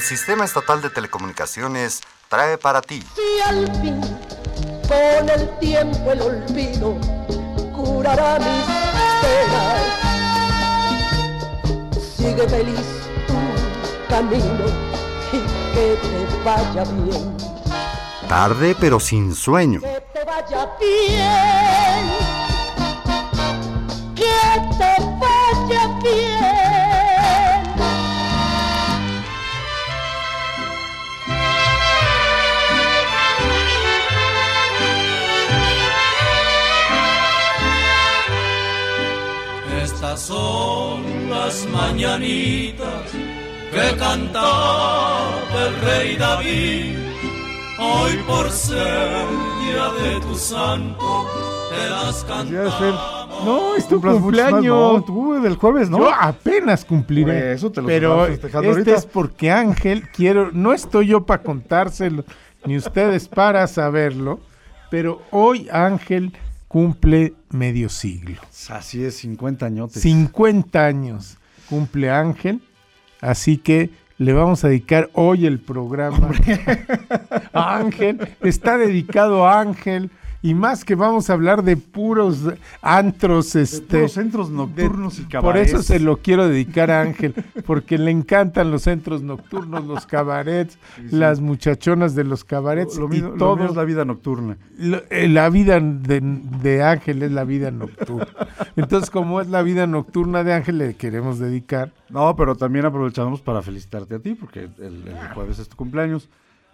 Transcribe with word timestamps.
El 0.00 0.06
Sistema 0.06 0.46
Estatal 0.46 0.80
de 0.80 0.88
Telecomunicaciones 0.88 2.00
trae 2.30 2.56
para 2.56 2.80
ti. 2.80 3.04
Si 3.14 3.40
al 3.42 3.66
fin, 3.82 4.00
con 4.88 5.28
el 5.28 5.58
tiempo 5.58 6.10
el 6.10 6.22
olvido 6.22 6.96
curará 7.76 8.38
mis 8.38 8.64
penas, 9.20 9.82
sigue 12.16 12.48
feliz 12.48 12.80
tu 13.26 13.34
camino 14.08 14.64
y 15.34 15.40
que 15.74 15.98
te 16.00 16.26
vaya 16.44 16.84
bien. 17.04 17.36
Tarde 18.26 18.74
pero 18.80 18.98
sin 19.00 19.34
sueño. 19.34 19.82
Que 19.82 20.02
te 20.14 20.24
vaya 20.24 20.70
bien. 20.80 22.10
Que 24.16 24.32
te 24.78 24.96
vaya 25.20 25.82
bien. 26.02 26.29
Estas 40.20 40.36
son 40.36 41.30
las 41.30 41.66
mañanitas 41.68 43.10
que 43.10 43.96
cantaba 43.96 45.30
el 45.66 45.80
rey 45.80 46.16
David. 46.16 46.96
Hoy 47.78 48.18
por 48.26 48.50
ser 48.50 49.26
día 49.62 49.88
de 50.02 50.20
tu 50.20 50.34
santo, 50.34 51.26
te 51.70 51.88
las 51.88 52.22
cantamos. 52.24 53.44
No, 53.46 53.74
es 53.74 53.88
tu 53.88 53.98
más, 53.98 54.14
cumpleaños. 54.16 54.64
No, 54.64 55.02
tú 55.02 55.40
del 55.40 55.56
jueves, 55.56 55.88
¿no? 55.88 55.98
Yo 55.98 56.10
apenas 56.12 56.84
cumpliré. 56.84 57.54
Eso 57.54 57.72
te 57.72 57.80
lo 57.80 57.86
pero 57.86 58.26
este 58.26 58.54
ahorita. 58.54 58.94
es 58.94 59.06
porque 59.06 59.50
Ángel, 59.50 60.06
quiero, 60.10 60.50
no 60.52 60.74
estoy 60.74 61.06
yo 61.06 61.24
para 61.24 61.42
contárselo, 61.42 62.24
ni 62.66 62.76
ustedes 62.76 63.26
para 63.26 63.66
saberlo, 63.66 64.40
pero 64.90 65.22
hoy 65.30 65.66
Ángel 65.72 66.34
cumple 66.70 67.34
medio 67.50 67.88
siglo. 67.88 68.40
Así 68.68 69.04
es, 69.04 69.16
50 69.16 69.66
añotes. 69.66 70.02
50 70.02 70.86
años 70.86 71.36
cumple 71.68 72.12
Ángel, 72.12 72.62
así 73.20 73.56
que 73.58 73.90
le 74.18 74.32
vamos 74.34 74.62
a 74.62 74.68
dedicar 74.68 75.10
hoy 75.14 75.46
el 75.46 75.58
programa 75.58 76.30
a 77.52 77.76
Ángel. 77.78 78.20
Está 78.40 78.78
dedicado 78.78 79.48
a 79.48 79.60
Ángel 79.60 80.12
y 80.42 80.54
más 80.54 80.84
que 80.84 80.94
vamos 80.94 81.28
a 81.28 81.34
hablar 81.34 81.62
de 81.62 81.76
puros 81.76 82.40
antros, 82.82 83.52
De 83.52 83.62
este, 83.62 83.96
puros 83.98 84.12
centros 84.12 84.50
nocturnos 84.50 85.18
y 85.18 85.22
por 85.22 85.30
cabarets. 85.30 85.72
eso 85.74 85.82
se 85.82 86.00
lo 86.00 86.16
quiero 86.18 86.48
dedicar 86.48 86.90
a 86.90 87.02
Ángel, 87.02 87.34
porque 87.66 87.98
le 87.98 88.10
encantan 88.10 88.70
los 88.70 88.82
centros 88.82 89.22
nocturnos, 89.22 89.84
los 89.84 90.06
cabarets, 90.06 90.78
sí. 90.96 91.02
las 91.16 91.40
muchachonas 91.40 92.14
de 92.14 92.24
los 92.24 92.44
cabarets 92.44 92.96
Lo, 92.96 93.06
y 93.06 93.08
mío, 93.08 93.30
lo 93.30 93.36
todo. 93.36 93.56
mío 93.56 93.66
es 93.66 93.76
la 93.76 93.84
vida 93.84 94.04
nocturna. 94.04 94.56
Lo- 94.78 95.02
eh, 95.10 95.28
la 95.28 95.48
vida 95.50 95.78
de, 95.80 96.20
de 96.20 96.82
Ángel 96.82 97.22
es 97.22 97.32
la 97.32 97.44
vida 97.44 97.70
nocturna. 97.70 98.26
Entonces, 98.76 99.10
como 99.10 99.40
es 99.40 99.48
la 99.48 99.62
vida 99.62 99.86
nocturna 99.86 100.42
de 100.44 100.54
Ángel, 100.54 100.78
le 100.78 100.94
queremos 100.94 101.38
dedicar 101.38 101.92
No, 102.08 102.34
pero 102.36 102.56
también 102.56 102.86
aprovechamos 102.86 103.40
para 103.42 103.62
felicitarte 103.62 104.14
a 104.14 104.18
ti, 104.20 104.34
porque 104.34 104.60
el, 104.78 105.04
el 105.06 105.28
jueves 105.34 105.58
es 105.58 105.68
tu 105.68 105.76
cumpleaños. 105.76 106.28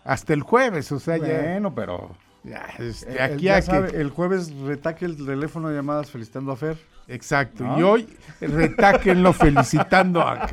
hasta 0.05 0.33
el 0.35 0.43
jueves, 0.43 0.93
o 0.93 1.01
sea, 1.01 1.17
ya, 1.17 1.25
Bueno, 1.43 1.75
pero... 1.75 2.17
ya, 2.47 2.67
este, 2.79 3.13
eh, 3.17 3.21
aquí 3.21 3.45
ya 3.45 3.55
a 3.57 3.61
que- 3.61 3.67
sabe, 3.67 4.01
el 4.01 4.11
jueves 4.11 4.53
retaque 4.55 5.05
el 5.05 5.17
teléfono 5.17 5.69
de 5.69 5.77
llamadas 5.77 6.11
felicitando 6.11 6.53
a 6.53 6.57
Fer. 6.57 6.79
Exacto, 7.09 7.63
¿No? 7.65 7.79
y 7.79 7.83
hoy 7.83 8.09
retáquenlo 8.41 9.33
felicitando 9.33 10.23
a 10.23 10.47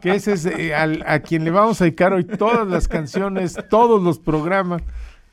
que 0.00 0.14
ese 0.14 0.34
es 0.34 0.46
eh, 0.46 0.72
al- 0.74 1.02
a 1.06 1.18
quien 1.20 1.44
le 1.44 1.50
vamos 1.50 1.80
a 1.80 1.84
dedicar 1.84 2.12
hoy 2.12 2.24
todas 2.24 2.66
las 2.68 2.86
canciones, 2.88 3.56
todos 3.68 4.00
los 4.02 4.18
programas. 4.18 4.82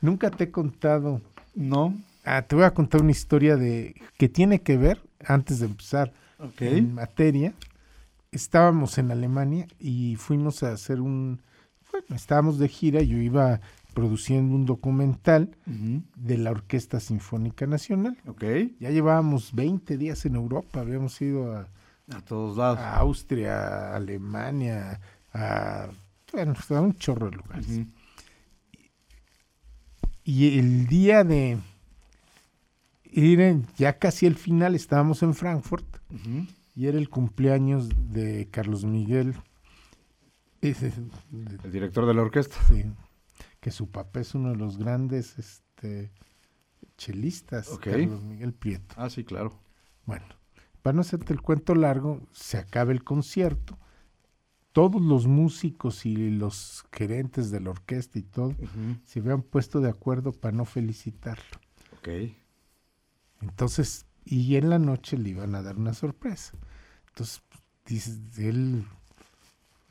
Nunca 0.00 0.30
te 0.30 0.44
he 0.44 0.50
contado, 0.50 1.20
No. 1.54 1.94
ah, 2.24 2.42
te 2.42 2.54
voy 2.56 2.64
a 2.64 2.72
contar 2.72 3.02
una 3.02 3.10
historia 3.12 3.56
de 3.56 3.94
que 4.16 4.28
tiene 4.28 4.60
que 4.60 4.76
ver, 4.76 5.00
antes 5.24 5.60
de 5.60 5.66
empezar 5.66 6.12
Ok. 6.40 6.62
en 6.62 6.94
materia, 6.94 7.52
estábamos 8.32 8.98
en 8.98 9.10
Alemania 9.10 9.66
y 9.78 10.16
fuimos 10.16 10.62
a 10.62 10.72
hacer 10.72 11.00
un, 11.00 11.40
bueno, 11.92 12.06
estábamos 12.14 12.58
de 12.58 12.68
gira, 12.68 13.00
yo 13.02 13.16
iba 13.18 13.60
produciendo 13.98 14.54
un 14.54 14.64
documental 14.64 15.56
de 16.14 16.38
la 16.38 16.52
Orquesta 16.52 17.00
Sinfónica 17.00 17.66
Nacional. 17.66 18.16
Ok. 18.28 18.44
Ya 18.78 18.90
llevábamos 18.90 19.52
20 19.54 19.98
días 19.98 20.24
en 20.24 20.36
Europa, 20.36 20.78
habíamos 20.80 21.20
ido 21.20 21.52
a, 21.52 21.68
A 22.14 22.20
todos 22.24 22.56
lados. 22.56 22.78
a 22.78 22.96
Austria, 22.98 23.56
a 23.58 23.96
Alemania, 23.96 25.00
a, 25.32 25.88
bueno, 26.32 26.54
a 26.70 26.80
un 26.80 26.94
chorro 26.94 27.28
de 27.30 27.36
lugares. 27.38 27.66
Y 30.22 30.58
el 30.60 30.86
día 30.86 31.24
de 31.24 31.58
ir 33.10 33.62
ya 33.78 33.98
casi 33.98 34.26
el 34.26 34.36
final, 34.36 34.76
estábamos 34.76 35.24
en 35.24 35.34
Frankfurt 35.34 35.86
y 36.76 36.86
era 36.86 36.98
el 36.98 37.08
cumpleaños 37.08 37.88
de 38.12 38.46
Carlos 38.52 38.84
Miguel, 38.84 39.34
El 40.62 41.72
director 41.72 42.06
de 42.06 42.14
la 42.14 42.22
orquesta. 42.22 42.56
sí, 42.68 42.84
que 43.60 43.70
su 43.70 43.90
papá 43.90 44.20
es 44.20 44.34
uno 44.34 44.50
de 44.50 44.56
los 44.56 44.78
grandes 44.78 45.38
este, 45.38 46.12
chelistas, 46.96 47.68
Ok. 47.68 47.84
Carlos 47.84 48.22
Miguel 48.22 48.52
Prieto. 48.52 48.94
Ah, 48.96 49.10
sí, 49.10 49.24
claro. 49.24 49.58
Bueno, 50.04 50.26
para 50.82 50.94
no 50.94 51.00
hacerte 51.00 51.32
el 51.32 51.42
cuento 51.42 51.74
largo, 51.74 52.20
se 52.32 52.58
acaba 52.58 52.92
el 52.92 53.04
concierto. 53.04 53.78
Todos 54.72 55.02
los 55.02 55.26
músicos 55.26 56.06
y 56.06 56.30
los 56.30 56.84
gerentes 56.92 57.50
de 57.50 57.60
la 57.60 57.70
orquesta 57.70 58.18
y 58.18 58.22
todo 58.22 58.54
se 59.04 59.20
habían 59.20 59.42
puesto 59.42 59.80
de 59.80 59.90
acuerdo 59.90 60.32
para 60.32 60.56
no 60.56 60.64
felicitarlo. 60.64 61.58
Ok. 61.98 62.08
Entonces, 63.40 64.06
y 64.24 64.56
en 64.56 64.70
la 64.70 64.78
noche 64.78 65.16
le 65.16 65.30
iban 65.30 65.54
a 65.54 65.62
dar 65.62 65.76
una 65.76 65.94
sorpresa. 65.94 66.52
Entonces, 67.08 67.42
dice 67.86 68.20
él, 68.48 68.84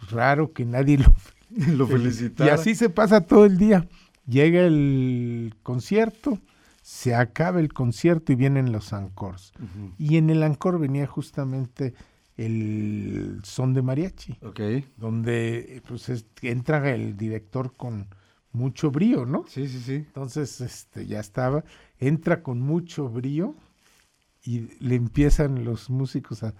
raro 0.09 0.53
que 0.53 0.63
nadie 0.65 0.97
lo 0.99 1.13
Lo 1.77 1.85
Y 1.85 1.91
felicitara. 1.91 2.53
así 2.53 2.75
se 2.75 2.89
pasa 2.89 3.21
todo 3.21 3.45
el 3.45 3.57
día. 3.57 3.87
Llega 4.27 4.61
el 4.61 5.53
concierto, 5.63 6.39
se 6.81 7.15
acaba 7.15 7.59
el 7.59 7.73
concierto 7.73 8.31
y 8.33 8.35
vienen 8.35 8.71
los 8.71 8.91
ancores. 8.93 9.53
Ujú. 9.57 9.93
Y 9.97 10.17
en 10.17 10.29
el 10.29 10.43
ancor 10.43 10.79
venía 10.79 11.07
justamente 11.07 11.93
el 12.35 13.39
son 13.43 13.73
de 13.73 13.81
mariachi, 13.81 14.37
Ok. 14.43 14.59
donde 14.97 15.81
pues 15.87 16.09
es- 16.09 16.25
entra 16.41 16.93
el 16.93 17.17
director 17.17 17.73
con 17.75 18.07
mucho 18.51 18.91
brío, 18.91 19.25
¿no? 19.25 19.45
Sí, 19.47 19.67
sí, 19.67 19.79
sí. 19.79 19.93
Entonces, 19.95 20.61
este, 20.61 21.05
ya 21.07 21.19
estaba, 21.19 21.63
entra 21.99 22.43
con 22.43 22.59
mucho 22.59 23.09
brío 23.09 23.55
y 24.43 24.69
le 24.79 24.95
empiezan 24.95 25.63
los 25.65 25.89
músicos 25.89 26.43
a 26.43 26.53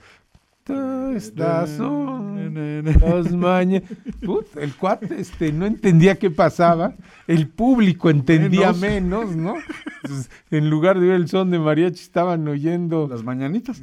"Tú 0.68 1.12
estás 1.16 1.70
son 1.72 2.54
las 2.84 3.32
maña-". 3.32 3.82
Put, 4.24 4.46
el 4.58 4.76
cuate 4.76 5.20
este, 5.20 5.52
no 5.52 5.66
entendía 5.66 6.16
qué 6.20 6.30
pasaba, 6.30 6.94
el 7.28 7.48
público 7.48 8.10
entendía 8.10 8.74
menos, 8.74 9.36
¿no? 9.36 9.56
Entonces, 10.04 10.30
en 10.52 10.70
lugar 10.70 11.00
de 11.00 11.08
oír 11.08 11.14
el 11.14 11.28
son 11.28 11.50
de 11.52 11.60
mariachi, 11.60 12.02
estaban 12.02 12.48
oyendo, 12.48 13.08
Las 13.10 13.24
mañanitas. 13.24 13.82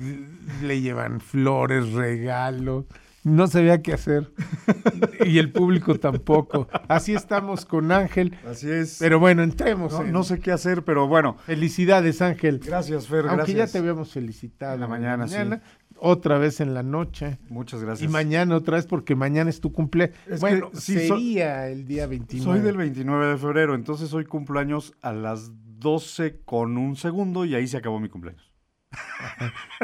le 0.63 0.81
llevan 0.81 1.21
flores, 1.21 1.93
regalos, 1.93 2.85
no 3.25 3.47
sabía 3.47 3.81
qué 3.83 3.95
hacer. 3.95 4.31
y 5.25 5.39
el 5.39 5.51
público 5.51 5.99
tampoco. 5.99 6.69
Así 6.89 7.15
estamos 7.15 7.65
con 7.65 7.91
Ángel. 7.91 8.37
Así 8.49 8.71
es. 8.71 8.97
Pero 8.99 9.19
bueno, 9.19 9.43
entremos. 9.43 9.93
no, 9.95 10.03
en- 10.03 10.13
no 10.13 10.25
sé 10.25 10.39
qué 10.41 10.53
hacer, 10.53 10.83
pero 10.85 11.09
bueno. 11.09 11.37
Felicidades, 11.47 12.21
Ángel. 12.21 12.61
Gracias, 12.65 13.07
Fer. 13.09 13.21
Aunque 13.21 13.37
gracias. 13.53 13.57
ya 13.57 13.73
te 13.73 13.79
habíamos 13.79 14.13
felicitado. 14.13 14.75
En 14.75 14.81
la 14.81 14.89
mañana, 14.89 15.27
sí. 15.27 15.37
Otra 16.07 16.37
vez 16.37 16.61
en 16.61 16.75
la 16.75 16.83
noche. 16.83 17.39
Muchas 17.49 17.83
gracias. 17.83 18.09
Y 18.09 18.13
mañana 18.13 18.57
otra 18.57 18.77
vez 18.77 18.87
porque 18.87 19.17
mañana 19.17 19.49
es 19.49 19.61
tu 19.61 19.73
cumple. 19.73 20.13
Es 20.29 20.39
bueno, 20.41 20.69
sí, 20.75 21.09
so- 21.09 21.17
sería 21.17 21.69
el 21.69 21.87
día 21.87 22.07
29. 22.07 22.45
Soy 22.59 22.63
del 22.63 22.77
29 22.77 23.27
de 23.29 23.39
febrero, 23.39 23.75
entonces 23.75 24.13
hoy 24.13 24.27
cumpleaños 24.27 24.93
a 25.01 25.13
las 25.15 25.51
12 25.79 26.41
con 26.45 26.77
un 26.77 26.97
segundo 26.97 27.47
y 27.47 27.55
ahí 27.55 27.67
se 27.67 27.79
acabó 27.79 28.01
mi 28.01 28.11
cumpleaños. 28.11 28.53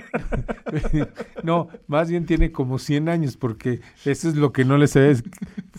no, 1.43 1.69
más 1.87 2.11
bien 2.11 2.27
tiene 2.27 2.53
como 2.53 2.79
100 2.79 3.09
años 3.09 3.37
porque 3.37 3.81
eso 4.05 4.29
es 4.29 4.37
lo 4.37 4.53
que 4.53 4.65
no 4.65 4.79
le 4.79 4.87
sabes. 4.87 5.23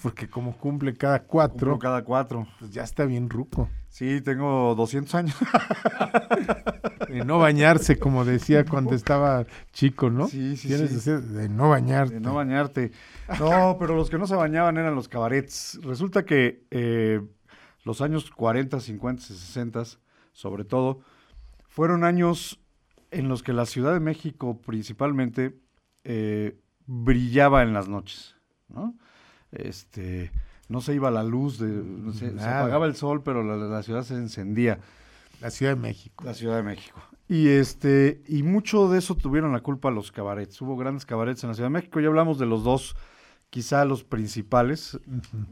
Porque 0.01 0.27
como 0.27 0.57
cumple 0.57 0.95
cada 0.95 1.23
cuatro, 1.23 1.71
Cumplo 1.73 1.79
cada 1.79 2.03
cuatro. 2.03 2.47
pues 2.59 2.71
ya 2.71 2.83
está 2.83 3.05
bien 3.05 3.29
ruco. 3.29 3.69
Sí, 3.91 4.21
tengo 4.21 4.73
200 4.75 5.15
años. 5.15 5.35
De 7.09 7.25
no 7.25 7.39
bañarse, 7.39 7.99
como 7.99 8.23
decía 8.23 8.63
cuando 8.63 8.95
estaba 8.95 9.45
chico, 9.73 10.09
¿no? 10.09 10.29
Sí, 10.29 10.55
sí, 10.55 10.69
Tienes 10.69 10.91
sí. 11.03 11.11
de 11.11 11.49
no 11.49 11.69
bañarte. 11.69 12.13
De 12.13 12.19
no 12.21 12.33
bañarte. 12.33 12.91
No, 13.37 13.75
pero 13.77 13.95
los 13.97 14.09
que 14.09 14.17
no 14.17 14.27
se 14.27 14.35
bañaban 14.35 14.77
eran 14.77 14.95
los 14.95 15.09
cabarets. 15.09 15.77
Resulta 15.83 16.23
que 16.23 16.63
eh, 16.71 17.21
los 17.83 17.99
años 17.99 18.31
40, 18.31 18.79
50, 18.79 19.23
60, 19.23 19.83
sobre 20.31 20.63
todo, 20.63 21.01
fueron 21.67 22.05
años 22.05 22.61
en 23.11 23.27
los 23.27 23.43
que 23.43 23.51
la 23.51 23.65
Ciudad 23.65 23.91
de 23.93 23.99
México 23.99 24.61
principalmente 24.61 25.59
eh, 26.05 26.57
brillaba 26.85 27.61
en 27.61 27.73
las 27.73 27.89
noches, 27.89 28.37
¿no? 28.69 28.95
Este, 29.51 30.31
no 30.71 30.81
se 30.81 30.95
iba 30.95 31.11
la 31.11 31.23
luz, 31.23 31.59
de, 31.59 31.67
no 31.67 32.13
se 32.13 32.27
apagaba 32.29 32.85
el 32.85 32.95
sol, 32.95 33.21
pero 33.23 33.43
la, 33.43 33.57
la 33.57 33.83
ciudad 33.83 34.03
se 34.03 34.15
encendía, 34.15 34.79
La 35.41 35.51
Ciudad 35.51 35.75
de 35.75 35.81
México. 35.81 36.23
la 36.23 36.33
Ciudad 36.33 36.55
de 36.55 36.63
México. 36.63 36.99
Y 37.27 37.49
este 37.49 38.21
y 38.27 38.43
mucho 38.43 38.89
de 38.89 38.99
eso 38.99 39.15
tuvieron 39.15 39.51
la 39.51 39.61
culpa 39.61 39.91
los 39.91 40.11
cabarets. 40.11 40.61
Hubo 40.61 40.75
grandes 40.75 41.05
cabarets 41.05 41.43
en 41.43 41.49
la 41.49 41.53
Ciudad 41.53 41.69
de 41.69 41.73
México. 41.73 41.99
Ya 41.99 42.07
hablamos 42.07 42.39
de 42.39 42.45
los 42.45 42.63
dos, 42.63 42.95
quizá 43.49 43.85
los 43.85 44.03
principales, 44.03 44.99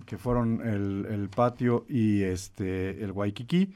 que 0.06 0.18
fueron 0.18 0.62
el, 0.68 1.06
el 1.10 1.30
patio 1.30 1.86
y 1.88 2.24
este 2.24 3.04
el 3.04 3.12
Waikiki, 3.12 3.74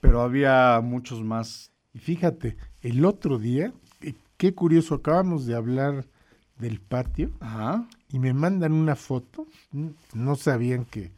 pero 0.00 0.22
había 0.22 0.80
muchos 0.82 1.22
más. 1.22 1.72
Y 1.92 1.98
fíjate, 1.98 2.56
el 2.80 3.04
otro 3.04 3.38
día, 3.38 3.72
eh, 4.02 4.14
qué 4.36 4.54
curioso, 4.54 4.94
acabamos 4.96 5.46
de 5.46 5.54
hablar 5.54 6.06
del 6.60 6.80
patio 6.80 7.30
Ajá. 7.40 7.86
y 8.10 8.18
me 8.18 8.32
mandan 8.34 8.72
una 8.72 8.96
foto, 8.96 9.46
no 10.14 10.36
sabían 10.36 10.84
que, 10.84 11.10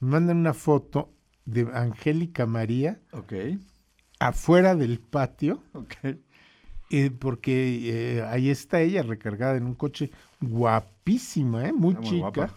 me 0.00 0.10
mandan 0.10 0.38
una 0.38 0.54
foto 0.54 1.10
de 1.44 1.68
Angélica 1.72 2.46
María 2.46 3.00
afuera 4.20 4.74
del 4.74 4.98
patio, 5.00 5.62
Ok. 5.72 5.94
eh, 6.90 7.10
porque 7.10 8.18
eh, 8.18 8.22
ahí 8.22 8.50
está 8.50 8.80
ella 8.80 9.02
recargada 9.02 9.56
en 9.56 9.64
un 9.64 9.74
coche 9.74 10.10
guapísima, 10.40 11.66
¿eh? 11.68 11.72
muy 11.72 11.94
muy 11.94 12.04
chica. 12.04 12.18
guapa. 12.34 12.54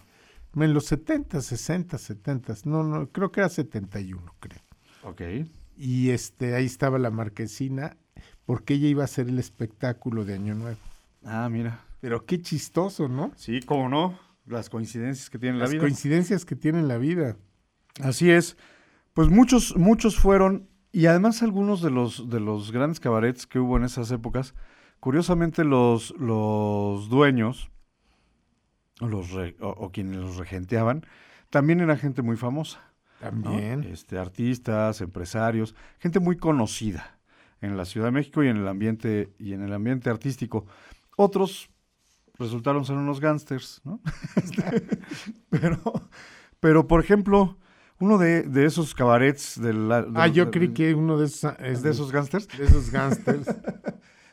En 0.56 0.74
los 0.74 0.86
70, 0.88 1.42
60, 1.42 1.98
70, 1.98 2.56
no, 2.66 2.84
no, 2.84 3.08
creo 3.08 3.32
que 3.32 3.40
era 3.40 3.48
71, 3.50 4.36
creo. 4.40 4.60
Ok. 5.04 5.22
Y 5.78 6.10
este, 6.10 6.56
ahí 6.56 6.66
estaba 6.66 7.00
la 7.00 7.10
marquesina, 7.10 7.96
porque 8.46 8.74
ella 8.74 8.88
iba 8.88 9.04
a 9.04 9.06
hacer 9.06 9.30
el 9.30 9.40
espectáculo 9.40 10.26
de 10.26 10.34
Año 10.34 10.54
Nuevo. 10.56 10.78
Ah, 11.24 11.48
mira. 11.50 11.80
Pero 12.02 12.26
qué 12.26 12.42
chistoso, 12.42 13.08
¿no? 13.08 13.32
Sí, 13.36 13.62
cómo 13.62 13.88
no. 13.88 14.20
Las 14.46 14.70
coincidencias 14.70 15.30
que 15.30 15.38
tiene 15.40 15.58
la 15.58 15.64
Las 15.64 15.72
vida. 15.72 15.82
coincidencias 15.82 16.44
que 16.46 16.56
tiene 16.56 16.80
en 16.80 16.88
la 16.88 16.98
vida. 16.98 17.38
Así 18.02 18.30
es. 18.32 18.58
Pues 19.14 19.30
muchos, 19.30 19.76
muchos 19.78 20.18
fueron, 20.18 20.68
y 20.92 21.06
además 21.06 21.44
algunos 21.44 21.82
de 21.82 21.92
los, 21.92 22.30
de 22.30 22.40
los 22.40 22.72
grandes 22.72 23.00
cabarets 23.00 23.46
que 23.46 23.60
hubo 23.60 23.78
en 23.78 23.84
esas 23.84 24.10
épocas, 24.12 24.56
curiosamente 25.00 25.64
los, 25.64 26.12
los 26.18 27.08
dueños, 27.10 27.70
o, 29.00 29.08
los 29.08 29.32
re- 29.32 29.56
o, 29.60 29.70
o 29.70 29.92
quienes 29.92 30.18
los 30.18 30.38
regenteaban, 30.38 31.06
también 31.50 31.82
era 31.82 31.98
gente 31.98 32.22
muy 32.22 32.36
famosa. 32.38 32.80
¿no? 33.22 33.30
También. 33.30 33.84
Este, 33.84 34.18
artistas, 34.18 35.02
empresarios, 35.02 35.76
gente 36.00 36.20
muy 36.20 36.38
conocida 36.38 37.20
en 37.62 37.78
la 37.78 37.86
Ciudad 37.86 38.08
de 38.08 38.12
México 38.14 38.44
y 38.44 38.48
en 38.48 38.58
el 38.58 38.68
ambiente, 38.68 39.30
y 39.38 39.54
en 39.54 39.62
el 39.62 39.74
ambiente 39.74 40.10
artístico. 40.10 40.66
Otros 41.16 41.70
resultaron 42.42 42.84
ser 42.86 42.98
unos 42.98 43.20
gángsters, 43.20 43.82
¿no? 43.86 44.00
Este, 44.36 45.00
pero, 45.50 45.80
pero, 46.60 46.88
por 46.88 47.00
ejemplo, 47.04 47.58
uno 48.00 48.18
de, 48.18 48.44
de 48.44 48.66
esos 48.66 48.94
cabarets 48.96 49.62
de 49.62 49.74
la- 49.74 50.02
de- 50.02 50.12
ah, 50.16 50.28
yo 50.28 50.46
de- 50.46 50.52
creí 50.52 50.70
que 50.74 50.94
uno 50.94 51.18
de 51.18 51.28
esos... 51.28 51.54
¿Es 51.60 51.82
de 51.84 51.92
esos 51.92 52.12
gángsters? 52.12 52.48
de 52.58 52.66
esos 52.66 52.90
gángsters. 52.92 53.48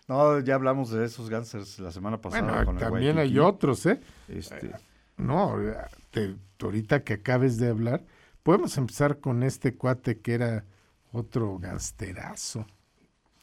No, 0.08 0.40
ya 0.40 0.54
hablamos 0.54 0.90
de 0.90 1.04
esos 1.04 1.28
gángsters 1.28 1.78
la 1.80 1.92
semana 1.92 2.18
pasada. 2.18 2.40
bueno, 2.50 2.64
con 2.64 2.76
el 2.76 2.80
también 2.80 3.18
hay 3.18 3.38
otros, 3.38 3.84
¿eh? 3.84 4.00
Este, 4.26 4.70
No, 5.18 5.54
te- 6.10 6.34
ahorita 6.62 7.04
que 7.04 7.12
acabes 7.12 7.58
de 7.58 7.68
hablar, 7.68 8.02
podemos 8.42 8.74
empezar 8.78 9.18
con 9.18 9.42
este 9.42 9.74
cuate 9.74 10.18
que 10.20 10.32
era 10.32 10.64
otro 11.12 11.58
gangsterazo. 11.58 12.66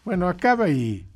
Bueno, 0.03 0.27
acaba 0.27 0.67
y... 0.69 1.07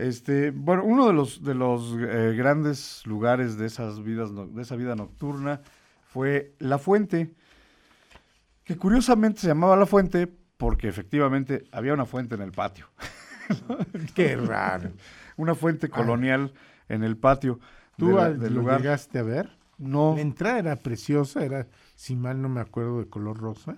Este, 0.00 0.50
bueno, 0.50 0.84
uno 0.84 1.06
de 1.06 1.12
los 1.12 1.42
de 1.44 1.54
los 1.54 1.94
eh, 1.98 2.34
grandes 2.36 3.02
lugares 3.06 3.56
de 3.58 3.66
esas 3.66 4.02
vidas 4.02 4.30
no- 4.32 4.46
de 4.46 4.62
esa 4.62 4.76
vida 4.76 4.94
nocturna 4.96 5.60
fue 6.08 6.54
La 6.58 6.78
Fuente, 6.78 7.34
que 8.64 8.76
curiosamente 8.76 9.40
se 9.42 9.48
llamaba 9.48 9.76
La 9.76 9.86
Fuente 9.86 10.26
porque 10.56 10.88
efectivamente 10.88 11.64
había 11.72 11.94
una 11.94 12.04
fuente 12.04 12.34
en 12.34 12.42
el 12.42 12.52
patio, 12.52 12.86
Qué 14.14 14.36
raro. 14.36 14.90
una 15.36 15.54
fuente 15.54 15.88
colonial 15.88 16.52
en 16.88 17.02
el 17.02 17.16
patio 17.16 17.58
Ah. 17.62 17.96
¿Tú 17.96 18.16
de 18.16 18.34
del 18.38 18.54
lugar. 18.54 18.80
llegaste 18.80 19.18
a 19.18 19.22
ver? 19.22 19.50
No, 19.76 20.14
La 20.14 20.22
entrada 20.22 20.58
era 20.58 20.76
preciosa, 20.76 21.44
era, 21.44 21.66
si 21.96 22.16
mal 22.16 22.40
no 22.40 22.48
me 22.48 22.60
acuerdo, 22.62 22.98
de 23.00 23.08
color 23.10 23.38
rosa. 23.38 23.76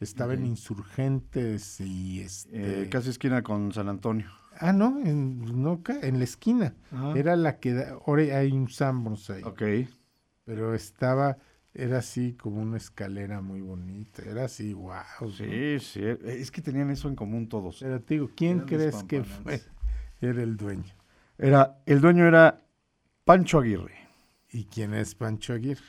Estaba 0.00 0.32
en 0.34 0.46
Insurgentes 0.46 1.78
y 1.80 2.20
este... 2.20 2.84
eh, 2.84 2.88
casi 2.88 3.10
esquina 3.10 3.42
con 3.42 3.72
San 3.72 3.88
Antonio. 3.90 4.30
Ah, 4.58 4.72
no, 4.72 4.98
en, 5.04 5.62
no, 5.62 5.80
en 6.02 6.18
la 6.18 6.24
esquina. 6.24 6.74
Ajá. 6.92 7.12
Era 7.18 7.36
la 7.36 7.58
que... 7.58 7.74
da- 7.74 7.98
Ahora 8.06 8.22
hay 8.38 8.52
un 8.52 8.68
Sambros 8.68 9.30
ahí. 9.30 9.42
Ok. 9.44 9.62
Pero 10.44 10.74
estaba... 10.74 11.38
Era 11.74 11.98
así 11.98 12.32
como 12.32 12.60
una 12.60 12.76
escalera 12.76 13.40
muy 13.40 13.60
bonita. 13.60 14.22
Era 14.22 14.46
así, 14.46 14.72
wow. 14.72 15.30
Sí, 15.36 15.78
sí, 15.78 16.00
es 16.24 16.50
que 16.50 16.60
tenían 16.60 16.90
eso 16.90 17.08
en 17.08 17.14
común 17.14 17.48
todos. 17.48 17.78
Pero 17.80 18.00
te 18.00 18.14
digo, 18.14 18.30
¿quién 18.34 18.56
Eran 18.56 18.66
crees 18.66 19.04
que 19.04 19.22
fue? 19.22 19.60
Era 20.20 20.42
el 20.42 20.56
dueño. 20.56 20.92
Era, 21.36 21.78
el 21.86 22.00
dueño 22.00 22.26
era 22.26 22.60
Pancho 23.24 23.60
Aguirre. 23.60 23.94
¿Y 24.50 24.64
quién 24.64 24.92
es 24.94 25.14
Pancho 25.14 25.52
Aguirre? 25.52 25.84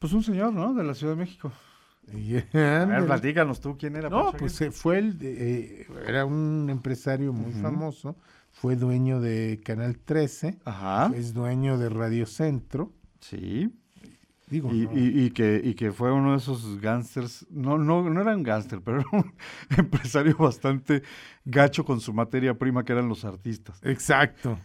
Pues 0.00 0.12
un 0.12 0.24
señor, 0.24 0.52
¿no? 0.52 0.74
De 0.74 0.82
la 0.82 0.94
Ciudad 0.94 1.12
de 1.12 1.20
México. 1.20 1.52
Y- 2.12 2.36
A 2.56 2.84
ver, 2.86 3.06
platícanos 3.06 3.60
tú, 3.60 3.76
¿quién 3.78 3.96
era 3.96 4.08
No, 4.08 4.24
Pancho 4.26 4.38
pues 4.38 4.60
eh, 4.60 4.70
fue 4.70 4.98
el, 4.98 5.18
eh, 5.20 5.86
era 6.06 6.24
un 6.24 6.68
empresario 6.70 7.32
muy 7.32 7.52
famoso, 7.52 8.16
fue 8.52 8.76
dueño 8.76 9.20
de 9.20 9.60
Canal 9.64 9.98
13, 9.98 10.58
Ajá, 10.64 11.10
es 11.14 11.34
dueño 11.34 11.78
de 11.78 11.88
Radio 11.88 12.24
Centro, 12.26 12.92
sí. 13.20 13.70
digo, 14.48 14.72
Y, 14.72 14.84
no, 14.86 14.92
y- 14.94 15.24
y 15.26 15.30
que, 15.30 15.60
y 15.62 15.74
que 15.74 15.90
fue 15.92 16.12
uno 16.12 16.30
de 16.32 16.38
esos 16.38 16.80
gángsters, 16.80 17.44
no, 17.50 17.76
no, 17.76 18.08
no 18.08 18.20
era 18.20 18.36
un 18.36 18.44
gángster, 18.44 18.80
pero 18.80 19.00
era 19.00 19.08
un 19.12 19.32
empresario 19.76 20.36
bastante 20.36 21.02
gacho 21.44 21.84
con 21.84 22.00
su 22.00 22.12
materia 22.14 22.56
prima, 22.56 22.84
que 22.84 22.92
eran 22.92 23.08
los 23.08 23.24
artistas, 23.24 23.80
exacto, 23.82 24.58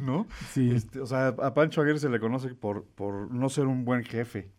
¿no? 0.00 0.26
sí, 0.52 0.70
Este, 0.70 1.00
o 1.00 1.06
sea, 1.06 1.28
a 1.28 1.52
Pancho 1.54 1.80
Aguirre 1.82 1.98
se 1.98 2.08
le 2.08 2.20
conoce 2.20 2.54
por, 2.54 2.84
por 2.84 3.30
no 3.32 3.48
ser 3.48 3.66
un 3.66 3.84
buen 3.84 4.04
jefe. 4.04 4.52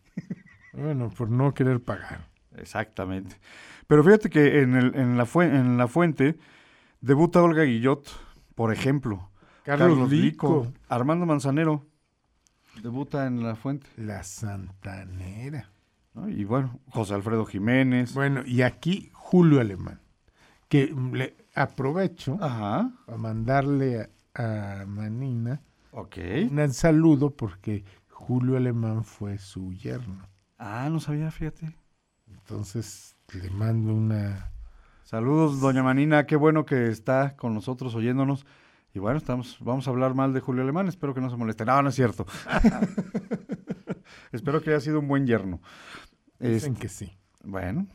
Bueno, 0.72 1.10
por 1.10 1.30
no 1.30 1.52
querer 1.54 1.82
pagar. 1.82 2.28
Exactamente. 2.56 3.36
Pero 3.86 4.04
fíjate 4.04 4.30
que 4.30 4.60
en, 4.62 4.74
el, 4.74 4.94
en, 4.94 5.16
la, 5.16 5.26
fue- 5.26 5.46
en 5.46 5.76
la 5.76 5.88
fuente 5.88 6.38
debuta 7.00 7.42
Olga 7.42 7.62
Guillot, 7.64 8.08
por 8.54 8.72
ejemplo. 8.72 9.30
Carlos, 9.64 10.10
Lico, 10.10 10.72
Armando 10.88 11.26
Manzanero 11.26 11.86
debuta 12.82 13.26
en 13.26 13.42
la 13.42 13.54
fuente. 13.56 13.86
la 13.96 14.22
Santanera. 14.22 15.70
¿no? 16.14 16.28
Y 16.28 16.44
bueno, 16.44 16.80
José 16.88 17.14
Alfredo 17.14 17.44
Jiménez. 17.44 18.14
Bueno, 18.14 18.42
y 18.44 18.62
aquí 18.62 19.10
Julio 19.12 19.60
Alemán, 19.60 20.00
que 20.68 20.94
le 21.12 21.36
aprovecho 21.54 22.38
Ajá. 22.40 22.90
a 23.06 23.16
mandarle 23.16 24.08
a, 24.34 24.80
a 24.82 24.86
Manina 24.86 25.60
Ok. 25.92 26.16
un 26.50 26.72
saludo 26.72 27.30
porque 27.30 27.84
Julio 28.08 28.56
Alemán 28.56 29.04
fue 29.04 29.38
su 29.38 29.72
yerno. 29.72 30.26
Ah, 30.62 30.88
no 30.90 31.00
sabía, 31.00 31.30
fíjate. 31.30 31.74
Entonces 32.28 33.16
le 33.32 33.48
mando 33.50 33.94
una... 33.94 34.52
Saludos, 35.04 35.60
doña 35.60 35.82
Manina, 35.82 36.26
qué 36.26 36.36
bueno 36.36 36.64
que 36.66 36.88
está 36.88 37.34
con 37.36 37.54
nosotros 37.54 37.94
oyéndonos. 37.94 38.44
Y 38.92 38.98
bueno, 38.98 39.16
estamos, 39.18 39.56
vamos 39.60 39.86
a 39.86 39.90
hablar 39.90 40.14
mal 40.14 40.32
de 40.34 40.40
Julio 40.40 40.62
Alemán, 40.62 40.86
espero 40.88 41.14
que 41.14 41.20
no 41.20 41.30
se 41.30 41.36
moleste. 41.36 41.64
No, 41.64 41.80
no 41.82 41.88
es 41.88 41.94
cierto. 41.94 42.26
espero 44.32 44.60
que 44.62 44.70
haya 44.70 44.80
sido 44.80 45.00
un 45.00 45.08
buen 45.08 45.26
yerno. 45.26 45.60
Dicen 46.38 46.72
Este, 46.72 46.80
que 46.82 46.88
sí. 46.88 47.12
bueno, 47.44 47.86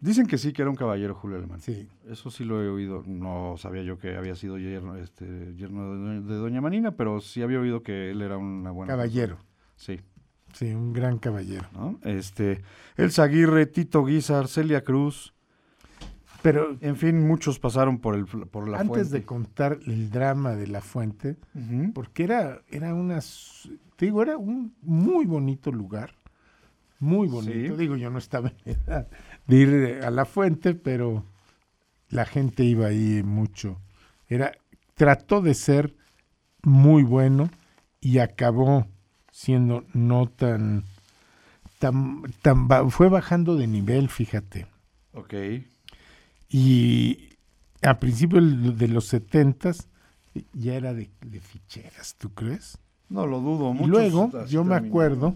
dicen 0.00 0.26
que 0.26 0.38
sí, 0.38 0.52
que 0.52 0.62
era 0.62 0.70
un 0.70 0.76
caballero 0.76 1.14
Julio 1.14 1.36
Alemán. 1.38 1.60
Sí. 1.60 1.88
Eso 2.08 2.30
sí 2.30 2.44
lo 2.44 2.62
he 2.62 2.68
oído. 2.68 3.02
No 3.06 3.54
sabía 3.58 3.82
yo 3.82 3.98
que 3.98 4.16
había 4.16 4.34
sido 4.34 4.58
yerno, 4.58 4.96
este, 4.96 5.54
yerno 5.56 5.92
de, 5.92 5.98
doña- 5.98 6.26
de 6.26 6.34
doña 6.34 6.60
Manina, 6.60 6.92
pero 6.96 7.20
sí 7.20 7.42
había 7.42 7.60
oído 7.60 7.82
que 7.82 8.10
él 8.10 8.22
era 8.22 8.36
una 8.38 8.70
buena 8.70 8.92
Caballero. 8.92 9.38
Sí, 9.76 10.00
Sí, 10.52 10.72
un 10.74 10.92
gran 10.92 11.18
caballero. 11.18 11.66
¿no? 11.72 11.98
Este, 12.04 12.62
Elsa 12.96 13.24
Aguirre, 13.24 13.66
Tito 13.66 14.04
Guizar, 14.04 14.48
Celia 14.48 14.82
Cruz, 14.82 15.32
Pero 16.42 16.76
en 16.80 16.96
fin, 16.96 17.26
muchos 17.26 17.58
pasaron 17.58 17.98
por 17.98 18.14
el 18.14 18.24
por 18.26 18.68
la 18.68 18.78
antes 18.80 19.10
de 19.10 19.18
fuente. 19.20 19.26
contar 19.26 19.78
el 19.86 20.10
drama 20.10 20.54
de 20.56 20.66
la 20.66 20.80
fuente, 20.80 21.36
porque 21.94 22.24
era, 22.24 22.62
era 22.70 22.94
una, 22.94 23.20
te 23.96 24.06
digo, 24.06 24.22
era 24.22 24.38
un 24.38 24.74
muy 24.82 25.26
bonito 25.26 25.70
lugar, 25.70 26.14
muy 26.98 27.28
bonito. 27.28 27.74
Sí. 27.74 27.80
Digo, 27.80 27.96
yo 27.96 28.08
no 28.10 28.18
estaba 28.18 28.52
en 28.64 28.72
edad 28.86 29.08
de 29.46 29.56
ir 29.56 30.00
a 30.02 30.10
la 30.10 30.24
fuente, 30.24 30.74
pero 30.74 31.24
la 32.08 32.24
gente 32.24 32.64
iba 32.64 32.86
ahí 32.86 33.22
mucho. 33.22 33.78
Era, 34.28 34.52
trató 34.94 35.42
de 35.42 35.54
ser 35.54 35.94
muy 36.62 37.02
bueno 37.02 37.50
y 38.00 38.18
acabó 38.18 38.86
siendo 39.40 39.84
no 39.94 40.26
tan, 40.26 40.84
tan, 41.78 42.24
tan 42.42 42.90
fue 42.90 43.08
bajando 43.08 43.56
de 43.56 43.66
nivel, 43.66 44.10
fíjate. 44.10 44.66
Ok. 45.14 45.32
Y 46.50 47.30
a 47.80 47.98
principios 47.98 48.76
de 48.76 48.88
los 48.88 49.06
setentas 49.06 49.88
ya 50.52 50.74
era 50.74 50.92
de, 50.92 51.08
de 51.24 51.40
ficheras, 51.40 52.16
¿tú 52.18 52.34
crees? 52.34 52.76
No 53.08 53.26
lo 53.26 53.40
dudo. 53.40 53.70
Y 53.70 53.74
muchos 53.74 53.88
luego 53.88 54.30
yo 54.46 54.62
me 54.62 54.74
acuerdo 54.74 55.34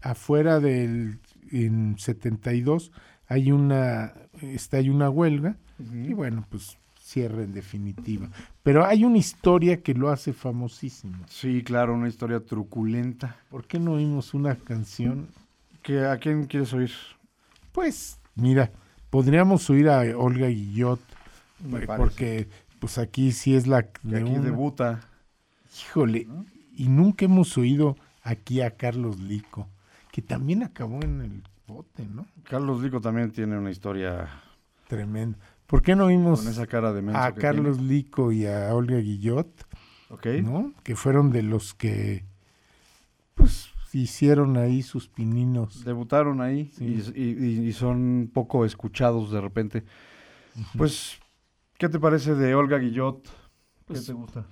afuera 0.00 0.60
del 0.60 1.18
en 1.50 1.98
72 1.98 2.92
hay 3.26 3.50
una 3.50 4.14
está 4.40 4.76
hay 4.76 4.90
una 4.90 5.10
huelga 5.10 5.56
y 5.92 6.12
bueno, 6.14 6.46
pues 6.48 6.78
cierra 7.10 7.42
en 7.42 7.52
definitiva. 7.52 8.28
Pero 8.62 8.84
hay 8.86 9.04
una 9.04 9.18
historia 9.18 9.82
que 9.82 9.94
lo 9.94 10.10
hace 10.10 10.32
famosísimo. 10.32 11.16
Sí, 11.28 11.62
claro, 11.64 11.94
una 11.94 12.08
historia 12.08 12.40
truculenta. 12.40 13.36
¿Por 13.50 13.64
qué 13.64 13.78
no 13.80 13.92
oímos 13.94 14.32
una 14.34 14.54
canción? 14.54 15.28
¿Que, 15.82 16.06
¿A 16.06 16.18
quién 16.18 16.46
quieres 16.46 16.72
oír? 16.72 16.92
Pues, 17.72 18.18
mira, 18.36 18.70
podríamos 19.10 19.68
oír 19.70 19.88
a 19.88 20.00
Olga 20.16 20.46
Guillot, 20.46 21.00
Me 21.68 21.80
eh, 21.82 21.86
parece. 21.86 21.98
porque 21.98 22.48
pues 22.78 22.96
aquí 22.98 23.32
sí 23.32 23.54
es 23.56 23.66
la 23.66 23.86
de 24.02 24.18
aquí 24.20 24.30
una- 24.30 24.42
debuta. 24.42 25.00
Híjole, 25.82 26.26
y 26.76 26.88
nunca 26.88 27.24
hemos 27.24 27.56
oído 27.58 27.96
aquí 28.22 28.60
a 28.60 28.70
Carlos 28.76 29.18
Lico, 29.20 29.66
que 30.12 30.22
también 30.22 30.62
acabó 30.62 31.02
en 31.02 31.20
el 31.20 31.42
bote, 31.66 32.04
¿no? 32.06 32.26
Carlos 32.44 32.82
Lico 32.82 33.00
también 33.00 33.30
tiene 33.30 33.56
una 33.58 33.70
historia 33.70 34.28
Tremendo. 34.88 35.38
¿Por 35.70 35.82
qué 35.82 35.94
no 35.94 36.06
oímos 36.06 36.42
con 36.42 36.50
esa 36.50 36.66
cara 36.66 36.92
de 36.92 37.00
menso 37.00 37.20
a 37.20 37.32
Carlos 37.32 37.80
Lico 37.80 38.32
y 38.32 38.44
a 38.46 38.74
Olga 38.74 38.96
Guillot, 38.98 39.66
tiene. 40.20 40.40
Ok. 40.40 40.44
¿no? 40.50 40.72
Que 40.82 40.96
fueron 40.96 41.30
de 41.30 41.42
los 41.44 41.74
que 41.74 42.24
pues 43.34 43.70
hicieron 43.92 44.56
ahí 44.56 44.82
sus 44.82 45.08
pininos. 45.08 45.84
Debutaron 45.84 46.40
ahí 46.40 46.70
Sí. 46.76 47.00
y, 47.14 47.22
y- 47.22 47.68
y 47.68 47.72
son 47.72 48.30
poco 48.34 48.64
escuchados 48.64 49.30
de 49.30 49.40
repente. 49.40 49.84
Pues, 50.76 51.18
¿qué 51.78 51.88
te 51.88 51.98
parece 52.00 52.34
de 52.34 52.54
Olga 52.54 52.78
Guillot? 52.78 53.22
¿Qué 53.22 53.30
Pues- 53.86 54.06
te 54.06 54.12
gusta? 54.12 54.46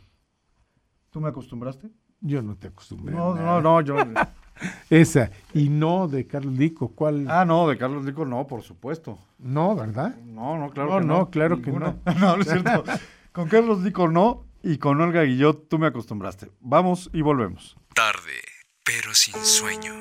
¿Tú 1.11 1.21
me 1.21 1.29
acostumbraste? 1.29 1.91
Yo 2.21 2.43
no 2.43 2.57
te 2.57 2.69
acostumbré. 2.69 3.15
a 3.15 3.19
No, 3.19 3.35
nada. 3.35 3.61
no, 3.61 3.61
no, 3.61 3.81
yo... 3.81 3.97
Esa, 4.91 5.31
y 5.55 5.69
no 5.69 6.09
de 6.09 6.27
Carlos 6.27 6.55
Lico, 6.55 6.89
¿cuál? 6.95 7.27
ah, 7.31 7.45
no, 7.45 7.69
de 7.69 7.77
Carlos 7.79 8.05
Lico 8.05 8.25
no, 8.25 8.47
por 8.47 8.63
supuesto. 8.63 9.19
No, 9.39 9.75
¿verdad? 9.77 10.17
No, 10.25 10.57
no, 10.59 10.71
claro 10.71 10.91
No, 10.91 10.99
que 11.01 11.07
no, 11.07 11.19
no. 11.19 11.31
claro 11.31 11.63
que 11.63 11.71
no. 11.73 11.79
no, 12.19 12.37
no 12.37 12.43
es 12.43 12.49
cierto. 12.49 12.85
Con 13.33 13.49
Carlos 13.49 13.81
Lico 13.83 14.09
no 14.09 14.45
y 14.63 14.79
con 14.79 15.01
Olga 15.01 15.23
Guillot 15.23 15.69
tú 15.69 15.79
me 15.79 15.87
acostumbraste. 15.87 16.51
Vamos 16.61 17.09
y 17.13 17.23
volvemos. 17.23 17.77
Tarde, 17.95 18.41
pero 18.85 19.15
sin 19.15 19.35
sueño. 19.45 19.93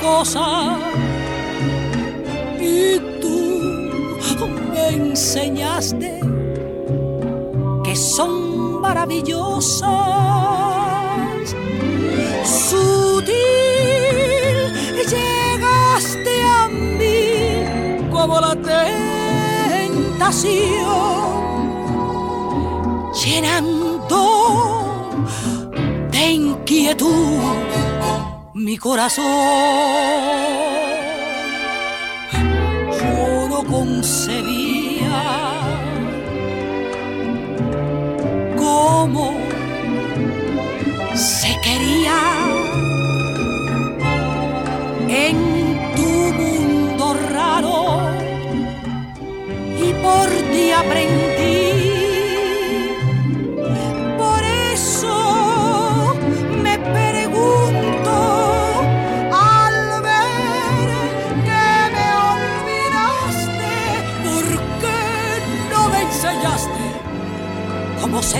Cosas 0.00 0.78
y 2.58 2.98
tú 3.20 3.38
me 4.72 4.88
enseñaste 4.88 6.20
que 7.84 7.96
son 7.96 8.80
maravillosas. 8.80 9.90
Sutil 12.44 13.34
llegaste 15.14 16.42
a 16.42 16.68
mí 16.68 18.08
como 18.10 18.40
la 18.40 18.54
tentación, 18.56 20.00
llenando 23.12 24.20
de 26.10 26.30
inquietud 26.30 27.69
mi 28.70 28.78
corazón. 28.78 29.24
Yo 33.00 33.48
no 33.48 33.64
concebía 33.64 35.22
cómo 38.56 39.39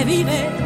vive 0.04 0.59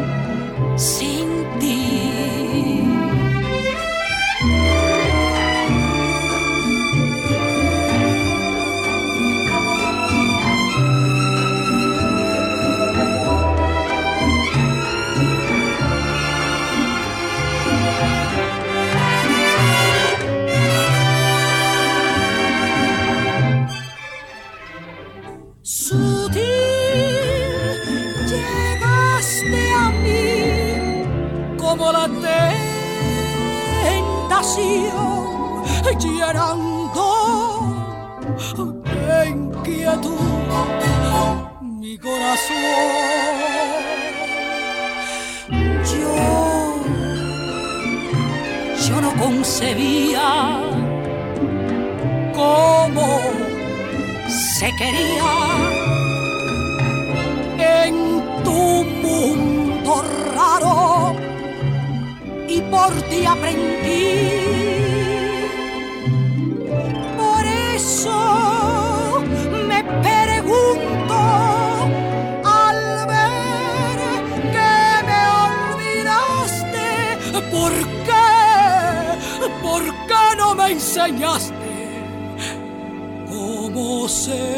concebía 49.64 50.60
cómo 52.34 53.20
se 54.28 54.70
quería 54.76 55.32
en 57.86 58.44
tu 58.44 58.84
mundo 59.02 60.04
raro 60.34 61.16
y 62.46 62.60
por 62.60 62.92
ti 63.08 63.24
aprendí. 63.24 64.63
Enseñaste? 80.94 81.54
cómo 83.28 84.08
se 84.08 84.53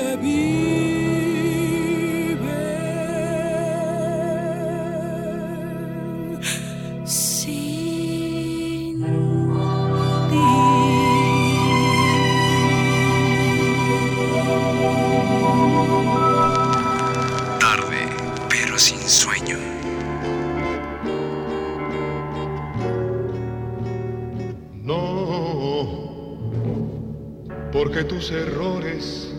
Porque 27.96 28.14
tus 28.14 28.30
errores 28.30 29.32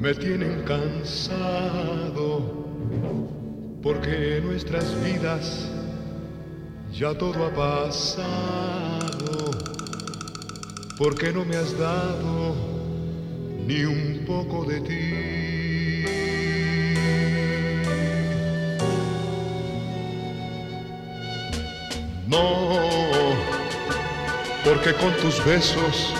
me 0.00 0.14
tienen 0.14 0.62
cansado, 0.62 2.38
porque 3.82 4.36
en 4.36 4.46
nuestras 4.46 4.94
vidas 5.02 5.68
ya 6.92 7.12
todo 7.12 7.44
ha 7.44 7.50
pasado, 7.52 9.50
porque 10.96 11.32
no 11.32 11.44
me 11.44 11.56
has 11.56 11.76
dado 11.76 12.54
ni 13.66 13.84
un 13.84 14.24
poco 14.24 14.64
de 14.64 14.80
ti. 14.82 16.04
No, 22.28 22.68
porque 24.64 24.94
con 24.94 25.12
tus 25.16 25.44
besos 25.44 26.14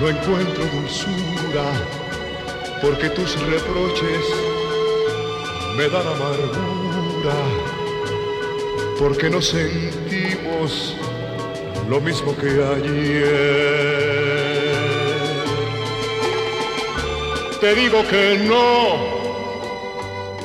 no 0.00 0.08
encuentro 0.08 0.64
dulzura, 0.66 1.64
porque 2.82 3.08
tus 3.10 3.40
reproches 3.40 4.24
me 5.76 5.88
dan 5.88 6.06
amargura, 6.06 7.34
porque 8.98 9.30
no 9.30 9.40
sentimos 9.40 10.94
lo 11.88 12.00
mismo 12.00 12.36
que 12.36 12.48
ayer. 12.76 13.76
Te 17.60 17.74
digo 17.74 18.02
que 18.10 18.38
no, 18.46 18.96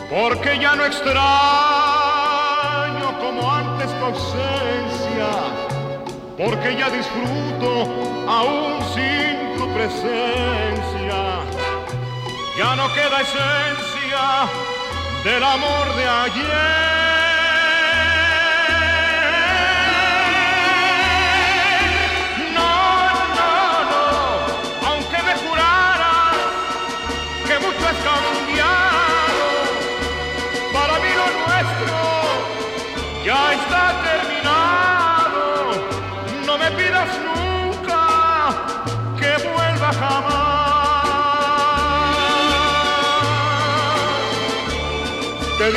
porque 0.10 0.58
ya 0.60 0.76
no 0.76 0.86
extraño 0.86 1.18
como 3.20 3.52
antes 3.52 3.90
tu 4.00 4.06
ausencia, 4.06 5.30
porque 6.38 6.78
ya 6.78 6.90
disfruto 6.90 7.86
aún 8.28 8.82
sin 8.94 9.31
presencia. 9.82 11.22
Ya 12.58 12.76
no 12.76 12.86
queda 12.94 13.22
esencia 13.22 14.24
del 15.24 15.44
amor 15.44 15.96
de 15.96 16.06
ayer. 16.08 16.82
No, 22.58 22.74
no, 23.38 23.54
no, 23.92 24.06
aunque 24.88 25.20
me 25.28 25.34
juraras 25.44 26.36
que 27.48 27.56
mucho 27.66 27.84
has 27.90 28.00
cambiado, 28.08 28.31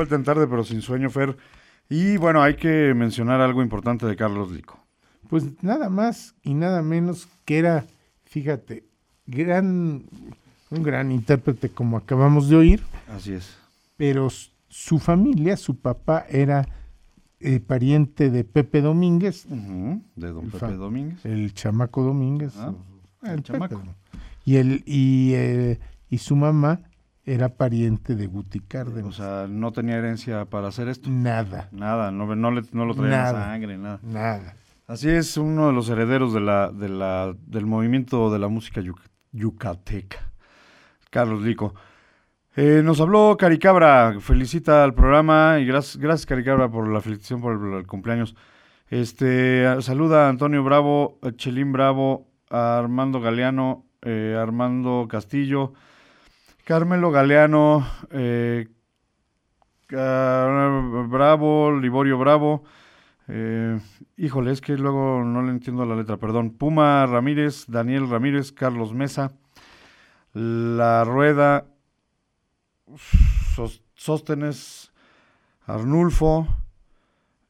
Vuelta 0.00 0.14
en 0.14 0.24
tarde, 0.24 0.46
pero 0.46 0.64
sin 0.64 0.80
sueño, 0.80 1.10
Fer. 1.10 1.36
Y 1.90 2.16
bueno, 2.16 2.40
hay 2.42 2.56
que 2.56 2.94
mencionar 2.94 3.40
algo 3.42 3.62
importante 3.62 4.06
de 4.06 4.16
Carlos 4.16 4.50
Lico. 4.50 4.78
Pues 5.28 5.62
nada 5.62 5.90
más 5.90 6.34
y 6.42 6.54
nada 6.54 6.80
menos 6.82 7.28
que 7.44 7.58
era, 7.58 7.84
fíjate, 8.24 8.84
gran, 9.26 10.04
un 10.70 10.82
gran 10.82 11.12
intérprete 11.12 11.68
como 11.68 11.98
acabamos 11.98 12.48
de 12.48 12.56
oír, 12.56 12.82
Así 13.14 13.34
es. 13.34 13.58
pero 13.98 14.28
su 14.68 14.98
familia, 14.98 15.56
su 15.58 15.76
papá 15.76 16.24
era 16.30 16.66
eh, 17.40 17.60
pariente 17.60 18.30
de 18.30 18.44
Pepe 18.44 18.80
Domínguez, 18.80 19.46
De 20.16 20.28
don 20.28 20.50
Pepe 20.50 20.72
Domínguez. 20.76 21.24
el 21.26 21.52
chamaco 21.52 22.02
Domínguez. 22.02 22.54
Ah, 22.56 22.72
el 23.24 23.30
el 23.30 23.42
chamaco. 23.42 23.78
Pepe, 23.80 23.90
y, 24.46 24.56
el, 24.56 24.82
y, 24.86 25.32
eh, 25.34 25.78
y 26.08 26.18
su 26.18 26.34
mamá 26.36 26.80
era 27.32 27.48
pariente 27.48 28.14
de 28.14 28.26
Guti 28.26 28.60
Cárdenas. 28.60 29.06
O 29.08 29.12
sea, 29.12 29.46
no 29.48 29.72
tenía 29.72 29.96
herencia 29.96 30.44
para 30.46 30.68
hacer 30.68 30.88
esto. 30.88 31.08
nada, 31.10 31.68
Nada, 31.72 32.10
no, 32.10 32.34
no, 32.34 32.50
le- 32.50 32.62
no 32.72 32.84
lo 32.84 32.94
traía 32.94 33.10
Nada. 33.16 33.44
sangre, 33.44 33.78
nada. 33.78 34.00
nada. 34.02 34.54
Así 34.86 35.08
es, 35.08 35.36
uno 35.36 35.68
de 35.68 35.72
los 35.72 35.88
herederos 35.88 36.32
de 36.34 36.40
la, 36.40 36.70
de 36.72 36.88
la, 36.88 37.34
del 37.46 37.66
movimiento 37.66 38.30
de 38.32 38.38
la 38.40 38.48
música 38.48 38.80
yuc- 38.80 39.00
yucateca. 39.32 40.18
Carlos 41.10 41.42
Lico. 41.42 41.74
Eh, 42.56 42.82
nos 42.84 43.00
habló 43.00 43.36
Caricabra, 43.38 44.16
felicita 44.20 44.82
al 44.82 44.92
programa 44.94 45.58
y 45.60 45.66
gracias, 45.66 45.96
gracias 45.98 46.26
Caricabra 46.26 46.68
por 46.68 46.88
la 46.88 47.00
felicitación 47.00 47.40
por 47.40 47.54
el, 47.54 47.74
el 47.78 47.86
cumpleaños. 47.86 48.34
Este, 48.88 49.64
saluda 49.82 50.26
a 50.26 50.28
Antonio 50.30 50.64
Bravo, 50.64 51.18
a 51.22 51.30
Chelín 51.30 51.70
Bravo, 51.72 52.26
a 52.50 52.76
Armando 52.78 53.20
Galeano, 53.20 53.84
eh, 54.02 54.36
Armando 54.36 55.06
Castillo, 55.08 55.72
Carmelo 56.70 57.10
Galeano, 57.10 57.84
eh, 58.12 58.68
Ca- 59.88 60.70
Bravo, 61.08 61.72
Liborio 61.76 62.16
Bravo. 62.16 62.62
Eh, 63.26 63.80
híjole, 64.16 64.52
es 64.52 64.60
que 64.60 64.78
luego 64.78 65.24
no 65.24 65.42
le 65.42 65.50
entiendo 65.50 65.84
la 65.84 65.96
letra, 65.96 66.16
perdón. 66.18 66.52
Puma 66.52 67.04
Ramírez, 67.06 67.64
Daniel 67.66 68.08
Ramírez, 68.08 68.52
Carlos 68.52 68.94
Mesa, 68.94 69.32
La 70.32 71.02
Rueda, 71.02 71.66
Sóstenes, 73.96 74.92
Arnulfo, 75.66 76.46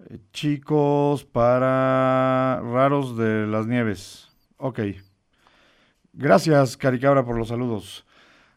eh, 0.09 0.18
chicos 0.33 1.26
para 1.26 2.59
raros 2.62 3.18
de 3.18 3.46
las 3.46 3.66
nieves. 3.66 4.30
Ok. 4.56 4.80
Gracias, 6.14 6.78
Caricabra, 6.78 7.22
por 7.22 7.37
los 7.37 7.48
saludos. 7.48 8.06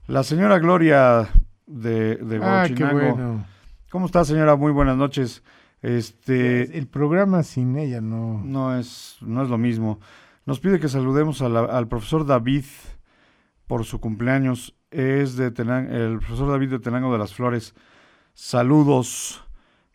La 0.08 0.24
señora 0.24 0.60
Gloria 0.60 1.30
de, 1.66 2.16
de 2.18 2.40
Ah, 2.44 2.66
qué 2.76 2.84
bueno. 2.86 3.46
¿Cómo 3.90 4.06
está, 4.08 4.26
señora? 4.26 4.56
Muy 4.56 4.72
buenas 4.72 4.98
noches. 4.98 5.44
Este, 5.82 6.78
El 6.78 6.88
programa 6.88 7.44
sin 7.44 7.78
ella 7.78 8.02
no. 8.02 8.42
no 8.44 8.78
es, 8.78 9.18
no 9.22 9.44
es 9.44 9.50
lo 9.50 9.58
mismo. 9.58 10.00
Nos 10.46 10.60
pide 10.60 10.80
que 10.80 10.90
saludemos 10.90 11.42
a 11.42 11.50
la- 11.50 11.66
al 11.66 11.88
profesor 11.88 12.26
David 12.26 12.66
por 13.68 13.86
su 13.86 14.00
cumpleaños. 14.00 14.76
Es 14.92 15.36
de 15.38 15.52
Tenan- 15.54 15.90
el 15.92 16.20
profesor 16.20 16.50
David 16.52 16.70
de 16.72 16.80
Tenango 16.80 17.12
de 17.12 17.20
las 17.20 17.34
Flores. 17.34 17.74
Saludos. 18.34 19.44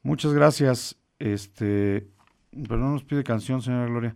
Muchas 0.03 0.33
gracias. 0.33 0.97
Este, 1.19 2.09
pero 2.53 2.79
no 2.79 2.91
nos 2.93 3.05
pide 3.05 3.25
canción, 3.25 3.61
señora 3.63 3.87
Gloria. 3.87 4.15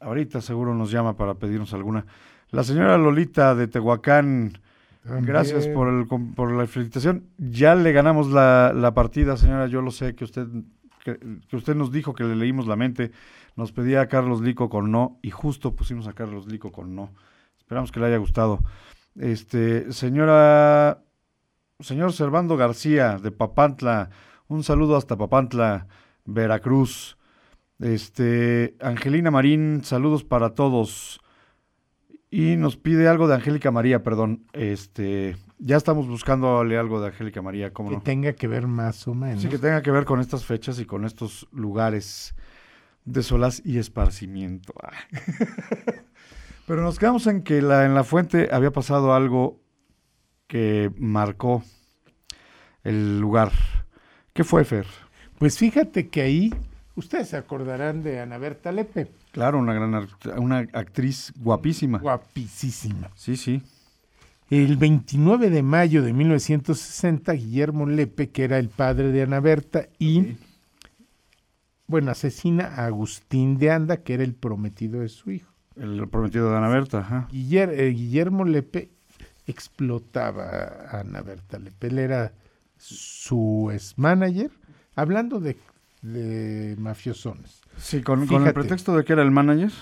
Ahorita 0.00 0.40
seguro 0.40 0.74
nos 0.74 0.90
llama 0.90 1.16
para 1.16 1.34
pedirnos 1.34 1.72
alguna. 1.74 2.06
La 2.50 2.64
señora 2.64 2.98
Lolita 2.98 3.54
de 3.54 3.68
Tehuacán. 3.68 4.58
Gracias 5.04 5.68
por, 5.68 5.88
el, 5.88 6.06
por 6.06 6.52
la 6.52 6.66
felicitación. 6.66 7.24
Ya 7.36 7.74
le 7.74 7.92
ganamos 7.92 8.30
la, 8.30 8.72
la 8.74 8.94
partida, 8.94 9.36
señora. 9.36 9.66
Yo 9.66 9.82
lo 9.82 9.90
sé 9.90 10.14
que 10.14 10.24
usted, 10.24 10.46
que, 11.04 11.18
que 11.48 11.56
usted 11.56 11.74
nos 11.74 11.92
dijo 11.92 12.14
que 12.14 12.24
le 12.24 12.36
leímos 12.36 12.66
la 12.66 12.76
mente. 12.76 13.12
Nos 13.56 13.72
pedía 13.72 14.00
a 14.00 14.08
Carlos 14.08 14.40
Lico 14.40 14.68
con 14.68 14.90
no 14.90 15.18
y 15.22 15.30
justo 15.30 15.76
pusimos 15.76 16.08
a 16.08 16.12
Carlos 16.12 16.46
Lico 16.46 16.72
con 16.72 16.94
no. 16.94 17.12
Esperamos 17.58 17.92
que 17.92 18.00
le 18.00 18.06
haya 18.06 18.16
gustado. 18.16 18.60
Este, 19.16 19.92
señora, 19.92 21.02
señor 21.80 22.12
Servando 22.12 22.56
García 22.56 23.18
de 23.18 23.30
Papantla, 23.30 24.10
un 24.48 24.64
saludo 24.64 24.96
hasta 24.96 25.16
Papantla. 25.16 25.86
Veracruz. 26.24 27.16
Este, 27.78 28.76
Angelina 28.80 29.30
Marín, 29.30 29.82
saludos 29.84 30.24
para 30.24 30.54
todos. 30.54 31.20
Y 32.36 32.56
nos 32.56 32.76
pide 32.76 33.06
algo 33.06 33.28
de 33.28 33.36
Angélica 33.36 33.70
María, 33.70 34.02
perdón. 34.02 34.44
Este, 34.54 35.36
ya 35.60 35.76
estamos 35.76 36.08
buscándole 36.08 36.76
algo 36.76 37.00
de 37.00 37.06
Angélica 37.06 37.42
María, 37.42 37.72
¿cómo 37.72 37.90
Que 37.90 37.94
no? 37.94 38.02
tenga 38.02 38.32
que 38.32 38.48
ver 38.48 38.66
más 38.66 39.06
o 39.06 39.14
menos. 39.14 39.40
Sí, 39.40 39.48
que 39.48 39.56
tenga 39.56 39.82
que 39.82 39.92
ver 39.92 40.04
con 40.04 40.18
estas 40.18 40.44
fechas 40.44 40.80
y 40.80 40.84
con 40.84 41.04
estos 41.04 41.46
lugares 41.52 42.34
de 43.04 43.22
solaz 43.22 43.62
y 43.64 43.78
esparcimiento. 43.78 44.74
Ah. 44.82 44.90
Pero 46.66 46.82
nos 46.82 46.98
quedamos 46.98 47.28
en 47.28 47.42
que 47.42 47.62
la, 47.62 47.84
en 47.84 47.94
la 47.94 48.02
fuente 48.02 48.48
había 48.50 48.72
pasado 48.72 49.14
algo 49.14 49.60
que 50.48 50.90
marcó 50.98 51.62
el 52.82 53.20
lugar. 53.20 53.52
¿Qué 54.32 54.42
fue, 54.42 54.64
Fer? 54.64 54.86
Pues 55.38 55.56
fíjate 55.56 56.08
que 56.08 56.22
ahí, 56.22 56.54
ustedes 56.96 57.28
se 57.28 57.36
acordarán 57.36 58.02
de 58.02 58.20
Ana 58.20 58.38
Berta 58.38 58.72
Lepe, 58.72 59.08
Claro, 59.32 59.58
una 59.58 59.74
gran 59.74 60.08
una 60.38 60.58
actriz 60.72 61.32
guapísima. 61.36 61.98
guapísima. 61.98 63.10
Sí, 63.16 63.36
sí. 63.36 63.62
El 64.50 64.76
29 64.76 65.50
de 65.50 65.62
mayo 65.62 66.02
de 66.02 66.12
1960, 66.12 67.32
Guillermo 67.32 67.86
Lepe, 67.86 68.30
que 68.30 68.44
era 68.44 68.58
el 68.58 68.68
padre 68.68 69.10
de 69.10 69.22
Ana 69.22 69.40
Berta, 69.40 69.88
y, 69.98 70.36
bueno, 71.86 72.10
asesina 72.10 72.66
a 72.66 72.86
Agustín 72.86 73.58
de 73.58 73.70
Anda, 73.70 73.98
que 73.98 74.14
era 74.14 74.22
el 74.22 74.34
prometido 74.34 75.00
de 75.00 75.08
su 75.08 75.30
hijo. 75.30 75.52
El 75.76 76.06
prometido 76.08 76.50
de 76.50 76.56
Ana 76.58 76.68
Berta, 76.68 76.98
ajá. 77.00 77.28
Eh, 77.32 77.92
Guillermo 77.96 78.44
Lepe 78.44 78.90
explotaba 79.46 80.44
a 80.90 81.00
Ana 81.00 81.22
Berta 81.22 81.58
Lepe. 81.58 81.88
Él 81.88 81.98
era 81.98 82.32
su 82.76 83.70
ex 83.72 83.94
manager, 83.96 84.50
hablando 84.94 85.40
de, 85.40 85.56
de 86.04 86.76
mafiosones. 86.78 87.62
Sí, 87.78 88.02
con, 88.02 88.26
con 88.26 88.46
el 88.46 88.52
pretexto 88.52 88.96
de 88.96 89.04
que 89.04 89.14
era 89.14 89.22
el 89.22 89.30
manager. 89.30 89.72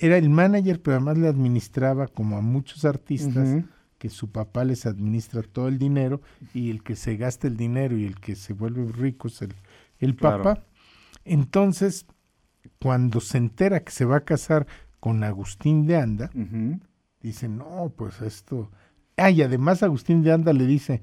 Era 0.00 0.16
el 0.16 0.30
manager, 0.30 0.80
pero 0.80 0.96
además 0.96 1.18
le 1.18 1.28
administraba 1.28 2.06
como 2.08 2.36
a 2.38 2.40
muchos 2.40 2.84
artistas. 2.84 3.64
Que 3.98 4.10
su 4.10 4.30
papá 4.30 4.64
les 4.64 4.86
administra 4.86 5.42
todo 5.42 5.66
el 5.66 5.76
dinero 5.76 6.20
y 6.54 6.70
el 6.70 6.84
que 6.84 6.94
se 6.94 7.16
gasta 7.16 7.48
el 7.48 7.56
dinero 7.56 7.96
y 7.96 8.04
el 8.04 8.20
que 8.20 8.36
se 8.36 8.52
vuelve 8.52 8.92
rico 8.92 9.26
es 9.26 9.42
el, 9.42 9.52
el 9.98 10.14
Claro. 10.14 10.44
papá. 10.44 10.64
Entonces, 11.24 12.06
cuando 12.80 13.20
se 13.20 13.38
entera 13.38 13.80
que 13.82 13.90
se 13.90 14.04
va 14.04 14.18
a 14.18 14.24
casar 14.24 14.68
con 15.00 15.24
Agustín 15.24 15.86
de 15.86 15.96
Anda, 15.96 16.30
dice, 17.20 17.48
no, 17.48 17.92
pues 17.96 18.20
esto... 18.22 18.70
Ah, 19.16 19.32
y 19.32 19.42
además 19.42 19.82
Agustín 19.82 20.22
de 20.22 20.30
Anda 20.32 20.52
le 20.52 20.64
dice, 20.64 21.02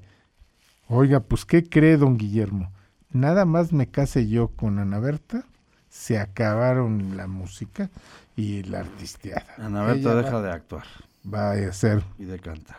oiga, 0.88 1.20
pues 1.20 1.44
¿qué 1.44 1.62
cree 1.68 1.98
don 1.98 2.16
Guillermo? 2.16 2.72
Nada 3.12 3.44
más 3.44 3.72
me 3.72 3.86
case 3.88 4.28
yo 4.28 4.48
con 4.48 4.78
Ana 4.78 4.98
Berta, 4.98 5.44
se 5.88 6.18
acabaron 6.18 7.16
la 7.16 7.26
música 7.26 7.90
y 8.36 8.62
la 8.64 8.80
artisteada. 8.80 9.46
Ana 9.58 9.82
Berta 9.82 10.00
Ella 10.12 10.14
deja 10.16 10.32
va, 10.36 10.42
de 10.42 10.50
actuar 10.52 10.84
va 11.32 11.50
a 11.52 11.72
ser 11.72 12.02
y 12.18 12.24
de 12.24 12.38
cantar. 12.38 12.78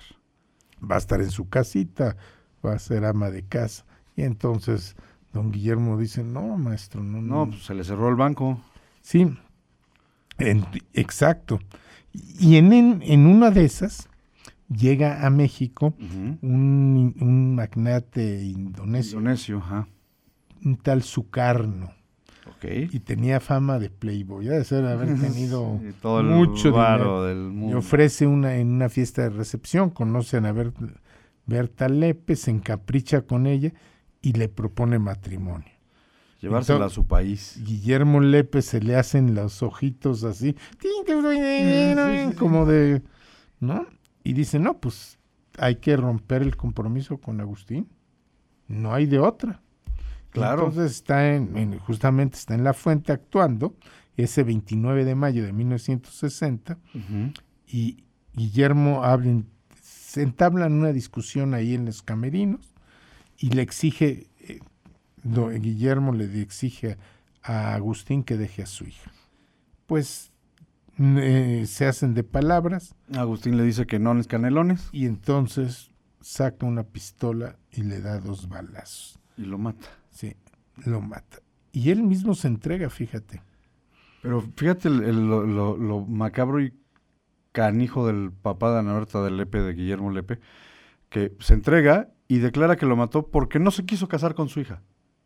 va 0.79 0.95
a 0.95 0.99
estar 0.99 1.19
en 1.21 1.31
su 1.31 1.49
casita, 1.49 2.15
va 2.65 2.73
a 2.73 2.79
ser 2.79 3.05
ama 3.05 3.29
de 3.31 3.43
casa. 3.43 3.85
Y 4.15 4.23
entonces 4.23 4.95
don 5.33 5.51
Guillermo 5.51 5.97
dice, 5.97 6.23
no, 6.23 6.57
maestro, 6.57 7.03
no, 7.03 7.21
no. 7.21 7.45
No, 7.45 7.51
pues 7.51 7.63
se 7.65 7.73
le 7.73 7.83
cerró 7.83 8.09
el 8.09 8.15
banco. 8.15 8.59
Sí, 9.01 9.35
en- 10.37 10.65
exacto. 10.93 11.59
Y 12.13 12.57
en, 12.57 12.73
en, 12.73 13.01
en 13.03 13.25
una 13.25 13.51
de 13.51 13.65
esas 13.65 14.09
llega 14.69 15.25
a 15.25 15.29
México 15.29 15.93
un, 16.41 17.15
un 17.19 17.55
magnate 17.55 18.43
indonesio, 18.43 19.17
Indonesio, 19.19 19.57
ajá. 19.59 19.87
Un 20.67 20.75
tal 20.77 21.01
Sukarno, 21.03 21.91
Ok. 22.49 22.65
y 22.91 22.99
tenía 22.99 23.39
fama 23.39 23.79
de 23.79 23.89
playboy, 23.89 24.45
de 24.45 24.63
ser 24.63 24.85
haber 24.85 25.07
tenido 25.19 25.79
Sí, 25.81 25.93
todo 26.01 26.19
el 26.21 26.27
mucho 26.27 26.71
dinero. 26.71 27.23
del 27.23 27.37
mundo. 27.37 27.77
ofrece 27.79 28.27
una 28.27 28.55
en 28.57 28.67
una 28.69 28.89
fiesta 28.89 29.23
de 29.23 29.29
recepción, 29.29 29.89
conocen 29.89 30.45
a 30.45 30.51
Ber- 30.51 30.73
Berta 31.45 31.87
Lepe, 31.89 32.35
se 32.35 32.51
encapricha 32.51 33.21
con 33.21 33.47
ella 33.47 33.71
y 34.21 34.33
le 34.33 34.49
propone 34.49 34.99
matrimonio. 34.99 35.69
Llevársela 36.41 36.77
Entonces- 36.77 36.91
a 36.93 36.95
su 37.01 37.07
país. 37.07 37.61
Guillermo 37.65 38.19
Lepe 38.19 38.61
se 38.61 38.79
le 38.81 38.95
hacen 38.95 39.33
los 39.33 39.63
ojitos 39.63 40.23
así, 40.23 40.55
como 42.37 42.65
de, 42.65 43.01
¿no? 43.59 43.85
Y 44.23 44.33
dice, 44.33 44.59
no, 44.59 44.77
pues 44.79 45.17
hay 45.57 45.77
que 45.77 45.95
romper 45.97 46.41
el 46.43 46.55
compromiso 46.55 47.17
con 47.17 47.39
Agustín. 47.41 47.87
No 48.67 48.93
hay 48.93 49.05
de 49.07 49.19
otra. 49.19 49.61
Claro. 50.31 50.67
Entonces 50.67 50.91
está 50.93 51.33
en, 51.35 51.57
en- 51.57 51.79
justamente 51.79 52.37
está 52.37 52.53
en 52.55 52.63
la 52.63 52.73
fuente 52.73 53.11
actuando 53.11 53.75
ese 54.17 54.43
29 54.43 55.05
de 55.05 55.15
mayo 55.15 55.43
de 55.45 55.53
1960 55.53 56.77
Ujú. 56.93 57.31
y 57.67 58.03
Guillermo 58.33 59.03
hablen, 59.03 59.47
se 59.81 60.21
entablan 60.23 60.73
una 60.73 60.91
discusión 60.91 61.53
ahí 61.53 61.73
en 61.75 61.85
los 61.85 62.01
camerinos 62.03 62.73
y 63.37 63.49
le 63.51 63.61
exige, 63.61 64.27
eh, 64.39 64.59
Guillermo 65.23 66.13
le 66.13 66.41
exige 66.41 66.97
a 67.43 67.73
Agustín 67.75 68.23
que 68.23 68.37
deje 68.37 68.63
a 68.63 68.65
su 68.67 68.85
hija. 68.85 69.11
Pues 69.85 70.31
eh, 70.99 71.65
se 71.67 71.85
hacen 71.85 72.13
de 72.15 72.23
palabras 72.23 72.95
Agustín 73.15 73.55
le 73.57 73.63
dice 73.63 73.85
que 73.85 73.99
no 73.99 74.17
es 74.19 74.27
canelones 74.27 74.89
y 74.91 75.05
entonces 75.05 75.91
saca 76.21 76.65
una 76.65 76.83
pistola 76.83 77.55
y 77.71 77.83
le 77.83 78.01
da 78.01 78.19
dos 78.19 78.49
balazos. 78.49 79.19
y 79.37 79.43
lo 79.43 79.57
mata. 79.59 79.87
Sí, 80.17 80.35
lo 80.85 80.99
mata. 80.99 81.37
Y 81.71 81.91
él 81.91 82.01
mismo 82.01 82.33
se 82.33 82.47
entrega, 82.47 82.89
fíjate. 82.89 83.43
Pero 84.23 84.41
fíjate 84.55 84.87
el- 84.87 85.03
el- 85.03 85.27
lo, 85.29 85.45
lo- 85.45 85.77
lo 85.77 85.99
macabro 86.01 86.59
y 86.59 86.73
canijo 87.51 88.07
del 88.07 88.31
papá 88.31 88.71
de 88.73 88.79
Ana 88.79 88.93
Berta 88.95 89.21
de 89.21 89.29
Lepe, 89.29 89.61
de 89.61 89.73
Guillermo 89.73 90.09
Lepe, 90.11 90.39
que 91.09 91.35
se 91.39 91.53
entrega 91.53 92.09
y 92.27 92.39
declara 92.39 92.77
que 92.77 92.87
lo 92.87 92.95
mató 92.95 93.27
porque 93.27 93.59
no 93.59 93.69
se 93.69 93.85
quiso 93.85 94.07
casar 94.07 94.33
con 94.33 94.49
su 94.49 94.59
hija. 94.59 94.81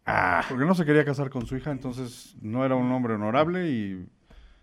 Ah, 0.06 0.44
Porque 0.50 0.66
no 0.66 0.76
se 0.76 0.84
quería 0.84 1.06
casar 1.06 1.30
con 1.30 1.46
su 1.46 1.56
hija, 1.56 1.72
entonces 1.72 2.36
no 2.42 2.66
era 2.66 2.76
un 2.76 2.92
hombre 2.92 3.14
honorable 3.14 3.70
y... 3.72 4.08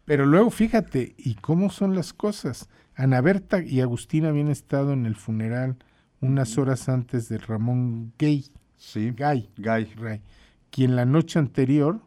Pero 0.05 0.27
luego 0.27 0.51
fíjate, 0.51 1.15
¿y 1.17 1.37
cómo 1.37 1.71
son 1.71 1.95
las 1.95 2.13
cosas? 2.13 2.69
Ana 2.95 3.21
Berta 3.23 3.63
y 3.63 3.81
Agustín 3.81 4.27
habían 4.27 4.49
estado 4.49 4.93
en 4.93 5.07
el 5.07 5.15
funeral 5.17 5.77
unas 6.21 6.59
horas 6.59 6.89
antes 6.89 7.29
de 7.31 7.39
Ramón 7.39 8.13
Gay, 8.19 8.47
Sí, 8.79 9.11
Gay, 9.15 9.51
Guy. 9.59 9.85
Ray, 9.97 10.21
quien 10.71 10.97
la 10.97 11.05
noche 11.05 11.39
anterior 11.39 12.01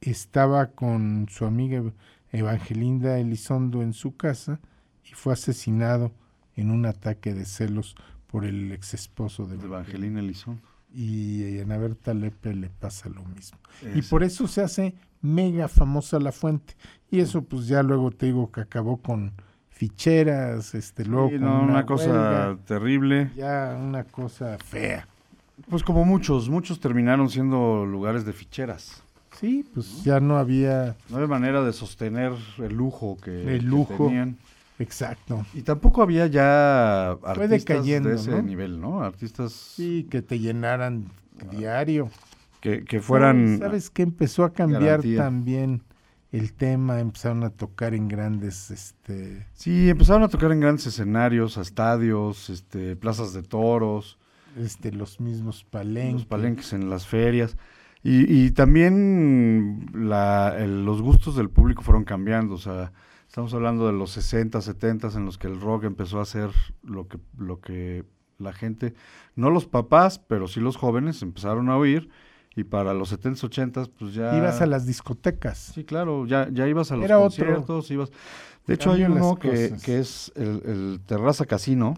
estaba 0.00 0.66
con 0.72 1.26
su 1.30 1.44
amiga 1.46 1.78
Ev- 1.78 1.92
Evangelinda 2.32 3.18
Elizondo 3.18 3.82
en 3.82 3.92
su 3.92 4.16
casa 4.16 4.60
y 5.04 5.14
fue 5.14 5.32
asesinado 5.32 6.12
en 6.56 6.70
un 6.70 6.86
ataque 6.86 7.34
de 7.34 7.44
celos 7.44 7.94
por 8.26 8.44
el 8.44 8.72
ex 8.72 8.94
esposo 8.94 9.46
de 9.46 9.56
de 9.58 9.64
Evangelina. 9.66 10.20
Elizondo. 10.20 10.62
Y 10.94 11.58
a 11.58 11.62
Ana 11.62 11.78
Berta 11.78 12.12
Lepe 12.12 12.54
le 12.54 12.68
pasa 12.68 13.08
lo 13.08 13.22
mismo. 13.24 13.58
Y 13.94 14.02
por 14.02 14.22
eso 14.22 14.46
se 14.46 14.60
hace 14.60 14.94
mega 15.22 15.68
famosa 15.68 16.18
la 16.18 16.32
fuente. 16.32 16.74
Y 17.10 17.20
eso 17.20 17.42
pues 17.42 17.66
ya 17.66 17.82
luego 17.82 18.10
te 18.10 18.26
digo 18.26 18.50
que 18.52 18.60
acabó 18.62 18.98
con 18.98 19.32
ficheras, 19.70 20.74
este, 20.74 21.04
luego 21.04 21.28
Sí, 21.30 21.34
con 21.36 21.44
no, 21.44 21.62
una, 21.62 21.72
una 21.72 21.86
cosa 21.86 22.04
huelga, 22.10 22.58
terrible. 22.66 23.30
ya 23.36 23.76
una 23.80 24.04
cosa 24.04 24.58
fea. 24.58 25.08
Pues 25.68 25.82
como 25.82 26.04
muchos, 26.04 26.48
muchos 26.48 26.80
terminaron 26.80 27.28
siendo 27.30 27.84
lugares 27.86 28.24
de 28.24 28.32
ficheras. 28.32 29.02
Sí, 29.38 29.64
pues 29.74 30.02
ya 30.04 30.20
no 30.20 30.36
había, 30.38 30.96
No 31.08 31.16
había 31.16 31.28
manera 31.28 31.62
de 31.64 31.72
sostener 31.72 32.32
el 32.58 32.74
lujo 32.74 33.16
que, 33.22 33.56
El 33.56 33.68
que 33.70 33.94
tenían. 33.96 34.38
exacto. 34.78 35.44
Y 35.54 35.62
tampoco 35.62 36.02
había 36.02 36.26
ya 36.26 37.10
artistas 37.12 37.50
decayendo, 37.50 38.08
de 38.10 38.16
ese 38.16 38.30
¿no? 38.30 38.42
nivel, 38.42 38.80
¿no? 38.80 39.02
Artistas 39.02 39.52
Sí, 39.52 40.06
que 40.10 40.22
te 40.22 40.38
llenaran 40.38 41.06
diario. 41.50 42.10
que, 42.60 42.84
que 42.84 43.00
fueran... 43.00 43.58
¿Sabes 43.58 43.90
qué? 43.90 44.02
Empezó 44.02 44.44
a 44.44 44.52
cambiar 44.52 44.82
garantía. 44.82 45.18
también 45.18 45.82
el 46.30 46.52
tema, 46.54 47.00
empezaron 47.00 47.42
a 47.44 47.50
tocar 47.50 47.94
en 47.94 48.08
grandes, 48.08 48.70
este, 48.70 49.46
Sí, 49.54 49.88
empezaron 49.90 50.22
a 50.22 50.28
tocar 50.28 50.52
en 50.52 50.60
grandes 50.60 50.86
escenarios, 50.86 51.58
a 51.58 51.62
estadios, 51.62 52.48
este, 52.48 52.96
plazas 52.96 53.32
de 53.34 53.42
toros, 53.42 54.18
este, 54.58 54.92
los 54.92 55.20
mismos 55.20 55.62
en 55.64 55.70
palenques. 55.70 56.12
los 56.14 56.26
palenques 56.26 56.72
en 56.72 56.90
las 56.90 57.06
ferias. 57.06 57.56
Y, 58.02 58.46
y 58.46 58.50
también 58.50 59.86
la- 59.94 60.56
el- 60.58 60.84
los 60.84 61.00
gustos 61.02 61.36
del 61.36 61.50
público 61.50 61.82
fueron 61.82 62.04
cambiando. 62.04 62.54
O 62.54 62.58
sea, 62.58 62.92
estamos 63.28 63.54
hablando 63.54 63.86
de 63.86 63.92
los 63.92 64.10
60, 64.10 64.60
70 64.60 65.08
en 65.16 65.24
los 65.24 65.38
que 65.38 65.46
el 65.46 65.60
rock 65.60 65.84
empezó 65.84 66.18
a 66.18 66.22
hacer 66.22 66.50
lo 66.82 67.06
que, 67.08 67.18
lo 67.38 67.60
que 67.60 68.04
la 68.38 68.52
gente, 68.52 68.94
no 69.36 69.50
los 69.50 69.66
papás, 69.66 70.18
pero 70.18 70.48
sí 70.48 70.58
los 70.58 70.76
jóvenes 70.76 71.22
empezaron 71.22 71.68
a 71.68 71.76
oír. 71.76 72.08
Y 72.54 72.64
para 72.64 72.92
los 72.92 73.08
70, 73.08 73.46
80, 73.46 73.84
pues 73.98 74.12
ya... 74.12 74.36
Ibas 74.36 74.60
a 74.60 74.66
las 74.66 74.84
discotecas. 74.84 75.72
Sí, 75.74 75.84
claro, 75.84 76.26
ya, 76.26 76.48
ya 76.52 76.68
ibas 76.68 76.92
a 76.92 76.96
los 76.96 77.04
Era 77.06 77.18
otro. 77.18 77.46
conciertos, 77.46 77.90
ibas... 77.90 78.10
De 78.66 78.74
hecho, 78.74 78.92
hay 78.92 79.04
uno 79.04 79.36
que, 79.36 79.72
que 79.82 79.98
es 80.00 80.30
el, 80.36 80.60
el 80.66 81.00
Terraza 81.06 81.46
Casino. 81.46 81.96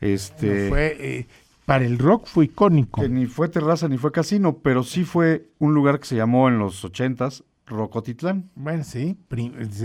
Este... 0.00 0.64
No 0.64 0.68
fue, 0.68 0.96
eh, 1.00 1.26
para 1.68 1.84
el 1.84 1.98
rock 1.98 2.26
fue 2.26 2.46
icónico. 2.46 3.02
Que 3.02 3.08
ni 3.08 3.26
fue 3.26 3.48
terraza 3.48 3.88
ni 3.88 3.98
fue 3.98 4.10
casino, 4.10 4.58
pero 4.58 4.82
sí 4.82 5.04
fue 5.04 5.50
un 5.58 5.74
lugar 5.74 6.00
que 6.00 6.06
se 6.06 6.16
llamó 6.16 6.48
en 6.48 6.58
los 6.58 6.84
ochentas 6.84 7.44
Rocotitlán. 7.66 8.50
Bueno, 8.56 8.82
sí, 8.82 9.16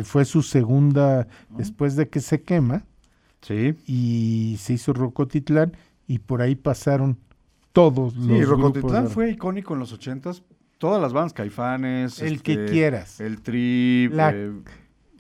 fue 0.06 0.24
su 0.26 0.42
segunda, 0.42 1.28
después 1.50 1.96
de 1.98 2.08
que 2.10 2.22
se 2.22 2.42
quema, 2.42 2.86
Sí. 3.42 3.76
y 3.86 4.56
se 4.60 4.74
hizo 4.74 4.94
Rocotitlán, 4.94 5.76
y 6.08 6.20
por 6.20 6.42
ahí 6.42 6.56
pasaron 6.56 7.18
todos 7.74 8.16
los 8.16 8.38
Sí, 8.40 8.44
Rocotitlán 8.46 9.04
de- 9.06 9.10
fue 9.10 9.30
icónico 9.32 9.74
en 9.74 9.80
los 9.82 9.92
ochentas. 9.92 10.42
Todas 10.78 11.02
las 11.02 11.12
bandas, 11.14 11.34
Caifanes, 11.34 12.22
El 12.22 12.36
este, 12.36 12.56
que 12.56 12.66
quieras, 12.72 13.20
el 13.20 13.42
Trip, 13.42 14.14
La 14.14 14.32
eh, 14.34 14.52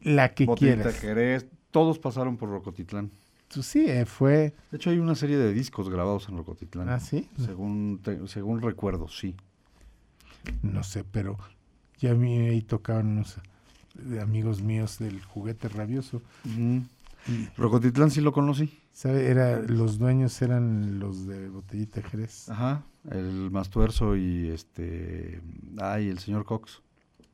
la 0.04 0.34
que 0.34 0.45
Botellita 0.45 0.78
quieras. 0.84 0.99
Jerez, 0.99 1.47
todos 1.71 1.99
pasaron 1.99 2.38
por 2.38 2.49
Rocotitlán. 2.49 3.12
Pues 3.54 3.66
sí, 3.66 3.86
eh, 3.88 4.06
fue 4.06 4.54
De 4.72 4.78
hecho, 4.78 4.89
hay 4.89 5.00
una 5.00 5.16
serie 5.16 5.38
de 5.38 5.54
discos 5.54 5.89
grabados 5.89 6.28
en 6.30 6.38
Rocotitlán. 6.38 6.89
¿Ah, 6.89 7.00
sí? 7.00 7.30
Según, 7.38 8.00
te- 8.04 8.28
según 8.28 8.62
recuerdo, 8.62 9.08
sí. 9.08 9.36
no 10.62 10.84
sé, 10.84 11.04
pero 11.04 11.38
ya 12.00 12.12
a 12.12 12.16
mí 12.16 12.38
ahí 12.48 12.62
tocaban 12.62 13.08
unos 13.08 13.38
amigos 14.22 14.62
míos 14.62 15.00
del 15.00 15.24
juguete 15.24 15.70
rabioso. 15.70 16.22
Y, 16.46 17.48
Rocotitlán 17.56 18.12
sí 18.12 18.22
lo 18.22 18.34
conocí. 18.34 18.80
¿sabe? 18.92 19.28
Era, 19.28 19.60
los 19.60 19.98
dueños 19.98 20.42
eran 20.42 21.00
los 21.00 21.26
de 21.26 21.50
Botellita 21.50 22.02
Jerez. 22.02 22.50
Ajá. 22.50 22.84
El 23.10 23.50
Mastuerzo 23.52 24.16
y 24.16 24.50
este. 24.50 25.42
Ay, 25.78 26.10
el 26.10 26.20
señor 26.20 26.46
Cox. 26.46 26.82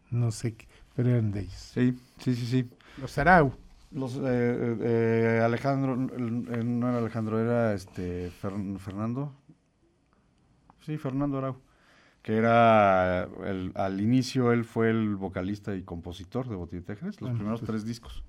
No 0.10 0.32
sé 0.32 0.56
pero 0.96 1.12
eran 1.12 1.32
de 1.32 1.42
ellos. 1.42 1.72
Sí, 1.74 1.98
sí, 2.20 2.36
sí, 2.36 2.46
sí. 2.46 2.70
Los 3.00 3.18
Arau. 3.18 3.54
Los, 3.92 4.16
eh, 4.18 4.20
eh, 4.24 4.78
eh, 4.82 5.42
Alejandro, 5.44 5.94
el- 5.94 6.80
no 6.80 6.90
era 6.90 7.00
Alejandro, 7.00 7.40
era 7.40 7.74
este 7.74 8.32
Fer- 8.42 8.78
Fernando. 8.78 9.34
Sí, 10.86 10.98
Fernando 10.98 11.38
Arau. 11.40 11.56
Que 12.22 12.36
era, 12.38 13.24
el- 13.46 13.72
al 13.76 14.00
inicio 14.02 14.52
él 14.52 14.64
fue 14.66 14.90
el 14.90 15.16
vocalista 15.16 15.76
y 15.76 15.82
compositor 15.84 16.48
de 16.50 16.56
Botellita 16.56 16.94
de 16.94 17.00
Jerez, 17.00 17.22
los 17.22 17.32
Ah, 17.32 17.34
primeros 17.34 17.62
pues. 17.62 17.68
tres 17.72 17.86
discos. 17.86 18.24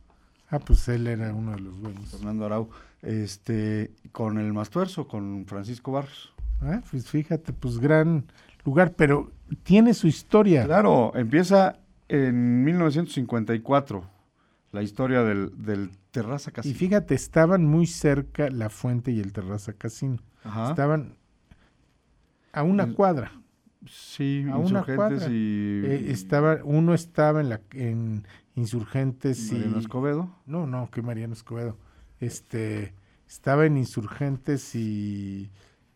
Ah, 0.48 0.58
pues 0.60 0.88
él 0.88 1.06
era 1.06 1.32
uno 1.34 1.52
de 1.52 1.60
los 1.60 1.78
buenos. 1.78 2.08
Fernando 2.10 2.46
Arau. 2.46 2.70
Este, 3.02 3.90
con 4.12 4.38
el 4.38 4.52
Mastuerzo, 4.52 5.06
con 5.08 5.44
Francisco 5.46 5.92
Barrios. 5.92 6.32
Ah, 6.62 6.80
pues 6.90 7.08
fíjate, 7.08 7.52
pues 7.52 7.78
gran 7.78 8.24
lugar, 8.64 8.92
pero 8.96 9.30
tiene 9.62 9.92
su 9.94 10.06
historia. 10.06 10.64
Claro, 10.64 11.12
empieza 11.14 11.78
en 12.08 12.64
1954 12.64 14.04
la 14.72 14.82
historia 14.82 15.22
del, 15.22 15.50
del 15.64 15.90
Terraza 16.10 16.50
Y 16.50 16.54
Casino. 16.54 16.74
fíjate, 16.78 17.14
estaban 17.14 17.64
muy 17.64 17.86
cerca 17.86 18.48
la 18.50 18.70
fuente 18.70 19.10
y 19.10 19.20
el 19.20 19.32
Terraza 19.32 19.72
Casino. 19.72 20.18
Ajá. 20.44 20.70
Estaban 20.70 21.14
a 22.52 22.62
una 22.62 22.84
El- 22.84 22.94
cuadra. 22.94 23.32
Sí, 23.88 24.44
a 24.50 24.58
una 24.58 24.82
cuadra. 24.84 25.26
y 25.30 25.82
Eh, 25.86 26.06
estaba, 26.10 26.58
uno 26.64 26.92
estaba 26.92 27.40
en 27.40 27.48
la 27.48 27.60
en 27.72 28.26
Insurgentes 28.54 29.50
y 29.52 29.54
Mariano 29.54 29.78
Escobedo. 29.78 30.36
no, 30.46 30.66
no, 30.66 30.90
que 30.90 31.00
Mariano 31.00 31.32
Escobedo. 31.32 31.76
Este 32.20 32.92
estaba 33.26 33.64
en 33.64 33.78
Insurgentes 33.78 34.74
y 34.74 35.48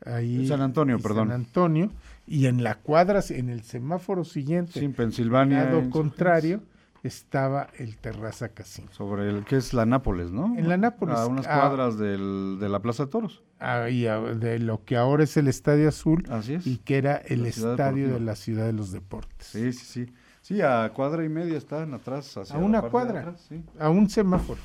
ahí 0.06 0.46
San 0.46 0.62
Antonio, 0.62 0.96
y 0.98 1.02
perdón. 1.02 1.28
San 1.28 1.40
Antonio 1.40 1.90
y 2.26 2.46
en 2.46 2.62
la 2.64 2.76
cuadra 2.76 3.20
en 3.28 3.50
el 3.50 3.62
semáforo 3.62 4.24
siguiente, 4.24 4.78
Sí, 4.80 4.84
en 4.86 4.94
Pensilvania. 4.94 5.64
lado 5.64 5.90
contrario, 5.90 6.62
estaba 7.04 7.68
el 7.78 7.96
Terraza 7.98 8.48
Casino. 8.48 8.88
Sobre 8.92 9.28
el 9.28 9.44
que 9.44 9.56
es 9.56 9.74
la 9.74 9.84
Nápoles, 9.86 10.32
¿no? 10.32 10.56
En 10.58 10.68
la 10.68 10.76
Nápoles. 10.76 11.16
A 11.16 11.26
unas 11.26 11.46
cuadras 11.46 11.98
del, 11.98 12.56
de 12.58 12.68
la 12.68 12.80
Plaza 12.80 13.04
de 13.04 13.10
Toros. 13.10 13.42
Ahí, 13.58 14.06
ah, 14.06 14.18
de 14.20 14.58
lo 14.58 14.84
que 14.84 14.96
ahora 14.96 15.22
es 15.24 15.36
el 15.36 15.46
Estadio 15.48 15.88
Azul 15.88 16.24
Así 16.30 16.54
es. 16.54 16.66
y 16.66 16.78
que 16.78 16.96
era 16.98 17.16
el 17.16 17.46
estadio 17.46 17.76
deportiva. 17.76 18.12
de 18.14 18.20
la 18.20 18.36
ciudad 18.36 18.66
de 18.66 18.72
los 18.72 18.90
deportes. 18.90 19.46
Sí, 19.46 19.72
sí, 19.72 19.84
sí. 19.84 20.12
Sí, 20.42 20.60
a 20.60 20.90
cuadra 20.94 21.24
y 21.24 21.28
media 21.28 21.56
están 21.56 21.94
atrás. 21.94 22.36
hacia 22.36 22.56
A 22.56 22.58
una 22.58 22.82
cuadra. 22.82 23.20
atrás, 23.20 23.46
sí. 23.48 23.62
A 23.78 23.88
un 23.90 24.10
semáforo. 24.10 24.60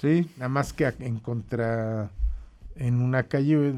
Sí, 0.00 0.28
Nada 0.36 0.48
más 0.48 0.72
que 0.72 0.92
en 0.98 1.18
contra, 1.20 2.10
en 2.74 3.00
una 3.00 3.22
calle 3.24 3.72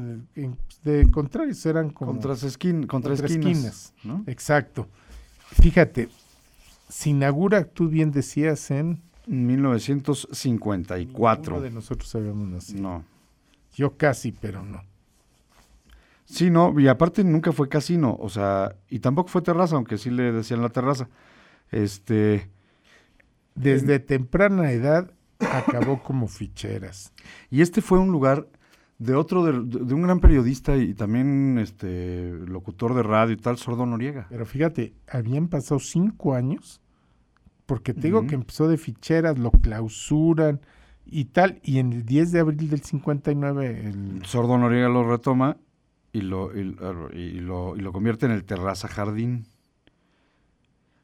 de, 0.83 1.11
contrarios, 1.11 1.63
eran 1.67 1.91
como... 1.91 2.13
contra, 2.13 2.33
esquin, 2.33 2.87
contra, 2.87 3.11
contra 3.11 3.27
esquinas. 3.27 3.57
esquinas. 3.57 3.93
¿no? 4.03 4.23
Exacto. 4.25 4.87
Fíjate, 5.61 6.09
se 6.87 7.09
inaugura, 7.11 7.65
tú 7.65 7.89
bien 7.89 8.11
decías, 8.11 8.71
en... 8.71 9.01
1954. 9.27 11.53
Ninguno 11.53 11.61
de 11.61 11.71
nosotros 11.71 12.13
habíamos 12.13 12.47
nacido. 12.47 12.81
No. 12.81 13.03
Yo 13.75 13.97
casi, 13.97 14.31
pero 14.31 14.63
no. 14.63 14.83
Sí, 16.25 16.49
no, 16.49 16.77
y 16.79 16.87
aparte 16.87 17.23
nunca 17.23 17.51
fue 17.51 17.69
casino, 17.69 18.17
o 18.19 18.29
sea, 18.29 18.75
y 18.89 18.99
tampoco 18.99 19.29
fue 19.29 19.43
terraza, 19.43 19.75
aunque 19.75 19.97
sí 19.97 20.09
le 20.09 20.31
decían 20.31 20.61
la 20.61 20.69
terraza. 20.69 21.07
Este, 21.71 22.49
Desde 23.53 23.99
temprana 23.99 24.71
edad 24.71 25.11
acabó 25.39 26.01
como 26.01 26.27
ficheras. 26.27 27.13
y 27.51 27.61
este 27.61 27.81
fue 27.81 27.99
un 27.99 28.11
lugar 28.11 28.47
de 28.97 29.13
otro, 29.13 29.43
de, 29.43 29.79
de 29.85 29.93
un 29.93 30.03
gran 30.03 30.19
periodista 30.19 30.75
y 30.77 30.93
también 30.93 31.57
este 31.59 32.31
locutor 32.47 32.93
de 32.93 33.03
radio 33.03 33.33
y 33.33 33.37
tal, 33.37 33.57
Sordo 33.57 33.85
Noriega. 33.85 34.27
Pero 34.29 34.45
fíjate, 34.45 34.93
habían 35.09 35.47
pasado 35.49 35.79
cinco 35.79 36.33
años, 36.33 36.81
porque 37.65 37.93
te 37.93 38.01
digo 38.07 38.25
que 38.27 38.35
empezó 38.35 38.67
de 38.67 38.77
ficheras, 38.77 39.37
lo 39.37 39.51
clausuran 39.51 40.61
y 41.05 41.25
tal, 41.25 41.59
y 41.63 41.79
en 41.79 41.91
el 41.93 42.05
10 42.05 42.31
de 42.31 42.39
abril 42.39 42.69
del 42.69 42.81
59, 42.81 43.87
el, 43.89 44.25
Sordo 44.25 44.57
Noriega 44.57 44.87
lo 44.89 45.07
retoma 45.09 45.57
y 46.13 46.21
lo, 46.21 46.55
y, 46.57 46.61
y 47.13 47.39
lo, 47.41 47.75
y 47.75 47.81
lo 47.81 47.91
convierte 47.91 48.25
en 48.25 48.31
el 48.31 48.45
Terraza 48.45 48.87
Jardín 48.87 49.45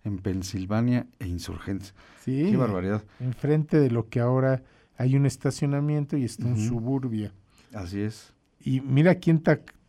en 0.03 0.17
Pensilvania 0.17 1.05
e 1.19 1.27
Insurgentes. 1.27 1.93
sí, 2.23 2.47
Qué 2.49 2.57
barbaridad. 2.57 3.03
enfrente 3.19 3.79
de 3.79 3.91
lo 3.91 4.07
que 4.09 4.19
ahora 4.19 4.63
hay 4.97 5.15
un 5.15 5.25
estacionamiento 5.25 6.17
y 6.17 6.23
está 6.23 6.45
un 6.45 6.53
Ujú. 6.53 6.61
suburbia. 6.61 7.33
Así 7.73 8.01
es. 8.01 8.33
Y 8.63 8.81
mira 8.81 9.15
quién 9.15 9.41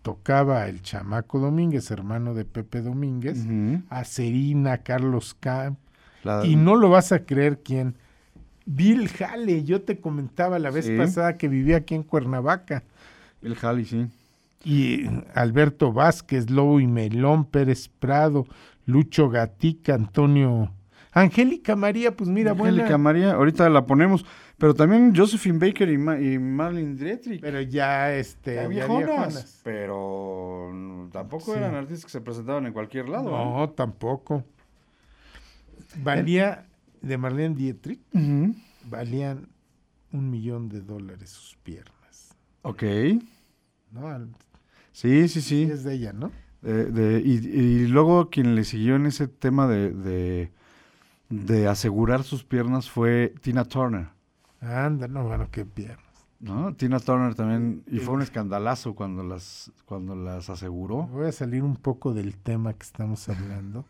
tocaba 0.02 0.68
el 0.68 0.82
chamaco 0.82 1.38
Domínguez, 1.38 1.90
hermano 1.90 2.34
de 2.34 2.44
Pepe 2.44 2.80
Domínguez, 2.80 3.44
a 3.90 4.04
Serina, 4.04 4.78
Carlos 4.78 5.36
Camp, 5.38 5.78
La- 6.24 6.44
y 6.46 6.56
no 6.56 6.76
lo 6.76 6.88
vas 6.90 7.12
a 7.12 7.24
creer 7.24 7.60
quién. 7.62 7.96
Bill 8.64 9.10
Hale, 9.20 9.64
yo 9.64 9.82
te 9.82 9.98
comentaba 10.00 10.58
la 10.58 10.70
vez 10.70 10.86
Sí. 10.86 10.96
pasada 10.96 11.36
que 11.36 11.48
vivía 11.48 11.78
aquí 11.78 11.94
en 11.94 12.04
Cuernavaca. 12.04 12.84
El 13.42 13.56
Jali, 13.56 13.84
sí. 13.84 14.06
Y 14.64 15.06
Alberto 15.34 15.92
Vázquez, 15.92 16.48
Lobo 16.48 16.78
y 16.78 16.86
Melón, 16.86 17.44
Pérez 17.44 17.88
Prado, 17.88 18.46
Lucho 18.86 19.28
Gatica, 19.28 19.94
Antonio. 19.94 20.70
Angélica 21.10 21.74
María, 21.76 22.16
pues 22.16 22.30
mira, 22.30 22.52
Angélica 22.52 22.82
buena. 22.84 22.98
María, 22.98 23.32
ahorita 23.32 23.68
la 23.68 23.84
ponemos, 23.84 24.24
pero 24.62 24.74
también 24.74 25.12
Josephine 25.12 25.58
Baker 25.58 25.88
y, 25.90 25.98
Ma- 25.98 26.20
y 26.20 26.38
Marlene 26.38 26.94
Dietrich. 26.94 27.40
Pero 27.40 27.60
ya, 27.62 28.14
este, 28.14 28.54
Ya 28.54 28.68
viejonas, 28.68 29.06
viejonas. 29.08 29.60
pero 29.64 31.08
tampoco 31.12 31.46
Sí. 31.52 31.58
eran 31.58 31.74
artistas 31.74 32.04
que 32.04 32.12
se 32.12 32.20
presentaban 32.20 32.66
en 32.66 32.72
cualquier 32.72 33.08
lado. 33.08 33.30
¿eh? 33.30 33.44
No, 33.44 33.70
tampoco. 33.70 34.44
Valía, 35.96 36.66
de 37.00 37.18
Marlene 37.18 37.56
Dietrich, 37.56 38.00
valían 38.88 39.48
un 40.12 40.30
millón 40.30 40.68
de 40.68 40.80
dólares 40.80 41.30
sus 41.30 41.56
piernas. 41.56 42.36
Ok, 42.62 42.84
¿No? 43.90 44.06
Al- 44.06 44.28
sí, 44.92 45.26
sí, 45.28 45.40
sí. 45.40 45.64
Es 45.64 45.82
de 45.82 45.94
ella, 45.94 46.12
¿no? 46.12 46.30
De- 46.62 46.84
de- 46.84 47.20
y, 47.20 47.32
y 47.48 47.86
luego 47.88 48.30
quien 48.30 48.54
le 48.54 48.62
siguió 48.62 48.94
en 48.94 49.06
ese 49.06 49.26
tema 49.26 49.66
de, 49.66 49.90
de, 49.90 50.52
de 51.30 51.66
asegurar 51.66 52.22
sus 52.22 52.44
piernas 52.44 52.88
fue 52.88 53.34
Tina 53.40 53.64
Turner. 53.64 54.06
Anda, 54.62 55.08
no, 55.08 55.24
bueno, 55.24 55.48
qué 55.50 55.64
piernas. 55.66 56.06
¿no? 56.40 56.74
Tina 56.74 56.98
Turner 56.98 57.34
también, 57.34 57.84
y 57.86 57.98
fue 57.98 58.14
un 58.14 58.22
escandalazo 58.22 58.94
cuando 58.94 59.22
las, 59.22 59.70
cuando 59.84 60.16
las 60.16 60.50
aseguró. 60.50 61.04
Voy 61.08 61.26
a 61.26 61.32
salir 61.32 61.62
un 61.62 61.76
poco 61.76 62.14
del 62.14 62.36
tema 62.36 62.72
que 62.72 62.82
estamos 62.82 63.28
hablando, 63.28 63.84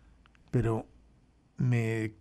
pero 0.50 0.86
me 1.56 2.12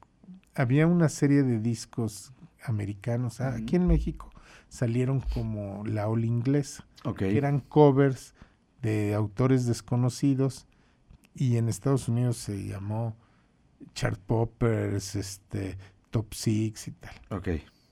había 0.55 0.87
una 0.87 1.09
serie 1.09 1.43
de 1.43 1.59
discos 1.59 2.33
americanos, 2.65 3.39
ah, 3.39 3.55
aquí 3.55 3.75
en 3.77 3.87
México 3.87 4.29
salieron 4.67 5.21
como 5.33 5.85
la 5.85 6.09
ola 6.09 6.25
inglesa, 6.25 6.85
Ok, 7.05 7.19
que 7.19 7.37
eran 7.37 7.59
covers 7.61 8.33
de 8.81 9.13
autores 9.13 9.65
desconocidos 9.65 10.67
y 11.33 11.57
en 11.57 11.69
Estados 11.69 12.09
Unidos 12.09 12.37
se 12.37 12.65
llamó 12.67 13.15
Chart 13.93 14.19
Poppers, 14.19 15.15
este, 15.15 15.77
Top 16.09 16.33
Six 16.33 16.89
y 16.89 16.91
tal. 16.91 17.15
ok. 17.29 17.47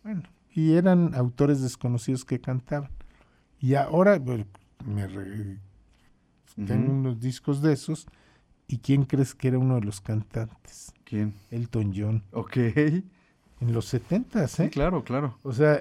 Bueno, 0.05 0.21
y 0.53 0.73
eran 0.75 1.13
autores 1.15 1.61
desconocidos 1.61 2.23
que 2.25 2.39
cantaban. 2.39 2.91
Y 3.59 3.73
ahora 3.73 4.19
bueno, 4.19 4.45
me 4.85 5.07
re- 5.07 5.57
tengo 6.67 6.91
unos 6.93 7.19
discos 7.19 7.61
de 7.63 7.73
esos. 7.73 8.05
¿Y 8.67 8.77
quién 8.77 9.03
crees 9.05 9.35
que 9.35 9.47
era 9.49 9.57
uno 9.59 9.75
de 9.75 9.81
los 9.81 9.99
cantantes? 10.01 10.93
¿Quién? 11.03 11.33
Elton 11.51 11.91
John. 11.95 12.23
Ok, 12.31 12.55
En 12.57 13.73
los 13.73 13.85
70, 13.85 14.47
sí, 14.47 14.63
¿eh? 14.63 14.69
claro, 14.69 15.03
claro. 15.03 15.39
O 15.43 15.51
sea, 15.53 15.79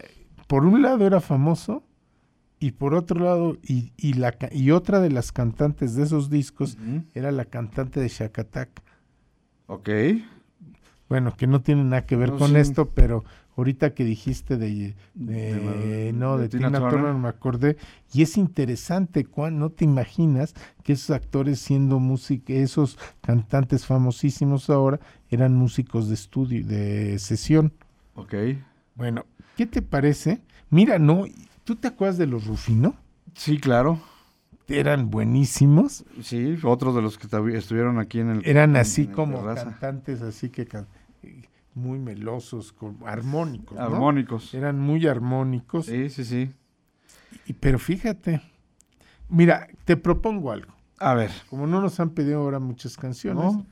por 0.48 0.64
un 0.64 0.80
lado 0.82 1.06
era 1.06 1.20
famoso 1.20 1.82
Y 2.60 2.72
por 2.72 2.94
otro 2.94 3.20
lado, 3.22 3.58
y, 3.62 3.92
y, 3.98 4.14
la, 4.14 4.32
ca- 4.32 4.48
y 4.50 4.70
otra 4.70 5.00
de 5.00 5.10
las 5.10 5.32
cantantes 5.32 5.96
de 5.96 6.04
esos 6.04 6.30
discos 6.30 6.78
era 7.12 7.30
la 7.30 7.44
cantante 7.44 8.00
de 8.00 8.08
Shakatak. 8.08 8.70
Ok. 9.66 9.88
Bueno, 11.08 11.36
que 11.36 11.46
no 11.46 11.60
tiene 11.60 11.84
nada 11.84 12.06
que 12.06 12.16
ver 12.16 12.30
No, 12.30 12.38
con 12.38 12.50
sí. 12.52 12.56
esto, 12.56 12.88
pero 12.90 13.22
ahorita 13.56 13.94
que 13.94 14.04
dijiste 14.04 14.56
de, 14.56 14.94
De 15.14 15.34
de- 15.54 16.12
la- 16.12 16.18
no, 16.18 16.36
de 16.36 16.42
de, 16.44 16.48
Tina 16.48 16.68
Tina, 16.68 16.78
Turner. 16.78 16.98
Turner 17.00 17.14
me 17.14 17.28
acordé. 17.28 17.76
Y 18.12 18.22
es 18.22 18.36
interesante, 18.36 19.24
cuán 19.24 19.58
no 19.58 19.70
te 19.70 19.84
imaginas 19.84 20.54
que 20.82 20.92
esos 20.94 21.10
actores 21.10 21.58
siendo 21.60 21.98
música, 22.00 22.52
esos 22.52 22.98
cantantes 23.20 23.86
famosísimos 23.86 24.70
ahora, 24.70 25.00
eran 25.30 25.54
músicos 25.54 26.08
de 26.08 26.14
estudio, 26.14 26.64
de 26.66 27.18
sesión. 27.18 27.72
Ok. 28.14 28.34
Bueno, 28.94 29.26
¿qué 29.56 29.66
te 29.66 29.82
parece? 29.82 30.40
Mira, 30.70 30.98
no, 30.98 31.24
¿tú 31.64 31.76
te 31.76 31.88
acuerdas 31.88 32.18
de 32.18 32.26
los 32.26 32.46
Rufino? 32.46 32.94
Sí, 33.34 33.58
claro. 33.58 34.00
Eran 34.66 35.10
buenísimos. 35.10 36.04
Sí, 36.22 36.56
otros 36.62 36.94
de 36.94 37.02
los 37.02 37.18
que 37.18 37.26
estuvieron 37.56 37.98
aquí 37.98 38.20
en 38.20 38.30
el... 38.30 38.46
Eran 38.46 38.76
así 38.76 39.02
en 39.02 39.12
como 39.12 39.44
cantantes, 39.44 40.22
así 40.22 40.48
que 40.48 40.64
can- 40.66 40.84
eh, 40.84 40.86
muy 41.74 41.98
melosos, 41.98 42.72
con, 42.72 42.98
armónicos. 43.04 43.76
¿no? 43.76 43.82
Armónicos. 43.82 44.54
Eran 44.54 44.78
muy 44.80 45.06
armónicos. 45.06 45.86
Sí, 45.86 46.08
sí, 46.10 46.24
sí. 46.24 46.50
Y- 47.46 47.52
pero 47.54 47.78
fíjate, 47.78 48.40
mira, 49.28 49.68
te 49.84 49.96
propongo 49.96 50.52
algo. 50.52 50.72
A 50.98 51.14
ver. 51.14 51.30
Como 51.50 51.66
no 51.66 51.80
nos 51.80 51.98
han 52.00 52.10
pedido 52.10 52.38
ahora 52.40 52.58
muchas 52.60 52.96
canciones, 52.96 53.44
¿no? 53.44 53.66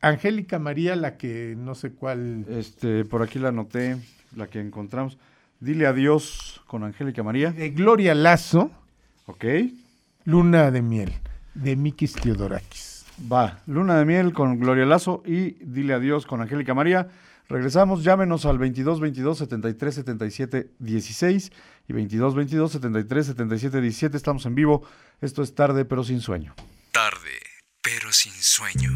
Angélica 0.00 0.58
María, 0.58 0.94
la 0.94 1.16
que 1.16 1.54
no 1.58 1.74
sé 1.74 1.92
cuál. 1.92 2.44
Este, 2.48 3.04
por 3.04 3.22
aquí 3.22 3.38
la 3.38 3.48
anoté, 3.48 3.96
la 4.36 4.46
que 4.46 4.60
encontramos. 4.60 5.18
Dile 5.60 5.86
adiós 5.86 6.60
con 6.68 6.84
Angélica 6.84 7.22
María. 7.24 7.50
De 7.50 7.70
Gloria 7.70 8.14
Lazo, 8.14 8.70
Ok. 9.26 9.44
Luna 10.24 10.70
de 10.70 10.82
Miel, 10.82 11.12
de 11.54 11.74
Mikis 11.74 12.12
Theodorakis. 12.12 12.87
Va. 13.30 13.62
Luna 13.66 13.98
de 13.98 14.04
miel 14.04 14.32
con 14.32 14.58
Gloria 14.58 14.86
Lazo 14.86 15.22
y 15.26 15.52
Dile 15.64 15.94
adiós 15.94 16.26
con 16.26 16.40
Angélica 16.40 16.74
María. 16.74 17.08
Regresamos, 17.48 18.04
llámenos 18.04 18.44
al 18.44 18.58
22 18.58 19.00
22 19.00 19.38
73 19.38 19.94
77 19.94 20.70
16 20.78 21.52
y 21.88 21.92
22 21.92 22.34
22 22.34 22.72
73 22.72 23.26
77 23.26 23.80
17. 23.80 24.16
Estamos 24.16 24.46
en 24.46 24.54
vivo. 24.54 24.86
Esto 25.20 25.42
es 25.42 25.54
tarde 25.54 25.84
pero 25.84 26.04
sin 26.04 26.20
sueño. 26.20 26.54
Tarde, 26.92 27.40
pero 27.82 28.12
sin 28.12 28.32
sueño. 28.32 28.90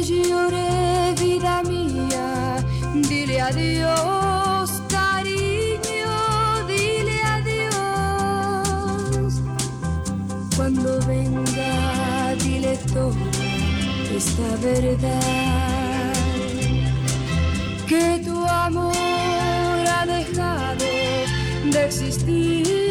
Llore 0.00 1.14
vida 1.20 1.62
mía, 1.62 2.56
dile 2.94 3.38
adiós, 3.38 4.82
cariño, 4.88 6.16
dile 6.66 7.22
adiós. 7.36 7.72
Cuando 10.56 10.98
venga, 11.06 12.34
dile 12.42 12.78
toda 12.94 13.14
esta 14.16 14.56
verdad 14.62 16.14
que 17.86 18.22
tu 18.24 18.46
amor 18.46 18.94
ha 19.86 20.06
dejado 20.06 20.86
de 21.72 21.84
existir 21.84 22.89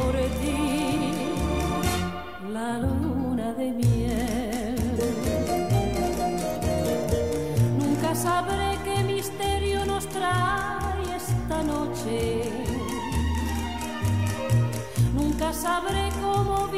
por 0.00 0.14
ti. 0.40 0.58
La 2.52 2.78
luna 2.78 3.52
de 3.54 3.72
miel. 3.72 4.76
Nunca 7.78 8.14
sabré 8.14 8.78
qué 8.84 9.02
misterio 9.04 9.84
nos 9.86 10.06
trae 10.06 11.04
esta 11.16 11.62
noche. 11.62 12.42
Nunca 15.14 15.52
sabré 15.52 16.08
cómo 16.22 16.68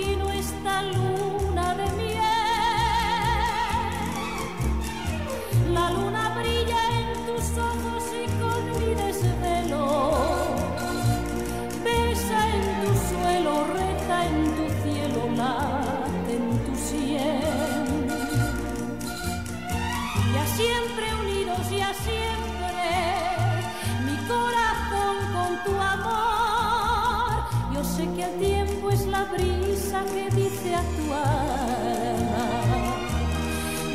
brisa 29.33 30.05
que 30.13 30.25
dice 30.35 30.75
a 30.75 30.83
tu 30.97 31.05
alma. 31.13 32.47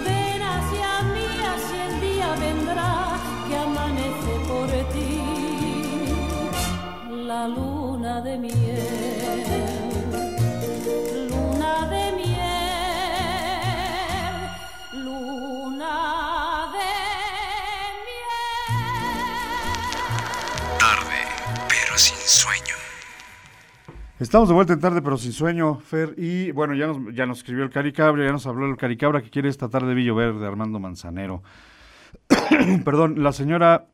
Ven 0.05 0.41
hacia 0.41 0.89
mí, 1.13 1.29
así 1.53 1.75
el 1.87 1.93
día 2.01 2.29
vendrá 2.45 2.91
que 3.47 3.55
amanece 3.57 4.33
por 4.49 4.69
ti. 4.93 5.13
La 7.25 7.47
luna 7.47 8.21
de 8.21 8.37
miel. 8.37 9.76
Estamos 24.27 24.49
de 24.49 24.55
vuelta 24.55 24.73
en 24.73 24.81
tarde, 24.81 25.01
pero 25.01 25.15
sin 25.15 25.31
sueño, 25.31 25.75
Fer. 25.79 26.13
Y 26.17 26.51
bueno, 26.51 26.75
ya 26.75 26.85
nos, 26.85 27.15
ya 27.15 27.25
nos 27.25 27.37
escribió 27.37 27.63
el 27.63 27.69
Caricabra, 27.69 28.25
ya 28.25 28.33
nos 28.33 28.45
habló 28.45 28.65
el 28.65 28.75
Caricabra 28.75 29.21
que 29.21 29.29
quiere 29.29 29.47
esta 29.47 29.69
tarde 29.69 29.93
Villo 29.93 30.15
Verde, 30.15 30.45
Armando 30.45 30.81
Manzanero. 30.81 31.43
Perdón, 32.83 33.23
la 33.23 33.31
señora 33.31 33.85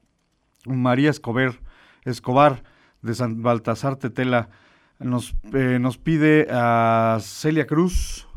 María 0.66 1.12
Escobar, 1.12 1.60
Escobar 2.04 2.64
de 3.04 3.14
San 3.14 3.44
Baltasar 3.44 3.98
Tetela 3.98 4.50
nos, 4.98 5.36
eh, 5.54 5.78
nos 5.80 6.00
pide 6.00 6.48
a 6.50 7.20
Celia 7.22 7.68
Cruz. 7.68 8.28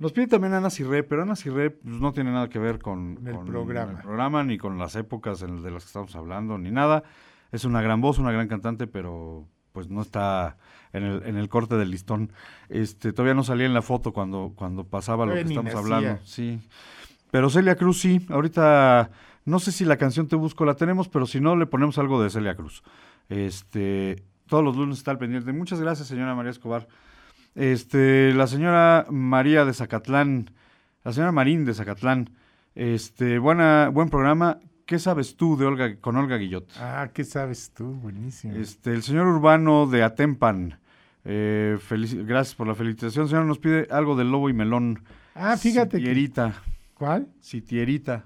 Nos 0.00 0.10
pide 0.10 0.26
también 0.26 0.54
a 0.54 0.56
Ana 0.56 0.70
Cirré, 0.70 1.04
pero 1.04 1.22
Ana 1.22 1.36
Cirré 1.36 1.70
pues, 1.70 1.94
no 2.00 2.12
tiene 2.12 2.32
nada 2.32 2.48
que 2.48 2.58
ver 2.58 2.80
con, 2.80 3.20
El 3.24 3.36
con 3.36 3.46
programa. 3.46 3.92
el 3.92 3.98
programa, 3.98 4.42
ni 4.42 4.58
con 4.58 4.78
las 4.78 4.96
épocas 4.96 5.42
en- 5.42 5.62
de 5.62 5.70
las 5.70 5.84
que 5.84 5.90
estamos 5.90 6.16
hablando, 6.16 6.58
ni 6.58 6.72
nada. 6.72 7.04
Es 7.52 7.64
una 7.64 7.80
gran 7.82 8.00
voz, 8.00 8.18
una 8.18 8.32
gran 8.32 8.48
cantante, 8.48 8.88
pero 8.88 9.46
pues 9.70 9.88
no 9.88 10.02
está 10.02 10.56
en 10.92 11.04
el, 11.04 11.22
en 11.24 11.36
el 11.36 11.48
corte 11.48 11.76
del 11.76 11.90
listón. 11.90 12.32
Este, 12.68 13.12
todavía 13.12 13.34
no 13.34 13.44
salía 13.44 13.66
en 13.66 13.74
la 13.74 13.82
foto 13.82 14.12
cuando, 14.12 14.52
cuando 14.54 14.84
pasaba 14.84 15.26
lo 15.26 15.34
que 15.34 15.40
estamos 15.40 15.64
nacía. 15.64 15.78
hablando. 15.78 16.18
Sí. 16.24 16.60
Pero 17.30 17.50
Celia 17.50 17.76
Cruz 17.76 18.00
sí, 18.00 18.26
ahorita 18.28 19.10
no 19.44 19.58
sé 19.58 19.72
si 19.72 19.84
la 19.84 19.96
canción 19.96 20.28
Te 20.28 20.36
Busco 20.36 20.64
la 20.64 20.74
tenemos, 20.74 21.08
pero 21.08 21.26
si 21.26 21.40
no 21.40 21.56
le 21.56 21.66
ponemos 21.66 21.98
algo 21.98 22.22
de 22.22 22.30
Celia 22.30 22.54
Cruz. 22.54 22.82
Este, 23.28 24.22
todos 24.48 24.64
los 24.64 24.76
lunes 24.76 24.98
está 24.98 25.12
al 25.12 25.18
pendiente. 25.18 25.52
Muchas 25.52 25.80
gracias, 25.80 26.08
señora 26.08 26.34
María 26.34 26.50
Escobar. 26.50 26.88
Este, 27.54 28.32
la 28.34 28.46
señora 28.46 29.06
María 29.10 29.64
de 29.64 29.72
Zacatlán, 29.72 30.50
la 31.04 31.12
señora 31.12 31.32
Marín 31.32 31.64
de 31.64 31.74
Zacatlán. 31.74 32.30
Este, 32.74 33.38
buena, 33.38 33.88
buen 33.92 34.08
programa. 34.08 34.58
¿Qué 34.90 34.98
sabes 34.98 35.36
tú 35.36 35.56
de 35.56 35.66
Olga 35.66 35.94
con 36.00 36.16
Olga 36.16 36.36
Guillot? 36.36 36.68
Ah, 36.76 37.10
¿qué 37.14 37.22
sabes 37.22 37.70
tú? 37.72 37.84
Buenísimo. 37.94 38.56
Este, 38.56 38.92
el 38.92 39.04
señor 39.04 39.28
Urbano 39.28 39.86
de 39.86 40.02
Atempan. 40.02 40.80
eh, 41.24 41.78
gracias 42.26 42.56
por 42.56 42.66
la 42.66 42.74
felicitación. 42.74 43.28
Señor, 43.28 43.44
nos 43.44 43.60
pide 43.60 43.86
algo 43.92 44.16
del 44.16 44.32
lobo 44.32 44.48
y 44.50 44.52
melón. 44.52 45.04
Ah, 45.36 45.56
fíjate 45.56 45.90
que- 45.98 45.98
Sitierita. 45.98 46.54
¿Cuál? 46.94 47.28
Sitierita. 47.38 48.24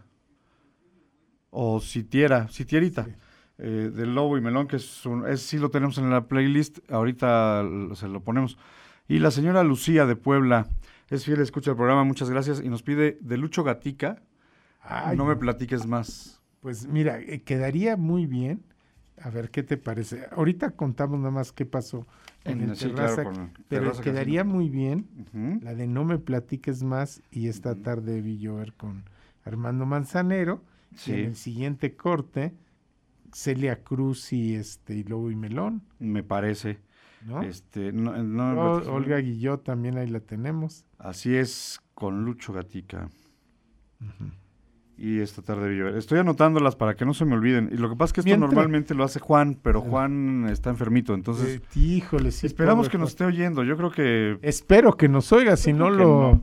O 1.51 1.81
sitiera, 1.81 2.49
sitierita. 2.49 3.09
eh, 3.59 3.91
del 3.95 4.15
lobo 4.15 4.39
y 4.39 4.41
melón, 4.41 4.67
que 4.67 4.77
es, 4.77 5.05
un, 5.05 5.29
es 5.29 5.43
sí 5.43 5.59
lo 5.59 5.69
tenemos 5.69 5.99
en 5.99 6.09
la 6.09 6.27
playlist. 6.29 6.79
Ahorita 6.91 7.62
se 7.95 8.09
lo 8.09 8.23
ponemos. 8.25 8.57
Y 9.07 9.19
la 9.19 9.31
señora 9.31 9.62
Lucía 9.65 10.07
de 10.07 10.17
Puebla. 10.17 10.67
Es 11.11 11.27
fiel, 11.27 11.41
escucha 11.43 11.73
el 11.73 11.77
programa, 11.77 12.05
muchas 12.05 12.31
gracias. 12.31 12.62
Y 12.65 12.71
nos 12.71 12.83
pide 12.83 13.19
de 13.21 13.37
Lucho 13.37 13.65
Gatica. 13.65 14.23
Ay, 14.81 15.15
no 15.19 15.27
me 15.27 15.37
platiques 15.37 15.87
más. 15.87 16.41
Pues 16.65 16.87
mira, 16.87 17.21
eh, 17.21 17.43
quedaría 17.43 17.99
muy 17.99 18.25
bien. 18.25 18.62
A 19.21 19.29
ver, 19.29 19.51
¿qué 19.51 19.62
te 19.62 19.77
parece? 19.77 20.25
Ahorita 20.31 20.71
contamos 20.71 21.19
nada 21.19 21.31
más 21.31 21.53
qué 21.53 21.67
pasó 21.67 22.07
en 22.43 22.62
En- 22.62 22.71
el 22.71 22.77
sí, 22.77 22.87
terraza, 22.87 23.17
claro, 23.17 23.31
con 23.35 23.43
el 23.45 23.51
pero 23.69 23.83
Terraza 23.83 24.03
quedaría 24.03 24.45
muy 24.45 24.71
bien 24.71 25.07
la 25.62 25.75
de 25.75 25.87
No 25.87 26.07
me 26.07 26.19
platiques 26.19 26.83
más 26.83 27.21
y 27.31 27.49
esta 27.49 27.75
tarde 27.75 28.23
vi 28.23 28.39
llover 28.39 28.73
con 28.73 29.03
Armando 29.45 29.85
Manzanero. 29.85 30.62
Sí. 30.97 31.11
Y 31.11 31.15
en 31.17 31.25
el 31.27 31.37
siguiente 31.37 31.97
corte, 31.97 32.55
Celia 33.31 33.83
Cruz 33.85 34.33
y 34.33 34.55
este 34.55 34.95
y 34.95 35.05
Lobo 35.05 35.31
y 35.31 35.37
Melón, 35.37 35.83
Me 35.99 36.23
parece. 36.23 36.79
¿no? 37.27 37.43
Este, 37.43 37.93
no, 37.93 38.17
no 38.23 38.55
me 38.55 38.59
O-. 38.59 38.95
Olga 38.95 39.19
Guillot 39.19 39.62
también 39.65 39.99
ahí 39.99 40.09
la 40.09 40.21
tenemos. 40.21 40.87
Así 40.97 41.37
es, 41.37 41.79
con 41.95 42.25
Lucho 42.25 42.55
Gatica. 42.55 43.11
Y 44.97 45.21
esta 45.21 45.43
tarde 45.43 45.69
vi 45.69 45.77
llover. 45.79 45.97
Estoy 45.97 46.21
anotándolas 46.21 46.77
para 46.77 46.95
que 46.95 47.05
no 47.05 47.15
se 47.15 47.25
me 47.25 47.35
olviden. 47.35 47.69
Y 47.73 47.77
lo 47.79 47.91
que 47.91 47.97
pasa 47.97 48.11
es 48.11 48.13
que 48.13 48.21
esto 48.21 48.29
Mientras- 48.29 48.53
normalmente 48.53 48.95
lo 48.95 49.03
hace 49.05 49.19
Juan, 49.19 49.59
pero 49.61 49.81
Juan 49.81 50.47
está 50.51 50.71
enfermito. 50.71 51.15
Entonces, 51.15 51.57
Eh, 51.57 51.79
híjole, 51.79 52.31
sí, 52.31 52.47
esperamos 52.47 52.89
que 52.89 52.97
nos 52.99 53.11
esté 53.11 53.25
oyendo. 53.25 53.65
Yo 53.65 53.77
creo 53.77 53.91
que. 53.91 54.39
Espero 54.43 54.97
que 54.97 55.09
nos 55.09 55.33
oiga, 55.33 55.57
si 55.57 55.73
no 55.73 55.91
lo... 55.91 56.05
no. 56.33 56.43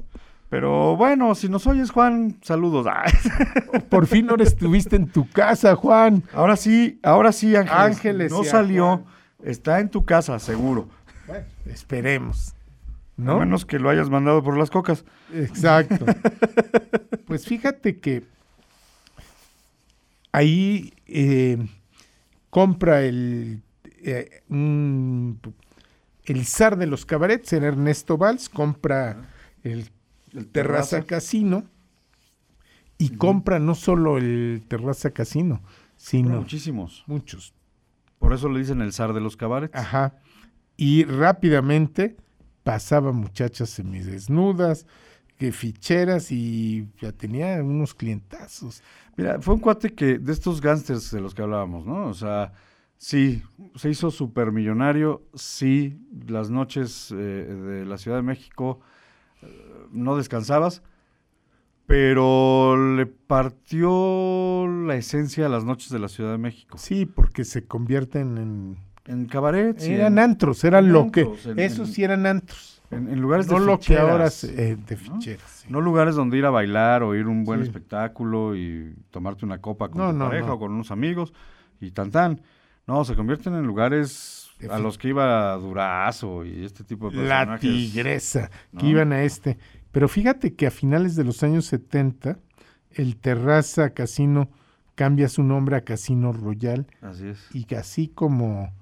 Pero 0.49 0.97
bueno, 0.97 1.33
si 1.33 1.47
nos 1.47 1.65
oyes, 1.65 1.91
Juan, 1.91 2.35
saludos. 2.41 2.85
Ay, 2.93 3.13
Por 3.89 4.05
fin 4.05 4.29
ahora 4.29 4.43
estuviste 4.43 4.97
en 4.97 5.07
tu 5.07 5.29
casa, 5.29 5.75
Juan. 5.77 6.23
ahora 6.33 6.57
sí, 6.57 6.99
ahora 7.03 7.31
sí, 7.31 7.55
Ángeles. 7.55 7.73
Ángeles 7.79 8.31
No 8.33 8.41
a 8.41 8.45
salió. 8.45 8.85
Juan. 8.97 9.05
Está 9.43 9.79
en 9.79 9.87
tu 9.89 10.03
casa, 10.03 10.37
seguro. 10.39 10.89
Esperemos. 11.65 12.53
A 13.17 13.21
¿No? 13.23 13.39
menos 13.39 13.65
que 13.65 13.79
lo 13.79 13.89
hayas 13.89 14.09
mandado 14.09 14.43
por 14.43 14.57
las 14.57 14.69
cocas. 14.69 15.05
Exacto. 15.33 16.05
pues 17.25 17.45
fíjate 17.45 17.99
que 17.99 18.23
ahí 20.31 20.93
eh, 21.07 21.57
compra 22.49 23.03
el, 23.03 23.61
eh, 24.03 24.41
un- 24.49 25.39
el 26.25 26.45
zar 26.45 26.77
de 26.77 26.87
los 26.87 27.05
cabarets, 27.05 27.51
era 27.53 27.67
Ernesto 27.67 28.17
Valls, 28.17 28.49
compra 28.49 29.29
el, 29.63 29.89
El 30.33 30.47
Terraza 30.47 31.03
Casino 31.03 31.65
y 32.97 33.09
compra 33.17 33.59
no 33.59 33.75
solo 33.75 34.17
el 34.17 34.63
Terraza 34.67 35.11
Casino, 35.11 35.61
sino 35.97 36.39
Muchísimos. 36.39 37.03
muchos. 37.07 37.53
Por 38.19 38.33
eso 38.33 38.47
le 38.49 38.59
dicen 38.59 38.81
el 38.81 38.93
zar 38.93 39.13
de 39.13 39.21
los 39.21 39.35
cabarets. 39.35 39.75
Ajá. 39.75 40.15
Y 40.77 41.03
rápidamente 41.05 42.15
pasaba 42.63 43.11
muchachas 43.11 43.69
semidesnudas, 43.71 44.85
que 45.37 45.51
ficheras 45.51 46.31
y 46.31 46.87
ya 47.01 47.11
tenía 47.11 47.63
unos 47.63 47.95
clientazos. 47.95 48.83
Mira, 49.21 49.39
fue 49.41 49.53
un 49.55 49.59
cuate 49.59 49.93
que, 49.93 50.17
de 50.17 50.31
estos 50.33 50.61
gángsters 50.61 51.11
de 51.11 51.21
los 51.21 51.33
que 51.35 51.41
hablábamos, 51.43 51.85
¿no? 51.85 52.07
O 52.07 52.13
sea, 52.13 52.53
sí, 52.97 53.41
se 53.75 53.89
hizo 53.89 54.09
supermillonario, 54.11 55.21
sí, 55.33 55.99
las 56.27 56.49
noches 56.49 57.11
eh, 57.11 57.15
de 57.15 57.85
la 57.85 57.97
Ciudad 57.97 58.17
de 58.17 58.23
México 58.23 58.79
eh, 59.43 59.47
no 59.91 60.17
descansabas, 60.17 60.81
pero 61.85 62.95
le 62.95 63.05
partió 63.05 64.65
la 64.67 64.95
esencia 64.95 65.45
a 65.45 65.49
las 65.49 65.65
noches 65.65 65.89
de 65.89 65.99
la 65.99 66.07
Ciudad 66.07 66.31
de 66.31 66.37
México. 66.37 66.77
Sí, 66.77 67.05
porque 67.05 67.43
se 67.43 67.65
convierten 67.65 68.37
en... 68.37 68.77
En 69.05 69.25
cabarets. 69.25 69.83
Eran 69.83 70.13
en, 70.13 70.19
antros, 70.19 70.63
eran 70.63 70.85
en 70.85 70.93
lo 70.93 71.11
que... 71.11 71.27
en- 71.45 71.59
Esos 71.59 71.89
sí 71.89 72.03
eran 72.03 72.25
antros. 72.25 72.80
En- 72.91 73.07
en 73.09 73.19
lugares 73.21 73.47
No 73.47 73.59
de 73.59 73.65
lo 73.65 73.79
que 73.79 73.97
ahora... 73.97 74.29
se- 74.29 74.71
eh, 74.71 74.75
de 74.75 74.97
ficheras. 74.97 75.49
sí. 75.49 75.67
No 75.69 75.81
lugares 75.81 76.15
donde 76.15 76.37
ir 76.37 76.45
a 76.45 76.49
bailar 76.49 77.03
o 77.03 77.15
ir 77.15 77.25
a 77.25 77.29
un 77.29 77.43
buen 77.43 77.61
Sí. 77.61 77.67
espectáculo 77.67 78.55
y 78.55 78.93
tomarte 79.11 79.45
una 79.45 79.59
copa 79.59 79.89
con 79.89 79.97
No, 80.01 80.11
tu 80.11 80.19
pareja 80.29 80.53
o 80.53 80.59
con 80.59 80.71
unos 80.71 80.91
amigos 80.91 81.33
y 81.79 81.91
tan 81.91 82.11
tan. 82.11 82.41
No, 82.87 83.03
se 83.05 83.15
convierten 83.15 83.53
en 83.55 83.65
lugares 83.65 84.49
De 84.59 84.67
a 84.67 84.77
los 84.79 84.97
que 84.97 85.09
iba 85.09 85.55
Durazo 85.57 86.43
y 86.45 86.65
este 86.65 86.83
tipo 86.83 87.09
de 87.09 87.17
La 87.17 87.39
personajes. 87.45 87.61
tigresa, 87.61 88.51
que 88.77 88.85
iban 88.85 89.13
a 89.13 89.23
este. 89.23 89.57
Pero 89.91 90.07
fíjate 90.07 90.53
que 90.55 90.67
a 90.67 90.71
finales 90.71 91.15
de 91.15 91.23
los 91.23 91.43
años 91.43 91.65
70, 91.65 92.39
el 92.91 93.17
Terraza 93.17 93.91
Casino 93.91 94.49
cambia 94.95 95.29
su 95.29 95.43
nombre 95.43 95.75
a 95.77 95.81
Casino 95.81 96.33
Royal 96.33 96.85
Así 97.01 97.27
es. 97.29 97.39
y 97.55 97.73
así 97.75 98.07
como 98.09 98.73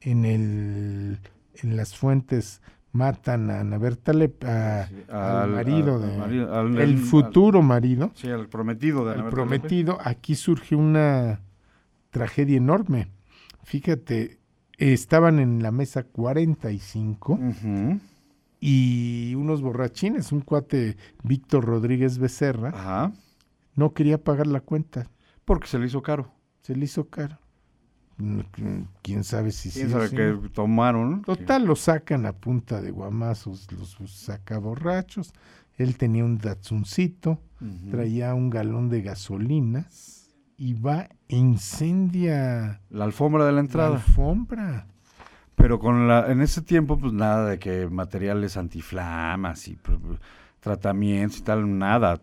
en 0.00 0.24
el 0.24 1.18
en 1.54 1.76
las 1.76 1.96
fuentes 1.96 2.62
matan 2.92 3.50
a 3.50 3.60
Ana 3.60 3.78
Berta 3.78 4.12
Lep- 4.12 4.44
a- 4.44 4.86
Sí, 4.88 4.94
al, 5.08 5.36
al- 5.36 5.50
marido 5.50 5.94
al- 5.96 6.00
de 6.02 6.12
al 6.12 6.18
marido- 6.18 6.54
al- 6.54 6.74
el 6.78 6.90
al- 6.90 6.98
futuro 6.98 7.62
marido 7.62 8.10
Sí, 8.14 8.28
el 8.28 8.48
prometido 8.48 9.04
de 9.04 9.12
el 9.12 9.18
Ana 9.20 9.24
Lepe. 9.24 9.34
prometido 9.34 9.98
aquí 10.02 10.34
surge 10.34 10.74
una 10.74 11.40
tragedia 12.10 12.56
enorme 12.56 13.08
fíjate 13.64 14.38
estaban 14.78 15.38
en 15.38 15.62
la 15.62 15.70
mesa 15.72 16.02
45 16.04 17.32
Ujú. 17.34 18.00
y 18.60 19.34
unos 19.36 19.60
borrachines 19.62 20.32
un 20.32 20.40
cuate 20.40 20.96
Víctor 21.22 21.64
Rodríguez 21.64 22.18
Becerra 22.18 22.70
Ajá. 22.70 23.12
no 23.74 23.92
quería 23.92 24.22
pagar 24.22 24.46
la 24.46 24.60
cuenta 24.60 25.10
Porque 25.44 25.66
se 25.68 25.78
le 25.78 25.86
hizo 25.86 26.02
caro. 26.02 26.30
se 26.62 26.74
le 26.74 26.84
hizo 26.84 27.08
caro 27.08 27.38
quién 29.02 29.24
sabe 29.24 29.52
si 29.52 29.70
sí 29.70 29.80
¿Quién 29.80 29.94
o 29.94 30.06
sabe 30.06 30.32
no. 30.32 30.50
tomaron? 30.50 31.22
Total, 31.22 31.64
lo 31.64 31.76
sacan 31.76 32.26
a 32.26 32.32
punta 32.32 32.80
de 32.80 32.90
guamazos, 32.90 33.70
los 33.72 33.96
sacaborrachos. 34.10 35.32
Él 35.76 35.96
tenía 35.96 36.24
un 36.24 36.38
Datsuncito, 36.38 37.40
traía 37.90 38.34
un 38.34 38.50
galón 38.50 38.88
de 38.88 39.02
gasolina 39.02 39.86
y 40.56 40.74
va 40.74 41.08
e 41.28 41.36
incendia 41.36 42.80
La 42.90 43.04
alfombra 43.04 43.44
de 43.44 43.52
la 43.52 43.56
la 43.56 43.60
entrada. 43.60 43.94
alfombra. 43.96 44.86
Pero 45.54 45.78
con 45.78 46.06
la, 46.08 46.30
en 46.30 46.40
ese 46.40 46.62
tiempo, 46.62 46.98
pues 46.98 47.12
nada 47.12 47.48
de 47.50 47.58
que 47.58 47.88
materiales 47.88 48.56
antiflamas 48.56 49.68
y 49.68 49.76
pr- 49.76 50.18
tratamientos 50.60 51.38
y 51.38 51.42
tal, 51.42 51.78
nada. 51.78 52.20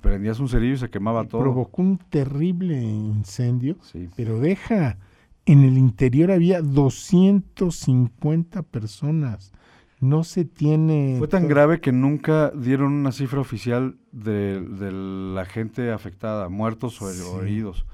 Prendías 0.00 0.40
un 0.40 0.48
cerillo 0.48 0.74
y 0.74 0.78
se 0.78 0.90
quemaba 0.90 1.24
todo. 1.26 1.40
Provocó 1.42 1.82
un 1.82 1.98
terrible 1.98 2.80
incendio, 2.82 3.76
Sí. 3.82 4.08
pero 4.16 4.38
deja, 4.40 4.98
en 5.46 5.64
el 5.64 5.76
interior 5.76 6.30
había 6.30 6.62
250 6.62 8.62
personas. 8.62 9.52
No 10.00 10.22
se 10.24 10.44
tiene... 10.44 11.16
Fue 11.18 11.28
tan 11.28 11.48
grave 11.48 11.80
que 11.80 11.92
nunca 11.92 12.50
dieron 12.50 12.92
una 12.92 13.12
cifra 13.12 13.40
oficial 13.40 13.96
de, 14.12 14.60
de 14.60 14.92
la 14.92 15.44
gente 15.46 15.90
afectada, 15.92 16.48
muertos 16.48 17.00
o, 17.00 17.06
o 17.06 17.12
Sí. 17.12 17.22
heridos. 17.40 17.86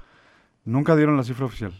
Nunca 0.65 0.95
dieron 0.95 1.15
la 1.17 1.23
cifra 1.23 1.45
oficial. 1.45 1.73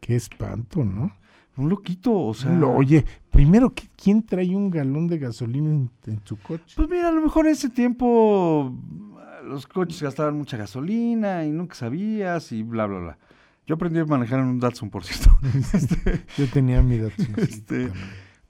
Qué 0.00 0.16
espanto, 0.16 0.84
¿no? 0.84 1.14
Un 1.56 1.68
loquito, 1.68 2.12
o 2.18 2.32
sea. 2.34 2.50
Lo- 2.52 2.72
oye, 2.72 3.04
primero, 3.30 3.74
¿qui- 3.74 3.88
¿quién 3.96 4.22
trae 4.22 4.54
un 4.56 4.70
galón 4.70 5.06
de 5.06 5.18
gasolina 5.18 5.68
en, 5.70 5.90
en 6.06 6.20
su 6.24 6.38
coche? 6.38 6.72
Pues 6.76 6.88
mira, 6.88 7.08
a 7.08 7.12
lo 7.12 7.20
mejor 7.20 7.46
en 7.46 7.52
ese 7.52 7.68
tiempo 7.68 8.72
ah, 9.18 9.40
los 9.44 9.66
coches 9.66 10.00
gastaban 10.02 10.36
mucha 10.36 10.56
gasolina 10.56 11.44
y 11.44 11.50
nunca 11.50 11.74
sabías 11.74 12.52
y 12.52 12.62
bla, 12.62 12.86
bla, 12.86 12.98
bla. 13.00 13.18
Yo 13.66 13.74
aprendí 13.76 13.98
a 14.00 14.04
manejar 14.06 14.40
en 14.40 14.46
un 14.46 14.60
Datsun, 14.60 14.90
por 14.90 15.04
cierto. 15.04 15.30
Yo 16.38 16.46
tenía 16.48 16.82
mi 16.82 16.98
Datsun, 16.98 17.34
Este, 17.36 17.90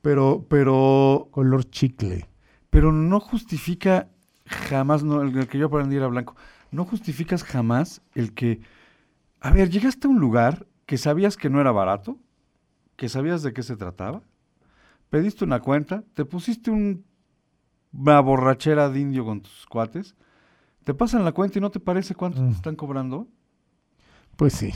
pero, 0.01 0.47
pero, 0.49 1.29
color 1.33 1.65
chicle. 1.69 2.27
pero 2.71 2.93
no 2.93 3.21
justifica 3.21 4.09
jamás, 4.47 5.03
no, 5.05 5.23
el, 5.23 5.37
el 5.37 5.49
que 5.49 5.59
yo 5.59 5.67
aprendí 5.67 5.97
era 5.97 6.07
blanco, 6.09 6.35
no 6.71 6.85
justificas 6.85 7.43
jamás 7.45 8.01
el 8.15 8.33
que, 8.33 8.61
a 9.41 9.51
ver, 9.51 9.69
llegaste 9.71 10.07
a 10.07 10.11
un 10.11 10.19
lugar 10.19 10.67
que 10.87 10.99
sabías 10.99 11.37
que 11.37 11.51
no 11.51 11.61
era 11.61 11.73
barato, 11.73 12.17
que 12.97 13.09
sabías 13.09 13.43
de 13.43 13.53
qué 13.53 13.63
se 13.63 13.77
trataba, 13.77 14.23
pediste 15.11 15.45
una 15.45 15.61
cuenta, 15.61 16.05
te 16.15 16.25
pusiste 16.25 16.71
un- 16.71 17.05
una 17.93 18.21
borrachera 18.21 18.89
de 18.89 19.01
indio 19.01 19.25
con 19.25 19.41
tus 19.43 19.67
cuates, 19.67 20.15
te 20.85 20.95
pasan 20.95 21.25
la 21.25 21.33
cuenta 21.33 21.59
y 21.59 21.63
no 21.63 21.71
te 21.71 21.81
parece 21.81 22.15
cuánto 22.15 22.41
Mm. 22.43 22.49
te 22.51 22.55
están 22.57 22.77
cobrando. 22.77 23.29
Pues 24.37 24.55
sí. 24.55 24.73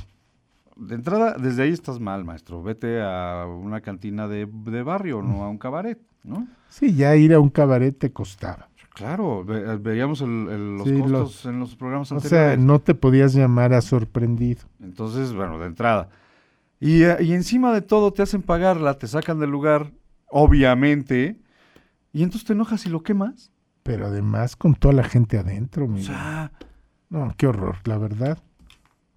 De 0.76 0.94
entrada, 0.94 1.36
desde 1.38 1.62
ahí 1.62 1.70
estás 1.70 1.98
mal, 2.00 2.24
maestro. 2.24 2.62
Vete 2.62 3.00
a 3.02 3.46
una 3.46 3.80
cantina 3.80 4.28
de, 4.28 4.46
de 4.46 4.82
barrio, 4.82 5.22
no 5.22 5.42
a 5.42 5.48
un 5.48 5.56
cabaret, 5.56 5.98
¿no? 6.22 6.46
Sí, 6.68 6.94
ya 6.94 7.16
ir 7.16 7.32
a 7.32 7.40
un 7.40 7.48
cabaret 7.48 7.96
te 7.98 8.12
costaba. 8.12 8.68
Claro, 8.92 9.44
ve- 9.44 9.76
veíamos 9.78 10.20
el- 10.20 10.48
el- 10.50 10.76
los 10.76 10.86
Sí, 10.88 10.92
costos 10.94 11.10
los- 11.10 11.46
en 11.46 11.60
los 11.60 11.76
programas 11.76 12.12
O 12.12 12.16
anteriores. 12.16 12.54
sea, 12.54 12.56
no 12.62 12.78
te 12.80 12.94
podías 12.94 13.32
llamar 13.34 13.72
a 13.72 13.80
sorprendido. 13.80 14.62
Entonces, 14.80 15.32
bueno, 15.34 15.58
de 15.58 15.66
entrada. 15.66 16.08
Y, 16.80 17.02
eh, 17.04 17.16
y 17.20 17.32
encima 17.32 17.72
de 17.72 17.80
todo 17.82 18.12
te 18.12 18.22
hacen 18.22 18.42
pagarla, 18.42 18.94
te 18.98 19.06
sacan 19.06 19.38
del 19.40 19.50
lugar, 19.50 19.92
obviamente, 20.28 21.38
y 22.12 22.22
entonces 22.22 22.46
te 22.46 22.52
enojas 22.52 22.86
y 22.86 22.90
lo 22.90 23.02
quemas. 23.02 23.50
Pero 23.82 24.06
además 24.06 24.56
con 24.56 24.74
toda 24.74 24.94
la 24.94 25.04
gente 25.04 25.38
adentro, 25.38 25.84
O 25.84 25.88
Miguel. 25.88 26.06
sea, 26.06 26.52
No, 27.08 27.32
qué 27.36 27.46
horror, 27.46 27.76
la 27.84 27.98
verdad. 27.98 28.38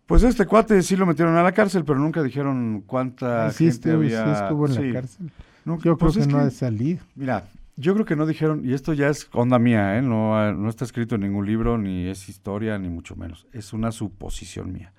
pues 0.06 0.24
este 0.24 0.46
cuate 0.46 0.82
sí 0.84 0.96
lo 0.96 1.06
metieron 1.06 1.36
a 1.38 1.44
la 1.44 1.52
cárcel, 1.52 1.84
pero 1.86 2.00
nunca 2.00 2.22
dijeron 2.24 2.84
cuánta 2.86 3.52
sí, 3.52 3.66
gente 3.66 3.90
estuvo, 3.90 4.04
sí 4.08 4.16
había. 4.16 4.34
estuvo 4.44 4.68
en 4.68 4.74
sí. 4.74 4.88
la 4.88 4.94
cárcel. 4.94 5.32
Nunca- 5.66 5.84
Yo 5.84 5.98
pues 5.98 6.14
creo 6.14 6.22
es 6.22 6.28
que 6.28 6.32
no 6.34 6.38
que- 6.38 6.42
ha 6.44 6.46
de 6.46 6.52
salir. 6.52 7.00
Mira, 7.16 7.44
yo 7.78 7.94
creo 7.94 8.06
que 8.06 8.16
no 8.16 8.26
dijeron, 8.26 8.62
y 8.64 8.74
esto 8.74 8.94
ya 8.94 9.10
es 9.10 9.28
onda 9.34 9.58
mía, 9.60 9.98
¿eh? 9.98 10.02
no, 10.02 10.54
no 10.54 10.70
está 10.70 10.86
escrito 10.86 11.16
en 11.16 11.22
ningún 11.22 11.46
libro, 11.46 11.78
ni 11.78 12.08
es 12.08 12.30
historia, 12.30 12.78
ni 12.80 12.90
mucho 12.90 13.16
menos. 13.16 13.48
Es 13.54 13.74
una 13.74 13.92
suposición 13.92 14.72
mía. 14.72 14.94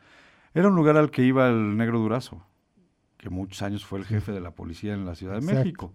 Era 0.55 0.69
un 0.69 0.75
lugar 0.75 0.97
al 0.97 1.11
que 1.11 1.23
iba 1.25 1.49
el 1.49 1.77
negro 1.77 1.99
Durazo, 2.01 2.45
que 3.21 3.29
muchos 3.31 3.61
años 3.63 3.85
fue 3.85 3.99
el 3.99 4.07
jefe 4.07 4.33
de 4.33 4.41
la 4.41 4.53
policía 4.53 4.95
en 4.95 5.05
la 5.05 5.15
Ciudad 5.15 5.35
de 5.35 5.41
Exacto. 5.41 5.61
México. 5.61 5.93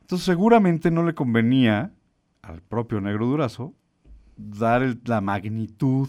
Entonces 0.00 0.24
seguramente 0.24 0.90
no 0.90 1.04
le 1.04 1.14
convenía 1.14 1.92
al 2.42 2.62
propio 2.62 3.00
negro 3.02 3.26
Durazo 3.26 3.74
dar 4.36 4.82
el- 4.82 4.98
la 5.04 5.20
magnitud 5.20 6.08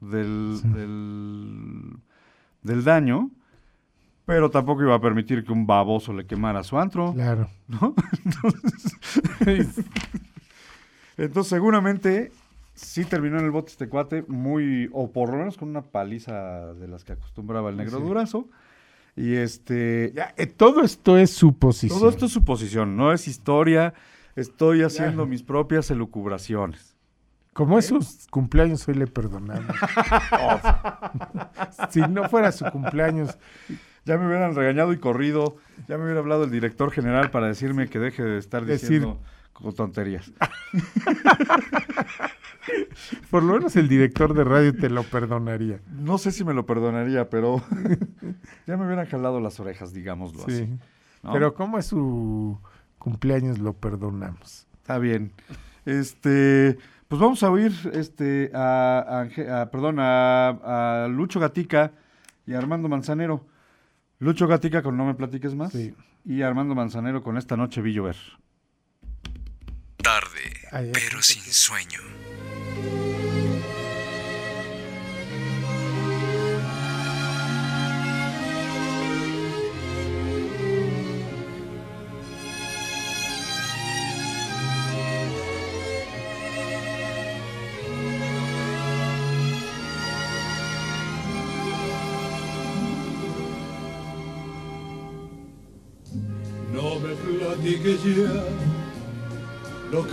del, 0.00 0.58
Sí. 0.62 0.68
del, 0.68 1.96
del 2.62 2.84
daño, 2.84 3.30
pero 4.26 4.50
tampoco 4.50 4.82
iba 4.82 4.94
a 4.94 5.00
permitir 5.00 5.44
que 5.44 5.52
un 5.52 5.66
baboso 5.66 6.12
le 6.12 6.24
quemara 6.26 6.62
su 6.62 6.78
antro. 6.78 7.12
Claro. 7.12 7.48
¿no? 7.66 7.94
Entonces, 8.24 9.84
entonces, 11.16 11.50
seguramente 11.50 12.32
sí 12.74 13.04
terminó 13.04 13.38
en 13.38 13.44
el 13.44 13.50
bote 13.50 13.70
este 13.70 13.88
cuate 13.88 14.24
muy, 14.28 14.88
o 14.92 15.10
por 15.12 15.30
lo 15.30 15.36
menos 15.38 15.56
con 15.56 15.68
una 15.68 15.82
paliza 15.82 16.74
de 16.74 16.88
las 16.88 17.04
que 17.04 17.12
acostumbraba 17.12 17.70
el 17.70 17.76
negro 17.76 17.98
Sí. 17.98 18.04
durazo. 18.04 18.48
Y 19.16 19.36
este, 19.36 20.12
Ya, 20.14 20.34
eh, 20.36 20.46
todo 20.46 20.82
esto 20.82 21.16
es 21.18 21.30
suposición. 21.30 21.98
todo 21.98 22.08
esto 22.10 22.26
es 22.26 22.32
suposición, 22.32 22.96
no 22.96 23.12
es 23.12 23.28
historia. 23.28 23.94
Estoy 24.36 24.82
haciendo 24.82 25.26
mis 25.26 25.42
propias 25.42 25.90
elucubraciones. 25.90 26.94
Como 27.52 27.78
esos 27.78 28.26
cumpleaños 28.30 28.86
hoy 28.88 28.94
le 28.94 29.06
perdonamos. 29.06 29.76
si 31.90 32.00
no 32.00 32.28
fuera 32.28 32.50
su 32.50 32.64
cumpleaños, 32.66 33.38
Ya 34.04 34.18
me 34.18 34.26
hubieran 34.26 34.54
regañado 34.54 34.92
y 34.92 34.98
corrido, 34.98 35.56
ya 35.88 35.96
me 35.96 36.04
hubiera 36.04 36.20
hablado 36.20 36.44
el 36.44 36.50
director 36.50 36.90
general 36.90 37.30
para 37.30 37.46
decirme 37.46 37.88
que 37.88 37.98
deje 38.00 38.22
de 38.22 38.38
estar 38.38 38.64
Decir- 38.64 38.80
diciendo 38.80 39.20
tonterías. 39.76 40.30
por 43.30 43.42
lo 43.42 43.54
menos 43.54 43.76
el 43.76 43.88
director 43.88 44.34
de 44.34 44.44
radio 44.44 44.74
te 44.74 44.88
lo 44.90 45.02
perdonaría. 45.04 45.80
No 45.90 46.18
sé 46.18 46.32
si 46.32 46.44
me 46.44 46.54
lo 46.54 46.66
perdonaría, 46.66 47.28
pero 47.30 47.62
ya 48.66 48.76
me 48.76 48.86
hubieran 48.86 49.06
jalado 49.06 49.40
las 49.40 49.58
orejas, 49.60 49.92
digámoslo 49.92 50.44
Sí. 50.46 50.52
así. 50.52 50.78
¿no? 51.22 51.32
Pero 51.32 51.54
como 51.54 51.78
es 51.78 51.86
su 51.86 52.58
cumpleaños, 52.98 53.58
lo 53.58 53.72
perdonamos. 53.74 54.66
Está 54.76 54.98
bien. 54.98 55.32
Este, 55.86 56.78
pues 57.08 57.20
vamos 57.20 57.42
a 57.42 57.50
oír 57.50 57.72
este, 57.92 58.50
a, 58.54 59.26
a 59.60 59.70
perdón, 59.70 59.96
a, 60.00 61.04
a 61.04 61.08
Lucho 61.08 61.40
Gatica 61.40 61.92
y 62.46 62.54
a 62.54 62.58
Armando 62.58 62.88
Manzanero. 62.88 63.46
Lucho 64.18 64.46
Gatica 64.46 64.82
con 64.82 64.96
No 64.96 65.04
me 65.04 65.14
platiques 65.14 65.54
más. 65.54 65.72
Sí. 65.72 65.94
Y 66.24 66.42
Armando 66.42 66.74
Manzanero 66.74 67.22
con 67.22 67.36
Esta 67.36 67.56
noche 67.56 67.82
vi 67.82 67.92
llover. 67.92 68.16
Tarde, 69.96 70.40
ay, 70.72 70.90
pero 70.92 71.22
sin 71.22 71.42
sueño. 71.42 72.00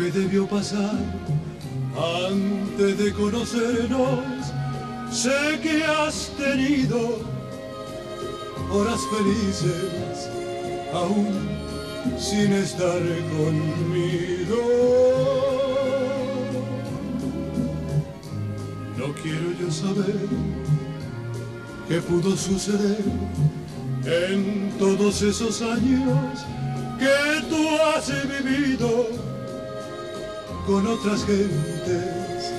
Que 0.01 0.09
debió 0.09 0.47
pasar 0.47 0.97
antes 2.27 2.97
de 2.97 3.13
conocernos. 3.13 4.25
Sé 5.11 5.59
que 5.61 5.83
has 5.83 6.31
tenido 6.37 7.19
horas 8.71 8.99
felices 9.15 10.29
aún 10.91 11.47
sin 12.17 12.51
estar 12.53 13.01
conmigo. 13.37 14.61
No 18.97 19.13
quiero 19.21 19.51
yo 19.59 19.69
saber 19.69 20.15
qué 21.87 22.01
pudo 22.01 22.35
suceder 22.35 23.03
en 24.05 24.71
todos 24.79 25.21
esos 25.21 25.61
años 25.61 26.45
que 26.97 27.47
tú 27.49 27.67
has 27.93 28.07
vivido 28.27 29.20
con 30.65 30.85
otras 30.87 31.25
gentes 31.25 32.53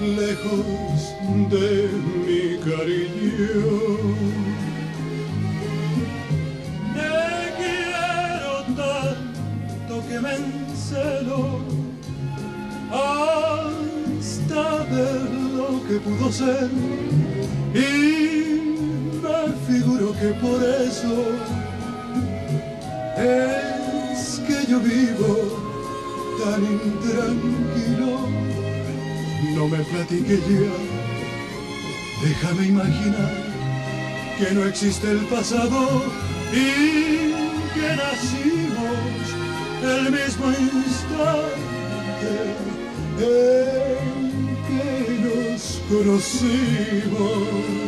lejos 0.00 1.14
de 1.50 1.90
mi 2.26 2.58
cariño. 2.58 3.98
Te 6.94 7.10
quiero 7.58 8.52
tanto 8.76 10.08
que 10.08 10.20
me 10.20 10.34
encelo 10.36 11.60
hasta 12.90 14.62
ver 14.84 15.30
lo 15.56 15.70
que 15.86 15.98
pudo 16.00 16.32
ser 16.32 16.70
y 17.74 17.78
me 19.22 19.52
figuro 19.66 20.12
que 20.12 20.28
por 20.40 20.62
eso 20.62 21.14
es 23.16 24.40
que 24.46 24.70
yo 24.70 24.80
vivo 24.80 25.67
tan 26.38 26.62
intranquilo. 26.64 28.28
No 29.54 29.68
me 29.68 29.78
platiques 29.78 30.40
ya, 30.48 30.72
déjame 32.22 32.66
imaginar 32.68 33.32
que 34.38 34.54
no 34.54 34.64
existe 34.64 35.10
el 35.10 35.26
pasado, 35.26 36.04
y 36.52 37.32
que 37.74 37.96
nacimos 37.96 39.24
el 39.82 40.12
mismo 40.12 40.50
instante 40.50 42.30
en 43.20 44.56
que 44.66 44.86
nos 45.24 45.62
conocimos. 45.88 47.87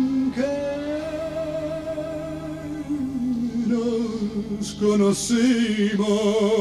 nos 4.61 4.75
conocimos. 4.75 6.51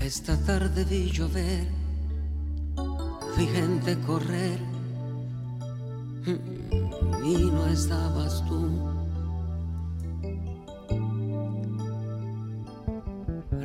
Esta 0.00 0.36
tarde 0.44 0.84
vi 0.84 1.10
llover, 1.10 1.81
vi 3.82 3.92
gente 3.92 4.06
correr 4.06 4.58
y 7.24 7.50
no 7.50 7.66
estabas 7.66 8.44
tú. 8.46 8.70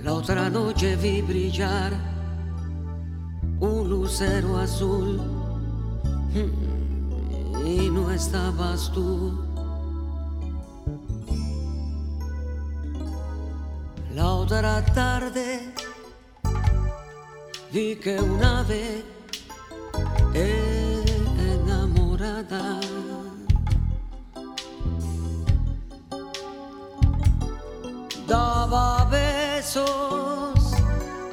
La 0.03 0.13
otra 0.13 0.49
noche 0.49 0.95
vi 0.95 1.21
brillar 1.21 1.93
un 3.59 3.89
lucero 3.89 4.57
azul 4.57 5.21
y 7.65 7.89
no 7.89 8.11
estabas 8.11 8.91
tú. 8.91 9.43
La 14.15 14.25
otra 14.33 14.83
tarde 14.85 15.73
vi 17.71 17.95
que 17.97 18.19
una 18.19 18.63
vez 18.63 19.16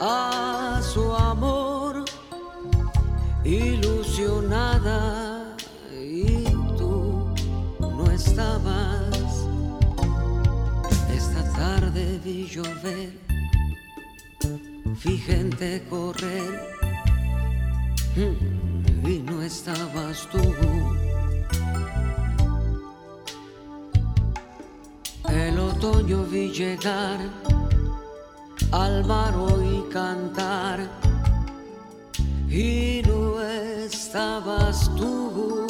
a 0.00 0.80
su 0.82 1.12
amor 1.12 2.04
ilusionada 3.44 5.54
y 5.92 6.44
tú 6.78 7.34
no 7.80 8.10
estabas 8.10 9.46
esta 11.10 11.52
tarde 11.52 12.18
vi 12.24 12.46
llover 12.46 13.24
vi 15.04 15.18
gente 15.18 15.82
correr 15.90 16.60
mm, 18.16 19.06
y 19.06 19.18
no 19.18 19.42
estabas 19.42 20.26
tú. 20.30 20.40
El 25.28 25.58
otoño 25.58 26.24
vi 26.24 26.50
llegar 26.50 27.18
al 28.72 29.04
mar 29.04 29.34
y 29.62 29.92
cantar 29.92 30.88
y 32.48 33.02
no 33.06 33.40
estabas 33.40 34.90
tú. 34.96 35.66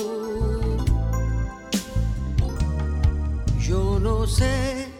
Yo 3.58 3.98
no 3.98 4.26
sé 4.26 4.94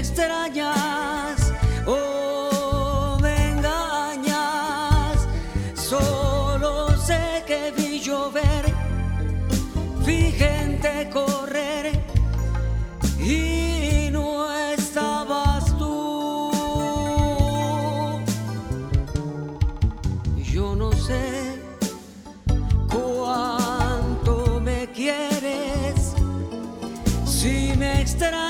extrañas 0.00 1.19
vi 10.80 10.88
gente 10.88 11.10
correr 11.10 11.92
y 13.18 14.08
no 14.10 14.50
estabas 14.72 15.76
tú. 15.78 16.50
Yo 20.36 20.74
no 20.74 20.92
sé 20.92 21.60
cuánto 22.90 24.60
me 24.60 24.88
quieres 24.88 26.14
si 27.24 27.72
me 27.76 28.00
extrañas 28.00 28.49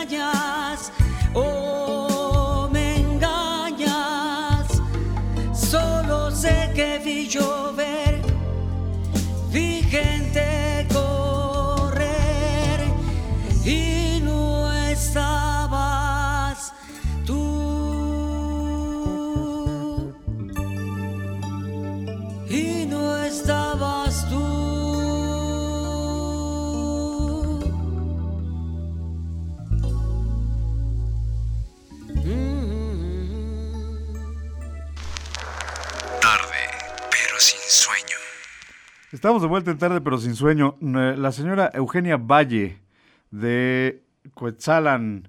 Estamos 39.20 39.42
de 39.42 39.48
vuelta 39.48 39.70
en 39.70 39.76
tarde, 39.76 40.00
pero 40.00 40.16
sin 40.16 40.34
sueño. 40.34 40.78
La 40.80 41.30
señora 41.30 41.70
Eugenia 41.74 42.16
Valle 42.16 42.78
de 43.30 44.02
Cuetzalan, 44.32 45.28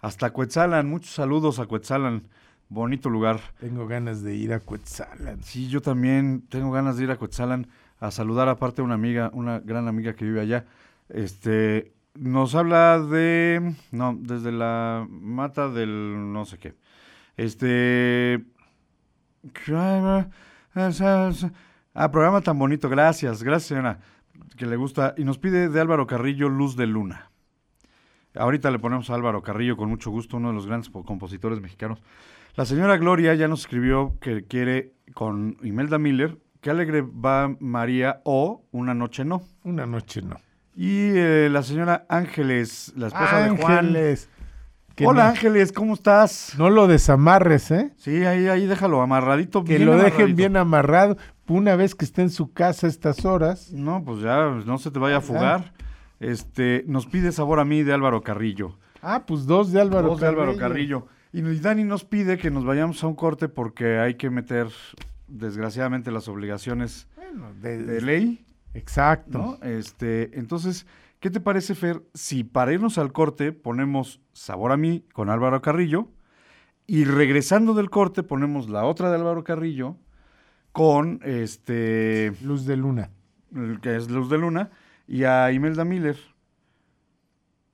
hasta 0.00 0.30
Cuetzalan, 0.32 0.88
muchos 0.88 1.12
saludos 1.12 1.60
a 1.60 1.66
Cuetzalan, 1.66 2.24
bonito 2.68 3.08
lugar. 3.08 3.38
Tengo 3.60 3.86
ganas 3.86 4.24
de 4.24 4.34
ir 4.34 4.52
a 4.52 4.58
Cuetzalan. 4.58 5.44
Sí, 5.44 5.68
yo 5.68 5.80
también 5.80 6.48
tengo 6.48 6.72
ganas 6.72 6.96
de 6.96 7.04
ir 7.04 7.12
a 7.12 7.16
Cuetzalan 7.16 7.68
a 8.00 8.10
saludar 8.10 8.48
aparte 8.48 8.80
a 8.80 8.84
una 8.84 8.94
amiga, 8.94 9.30
una 9.32 9.60
gran 9.60 9.86
amiga 9.86 10.14
que 10.14 10.24
vive 10.24 10.40
allá. 10.40 10.64
Este, 11.08 11.92
nos 12.14 12.56
habla 12.56 12.98
de, 12.98 13.72
no, 13.92 14.18
desde 14.18 14.50
la 14.50 15.06
mata 15.08 15.68
del 15.68 16.32
no 16.32 16.44
sé 16.44 16.58
qué. 16.58 16.74
Este, 17.36 18.44
Ah, 22.00 22.12
programa 22.12 22.40
tan 22.40 22.56
bonito, 22.56 22.88
gracias, 22.88 23.42
gracias 23.42 23.66
señora, 23.70 23.98
que 24.56 24.66
le 24.66 24.76
gusta. 24.76 25.14
Y 25.16 25.24
nos 25.24 25.36
pide 25.38 25.68
de 25.68 25.80
Álvaro 25.80 26.06
Carrillo 26.06 26.48
Luz 26.48 26.76
de 26.76 26.86
Luna. 26.86 27.30
Ahorita 28.36 28.70
le 28.70 28.78
ponemos 28.78 29.10
a 29.10 29.16
Álvaro 29.16 29.42
Carrillo 29.42 29.76
con 29.76 29.88
mucho 29.88 30.10
gusto, 30.12 30.36
uno 30.36 30.48
de 30.50 30.54
los 30.54 30.66
grandes 30.66 30.90
po- 30.90 31.04
compositores 31.04 31.60
mexicanos. 31.60 32.00
La 32.54 32.64
señora 32.66 32.98
Gloria 32.98 33.34
ya 33.34 33.48
nos 33.48 33.60
escribió 33.62 34.16
que 34.20 34.44
quiere 34.44 34.92
con 35.12 35.56
Imelda 35.62 35.98
Miller, 35.98 36.38
que 36.60 36.70
alegre 36.70 37.02
va 37.02 37.56
María 37.58 38.20
o 38.24 38.62
Una 38.70 38.94
noche 38.94 39.24
no. 39.24 39.42
Una 39.64 39.84
noche 39.86 40.22
no. 40.22 40.36
Y 40.76 41.08
eh, 41.16 41.48
la 41.50 41.64
señora 41.64 42.06
Ángeles, 42.08 42.92
la 42.96 43.08
esposa 43.08 43.38
de 43.40 43.50
Juan. 43.56 43.86
Hola 45.06 45.24
no, 45.24 45.30
Ángeles, 45.30 45.72
¿cómo 45.72 45.94
estás? 45.94 46.54
no 46.58 46.70
lo 46.70 46.86
desamarres, 46.86 47.70
¿eh? 47.70 47.92
Sí, 47.96 48.24
ahí, 48.24 48.48
ahí 48.48 48.66
déjalo 48.66 49.00
amarradito. 49.02 49.64
Que 49.64 49.76
bien 49.76 49.86
lo 49.86 49.92
dejen 49.92 50.06
amarradito. 50.12 50.36
bien 50.36 50.56
amarrado. 50.56 51.16
Una 51.48 51.76
vez 51.76 51.94
que 51.94 52.04
esté 52.04 52.22
en 52.22 52.30
su 52.30 52.52
casa 52.52 52.86
a 52.86 52.90
estas 52.90 53.24
horas. 53.24 53.72
No, 53.72 54.02
pues 54.04 54.20
ya, 54.20 54.50
no 54.66 54.78
se 54.78 54.90
te 54.90 54.98
vaya 54.98 55.18
a 55.18 55.20
fugar. 55.20 55.72
Este, 56.20 56.84
nos 56.86 57.06
pide 57.06 57.32
sabor 57.32 57.60
a 57.60 57.64
mí 57.64 57.82
de 57.82 57.92
Álvaro 57.94 58.22
Carrillo. 58.22 58.76
Ah, 59.02 59.24
pues 59.26 59.46
dos 59.46 59.72
de 59.72 59.80
Álvaro 59.80 60.08
Voz 60.08 60.20
de 60.20 60.26
Álvaro 60.26 60.56
Carrillo. 60.56 61.06
Y 61.32 61.40
y 61.40 61.58
Dani 61.60 61.84
nos 61.84 62.04
pide 62.04 62.36
que 62.38 62.50
nos 62.50 62.64
vayamos 62.64 63.02
a 63.04 63.06
un 63.06 63.14
corte 63.14 63.48
porque 63.48 63.98
hay 63.98 64.14
que 64.14 64.30
meter, 64.30 64.66
desgraciadamente, 65.28 66.10
las 66.10 66.26
obligaciones 66.28 67.06
Bueno, 67.16 67.52
de- 67.60 67.82
de 67.82 68.00
ley, 68.00 68.44
Exacto. 68.74 69.38
¿no? 69.38 69.66
Este, 69.66 70.38
entonces, 70.38 70.86
¿qué 71.20 71.30
te 71.30 71.40
parece, 71.40 71.74
Fer, 71.74 72.02
si 72.14 72.44
para 72.44 72.72
irnos 72.72 72.98
al 72.98 73.12
corte 73.12 73.52
ponemos 73.52 74.20
Sabor 74.32 74.72
a 74.72 74.76
mí 74.76 75.04
con 75.12 75.30
Álvaro 75.30 75.60
Carrillo 75.62 76.08
y 76.86 77.04
regresando 77.04 77.74
del 77.74 77.90
corte 77.90 78.22
ponemos 78.22 78.68
la 78.68 78.84
otra 78.84 79.10
de 79.10 79.16
Álvaro 79.16 79.44
Carrillo 79.44 79.96
con 80.72 81.20
este, 81.22 82.32
Luz 82.42 82.64
de 82.66 82.76
luna. 82.76 83.10
que 83.82 83.96
es 83.96 84.10
Luz 84.10 84.30
de 84.30 84.38
Luna 84.38 84.70
y 85.06 85.24
a 85.24 85.50
Imelda 85.52 85.84
Miller. 85.84 86.16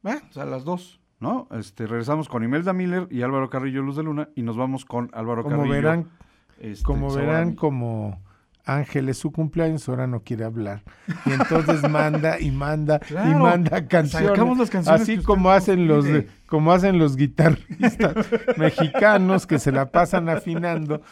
Ah, 0.05 0.19
o 0.29 0.33
sea, 0.33 0.45
las 0.45 0.65
dos, 0.65 1.01
¿no? 1.19 1.49
Este, 1.51 1.87
regresamos 1.87 2.29
con 2.29 2.45
Imelda 2.45 2.73
Miller 2.73 3.09
y 3.11 3.23
Álvaro 3.23 3.51
Carrillo 3.51 3.83
Luz 3.83 3.97
de 3.97 4.03
Luna 4.03 4.29
y 4.35 4.43
nos 4.43 4.57
vamos 4.57 4.85
con 4.85 5.11
Álvaro 5.13 5.43
Como 5.43 5.57
Carrillo. 5.57 5.75
verán, 5.75 6.11
este, 6.59 6.85
como 6.85 7.11
Sabor 7.11 7.29
a 7.29 7.33
verán, 7.33 7.55
como 7.55 8.23
Ángel 8.67 9.09
es 9.11 9.19
su 9.19 9.31
cumpleaños, 9.31 9.89
ahora 9.89 10.07
no 10.07 10.21
quiere 10.21 10.45
hablar. 10.45 10.83
Y 11.27 11.33
entonces 11.33 11.83
manda 11.89 12.41
y 12.41 12.51
manda 12.51 13.01
y 13.11 13.35
manda 13.35 13.87
canciones. 13.87 14.29
sacamos 14.31 14.57
las 14.59 14.71
canciones 14.71 15.03
así 15.03 15.19
como 15.19 15.51
hacen 15.51 15.87
los 15.87 16.05
de- 16.05 16.29
como 16.47 16.73
hacen 16.73 16.99
los 16.99 17.17
guitarristas 17.17 18.15
mexicanos 18.57 19.47
que 19.47 19.59
se 19.59 19.71
la 19.73 19.91
pasan 19.91 20.29
afinando. 20.29 21.03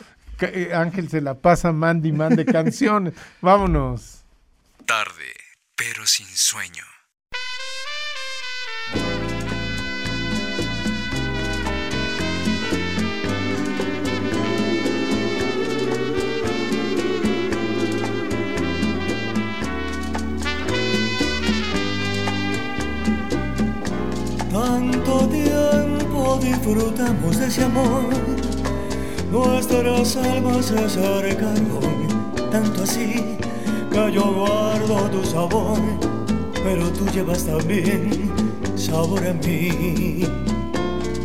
Eh, 0.41 0.73
Ángel 0.75 1.09
se 1.09 1.21
la 1.21 1.35
pasa 1.35 1.73
mande 1.73 2.09
y 2.09 2.13
mande 2.13 2.45
canciones. 2.45 3.15
Vámonos. 3.41 4.25
Tarde, 4.87 5.33
pero 5.77 6.07
sin 6.07 6.27
sueño. 6.27 6.83
Disfrutamos 26.43 27.39
de 27.39 27.47
ese 27.47 27.65
amor, 27.65 28.05
nuestras 29.31 30.17
almas 30.17 30.67
se 30.67 30.79
acercaron, 30.79 32.09
tanto 32.51 32.83
así 32.83 33.39
que 33.91 34.13
yo 34.13 34.25
guardo 34.33 35.09
tu 35.11 35.25
sabor, 35.25 35.79
pero 36.65 36.89
tú 36.91 37.07
llevas 37.07 37.45
también 37.45 38.31
sabor 38.75 39.25
en 39.25 39.39
mí. 39.41 40.27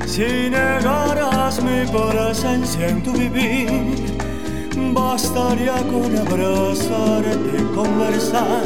Si 0.06 0.50
negaras 0.50 1.62
mi 1.64 1.86
presencia 1.92 2.88
en 2.90 3.04
tu 3.04 3.14
vivir, 3.14 4.18
bastaría 4.94 5.76
con 5.92 6.16
abrazarte 6.16 7.58
y 7.58 7.76
conversar. 7.76 8.64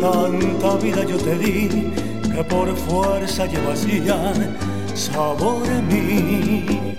Tanta 0.00 0.76
vida 0.76 1.04
yo 1.04 1.16
te 1.16 1.38
di 1.38 1.68
que 2.34 2.44
por 2.44 2.74
fuerza 2.76 3.46
llevas 3.46 3.86
ya 3.86 4.32
sabor 4.94 5.66
en 5.66 5.88
mí. 5.88 6.94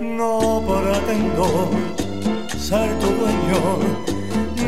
No 0.00 0.62
pretendo 0.66 1.70
ser 2.58 2.98
tu 2.98 3.06
dueño, 3.06 3.78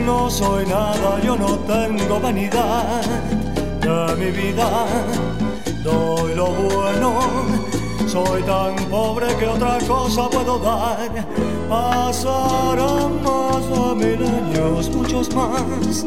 no 0.04 0.30
soy 0.30 0.66
nada, 0.66 1.20
yo 1.22 1.36
no 1.36 1.58
tengo 1.60 2.20
vanidad 2.20 3.02
de 3.80 4.16
mi 4.16 4.30
vida. 4.30 4.86
Doy 5.84 6.34
lo 6.34 6.46
bueno, 6.46 7.20
soy 8.06 8.42
tan 8.42 8.76
pobre 8.88 9.26
que 9.36 9.46
otra 9.46 9.78
cosa 9.86 10.28
puedo 10.30 10.58
dar. 10.58 11.10
Pasarán 11.68 13.22
más 13.22 13.68
de 13.68 13.94
mil 13.94 14.26
años, 14.26 14.90
muchos 14.94 15.34
más. 15.34 16.06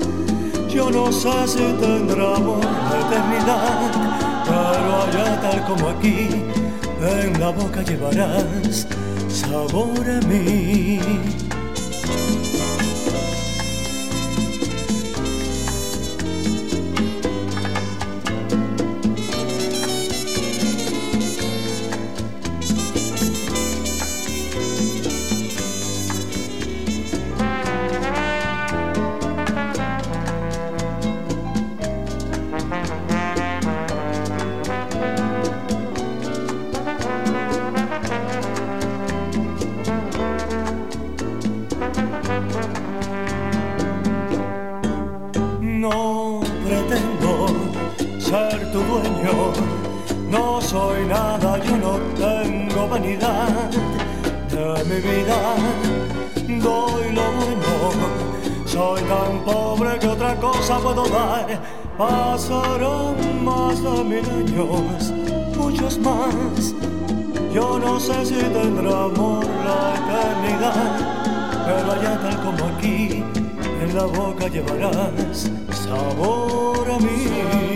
Yo 0.69 0.89
no 0.91 1.11
sé 1.11 1.47
si 1.47 1.63
tendremos 1.79 2.63
la 2.89 2.99
eternidad, 3.07 4.24
pero 4.55 5.03
allá 5.03 5.41
tal 5.41 5.65
como 5.65 5.89
aquí, 5.89 6.29
en 7.01 7.39
la 7.39 7.49
boca 7.49 7.81
llevarás 7.81 8.87
sabor 9.27 10.09
a 10.09 10.19
mí. 10.27 10.99
Mi 54.87 54.99
vida. 55.01 55.55
Doy 56.47 57.11
lo 57.11 57.31
bueno, 57.31 58.07
soy 58.65 59.01
tan 59.03 59.43
pobre 59.43 59.97
que 59.99 60.07
otra 60.07 60.35
cosa 60.35 60.77
puedo 60.79 61.05
dar. 61.07 61.47
Pasarán 61.97 63.43
más 63.43 63.81
de 63.81 64.03
mil 64.03 64.25
años, 64.29 65.13
muchos 65.57 65.97
más. 65.99 66.73
Yo 67.53 67.79
no 67.79 67.99
sé 67.99 68.25
si 68.25 68.35
tendremos 68.35 69.45
la 69.65 69.95
eternidad, 69.95 70.97
pero 71.65 71.91
allá 71.91 72.19
tal 72.21 72.35
como 72.43 72.65
aquí, 72.75 73.23
en 73.81 73.95
la 73.95 74.03
boca 74.05 74.47
llevarás 74.47 75.49
sabor 75.71 76.91
a 76.91 76.99
mí, 76.99 77.74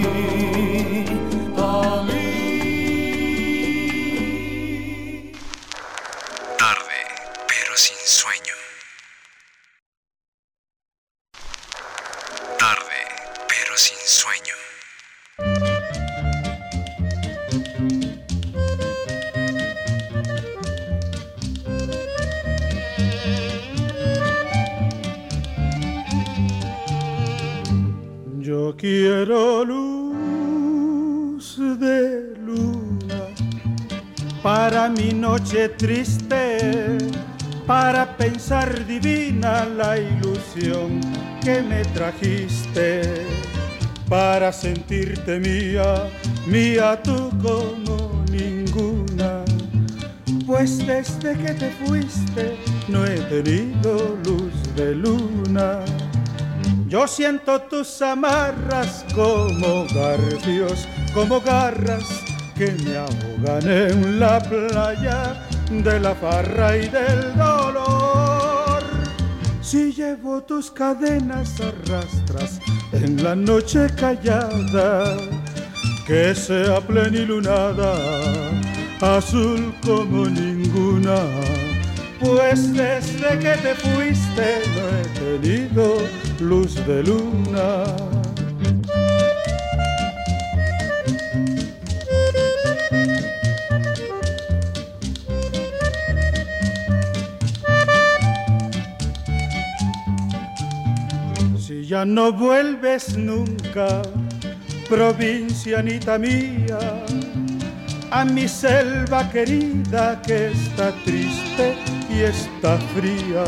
noche 35.60 35.70
triste, 35.70 36.98
para 37.68 38.16
pensar 38.18 38.86
divina 38.86 39.66
la 39.66 39.98
ilusión 39.98 41.02
que 41.44 41.62
me 41.62 41.84
trajiste, 41.94 43.26
para 44.08 44.54
sentirte 44.54 45.40
mía, 45.40 46.10
mía 46.48 47.02
tú 47.04 47.32
como 47.42 48.24
ninguna. 48.32 49.44
Pues 50.46 50.78
desde 50.86 51.36
que 51.38 51.54
te 51.54 51.72
fuiste 51.72 52.58
no 52.88 53.06
he 53.06 53.18
tenido 53.30 54.18
luz 54.26 54.76
de 54.76 54.96
luna. 54.96 55.80
Yo 56.88 57.08
siento 57.08 57.62
tus 57.64 58.02
amarras 58.02 59.06
como 59.14 59.86
garfios, 59.94 60.88
como 61.14 61.40
garras 61.42 62.06
que 62.58 62.72
me 62.84 62.98
ahogan 62.98 63.70
en 63.70 64.20
la 64.20 64.40
playa 64.40 65.49
de 65.70 66.00
la 66.00 66.16
farra 66.16 66.76
y 66.76 66.88
del 66.90 67.36
dolor. 67.38 68.84
Si 69.62 69.94
llevo 69.94 70.42
tus 70.42 70.72
cadenas 70.72 71.62
arrastras 71.62 72.60
en 72.92 73.24
la 73.24 73.36
noche 73.36 73.88
callada, 73.96 75.16
que 76.08 76.34
sea 76.34 76.82
plenilunada, 76.82 77.94
azul 79.00 79.76
como 79.86 80.26
ninguna. 80.26 81.20
Pues 82.20 82.74
desde 82.74 83.40
que 83.40 83.56
te 83.62 83.76
fuiste 83.76 84.62
no 84.76 84.84
he 84.98 85.38
tenido 85.40 85.98
luz 86.40 86.76
de 86.88 87.04
luna. 87.04 88.19
Ya 101.90 102.06
no 102.06 102.32
vuelves 102.32 103.18
nunca, 103.18 104.04
provincianita 104.88 106.20
mía, 106.20 106.78
a 108.12 108.24
mi 108.24 108.48
selva 108.48 109.28
querida 109.32 110.22
que 110.22 110.52
está 110.52 110.94
triste 111.04 111.76
y 112.08 112.20
está 112.20 112.78
fría, 112.94 113.44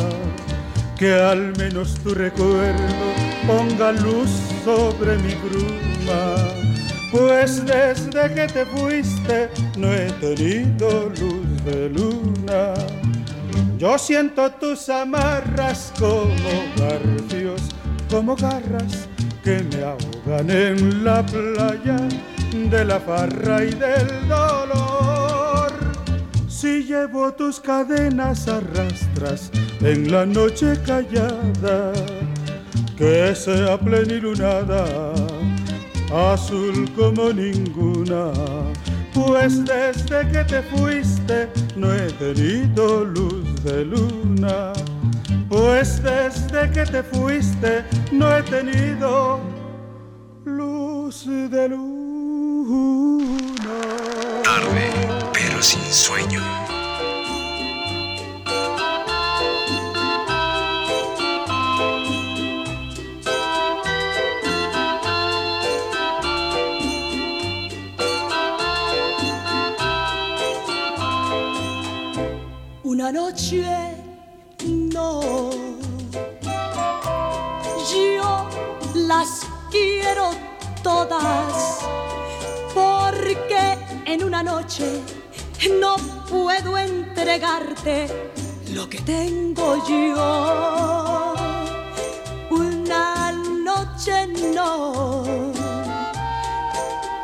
que 0.97 1.13
al 1.13 1.55
menos 1.55 1.93
tu 2.03 2.15
recuerdo 2.15 3.13
ponga 3.45 3.91
luz 3.91 4.31
sobre 4.65 5.17
mi 5.19 5.35
bruma, 5.35 6.35
pues 7.11 7.63
desde 7.63 8.33
que 8.33 8.47
te 8.47 8.65
fuiste 8.65 9.51
no 9.77 9.93
he 9.93 10.09
tenido 10.13 11.09
luz 11.09 11.63
de 11.63 11.89
luna. 11.89 12.73
Yo 13.77 13.99
siento 13.99 14.49
tus 14.53 14.89
amarras 14.89 15.93
como 15.99 16.51
garfios, 16.75 17.61
como 18.11 18.35
garras 18.35 19.07
que 19.41 19.63
me 19.71 19.83
ahogan 19.83 20.49
en 20.51 21.03
la 21.03 21.25
playa 21.25 21.97
de 22.69 22.85
la 22.85 22.99
farra 22.99 23.63
y 23.63 23.71
del 23.71 24.27
dolor. 24.27 25.71
Si 26.49 26.83
llevo 26.83 27.31
tus 27.31 27.61
cadenas 27.61 28.49
arrastras 28.49 29.49
en 29.79 30.11
la 30.11 30.25
noche 30.25 30.73
callada, 30.85 31.93
que 32.97 33.33
sea 33.33 33.79
plenilunada, 33.79 35.13
azul 36.13 36.91
como 36.93 37.31
ninguna. 37.31 38.31
Pues 39.13 39.63
desde 39.65 40.27
que 40.31 40.43
te 40.43 40.61
fuiste 40.63 41.49
no 41.77 41.93
he 41.93 42.11
tenido 42.11 43.05
luz 43.05 43.63
de 43.63 43.85
luna. 43.85 44.73
Pues 45.51 46.01
desde 46.01 46.71
que 46.71 46.85
te 46.85 47.03
fuiste 47.03 47.83
no 48.13 48.33
he 48.33 48.41
tenido 48.41 49.41
luz 50.45 51.25
de 51.25 51.67
luna. 51.67 53.01
Tarde, 54.45 54.89
pero 55.33 55.61
sin 55.61 55.83
sueño. 55.83 56.41
Una 72.83 73.11
noche 73.11 73.90
Yo 77.93 78.49
las 78.93 79.47
quiero 79.69 80.29
todas 80.83 81.79
porque 82.73 83.77
en 84.05 84.23
una 84.23 84.43
noche 84.43 85.01
no 85.79 85.95
puedo 86.29 86.77
entregarte 86.77 88.07
lo 88.73 88.89
que 88.89 88.99
tengo 89.01 89.75
yo. 89.87 91.33
Una 92.49 93.31
noche 93.31 94.27
no. 94.53 95.23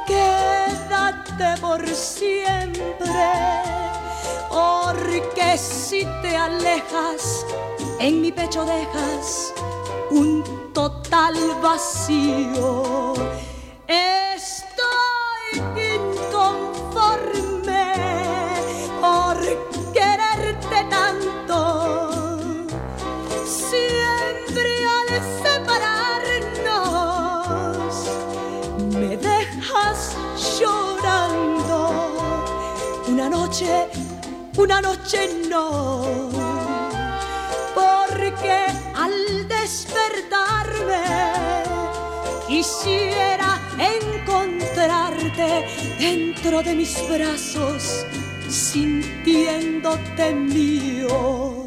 Quédate 0.06 1.62
por 1.62 1.88
siempre 1.88 2.78
porque 4.58 5.58
si 5.58 6.06
te 6.22 6.36
alejas, 6.36 7.46
en 8.00 8.22
mi 8.22 8.32
pecho 8.32 8.66
dejas 8.66 9.54
un 10.10 10.44
total 10.74 11.36
vacío. 11.62 13.14
Estoy 13.88 15.62
inconforme 15.94 17.94
por 19.00 19.38
quererte 19.94 20.84
tanto. 20.90 22.40
Siempre 23.46 24.88
al 24.96 25.10
separarnos, 25.44 27.94
me 28.96 29.12
dejas 29.18 30.16
llorando. 30.58 31.78
Una 33.08 33.30
noche 33.30 33.88
una 34.58 34.82
noche 34.82 35.30
no, 35.50 36.02
porque 37.76 38.66
al 38.96 39.48
despertarme 39.48 41.04
quisiera 42.48 43.60
encontrarte 43.78 45.68
dentro 46.00 46.64
de 46.64 46.74
mis 46.74 46.98
brazos, 47.08 48.04
sintiéndote 48.50 50.34
mío. 50.34 51.67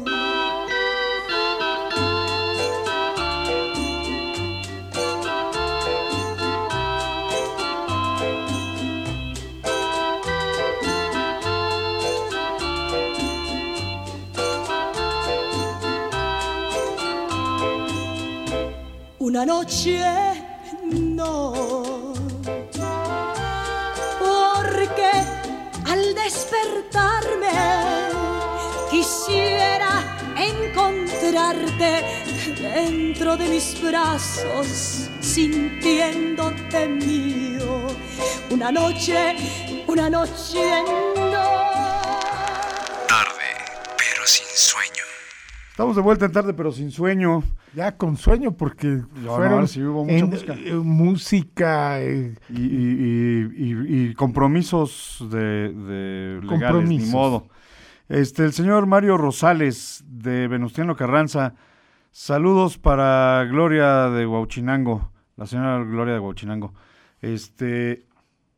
Una 19.21 19.45
noche 19.45 20.01
no, 20.81 21.53
porque 24.19 25.11
al 25.85 26.15
despertarme 26.15 27.51
quisiera 28.89 30.17
encontrarte 30.35 32.03
dentro 32.59 33.37
de 33.37 33.47
mis 33.47 33.79
brazos, 33.79 35.07
sintiéndote 35.21 36.87
mío. 36.87 37.85
Una 38.49 38.71
noche, 38.71 39.35
una 39.85 40.09
noche 40.09 40.83
no. 40.87 41.20
Estamos 45.71 45.95
de 45.95 46.01
vuelta 46.01 46.25
en 46.25 46.31
tarde, 46.31 46.53
pero 46.53 46.71
sin 46.71 46.91
sueño. 46.91 47.43
Ya 47.73 47.95
con 47.97 48.17
sueño, 48.17 48.51
porque 48.51 48.87
No, 49.23 49.35
fueron 49.35 49.61
no, 49.61 49.67
sí 49.67 49.81
hubo 49.81 50.03
mucha 50.03 50.17
en- 50.17 50.29
música. 50.29 50.53
eh, 50.53 50.73
música, 50.75 52.01
eh, 52.01 52.35
Y, 52.49 52.61
y- 52.61 53.51
y- 53.57 54.09
y 54.09 54.13
compromisos 54.13 55.25
de, 55.31 55.71
de 55.73 56.41
legales, 56.43 56.87
ni 56.87 56.99
modo. 56.99 57.47
Este, 58.09 58.43
el 58.43 58.51
señor 58.51 58.85
Mario 58.85 59.17
Rosales 59.17 60.03
de 60.07 60.47
Venustiano 60.49 60.95
Carranza. 60.97 61.55
Saludos 62.11 62.77
para 62.77 63.45
Gloria 63.45 64.09
de 64.09 64.27
Huauchinango, 64.27 65.11
la 65.37 65.45
señora 65.45 65.81
Gloria 65.85 66.13
de 66.15 66.19
Huauchinango. 66.19 66.73
Este, 67.21 68.05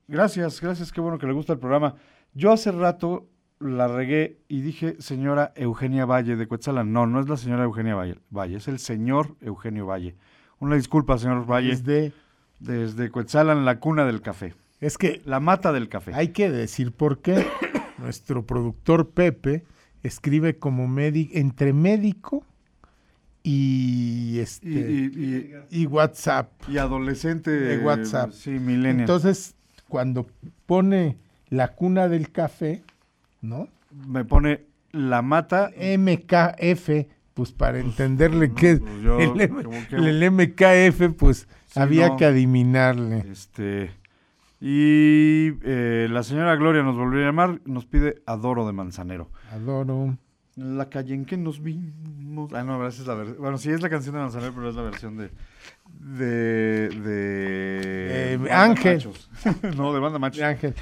gracias, 0.07 0.59
gracias, 0.59 0.91
qué 0.91 0.99
bueno 0.99 1.19
que 1.19 1.27
le 1.27 1.33
gusta 1.33 1.53
el 1.53 1.59
programa. 1.59 1.93
Yo 2.33 2.51
hace 2.51 2.71
rato 2.71 3.27
la 3.63 3.87
regué 3.87 4.37
y 4.47 4.61
dije 4.61 4.95
señora 4.99 5.51
Eugenia 5.55 6.05
Valle 6.05 6.35
de 6.35 6.47
Cuetzalan. 6.47 6.91
No, 6.93 7.05
no 7.07 7.19
es 7.19 7.27
la 7.29 7.37
señora 7.37 7.63
Eugenia 7.63 7.95
Valle, 7.95 8.17
Valle, 8.29 8.57
es 8.57 8.67
el 8.67 8.79
señor 8.79 9.35
Eugenio 9.41 9.85
Valle. 9.85 10.15
Una 10.59 10.75
disculpa, 10.75 11.17
señor 11.17 11.45
Valle. 11.49 11.69
Desde, 11.69 12.11
Desde 12.59 13.09
Cuetzalan, 13.09 13.65
la 13.65 13.79
cuna 13.79 14.05
del 14.05 14.21
café. 14.21 14.53
es 14.79 14.97
que 14.97 15.21
La 15.25 15.39
mata 15.39 15.71
del 15.73 15.89
café. 15.89 16.13
hay 16.13 16.29
que 16.29 16.49
decir 16.49 16.91
por 16.91 17.19
qué 17.19 17.45
nuestro 17.97 18.45
productor 18.45 19.09
Pepe 19.09 19.63
escribe 20.03 20.57
como 20.57 20.87
médico, 20.87 21.31
entre 21.35 21.73
médico 21.73 22.45
y 23.43 24.39
este 24.39 24.67
Y, 24.69 25.53
y- 25.71 25.81
y 25.81 25.85
WhatsApp. 25.87 26.51
y 26.69 26.77
adolescente. 26.77 27.51
De 27.51 27.79
WhatsApp. 27.79 28.31
Sí, 28.31 28.51
millennial. 28.51 29.01
Entonces, 29.01 29.55
cuando 29.89 30.27
pone 30.65 31.17
la 31.49 31.69
cuna 31.73 32.07
del 32.07 32.31
café, 32.31 32.83
¿no? 33.43 33.67
me 34.07 34.25
pone 34.25 34.61
la 34.91 35.21
mata. 35.21 35.69
MKF, 35.77 36.89
pues 37.35 37.51
para 37.51 37.77
entenderle 37.79 38.47
no, 38.47 38.55
que 38.55 38.71
es 38.71 38.79
pues 38.79 39.01
yo, 39.03 39.19
el, 39.19 39.39
M- 39.39 39.63
como 39.63 39.87
que- 39.87 39.95
el 39.95 40.31
MKF, 40.31 41.13
pues 41.17 41.47
Sí, 41.67 41.79
había 41.79 42.09
no. 42.09 42.17
que 42.17 42.25
adivinarle. 42.25 43.19
Este. 43.31 43.91
Y 44.59 45.51
eh, 45.63 46.07
la 46.09 46.23
señora 46.23 46.55
Gloria 46.55 46.83
nos 46.83 46.95
volvió 46.95 47.21
a 47.21 47.25
llamar, 47.25 47.59
nos 47.65 47.85
pide 47.85 48.21
Adoro 48.25 48.65
de 48.65 48.71
Manzanero. 48.73 49.29
Adoro. 49.51 50.17
La 50.55 50.87
calle 50.89 51.15
en 51.15 51.25
que 51.25 51.35
nos 51.35 51.61
vimos. 51.61 52.53
Ah, 52.53 52.63
no, 52.63 52.87
esa 52.87 53.01
es 53.01 53.07
la 53.07 53.15
versión. 53.15 53.37
Bueno, 53.41 53.57
sí 53.57 53.71
es 53.71 53.81
la 53.81 53.89
canción 53.89 54.13
de 54.15 54.21
Manzanero, 54.21 54.53
pero 54.53 54.69
es 54.69 54.75
la 54.75 54.83
versión 54.83 55.17
de. 55.17 55.31
De. 55.99 56.89
de 56.89 58.33
Eh, 58.35 58.51
Ángel. 58.51 58.95
Machos. 58.97 59.29
no, 59.75 59.93
de 59.93 59.99
banda 59.99 60.19
machos. 60.19 60.43
Ángel. 60.43 60.75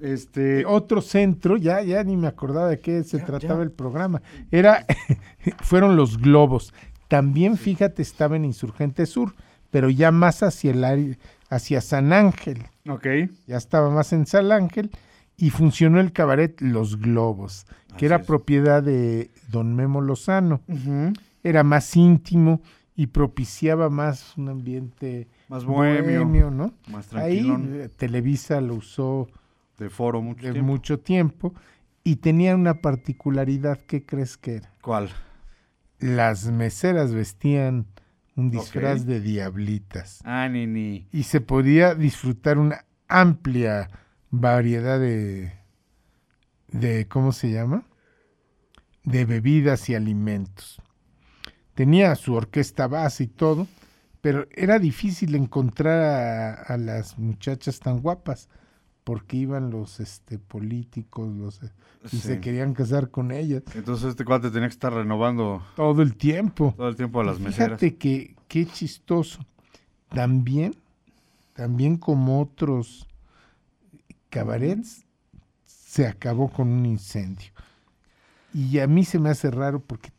Este. 0.00 0.64
Otro 0.66 1.00
centro, 1.00 1.56
ya, 1.56 1.82
ya 1.82 2.02
ni 2.04 2.16
me 2.16 2.26
acordaba 2.28 2.68
de 2.68 2.80
qué 2.80 3.02
se 3.04 3.18
trataba 3.18 3.62
el 3.62 3.70
programa. 3.72 4.22
Era, 4.50 4.84
fueron 5.62 5.96
los 5.96 6.18
globos. 6.18 6.72
También, 7.08 7.56
fíjate, 7.56 8.02
estaba 8.02 8.36
en 8.36 8.44
Insurgente 8.44 9.06
Sur, 9.06 9.34
pero 9.70 9.90
ya 9.90 10.10
más 10.10 10.42
hacia 10.42 10.70
el 10.72 10.84
área- 10.84 11.16
hacia 11.50 11.80
San 11.80 12.12
Ángel. 12.12 12.64
Ok. 12.88 13.06
Ya 13.46 13.56
estaba 13.56 13.90
más 13.90 14.12
en 14.12 14.26
San 14.26 14.52
Ángel 14.52 14.90
y 15.36 15.50
funcionó 15.50 16.00
el 16.00 16.12
cabaret 16.12 16.60
Los 16.60 17.00
Globos, 17.00 17.66
que 17.90 17.94
Así 17.96 18.06
era 18.06 18.16
es. 18.16 18.26
propiedad 18.26 18.82
de 18.82 19.30
don 19.50 19.74
Memo 19.74 20.00
Lozano. 20.00 20.60
Era 21.42 21.62
más 21.64 21.96
íntimo 21.96 22.60
y 22.96 23.06
propiciaba 23.06 23.88
más 23.88 24.36
un 24.36 24.48
ambiente 24.48 25.28
Más 25.48 25.64
bohemio. 25.64 26.50
¿no? 26.50 26.74
Más 26.90 27.12
Ahí 27.14 27.38
tranquilón. 27.40 27.80
eh, 27.80 27.88
Televisa 27.96 28.60
lo 28.60 28.74
usó 28.74 29.28
de 29.78 29.90
foro 29.90 30.20
mucho 30.22 30.50
de 30.52 30.52
tiempo. 30.52 30.72
mucho 30.72 30.98
tiempo 31.00 31.54
y 32.04 32.16
tenía 32.16 32.54
una 32.54 32.80
particularidad, 32.80 33.78
¿qué 33.86 34.04
crees 34.04 34.36
que 34.36 34.56
era? 34.56 34.74
¿Cuál? 34.82 35.10
Las 35.98 36.46
meseras 36.50 37.12
vestían 37.12 37.86
un 38.36 38.50
disfraz 38.50 39.04
de 39.04 39.20
diablitas 39.20 40.20
Ah, 40.24 40.48
ni, 40.48 40.66
ni. 40.66 41.08
y 41.12 41.24
se 41.24 41.40
podía 41.40 41.94
disfrutar 41.94 42.58
una 42.58 42.84
amplia 43.08 43.88
variedad 44.30 45.00
de, 45.00 45.52
de 46.68 47.08
¿cómo 47.08 47.32
se 47.32 47.50
llama? 47.50 47.84
De 49.04 49.24
bebidas 49.24 49.88
y 49.88 49.94
alimentos. 49.94 50.80
Tenía 51.74 52.14
su 52.14 52.34
orquesta 52.34 52.86
base 52.86 53.24
y 53.24 53.28
todo, 53.28 53.66
pero 54.20 54.46
era 54.52 54.78
difícil 54.78 55.34
encontrar 55.34 56.00
a, 56.02 56.54
a 56.54 56.76
las 56.76 57.18
muchachas 57.18 57.80
tan 57.80 58.00
guapas 58.00 58.48
porque 59.08 59.38
iban 59.38 59.70
los 59.70 60.00
este, 60.00 60.38
políticos 60.38 61.34
los, 61.34 61.62
eh, 61.62 61.70
y 62.04 62.08
Sí. 62.08 62.18
se 62.18 62.40
querían 62.42 62.74
casar 62.74 63.08
con 63.10 63.32
ellas 63.32 63.62
Entonces 63.74 64.10
este 64.10 64.22
cuate 64.26 64.50
tenía 64.50 64.68
que 64.68 64.74
estar 64.74 64.92
renovando 64.92 65.62
todo 65.76 66.02
el 66.02 66.14
tiempo. 66.14 66.74
todo 66.76 66.88
el 66.90 66.94
tiempo 66.96 67.18
a 67.22 67.24
las 67.24 67.40
meseras. 67.40 67.80
Fíjate 67.80 67.96
que 67.96 68.36
qué 68.48 68.66
chistoso. 68.66 69.40
También, 70.10 70.74
también 71.54 71.96
como 71.96 72.42
otros 72.42 73.06
cabarets, 74.28 75.06
se 75.64 76.06
acabó 76.06 76.50
con 76.50 76.68
un 76.68 76.84
incendio. 76.84 77.50
Y 78.52 78.78
a 78.80 78.86
mí 78.86 79.06
se 79.06 79.18
me 79.18 79.30
hace 79.30 79.50
raro 79.50 79.80
porque 79.80 80.10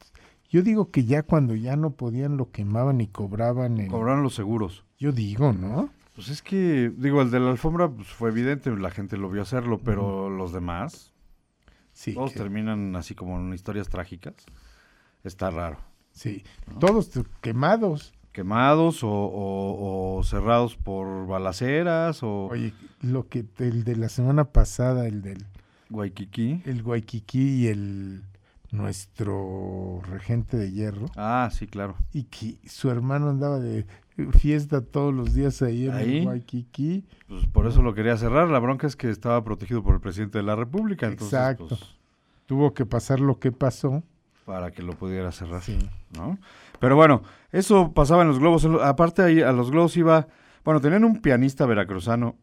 yo 0.50 0.64
digo 0.64 0.90
que 0.90 1.06
ya 1.06 1.22
cuando 1.22 1.54
ya 1.54 1.76
no 1.76 1.92
podían 1.92 2.38
lo 2.38 2.50
quemaban 2.52 3.02
y 3.02 3.08
cobraban. 3.08 3.78
el- 3.78 3.88
Cobraron 3.92 4.24
los 4.24 4.34
seguros. 4.34 4.84
Yo 4.98 5.12
digo, 5.12 5.54
¿no? 5.54 5.92
Pues 6.20 6.28
es 6.28 6.42
que, 6.42 6.92
digo, 6.98 7.22
el 7.22 7.32
de 7.32 7.40
la 7.40 7.50
alfombra 7.50 7.88
pues, 7.90 8.10
fue 8.10 8.30
evidente, 8.30 8.70
la 8.76 8.92
gente 8.92 9.16
lo 9.16 9.30
vio 9.30 9.42
hacerlo, 9.42 9.80
pero 9.80 10.30
los 10.30 10.52
demás, 10.52 11.14
Sí, 11.94 12.14
todos 12.14 12.34
que- 12.34 12.40
terminan 12.40 12.94
así 12.98 13.16
como 13.16 13.40
en 13.40 13.54
historias 13.54 13.88
trágicas. 13.88 14.34
Está 15.24 15.50
raro. 15.50 15.78
sí. 16.12 16.44
Todos 16.78 17.10
quemados. 17.40 18.12
Quemados 18.34 19.02
o, 19.06 19.10
o- 19.10 20.18
o 20.18 20.24
cerrados 20.26 20.76
por 20.76 21.26
balaceras 21.26 22.22
o 22.22 22.48
Oye, 22.48 22.74
lo 23.02 23.30
que 23.30 23.46
el 23.60 23.86
de 23.86 23.96
la 23.96 24.10
semana 24.10 24.44
pasada, 24.44 25.08
el 25.08 25.22
del 25.22 25.46
Waikiki. 25.90 26.64
el 26.66 26.84
Guayquiquí 26.84 27.62
y 27.64 27.68
el 27.68 28.24
nuestro 28.72 30.02
regente 30.04 30.58
de 30.58 30.72
hierro. 30.74 31.06
Ah, 31.16 31.50
sí, 31.54 31.66
claro. 31.66 31.96
y 32.12 32.24
que 32.26 32.58
su 32.68 32.90
hermano 32.90 33.30
andaba 33.30 33.60
de 33.60 33.86
fiesta 34.28 34.82
todos 34.82 35.14
los 35.14 35.34
días 35.34 35.62
ahí 35.62 35.86
en 35.88 35.94
Ahí. 35.94 36.26
Waikiki. 36.26 37.06
Pues 37.28 37.46
por 37.48 37.68
eso 37.68 37.82
lo 37.82 37.94
quería 37.94 38.18
cerrar. 38.18 38.50
La 38.50 38.60
bronca 38.60 38.88
es 38.88 38.96
que 38.96 39.10
estaba 39.10 39.44
protegido 39.44 39.84
por 39.84 39.96
el 39.96 40.02
presidente 40.02 40.38
de 40.40 40.44
la 40.44 40.56
República. 40.56 41.08
Entonces, 41.08 41.34
Exacto. 41.40 41.68
pues, 41.70 41.96
Tuvo 42.46 42.74
que 42.74 42.86
pasar 42.86 43.20
lo 43.20 43.40
que 43.40 43.52
pasó. 43.52 44.04
para 44.46 44.72
que 44.72 44.82
lo 44.82 44.94
pudiera 44.94 45.32
cerrar. 45.32 45.62
Sí. 45.62 45.78
¿no? 46.18 46.40
Pero 46.80 46.96
bueno, 46.96 47.22
eso 47.52 47.94
pasaba 47.94 48.24
en 48.24 48.30
los 48.30 48.40
globos. 48.40 48.66
Aparte 48.84 49.22
ahí 49.22 49.42
a 49.44 49.52
los 49.52 49.70
globos 49.70 49.96
iba, 49.98 50.28
bueno, 50.66 50.82
tenían 50.82 51.04
un 51.04 51.22
pianista 51.22 51.68
veracruzano, 51.68 52.36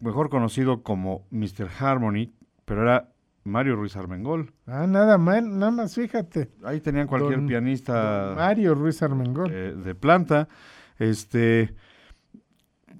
mejor 0.00 0.30
conocido 0.30 0.82
como 0.82 1.26
Mr. 1.30 1.68
Harmony, 1.78 2.32
pero 2.64 2.80
era 2.82 3.10
Mario 3.44 3.76
Ruiz 3.76 3.94
Armengol. 3.96 4.54
Ah, 4.66 4.86
nada 4.86 5.18
más, 5.18 5.42
nada 5.42 5.70
más, 5.70 5.94
fíjate. 5.94 6.50
Ahí 6.64 6.80
tenían 6.80 7.06
cualquier 7.06 7.36
Don- 7.40 7.46
pianista 7.46 8.32
Mario 8.34 8.74
Ruiz 8.74 9.02
Armengol. 9.02 9.50
eh, 9.52 9.74
de 9.76 9.94
planta. 9.94 10.48
Este 10.98 11.74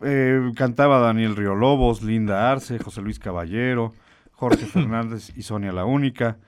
eh, 0.03 0.53
cantaba 0.57 0.99
Daniel 0.99 1.37
Río 1.37 1.55
Lobos, 1.55 2.03
Linda 2.03 2.51
Arce, 2.51 2.79
José 2.79 3.01
Luis 3.03 3.19
Caballero, 3.19 3.93
Jorge 4.33 4.67
Fernández 4.67 5.33
y 5.37 5.43
Sonia 5.43 5.73
La 5.73 5.85
Única. 5.85 6.39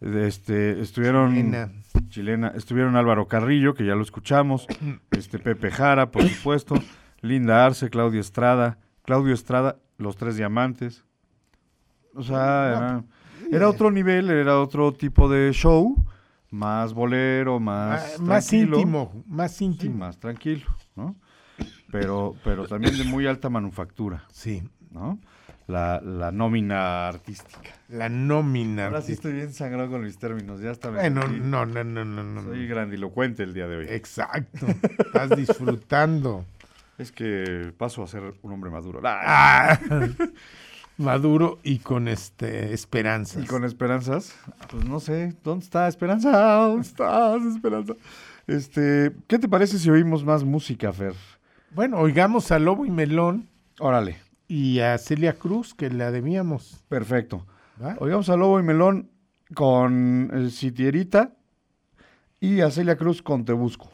Este, 0.00 0.80
estuvieron 0.80 1.34
Chilena. 1.34 1.70
chilena, 2.08 2.48
estuvieron 2.56 2.96
Álvaro 2.96 3.26
Carrillo, 3.26 3.74
que 3.74 3.86
ya 3.86 3.94
lo 3.94 4.02
escuchamos, 4.02 4.66
este 5.12 5.38
Pepe 5.38 5.70
Jara, 5.70 6.10
por 6.10 6.28
supuesto, 6.28 6.74
Linda 7.22 7.64
Arce, 7.64 7.88
Claudio 7.90 8.20
Estrada, 8.20 8.78
Claudio 9.02 9.32
Estrada, 9.32 9.76
Los 9.96 10.16
Tres 10.16 10.36
Diamantes. 10.36 11.04
O 12.14 12.22
sea, 12.22 12.68
era, 12.70 13.04
era 13.50 13.68
otro 13.68 13.90
nivel, 13.90 14.30
era 14.30 14.60
otro 14.60 14.92
tipo 14.92 15.28
de 15.28 15.52
show, 15.52 15.96
más 16.50 16.92
bolero, 16.92 17.58
más 17.58 18.16
Ah, 18.18 18.22
más 18.22 18.52
íntimo, 18.52 19.24
más 19.26 19.52
Sí, 19.56 19.64
íntimo. 19.64 19.96
más 19.98 20.18
tranquilo, 20.18 20.66
¿no? 20.96 21.16
Pero, 21.90 22.34
pero 22.44 22.66
también 22.66 22.96
de 22.98 23.04
muy 23.04 23.26
alta 23.26 23.48
manufactura, 23.48 24.24
Sí, 24.32 24.62
¿no? 24.90 25.18
La, 25.66 26.00
la 26.02 26.30
nómina 26.30 27.08
artística. 27.08 27.70
la 27.88 28.08
nómina. 28.10 28.86
Ahora 28.86 29.00
sí 29.00 29.12
estoy 29.12 29.32
bien 29.32 29.52
sangrado 29.52 29.88
con 29.90 30.02
mis 30.02 30.18
términos, 30.18 30.60
ya 30.60 30.70
está. 30.72 30.90
Bueno, 30.90 31.26
no, 31.26 31.64
no, 31.64 31.82
no, 31.84 32.04
no, 32.04 32.22
no. 32.22 32.42
Soy 32.42 32.66
grandilocuente 32.66 33.44
el 33.44 33.54
día 33.54 33.66
de 33.66 33.76
hoy. 33.78 33.86
Exacto. 33.88 34.66
Estás 34.98 35.30
disfrutando. 35.36 36.44
Es 36.96 37.10
que 37.10 37.72
paso 37.76 38.04
a 38.04 38.06
ser 38.06 38.34
un 38.42 38.52
hombre 38.52 38.70
maduro. 38.70 39.00
Ah, 39.04 39.76
maduro 40.96 41.58
y 41.64 41.78
con 41.80 42.06
este 42.06 42.72
esperanzas. 42.72 43.42
Y 43.42 43.46
con 43.46 43.64
esperanzas, 43.64 44.36
pues 44.70 44.84
no 44.84 45.00
sé, 45.00 45.34
¿dónde 45.42 45.64
está 45.64 45.88
Esperanza? 45.88 46.30
¿Dónde 46.68 46.86
estás, 46.86 47.42
Esperanza? 47.42 47.94
Este, 48.46 49.12
¿qué 49.26 49.38
te 49.38 49.48
parece 49.48 49.78
si 49.78 49.90
oímos 49.90 50.24
más 50.24 50.44
música, 50.44 50.92
Fer? 50.92 51.14
Bueno, 51.70 51.98
oigamos 51.98 52.52
a 52.52 52.58
Lobo 52.58 52.84
y 52.86 52.90
Melón 52.90 53.48
Órale, 53.80 54.18
y 54.46 54.80
a 54.80 54.96
Celia 54.98 55.34
Cruz, 55.34 55.74
que 55.74 55.90
la 55.90 56.10
debíamos. 56.10 56.84
perfecto. 56.88 57.46
¿va? 57.82 57.96
Oigamos 57.98 58.28
a 58.28 58.36
Lobo 58.36 58.60
y 58.60 58.62
Melón 58.62 59.10
con 59.54 60.30
el 60.32 60.50
Sitierita 60.50 61.34
y 62.40 62.60
a 62.60 62.70
Celia 62.70 62.96
Cruz 62.96 63.22
con 63.22 63.44
Te 63.44 63.52
Busco. 63.52 63.90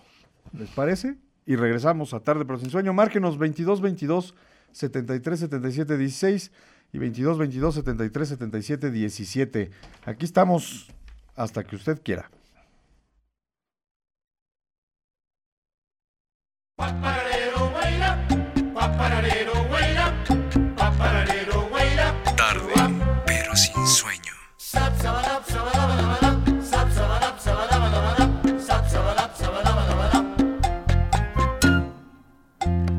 ¿Les 0.53 0.69
parece? 0.71 1.17
Y 1.47 1.57
regresamos 1.57 2.13
a 2.13 2.21
Tarde 2.21 2.45
pero 2.45 2.59
sin 2.59 2.71
sueño. 2.71 2.93
Márquenos 2.93 3.39
22 3.39 3.81
22 3.81 4.35
73 4.73 5.41
77 5.41 5.97
16 5.97 6.53
y 6.93 6.99
22 6.99 7.39
22 7.39 7.75
73 7.77 8.29
77 8.29 8.91
17. 8.91 9.71
Aquí 10.05 10.25
estamos 10.25 10.89
hasta 11.37 11.65
que 11.65 11.77
usted 11.77 12.03
quiera. 12.03 12.31
Tarde, 22.37 22.73
pero 23.27 23.55
sin 23.55 23.87
sueño. 23.87 24.33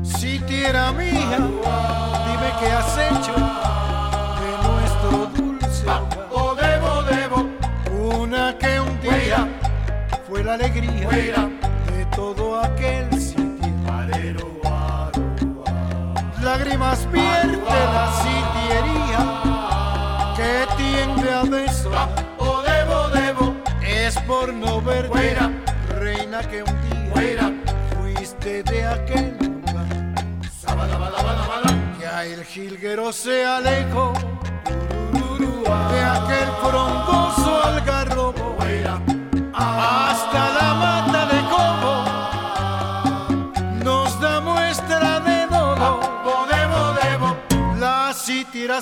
Si 0.04 0.38
tierra 0.46 0.92
mía, 0.92 1.38
dime 1.38 2.52
qué 2.60 2.72
has 2.72 2.96
hecho 2.98 3.34
de 4.42 4.50
nuestro 4.68 5.26
dulce 5.34 5.86
o 6.30 6.54
debo, 6.54 7.02
debo, 7.02 7.48
una 7.90 8.56
que 8.58 8.78
un 8.78 9.00
día 9.00 9.48
fue 10.28 10.44
la 10.44 10.54
alegría 10.54 11.51
Lágrimas 16.92 17.10
vierte 17.10 17.78
la 17.94 18.06
sitiería 18.22 19.20
que 20.36 20.52
tiende 20.76 21.32
a 21.32 21.42
beso. 21.42 21.90
O 22.38 22.60
debo, 22.60 23.08
debo, 23.08 23.54
es 23.82 24.18
por 24.26 24.52
no 24.52 24.82
verte, 24.82 25.38
reina 25.98 26.40
que 26.42 26.62
un 26.62 26.80
día 27.14 27.50
fuiste 27.96 28.62
de 28.64 28.84
aquel 28.84 29.38
lugar. 29.40 29.86
Ya 31.98 32.24
el 32.26 32.44
jilguero 32.44 33.10
se 33.12 33.46
alejó 33.46 34.12
de 35.92 36.04
aquel 36.04 36.48
frondoso 36.60 37.64
algarrobo 37.64 38.01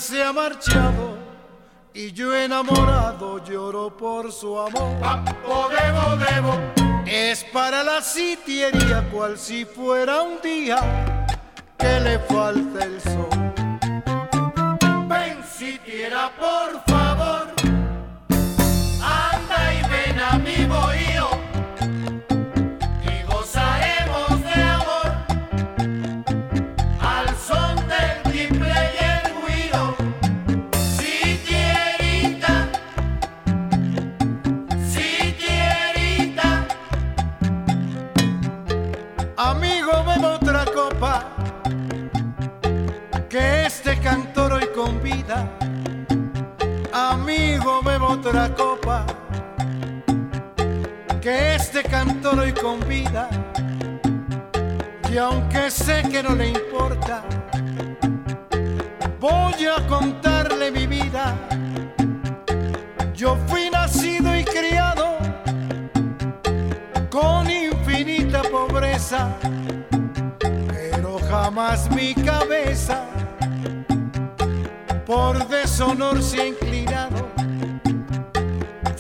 se 0.01 0.23
ha 0.23 0.33
marchado 0.33 1.19
y 1.93 2.13
yo 2.13 2.35
enamorado 2.35 3.45
lloro 3.45 3.95
por 3.95 4.33
su 4.33 4.59
amor. 4.59 4.97
Debo, 5.71 6.17
debo. 6.17 6.59
Es 7.07 7.45
para 7.45 7.85
la 7.85 8.01
sitiería 8.01 9.07
cual 9.13 9.37
si 9.37 9.67
fuera 9.67 10.23
un 10.23 10.41
día 10.41 11.27
que 11.77 12.01
le 12.01 12.19
falta 12.21 12.85
el 12.85 13.01
sol. 13.03 13.29
Ven 15.07 15.45
sitiera 15.45 16.33
por 16.39 16.83
favor 16.87 17.10
otra 48.11 48.53
copa 48.55 49.07
que 51.21 51.55
este 51.55 51.83
cantor 51.85 52.41
hoy 52.41 52.53
convida. 52.53 53.29
Y 55.13 55.17
aunque 55.17 55.71
sé 55.71 56.03
que 56.11 56.23
no 56.23 56.35
le 56.35 56.49
importa, 56.49 57.23
voy 59.21 59.67
a 59.67 59.87
contarle 59.87 60.73
mi 60.73 60.87
vida. 60.87 61.37
Yo 63.15 63.37
fui 63.47 63.71
nacido 63.71 64.37
y 64.37 64.45
criado 64.45 65.17
con 67.11 67.49
infinita 67.49 68.43
pobreza, 68.43 69.37
pero 70.69 71.19
jamás 71.29 71.89
mi 71.91 72.15
cabeza 72.15 73.05
por 75.07 75.47
deshonor 75.49 76.21
se 76.23 76.41
ha 76.41 76.47
inclinado. 76.47 77.39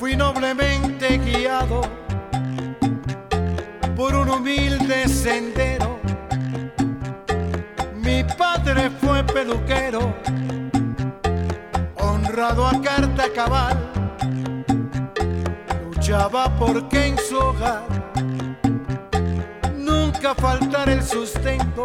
Fui 0.00 0.16
noblemente 0.16 1.18
guiado 1.18 1.82
por 3.94 4.14
un 4.14 4.30
humilde 4.30 5.06
sendero. 5.06 6.00
Mi 7.96 8.24
padre 8.24 8.88
fue 8.88 9.22
peluquero, 9.24 10.14
honrado 11.96 12.66
a 12.66 12.80
carta 12.80 13.30
cabal. 13.34 13.76
Luchaba 15.84 16.48
porque 16.58 17.08
en 17.08 17.18
su 17.18 17.36
hogar 17.36 17.84
nunca 19.76 20.34
faltara 20.34 20.94
el 20.94 21.02
sustento 21.02 21.84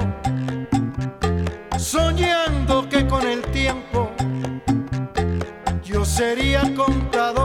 soñando 1.78 2.88
que 2.88 3.06
con 3.06 3.28
el 3.28 3.42
tiempo 3.52 4.10
yo 5.84 6.04
sería 6.04 6.62
contador, 6.76 7.45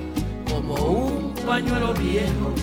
pañuelo 1.51 1.93
viejo. 1.93 2.53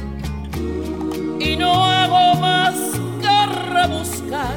Y 1.39 1.57
no 1.57 1.85
hago 1.85 2.41
más 2.41 2.75
que 3.21 3.47
rebuscar 3.75 4.57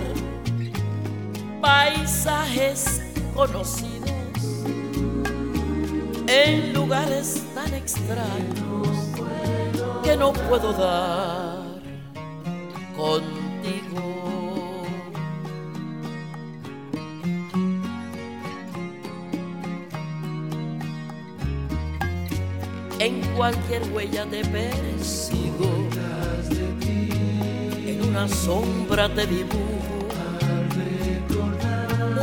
paisajes 1.60 3.02
conocidos 3.36 4.10
en 6.28 6.74
lugares 6.74 7.44
tan 7.54 7.74
extraños 7.74 8.88
que 10.02 10.16
no 10.16 10.32
puedo 10.32 10.72
dar 10.72 11.31
huella 23.94 24.26
te 24.26 24.44
persigo, 24.46 25.90
en 27.86 28.10
una 28.10 28.28
sombra 28.28 29.14
te 29.14 29.26
dibujo, 29.26 30.08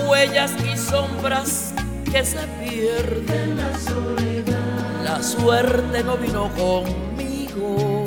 huellas 0.09 0.53
y 0.65 0.77
sombras 0.77 1.75
que 2.11 2.25
se 2.25 2.39
pierden. 2.61 3.57
La 3.57 3.79
soledad, 3.79 5.05
la 5.05 5.23
suerte 5.23 6.03
no 6.03 6.17
vino 6.17 6.51
conmigo. 6.55 8.07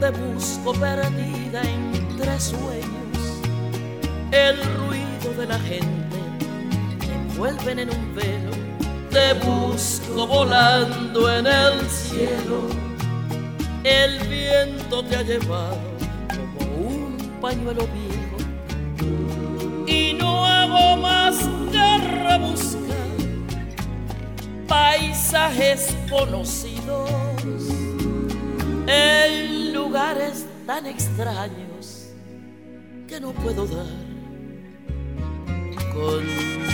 Te 0.00 0.10
busco 0.10 0.72
perdida 0.72 1.62
entre 1.62 2.40
sueños. 2.40 3.42
El 4.30 4.56
ruido 4.76 5.34
de 5.38 5.46
la 5.46 5.58
gente 5.58 6.16
te 7.00 7.12
envuelven 7.12 7.78
en 7.80 7.90
un 7.90 8.14
velo. 8.14 8.43
Te 9.14 9.32
busco 9.34 10.26
volando 10.26 11.30
en 11.32 11.46
el 11.46 11.88
cielo. 11.88 12.66
El 13.84 14.18
viento 14.26 15.04
te 15.04 15.14
ha 15.14 15.22
llevado 15.22 15.78
como 16.34 16.88
un 16.88 17.16
pañuelo 17.40 17.86
viejo. 17.86 18.38
Y 19.86 20.14
no 20.14 20.44
hago 20.44 20.96
más 20.96 21.38
que 21.70 21.98
rebuscar 22.08 23.06
paisajes 24.66 25.94
conocidos 26.10 27.08
en 28.88 29.72
lugares 29.72 30.44
tan 30.66 30.86
extraños 30.86 32.10
que 33.06 33.20
no 33.20 33.30
puedo 33.30 33.64
dar 33.64 33.86
contigo. 35.92 36.73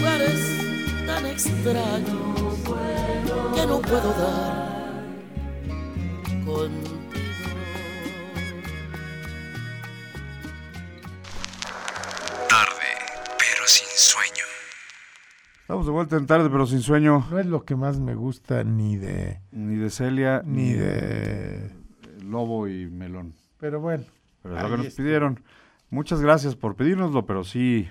lugares 0.00 1.06
tan 1.06 1.26
extraños 1.26 2.58
que 3.54 3.66
no 3.66 3.80
puedo 3.82 4.12
dar 4.14 4.94
contigo. 6.44 6.96
Tarde, 12.48 12.90
pero 13.38 13.66
sin 13.66 13.88
sueño. 13.94 14.44
Estamos 15.60 15.86
de 15.86 15.92
vuelta 15.92 16.16
en 16.16 16.26
tarde, 16.26 16.48
pero 16.50 16.66
sin 16.66 16.80
sueño. 16.80 17.26
No 17.30 17.38
es 17.38 17.46
lo 17.46 17.64
que 17.64 17.76
más 17.76 18.00
me 18.00 18.14
gusta 18.14 18.64
ni 18.64 18.96
de... 18.96 19.40
Ni 19.52 19.76
de 19.76 19.90
Celia, 19.90 20.42
Ni 20.44 20.72
de... 20.72 21.70
Lobo 22.24 22.68
y 22.68 22.86
Melón. 22.86 23.34
Pero 23.58 23.80
bueno. 23.80 24.04
Pero 24.42 24.56
es 24.56 24.62
lo 24.62 24.70
que 24.70 24.76
nos 24.78 24.86
está. 24.86 25.02
pidieron. 25.02 25.42
Muchas 25.90 26.20
gracias 26.22 26.56
por 26.56 26.76
pedírnoslo, 26.76 27.26
pero 27.26 27.44
sí, 27.44 27.88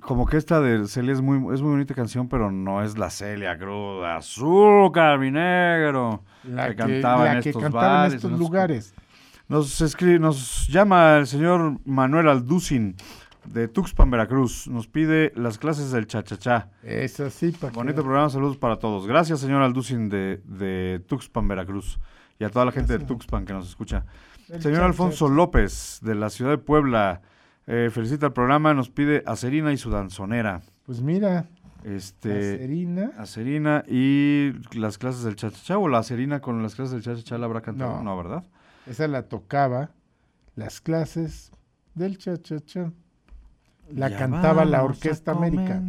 como 0.00 0.26
que 0.26 0.36
esta 0.36 0.60
de 0.60 0.86
Celia 0.88 1.12
es 1.12 1.20
muy, 1.20 1.36
es 1.54 1.60
muy 1.60 1.70
bonita 1.72 1.94
canción, 1.94 2.28
pero 2.28 2.50
no 2.50 2.82
es 2.82 2.96
la 2.98 3.10
Celia 3.10 3.58
cruda. 3.58 4.16
Azúcar, 4.16 5.18
mi 5.18 5.30
negro. 5.30 6.22
La 6.44 6.68
que 6.68 6.76
que- 6.76 6.76
cantaba 6.76 7.24
la 7.26 7.32
en 7.34 7.42
que 7.42 7.50
estos 7.50 7.62
cantaba 7.62 8.06
en 8.06 8.14
estos 8.14 8.32
lugares. 8.32 8.94
Nos, 9.48 9.80
escribe, 9.82 10.18
nos 10.18 10.66
llama 10.68 11.16
el 11.18 11.26
señor 11.26 11.78
Manuel 11.84 12.28
Alducin 12.28 12.96
de 13.44 13.68
Tuxpan, 13.68 14.10
Veracruz. 14.10 14.66
Nos 14.68 14.86
pide 14.86 15.32
las 15.36 15.58
clases 15.58 15.92
del 15.92 16.06
cha-cha-cha. 16.06 16.70
Es 16.82 17.20
así, 17.20 17.50
para 17.52 17.72
Bonito 17.72 18.02
programa, 18.02 18.30
saludos 18.30 18.56
para 18.56 18.76
todos. 18.78 19.06
Gracias, 19.06 19.40
señor 19.40 19.62
Alducin 19.62 20.08
de, 20.08 20.40
de 20.44 21.02
Tuxpan, 21.06 21.46
Veracruz. 21.48 21.98
Y 22.38 22.44
a 22.44 22.48
toda 22.50 22.64
la 22.64 22.72
gente 22.72 22.96
de 22.96 23.04
Tuxpan 23.04 23.44
que 23.44 23.52
nos 23.52 23.68
escucha. 23.68 24.06
El 24.48 24.60
Señor 24.62 24.82
Alfonso 24.82 25.28
López, 25.28 25.98
de 26.02 26.14
la 26.14 26.28
ciudad 26.30 26.50
de 26.50 26.58
Puebla, 26.58 27.20
eh, 27.66 27.90
felicita 27.92 28.26
el 28.26 28.32
programa, 28.32 28.74
nos 28.74 28.90
pide 28.90 29.22
a 29.26 29.36
Serina 29.36 29.72
y 29.72 29.76
su 29.76 29.90
danzonera. 29.90 30.62
Pues 30.84 31.00
mira, 31.00 31.48
Este, 31.84 32.58
Serina. 32.58 33.10
a 33.18 33.26
Serina 33.26 33.84
y 33.88 34.52
las 34.74 34.98
clases 34.98 35.22
del 35.24 35.36
cha-cha-cha, 35.36 35.78
o 35.78 35.88
la 35.88 36.02
Serina 36.02 36.40
con 36.40 36.62
las 36.62 36.74
clases 36.74 36.92
del 36.92 37.02
cha-cha-cha 37.02 37.38
la 37.38 37.46
habrá 37.46 37.60
cantado, 37.60 37.96
No. 37.98 38.02
no, 38.04 38.16
¿verdad? 38.16 38.44
Esa 38.86 39.06
la 39.08 39.28
tocaba 39.28 39.90
las 40.56 40.80
clases 40.80 41.52
del 41.94 42.18
cha-cha-cha. 42.18 42.92
La 43.90 44.08
Ya 44.08 44.16
cantaba 44.18 44.64
la 44.64 44.82
Orquesta 44.84 45.32
América. 45.32 45.82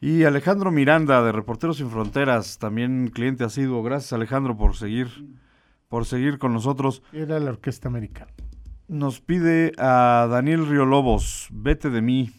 Y 0.00 0.24
Alejandro 0.24 0.70
Miranda, 0.72 1.22
de 1.22 1.30
Reporteros 1.32 1.76
Sin 1.76 1.88
Fronteras, 1.88 2.58
también 2.58 3.08
cliente 3.08 3.44
asiduo. 3.44 3.82
Gracias, 3.82 4.12
Alejandro, 4.12 4.56
por 4.56 4.74
seguir, 4.76 5.08
por 5.88 6.04
seguir 6.04 6.38
con 6.38 6.52
nosotros. 6.52 7.02
Era 7.12 7.38
la 7.38 7.50
Orquesta 7.50 7.88
América. 7.88 8.26
Nos 8.92 9.22
pide 9.22 9.72
a 9.78 10.28
Daniel 10.30 10.66
Riolobos, 10.66 11.48
vete 11.50 11.88
de 11.88 12.02
mí. 12.02 12.30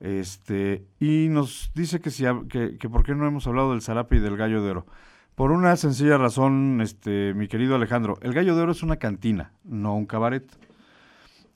Este, 0.00 0.84
y 1.00 1.28
nos 1.30 1.72
dice 1.74 1.98
que 1.98 2.10
si 2.10 2.24
que, 2.50 2.76
que 2.76 2.90
por 2.90 3.04
qué 3.04 3.14
no 3.14 3.26
hemos 3.26 3.46
hablado 3.46 3.70
del 3.70 3.80
zarape 3.80 4.16
y 4.16 4.20
del 4.20 4.36
gallo 4.36 4.62
de 4.62 4.70
oro. 4.70 4.86
Por 5.34 5.50
una 5.50 5.74
sencilla 5.76 6.18
razón, 6.18 6.82
este, 6.82 7.32
mi 7.32 7.48
querido 7.48 7.74
Alejandro, 7.74 8.18
el 8.20 8.34
gallo 8.34 8.54
de 8.54 8.62
oro 8.64 8.72
es 8.72 8.82
una 8.82 8.96
cantina, 8.96 9.52
no 9.64 9.96
un 9.96 10.04
cabaret. 10.04 10.44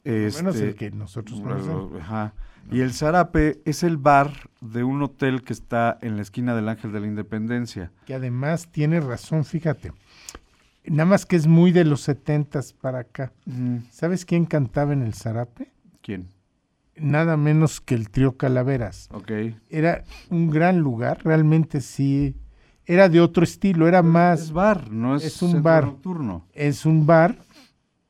menos 0.02 0.36
Este, 0.54 0.68
el 0.68 0.76
que 0.76 0.90
nosotros 0.92 1.38
conocemos. 1.38 2.00
ajá. 2.00 2.32
Y 2.70 2.80
el 2.80 2.94
zarape 2.94 3.60
es 3.66 3.82
el 3.82 3.98
bar 3.98 4.32
de 4.62 4.82
un 4.82 5.02
hotel 5.02 5.42
que 5.42 5.52
está 5.52 5.98
en 6.00 6.16
la 6.16 6.22
esquina 6.22 6.54
del 6.54 6.70
Ángel 6.70 6.90
de 6.92 7.00
la 7.00 7.06
Independencia. 7.06 7.92
Que 8.06 8.14
además 8.14 8.72
tiene 8.72 8.98
razón, 9.00 9.44
fíjate. 9.44 9.92
Nada 10.84 11.04
más 11.08 11.26
que 11.26 11.36
es 11.36 11.46
muy 11.46 11.70
de 11.72 11.84
los 11.84 12.00
setentas 12.02 12.72
para 12.72 13.00
acá. 13.00 13.32
¿Sabes 13.90 14.24
quién 14.24 14.44
cantaba 14.46 14.92
en 14.92 15.02
el 15.02 15.14
Zarape? 15.14 15.70
¿Quién? 16.00 16.28
Nada 16.96 17.36
menos 17.36 17.80
que 17.80 17.94
el 17.94 18.10
trío 18.10 18.36
Calaveras. 18.36 19.08
Ok. 19.12 19.30
Era 19.70 20.04
un 20.30 20.50
gran 20.50 20.78
lugar, 20.80 21.20
realmente 21.24 21.80
sí 21.80 22.36
era 22.84 23.08
de 23.08 23.20
otro 23.20 23.44
estilo, 23.44 23.86
era 23.86 24.02
más... 24.02 24.40
Es 24.42 24.52
bar, 24.52 24.90
no 24.90 25.14
es, 25.16 25.24
es 25.24 25.40
un 25.40 25.50
centro 25.52 25.62
bar. 25.62 25.84
nocturno. 25.86 26.46
Es 26.52 26.84
un 26.84 27.06
bar 27.06 27.36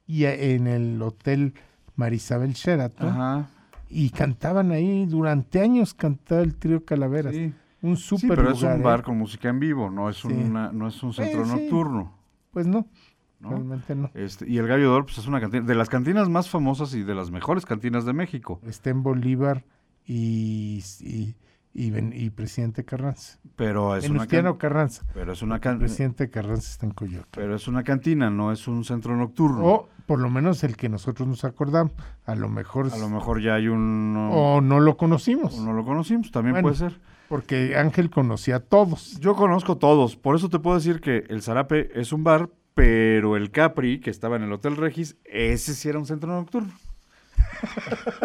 y 0.06 0.24
en 0.24 0.66
el 0.66 1.00
hotel 1.02 1.54
Marisabel 1.94 2.54
Sheraton. 2.54 3.08
Ajá. 3.08 3.48
Y 3.90 4.08
cantaban 4.10 4.72
ahí, 4.72 5.04
durante 5.04 5.60
años 5.60 5.92
cantaba 5.92 6.40
el 6.40 6.56
trío 6.56 6.84
Calaveras. 6.86 7.34
Sí. 7.34 7.52
Un 7.82 7.96
Sí, 7.98 8.02
súper 8.04 8.38
pero 8.38 8.52
es 8.52 8.62
un 8.62 8.70
¿eh? 8.72 8.78
bar 8.78 9.02
con 9.02 9.18
música 9.18 9.50
en 9.50 9.60
vivo, 9.60 9.90
no 9.90 10.08
es, 10.08 10.16
Sí. 10.16 10.28
una, 10.28 10.72
no 10.72 10.88
es 10.88 11.02
un 11.02 11.12
centro 11.12 11.42
Eh, 11.42 11.46
sí. 11.46 11.50
nocturno. 11.52 12.14
Pues 12.52 12.66
no, 12.66 12.86
¿no? 13.40 13.50
realmente 13.50 13.94
no. 13.94 14.10
Este, 14.14 14.48
y 14.48 14.58
el 14.58 14.66
Gallo 14.66 14.90
d'Or, 14.90 15.04
pues 15.06 15.18
es 15.18 15.26
una 15.26 15.40
cantina, 15.40 15.64
de 15.66 15.74
las 15.74 15.88
cantinas 15.88 16.28
más 16.28 16.48
famosas 16.50 16.94
y 16.94 17.02
de 17.02 17.14
las 17.14 17.30
mejores 17.30 17.64
cantinas 17.66 18.04
de 18.04 18.12
México. 18.12 18.60
Está 18.66 18.90
en 18.90 19.02
Bolívar 19.02 19.64
y, 20.06 20.82
y, 21.00 21.34
y, 21.74 21.90
Ben- 21.90 22.12
y 22.14 22.30
Presidente 22.30 22.84
Carranza. 22.84 23.38
Pero 23.56 23.96
es 23.96 24.04
una 24.04 24.14
Venustiano 24.20 24.50
can- 24.52 24.58
Carranza. 24.58 25.04
Pero 25.14 25.32
es 25.32 25.42
una 25.42 25.60
can- 25.60 25.78
Presidente 25.78 26.28
Carranza 26.30 26.70
está 26.70 26.86
en 26.86 26.92
Coyoacán. 26.92 27.30
pero 27.32 27.54
es 27.56 27.66
una 27.68 27.82
cantina, 27.84 28.30
no 28.30 28.52
es 28.52 28.68
un 28.68 28.84
centro 28.84 29.16
nocturno. 29.16 29.64
O 29.64 29.88
por 30.06 30.18
lo 30.20 30.28
menos 30.28 30.62
el 30.64 30.76
que 30.76 30.88
nosotros 30.88 31.26
nos 31.28 31.44
acordamos. 31.44 31.92
A 32.26 32.34
lo 32.34 32.48
mejor... 32.48 32.92
A 32.92 32.98
lo 32.98 33.08
mejor 33.08 33.40
ya 33.40 33.54
hay 33.54 33.68
un 33.68 34.14
O 34.30 34.60
no 34.60 34.80
lo 34.80 34.96
conocimos. 34.96 35.58
o 35.58 35.64
no 35.64 35.72
lo 35.72 35.84
conocimos, 35.84 36.30
también 36.30 36.54
Bueno. 36.54 36.68
puede 36.68 36.76
ser. 36.90 37.00
Porque 37.32 37.76
Ángel 37.78 38.10
conocía 38.10 38.56
a 38.56 38.60
todos. 38.60 39.18
Yo 39.18 39.34
conozco 39.34 39.78
todos, 39.78 40.16
por 40.16 40.36
eso 40.36 40.50
te 40.50 40.58
puedo 40.58 40.76
decir 40.76 41.00
que 41.00 41.24
el 41.30 41.40
Zarape 41.40 41.88
es 41.98 42.12
un 42.12 42.24
bar, 42.24 42.50
pero 42.74 43.38
el 43.38 43.50
Capri, 43.50 44.00
que 44.00 44.10
estaba 44.10 44.36
en 44.36 44.42
el 44.42 44.52
Hotel 44.52 44.76
Regis, 44.76 45.16
ese 45.24 45.72
sí 45.72 45.88
era 45.88 45.98
un 45.98 46.04
centro 46.04 46.30
nocturno. 46.30 46.74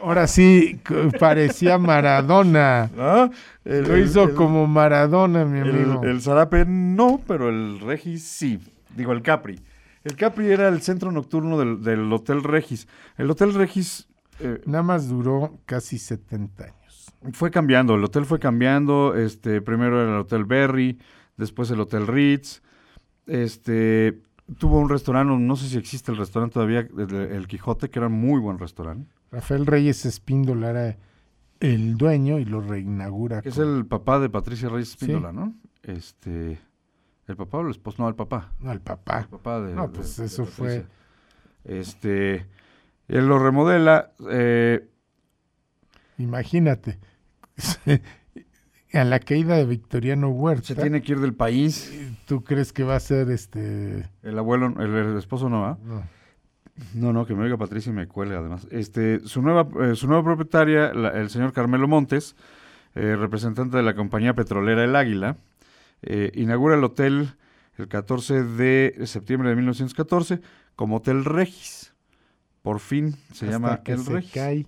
Ahora 0.00 0.28
sí, 0.28 0.78
parecía 1.18 1.76
Maradona. 1.76 2.88
El- 3.64 3.82
Lo 3.88 3.96
hizo 3.98 4.22
el- 4.28 4.34
como 4.34 4.68
Maradona, 4.68 5.44
mi 5.44 5.58
amigo. 5.58 6.04
El, 6.04 6.08
el 6.10 6.22
Zarape 6.22 6.64
no, 6.68 7.20
pero 7.26 7.48
el 7.48 7.80
Regis 7.80 8.22
sí. 8.22 8.60
Digo, 8.96 9.10
el 9.10 9.22
Capri. 9.22 9.60
El 10.04 10.14
Capri 10.14 10.52
era 10.52 10.68
el 10.68 10.82
centro 10.82 11.10
nocturno 11.10 11.58
del, 11.58 11.82
del 11.82 12.12
Hotel 12.12 12.44
Regis. 12.44 12.86
El 13.18 13.28
Hotel 13.28 13.54
Regis 13.54 14.06
eh, 14.38 14.60
Nada 14.66 14.84
más 14.84 15.08
duró 15.08 15.58
casi 15.66 15.98
70 15.98 16.62
años. 16.64 16.79
Fue 17.32 17.50
cambiando, 17.50 17.94
el 17.94 18.04
hotel 18.04 18.24
fue 18.24 18.38
cambiando. 18.38 19.14
Este, 19.16 19.60
primero 19.60 20.00
era 20.02 20.10
el 20.12 20.18
Hotel 20.20 20.44
Berry, 20.44 20.98
después 21.36 21.70
el 21.70 21.80
Hotel 21.80 22.06
Ritz. 22.06 22.62
Este, 23.26 24.20
tuvo 24.58 24.78
un 24.78 24.88
restaurante, 24.88 25.34
no 25.36 25.56
sé 25.56 25.68
si 25.68 25.78
existe 25.78 26.10
el 26.10 26.18
restaurante 26.18 26.54
todavía, 26.54 26.80
el, 26.80 27.14
el 27.14 27.46
Quijote, 27.46 27.90
que 27.90 27.98
era 27.98 28.08
un 28.08 28.14
muy 28.20 28.40
buen 28.40 28.58
restaurante. 28.58 29.12
Rafael 29.30 29.66
Reyes 29.66 30.04
Espíndola 30.06 30.70
era 30.70 30.96
el 31.60 31.96
dueño 31.96 32.38
y 32.38 32.44
lo 32.46 32.60
reinaugura. 32.60 33.40
Es 33.44 33.54
con- 33.56 33.76
el 33.78 33.86
papá 33.86 34.18
de 34.18 34.28
Patricia 34.30 34.68
Reyes 34.68 34.88
Sí. 34.88 34.96
Espíndola, 35.00 35.30
¿no? 35.32 35.54
Este, 35.82 36.58
¿el 37.28 37.36
papá 37.36 37.58
o 37.58 37.60
el 37.62 37.70
esposo? 37.70 38.02
No, 38.02 38.08
el 38.08 38.14
papá. 38.16 38.52
No, 38.60 38.72
el 38.72 38.80
papá. 38.80 39.20
El 39.20 39.28
papá 39.28 39.60
de. 39.60 39.74
No, 39.74 39.92
pues 39.92 40.16
de 40.16 40.24
eso 40.26 40.46
fue-. 40.46 40.86
Este. 41.64 42.46
Él 43.08 43.26
lo 43.28 43.38
remodela. 43.38 44.12
eh, 44.30 44.88
Imagínate. 46.18 46.98
a 48.92 49.04
la 49.04 49.18
caída 49.20 49.56
de 49.56 49.64
Victoriano 49.64 50.28
Huerta. 50.30 50.66
se 50.68 50.74
tiene 50.74 51.02
que 51.02 51.12
ir 51.12 51.20
del 51.20 51.34
país. 51.34 51.92
¿Tú 52.26 52.42
crees 52.44 52.72
que 52.72 52.82
va 52.84 52.96
a 52.96 53.00
ser 53.00 53.30
este.? 53.30 54.08
El 54.22 54.38
abuelo, 54.38 54.74
el, 54.80 54.94
el 54.94 55.16
esposo 55.18 55.48
no 55.48 55.60
va. 55.62 55.78
No. 55.84 56.02
No, 56.94 57.12
no, 57.12 57.26
que 57.26 57.34
me 57.34 57.44
oiga 57.44 57.58
Patricia 57.58 57.90
y 57.90 57.94
me 57.94 58.08
cuelga 58.08 58.38
además. 58.38 58.66
Este, 58.70 59.20
su 59.20 59.42
nueva, 59.42 59.68
eh, 59.84 59.94
su 59.96 60.06
nueva 60.06 60.24
propietaria, 60.24 60.94
la- 60.94 61.10
el 61.10 61.28
señor 61.28 61.52
Carmelo 61.52 61.86
Montes, 61.86 62.36
eh, 62.94 63.16
representante 63.16 63.76
de 63.76 63.82
la 63.82 63.94
compañía 63.94 64.32
petrolera 64.34 64.82
El 64.82 64.96
Águila, 64.96 65.36
eh, 66.02 66.30
inaugura 66.34 66.76
el 66.76 66.84
hotel 66.84 67.34
el 67.76 67.86
14 67.88 68.42
de 68.44 68.94
septiembre 69.04 69.50
de 69.50 69.56
1914 69.56 70.40
como 70.74 70.96
Hotel 70.96 71.24
Regis. 71.26 71.92
Por 72.62 72.80
fin 72.80 73.14
se 73.32 73.44
Hasta 73.46 73.50
llama 73.50 73.82
que 73.82 73.92
El 73.92 73.98
se 74.00 74.12
Regis. 74.12 74.32
cae 74.32 74.66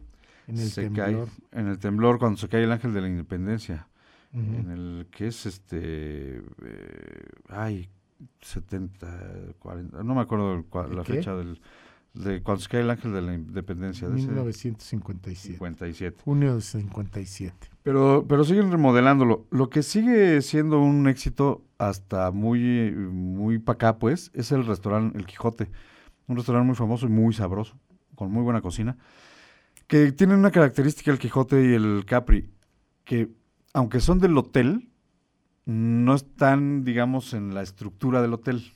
en 0.53 0.59
el 0.59 0.69
se 0.69 0.83
temblor. 0.83 1.29
cae 1.51 1.61
en 1.61 1.67
el 1.69 1.79
temblor 1.79 2.19
cuando 2.19 2.37
se 2.39 2.49
cae 2.49 2.65
el 2.65 2.73
ángel 2.73 2.93
de 2.95 3.01
la 3.01 3.09
independencia. 3.09 3.89
En 4.35 4.71
el 4.71 5.09
que 5.11 5.27
es 5.27 5.45
este. 5.45 6.39
eh, 6.39 6.43
ay, 7.51 7.91
70, 8.41 9.55
40. 9.59 10.03
No 10.03 10.15
me 10.15 10.21
acuerdo 10.23 10.55
el 10.55 10.69
cua- 10.69 10.89
¿De 10.89 10.95
la 10.97 11.03
qué? 11.05 11.15
fecha 11.15 11.35
del. 11.37 11.61
De 12.15 12.43
cuando 12.43 12.61
se 12.63 12.69
cae 12.69 12.83
el 12.83 12.91
ángel 12.91 13.13
de 13.13 13.23
la 13.23 13.33
independencia. 13.35 14.09
De 14.09 14.19
ese 14.19 14.27
1957. 14.29 15.53
57. 15.55 16.23
Junio 16.25 16.55
de 16.57 16.61
57. 16.61 17.69
Pero, 17.83 18.27
pero 18.29 18.45
siguen 18.45 18.71
remodelándolo. 18.71 19.47
Lo 19.51 19.71
que 19.71 19.83
sigue 19.83 20.41
siendo 20.43 20.81
un 20.81 21.09
éxito 21.09 21.63
hasta 21.79 22.31
muy, 22.31 22.91
muy 22.93 23.59
para 23.59 23.75
acá, 23.77 23.99
pues, 23.99 24.31
es 24.35 24.53
el 24.53 24.67
restaurante 24.67 25.17
El 25.19 25.27
Quijote. 25.27 25.69
Un 26.27 26.37
restaurante 26.37 26.67
muy 26.67 26.77
famoso 26.77 27.07
y 27.07 27.11
muy 27.11 27.33
sabroso, 27.33 27.77
con 28.15 28.31
muy 28.31 28.43
buena 28.43 28.61
cocina. 28.61 28.97
Que 29.93 30.11
tienen 30.11 30.39
una 30.39 30.51
característica 30.51 31.11
el 31.11 31.19
Quijote 31.19 31.63
y 31.63 31.75
el 31.75 32.05
Capri, 32.07 32.49
que 33.05 33.29
aunque 33.75 34.01
son 34.01 34.21
del 34.21 34.39
hotel, 34.39 34.89
no 35.67 36.15
están, 36.15 36.83
digamos, 36.83 37.35
en 37.35 37.53
la 37.53 37.61
estructura 37.61 38.23
del 38.23 38.33
hotel. 38.33 38.73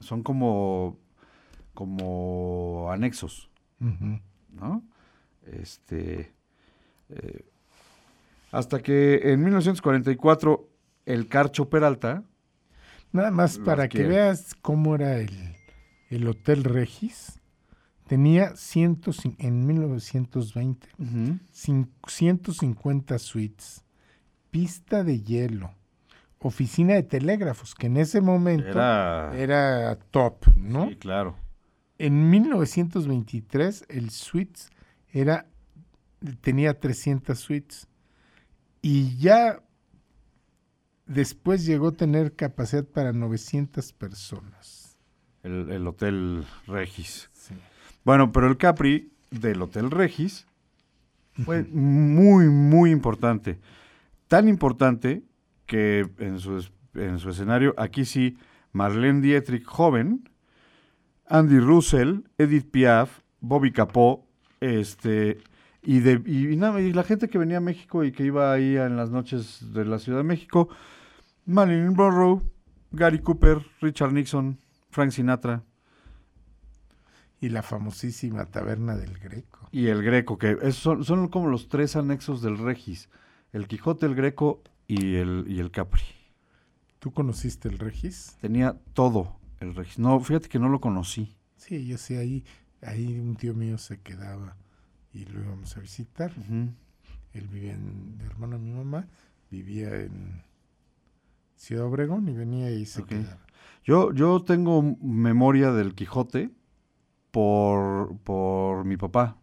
Son 0.00 0.22
como, 0.22 0.98
como 1.74 2.88
anexos. 2.90 3.50
¿no? 3.78 4.82
Este, 5.42 6.32
eh, 7.10 7.44
hasta 8.50 8.80
que 8.80 9.30
en 9.30 9.42
1944 9.42 10.70
el 11.04 11.28
Carcho 11.28 11.68
Peralta, 11.68 12.24
Nada 13.12 13.30
más 13.30 13.58
para 13.58 13.90
que 13.90 14.04
veas 14.04 14.54
cómo 14.54 14.94
era 14.94 15.18
el, 15.18 15.54
el 16.08 16.26
Hotel 16.26 16.64
Regis. 16.64 17.42
Tenía 18.06 18.54
ciento, 18.56 19.12
cin- 19.12 19.36
en 19.38 19.66
1920 19.66 20.88
cin- 21.52 21.88
150 22.06 23.18
suites, 23.18 23.82
pista 24.50 25.02
de 25.04 25.22
hielo, 25.22 25.74
oficina 26.38 26.94
de 26.94 27.02
telégrafos, 27.02 27.74
que 27.74 27.86
en 27.86 27.96
ese 27.96 28.20
momento 28.20 28.68
Era- 28.68 29.32
era 29.36 29.96
top, 30.10 30.46
¿no? 30.56 30.88
sí, 30.88 30.96
claro, 30.96 31.36
En 31.96 32.28
1923 32.28 33.84
el 33.88 34.10
suites 34.10 34.68
era 35.12 35.46
tenía 36.40 36.78
300 36.78 37.38
suites 37.38 37.86
y 38.82 39.16
ya 39.16 39.62
después 41.06 41.64
llegó 41.64 41.88
a 41.88 41.92
tener 41.92 42.34
capacidad 42.34 42.84
para 42.84 43.12
900 43.12 43.92
personas. 43.92 44.98
el, 45.42 45.70
el 45.70 45.86
Hotel 45.86 46.44
Regis. 46.66 47.30
Bueno, 48.04 48.32
pero 48.32 48.46
el 48.46 48.58
Capri 48.58 49.10
del 49.30 49.62
Hotel 49.62 49.90
Regis 49.90 50.46
fue 51.44 51.64
muy, 51.64 52.46
muy 52.46 52.90
importante. 52.90 53.58
Tan 54.28 54.48
importante 54.48 55.22
que 55.66 56.06
en 56.18 56.38
su, 56.38 56.64
en 56.94 57.18
su 57.18 57.30
escenario, 57.30 57.74
aquí 57.78 58.04
sí, 58.04 58.36
Marlene 58.72 59.22
Dietrich 59.22 59.64
joven, 59.64 60.28
Andy 61.26 61.58
Russell, 61.58 62.20
Edith 62.36 62.70
Piaf, 62.70 63.20
Bobby 63.40 63.72
Capó, 63.72 64.26
este, 64.60 65.38
y, 65.82 66.00
de, 66.00 66.22
y, 66.26 66.48
y 66.48 66.92
la 66.92 67.04
gente 67.04 67.28
que 67.28 67.38
venía 67.38 67.58
a 67.58 67.60
México 67.60 68.04
y 68.04 68.12
que 68.12 68.24
iba 68.24 68.52
ahí 68.52 68.76
en 68.76 68.96
las 68.96 69.10
noches 69.10 69.72
de 69.72 69.84
la 69.86 69.98
Ciudad 69.98 70.18
de 70.18 70.24
México, 70.24 70.68
Marilyn 71.46 71.94
Monroe, 71.94 72.42
Gary 72.92 73.18
Cooper, 73.18 73.58
Richard 73.80 74.12
Nixon, 74.12 74.58
Frank 74.90 75.10
Sinatra 75.10 75.62
Y 77.44 77.50
la 77.50 77.62
famosísima 77.62 78.46
taberna 78.46 78.96
del 78.96 79.18
Greco. 79.18 79.68
y 79.70 79.88
el 79.88 80.02
Greco, 80.02 80.38
que 80.38 80.56
es- 80.62 80.76
son, 80.76 81.04
son 81.04 81.28
como 81.28 81.48
los 81.48 81.68
tres 81.68 81.94
anexos 81.96 82.40
del 82.40 82.56
Regis, 82.56 83.10
el 83.52 83.66
Quijote, 83.68 84.06
el 84.06 84.14
Greco 84.14 84.62
y 84.86 85.16
el, 85.16 85.44
y 85.46 85.58
el 85.60 85.70
Capri. 85.70 86.02
¿Tú 87.00 87.12
conociste 87.12 87.68
el 87.68 87.78
Regis? 87.78 88.36
Tenía 88.40 88.78
todo 88.94 89.36
el 89.60 89.74
Regis. 89.74 89.98
No, 89.98 90.18
fíjate 90.20 90.48
que 90.48 90.58
no 90.58 90.68
lo 90.70 90.80
conocí. 90.80 91.36
Sí, 91.56 91.86
yo 91.86 91.98
sé, 91.98 92.16
ahí, 92.18 92.44
ahí 92.82 93.18
un 93.18 93.36
tío 93.36 93.52
mío 93.52 93.76
se 93.76 94.00
quedaba 94.00 94.56
y 95.12 95.26
lo 95.26 95.40
íbamos 95.42 95.76
a 95.76 95.80
visitar. 95.80 96.32
Él 97.34 97.48
vivía 97.48 97.72
en, 97.74 98.16
el 98.20 98.26
hermano 98.26 98.56
de 98.58 98.64
mi 98.64 98.72
mamá, 98.72 99.06
vivía 99.50 99.94
en 100.00 100.42
Ciudad 101.56 101.84
Obregón 101.84 102.26
y 102.28 102.32
venía 102.32 102.70
y 102.70 102.86
se 102.86 103.02
Ok. 103.02 103.08
quedaba. 103.08 103.44
Yo, 103.84 104.12
yo 104.14 104.42
tengo 104.42 104.96
memoria 105.02 105.72
del 105.72 105.94
Quijote 105.94 106.50
por, 107.34 108.16
por 108.18 108.84
mi 108.84 108.96
papá. 108.96 109.36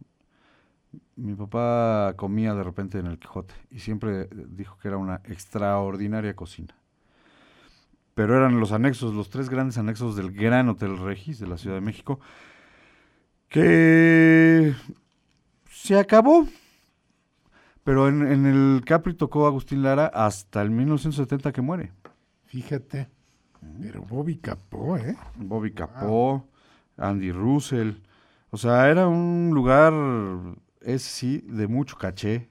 Mi 1.14 1.34
papá 1.34 2.14
comía 2.16 2.54
de 2.54 2.64
repente 2.64 2.98
en 2.98 3.04
el 3.04 3.18
Quijote 3.18 3.52
y 3.70 3.80
siempre 3.80 4.30
dijo 4.32 4.78
que 4.78 4.88
era 4.88 4.96
una 4.96 5.16
extraordinaria 5.24 6.34
cocina. 6.34 6.74
Pero 8.14 8.34
eran 8.34 8.58
los 8.58 8.72
anexos, 8.72 9.12
los 9.12 9.28
tres 9.28 9.50
grandes 9.50 9.76
anexos 9.76 10.16
del 10.16 10.32
Gran 10.32 10.70
Hotel 10.70 10.96
Regis 10.96 11.38
de 11.38 11.46
la 11.46 11.58
Ciudad 11.58 11.76
de 11.76 11.82
México, 11.82 12.18
que 13.50 14.74
se 15.70 15.98
acabó. 15.98 16.46
Pero 17.84 18.08
en, 18.08 18.26
en 18.26 18.46
el 18.46 18.84
Capri 18.86 19.12
tocó 19.12 19.46
Agustín 19.46 19.82
Lara 19.82 20.06
hasta 20.06 20.62
el 20.62 20.70
1970 20.70 21.52
que 21.52 21.60
muere. 21.60 21.92
Fíjate. 22.46 23.10
Pero 23.82 24.02
Bobby 24.02 24.38
Capó, 24.38 24.96
¿eh? 24.96 25.14
Bobby 25.36 25.72
Capó, 25.72 26.48
Andy 26.96 27.32
Russell. 27.32 27.92
O 28.50 28.56
sea, 28.56 28.88
era 28.90 29.08
un 29.08 29.50
lugar, 29.54 29.92
es 30.82 31.02
sí, 31.02 31.42
de 31.48 31.66
mucho 31.66 31.96
caché. 31.96 32.48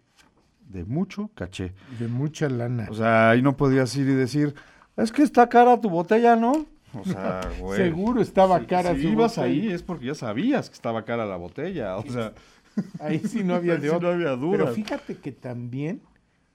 De 0.68 0.86
mucho 0.86 1.30
caché. 1.36 1.74
De 2.00 2.08
mucha 2.08 2.48
lana. 2.50 2.88
O 2.90 2.94
sea, 2.94 3.30
ahí 3.32 3.42
no 3.42 3.56
podías 3.58 3.96
ir 3.98 4.08
y 4.08 4.14
decir, 4.14 4.56
es 4.98 5.12
que 5.12 5.22
está 5.24 5.48
cara 5.50 5.80
tu 5.82 5.90
botella, 5.90 6.36
¿no? 6.36 6.66
O 6.94 7.04
sea, 7.06 7.42
güey. 7.60 7.78
Seguro 7.78 8.22
estaba 8.22 8.60
Si- 8.60 8.66
cara 8.66 8.96
Si 8.96 9.02
su 9.04 9.08
ibas 9.10 9.36
botella. 9.36 9.54
ahí 9.54 9.72
es 9.72 9.84
porque 9.84 10.06
ya 10.08 10.16
sabías 10.16 10.70
que 10.70 10.76
estaba 10.76 11.04
cara 11.06 11.26
la 11.26 11.36
botella. 11.38 11.98
O 11.98 12.04
sea, 12.04 12.34
Ahí 13.02 13.20
sí 13.20 13.44
no 13.44 13.56
había 13.56 13.76
de 13.76 13.90
sí 13.90 13.96
no 14.00 14.08
había 14.08 14.32
duda. 14.38 14.58
Pero 14.60 14.74
fíjate 14.74 15.18
que 15.18 15.34
también 15.34 16.02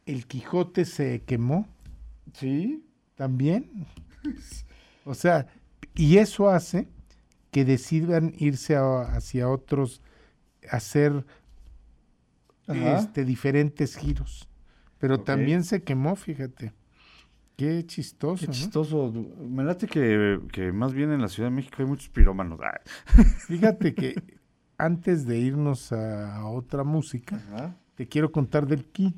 el 0.07 0.27
Quijote 0.27 0.87
se 0.87 1.23
quemó. 1.23 1.67
Sí. 2.33 2.83
También. 3.17 3.87
O 5.05 5.15
sea, 5.15 5.47
y 5.95 6.17
eso 6.19 6.49
hace 6.49 6.89
que 7.57 7.65
decidan 7.65 8.35
irse 8.37 8.77
a- 8.77 9.01
hacia 9.16 9.49
otros, 9.49 10.03
hacer 10.70 11.24
este, 12.69 13.24
diferentes 13.24 13.97
giros. 13.97 14.47
Pero 14.99 15.20
también 15.20 15.65
se 15.65 15.83
quemó, 15.83 16.16
fíjate. 16.16 16.74
Qué 17.57 17.83
chistoso. 17.87 18.43
Qué 18.43 18.49
¿no? 18.49 18.53
chistoso. 18.53 19.11
Me 19.41 19.65
late 19.65 19.87
que, 19.87 20.39
que 20.53 20.70
más 20.70 20.93
bien 20.93 21.12
en 21.12 21.23
la 21.23 21.28
Ciudad 21.28 21.49
de 21.49 21.57
México 21.57 21.77
hay 21.78 21.87
muchos 21.87 22.11
pirómanos. 22.11 22.61
Ah. 22.62 22.78
Fíjate 23.49 23.95
que 23.95 24.23
antes 24.77 25.24
de 25.24 25.39
irnos 25.39 25.93
a, 25.93 26.37
a 26.37 26.49
otra 26.51 26.85
música, 26.85 27.37
Ajá. 27.37 27.74
te 27.95 28.07
quiero 28.07 28.33
contar 28.33 28.66
del 28.66 28.85
kit, 28.85 29.16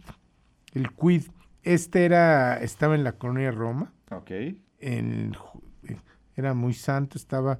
el 0.74 0.92
quid. 0.92 1.24
Este 1.64 2.04
era, 2.04 2.56
estaba 2.58 2.94
en 2.94 3.02
la 3.02 3.14
colonia 3.18 3.50
Roma, 3.50 3.92
Ok. 4.12 4.30
en, 4.78 5.34
eh, 5.82 5.96
era 6.36 6.54
muy 6.54 6.72
santo, 6.74 7.18
estaba 7.18 7.58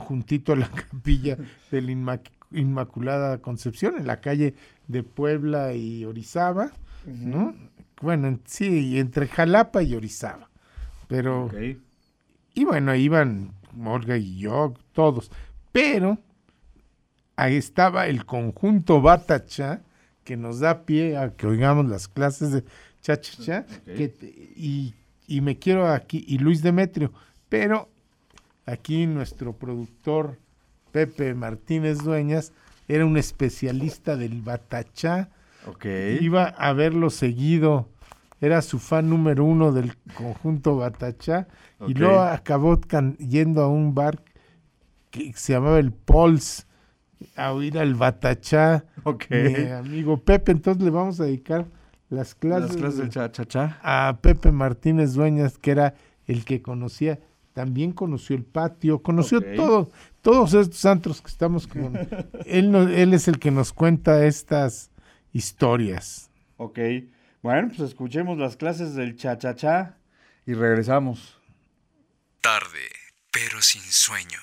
juntito 0.00 0.52
a 0.52 0.56
la 0.56 0.68
capilla 0.90 1.36
de 1.70 1.80
la 1.82 1.92
Inmac- 1.92 2.30
Inmaculada 2.52 3.38
Concepción, 3.38 3.94
en 3.98 4.06
la 4.06 4.20
calle 4.20 4.54
de 4.88 5.02
Puebla 5.02 5.72
y 5.74 6.04
Orizaba, 6.04 6.72
¿no? 7.06 7.54
Bueno, 8.02 8.28
en- 8.28 8.40
sí, 8.46 8.98
entre 8.98 9.28
Jalapa 9.28 9.82
y 9.82 9.94
Orizaba. 9.94 10.48
Pero, 11.06 11.48
y 12.54 12.64
bueno, 12.64 12.94
iban 12.94 13.52
Olga 13.84 14.16
y 14.16 14.38
yo, 14.38 14.74
todos. 14.92 15.30
Pero 15.72 16.18
ahí 17.36 17.56
estaba 17.56 18.06
el 18.06 18.24
conjunto 18.26 19.00
Batacha, 19.00 19.82
que 20.24 20.36
nos 20.36 20.60
da 20.60 20.82
pie 20.84 21.16
a 21.16 21.30
que 21.34 21.46
oigamos 21.46 21.86
las 21.88 22.08
clases 22.08 22.52
de 22.52 22.64
cha-cha-cha, 23.02 23.64
que 23.96 24.08
te- 24.08 24.26
y, 24.56 24.94
y 25.26 25.40
me 25.40 25.58
quiero 25.58 25.88
aquí, 25.88 26.24
y 26.28 26.38
Luis 26.38 26.62
Demetrio, 26.62 27.12
pero 27.48 27.88
aquí 28.70 29.06
nuestro 29.06 29.52
productor 29.52 30.38
Pepe 30.92 31.34
Martínez 31.34 31.98
Dueñas 31.98 32.52
era 32.88 33.06
un 33.06 33.16
especialista 33.16 34.16
del 34.16 34.42
Batachá, 34.42 35.28
Ok. 35.66 35.84
iba 36.20 36.44
a 36.44 36.72
verlo 36.72 37.10
seguido, 37.10 37.88
era 38.40 38.62
su 38.62 38.78
fan 38.78 39.08
número 39.10 39.44
uno 39.44 39.72
del 39.72 39.96
conjunto 40.14 40.76
Batachá, 40.76 41.46
y 41.80 41.92
Ok. 41.92 41.98
luego 41.98 42.20
acabó 42.20 42.80
yendo 43.18 43.62
a 43.62 43.68
un 43.68 43.94
bar 43.94 44.22
que 45.10 45.32
se 45.34 45.52
llamaba 45.52 45.78
el 45.78 45.92
Pols, 45.92 46.66
a 47.36 47.52
oír 47.52 47.78
al 47.78 47.94
Batachá, 47.94 48.84
Ok. 49.04 49.26
mi 49.30 49.66
amigo 49.70 50.16
Pepe, 50.18 50.52
entonces 50.52 50.82
le 50.82 50.90
vamos 50.90 51.20
a 51.20 51.24
dedicar 51.24 51.66
las 52.08 52.34
clases, 52.34 52.70
Las 52.70 52.76
clases 52.76 52.98
del 52.98 53.10
cha-cha-cha. 53.10 53.78
a 53.82 54.18
Pepe 54.20 54.50
Martínez 54.50 55.14
Dueñas, 55.14 55.58
que 55.58 55.70
era 55.70 55.94
el 56.26 56.44
que 56.44 56.60
conocía, 56.62 57.20
también 57.60 57.92
conoció 57.92 58.34
el 58.36 58.42
patio, 58.44 59.02
conoció 59.02 59.42
todo, 59.54 59.90
todos 60.22 60.54
estos 60.54 60.82
antros 60.86 61.20
que 61.20 61.28
estamos 61.28 61.66
con... 61.66 61.92
él, 62.46 62.70
no- 62.72 62.88
él 62.88 63.12
es 63.12 63.28
el 63.28 63.38
que 63.38 63.50
nos 63.50 63.74
cuenta 63.74 64.24
estas 64.24 64.90
historias. 65.34 66.30
Ok. 66.56 66.78
Bueno, 67.42 67.68
pues 67.68 67.80
escuchemos 67.80 68.38
las 68.38 68.56
clases 68.56 68.94
del 68.94 69.14
cha-cha-cha 69.16 69.98
y 70.46 70.54
regresamos. 70.54 71.38
Tarde, 72.40 72.88
pero 73.30 73.60
sin 73.60 73.82
sueño. 73.82 74.38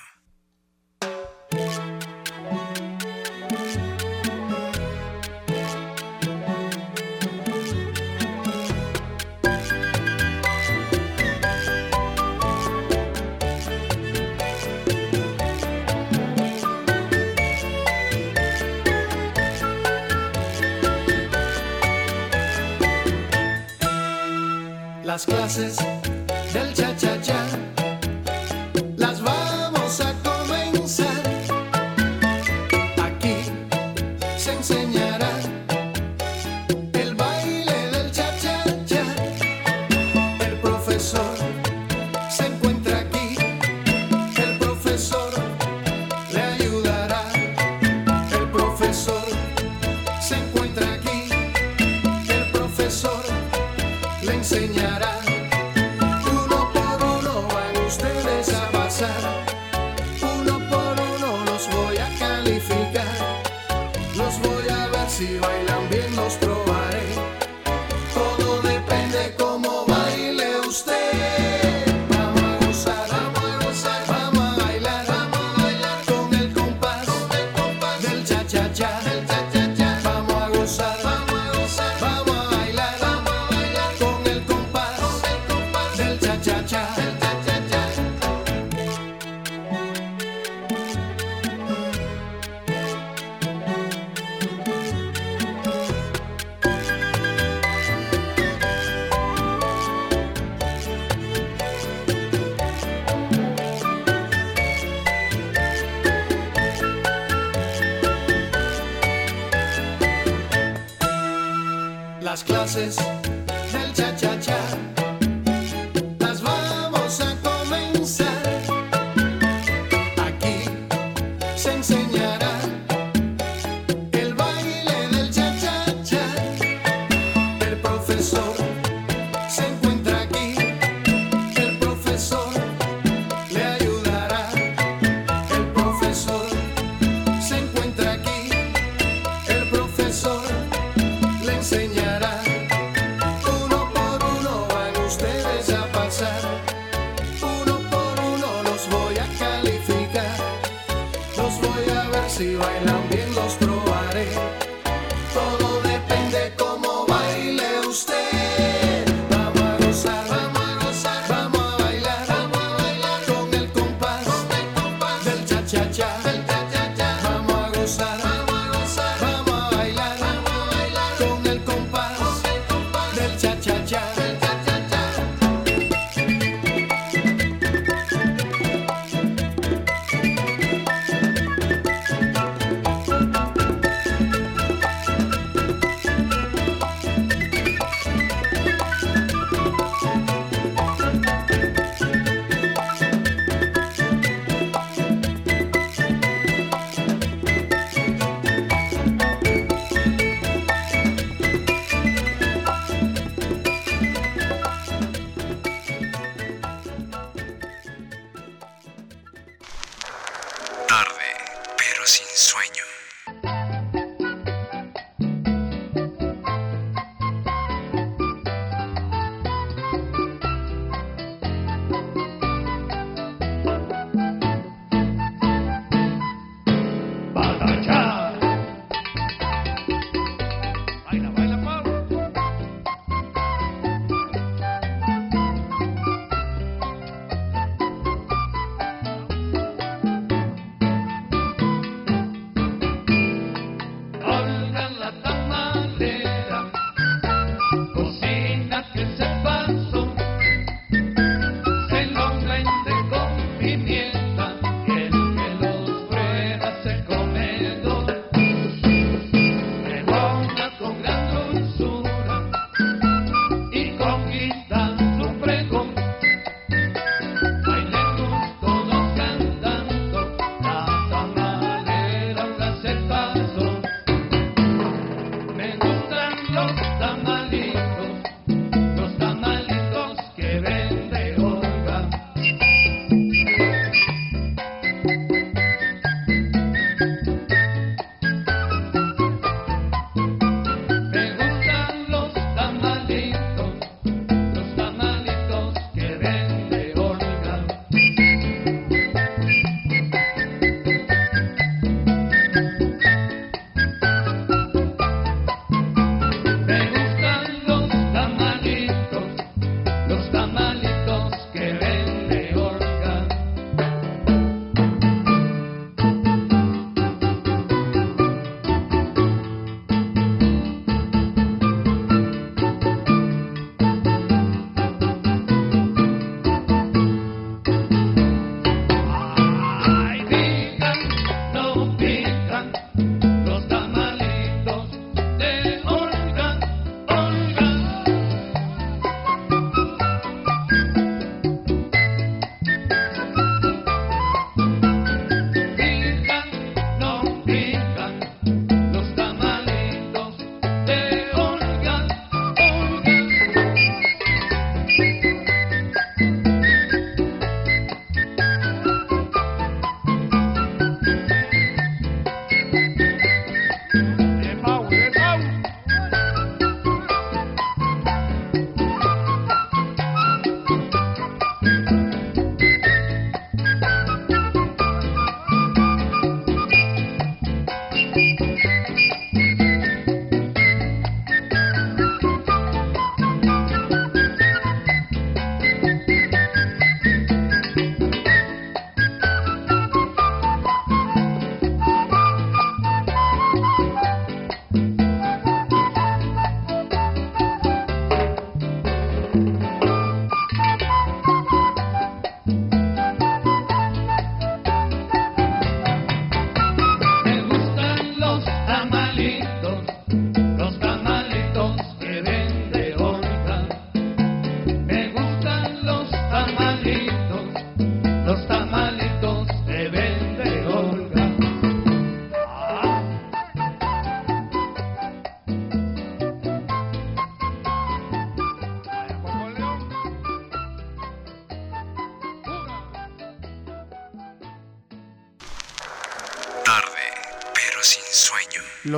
Las 25.18 25.26
clases 25.26 25.76
del 26.52 26.74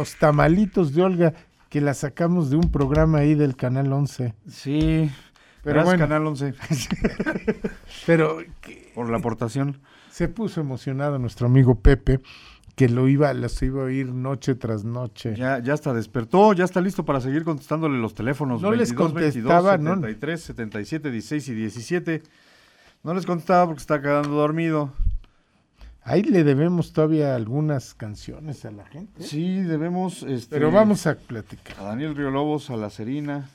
Los 0.01 0.17
tamalitos 0.17 0.95
de 0.95 1.03
Olga, 1.03 1.35
que 1.69 1.83
la 1.83 1.93
sacamos 1.93 2.49
de 2.49 2.57
un 2.57 2.71
programa 2.73 3.19
ahí 3.19 3.35
del 3.35 3.55
Canal 3.55 3.93
11. 3.93 4.35
Sí, 4.49 5.11
Pero 5.63 5.85
bueno. 5.85 5.99
Canal 5.99 6.27
11. 6.27 6.55
Pero 8.07 8.39
Por 8.95 9.11
la 9.11 9.19
aportación. 9.19 9.79
se 10.11 10.29
puso 10.29 10.63
emocionado 10.63 11.19
nuestro 11.19 11.49
amigo 11.49 11.81
Pepe, 11.81 12.21
que 12.77 12.89
lo 12.89 13.09
iba, 13.09 13.35
los 13.35 13.61
iba 13.63 13.83
a 13.83 13.85
oír 13.85 14.07
noche 14.07 14.55
tras 14.55 14.85
noche. 14.85 15.37
Ya, 15.37 15.59
ya 15.59 15.75
está 15.75 15.93
despertó, 15.93 16.55
ya 16.55 16.65
está 16.65 16.81
listo 16.81 17.05
para 17.05 17.21
seguir 17.21 17.45
contestándole 17.45 17.99
los 17.99 18.15
teléfonos. 18.15 18.63
No 18.63 18.71
les 18.71 18.95
22, 18.97 19.13
contestaba, 19.13 19.73
22, 19.73 19.85
¿no? 19.85 19.95
73, 19.97 20.41
77, 20.41 21.11
16 21.11 21.49
y 21.49 21.55
17. 21.55 22.23
No 23.05 23.13
les 23.13 23.27
contestaba 23.27 23.67
porque 23.67 23.81
está 23.81 24.01
quedando 24.01 24.31
dormido. 24.31 24.95
Ahí 26.03 26.23
le 26.23 26.45
debemos 26.45 26.93
todavía 26.93 27.35
algunas 27.35 27.95
canciones 27.95 28.65
a 28.65 28.71
la 28.71 28.87
gente. 28.87 29.23
Sí, 29.23 29.61
debemos. 29.61 30.23
este, 30.23 30.57
Pero 30.57 30.71
vamos 30.71 31.07
a 31.07 31.15
platicar. 31.17 31.79
A 31.79 31.85
Daniel 31.85 32.17
Río 32.17 32.31
Lobos, 32.31 32.71
a 32.71 32.77
La 32.77 32.91
Serina. 32.91 33.49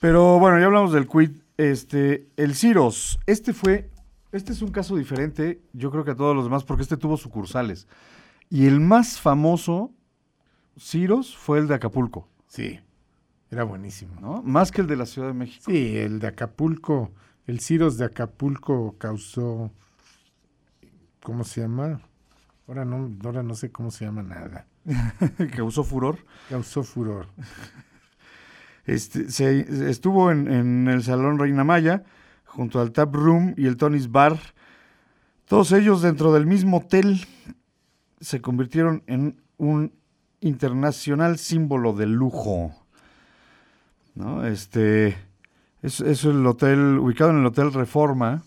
Pero 0.00 0.38
bueno, 0.38 0.58
ya 0.58 0.66
hablamos 0.66 0.92
del 0.92 1.08
quid. 1.08 1.30
Este, 1.56 2.26
el 2.36 2.54
Ciros, 2.54 3.18
este 3.26 3.52
fue, 3.52 3.88
este 4.32 4.52
es 4.52 4.60
un 4.60 4.72
caso 4.72 4.96
diferente, 4.96 5.60
yo 5.72 5.90
creo 5.92 6.04
que 6.04 6.10
a 6.10 6.16
todos 6.16 6.34
los 6.34 6.44
demás, 6.44 6.64
porque 6.64 6.82
este 6.82 6.96
tuvo 6.96 7.16
sucursales. 7.16 7.86
Y 8.50 8.66
el 8.66 8.80
más 8.80 9.20
famoso 9.20 9.92
Ciros 10.78 11.36
fue 11.36 11.58
el 11.60 11.68
de 11.68 11.74
Acapulco. 11.74 12.28
Sí, 12.48 12.80
era 13.50 13.62
buenísimo. 13.64 14.20
¿no? 14.20 14.42
Más 14.42 14.72
que 14.72 14.80
el 14.80 14.88
de 14.88 14.96
la 14.96 15.06
Ciudad 15.06 15.28
de 15.28 15.34
México. 15.34 15.64
Sí, 15.66 15.96
el 15.96 16.18
de 16.18 16.26
Acapulco, 16.26 17.12
el 17.46 17.60
Ciros 17.60 17.96
de 17.96 18.06
Acapulco 18.06 18.96
causó, 18.98 19.70
¿cómo 21.24 21.42
se 21.42 21.62
llama? 21.62 22.02
Ahora 22.68 22.84
no, 22.84 23.10
ahora 23.24 23.42
no 23.42 23.54
sé 23.54 23.72
cómo 23.72 23.90
se 23.90 24.04
llama 24.04 24.22
nada. 24.22 24.66
Causó 25.56 25.82
furor. 25.82 26.18
Causó 26.50 26.84
furor. 26.84 27.28
Este, 28.84 29.30
se, 29.30 29.88
estuvo 29.88 30.30
en, 30.30 30.52
en 30.52 30.86
el 30.86 31.02
Salón 31.02 31.38
Reina 31.38 31.64
Maya, 31.64 32.04
junto 32.44 32.78
al 32.78 32.92
Tap 32.92 33.14
Room 33.14 33.54
y 33.56 33.66
el 33.66 33.78
Tony's 33.78 34.12
Bar. 34.12 34.38
Todos 35.46 35.72
ellos 35.72 36.02
dentro 36.02 36.30
del 36.34 36.44
mismo 36.44 36.76
hotel 36.76 37.26
se 38.20 38.42
convirtieron 38.42 39.02
en 39.06 39.40
un 39.56 39.94
internacional 40.40 41.38
símbolo 41.38 41.94
de 41.94 42.04
lujo. 42.04 42.70
¿No? 44.14 44.46
Este 44.46 45.16
es, 45.80 46.00
es 46.00 46.24
el 46.24 46.46
hotel 46.46 46.98
ubicado 46.98 47.30
en 47.30 47.38
el 47.38 47.46
Hotel 47.46 47.72
Reforma, 47.72 48.42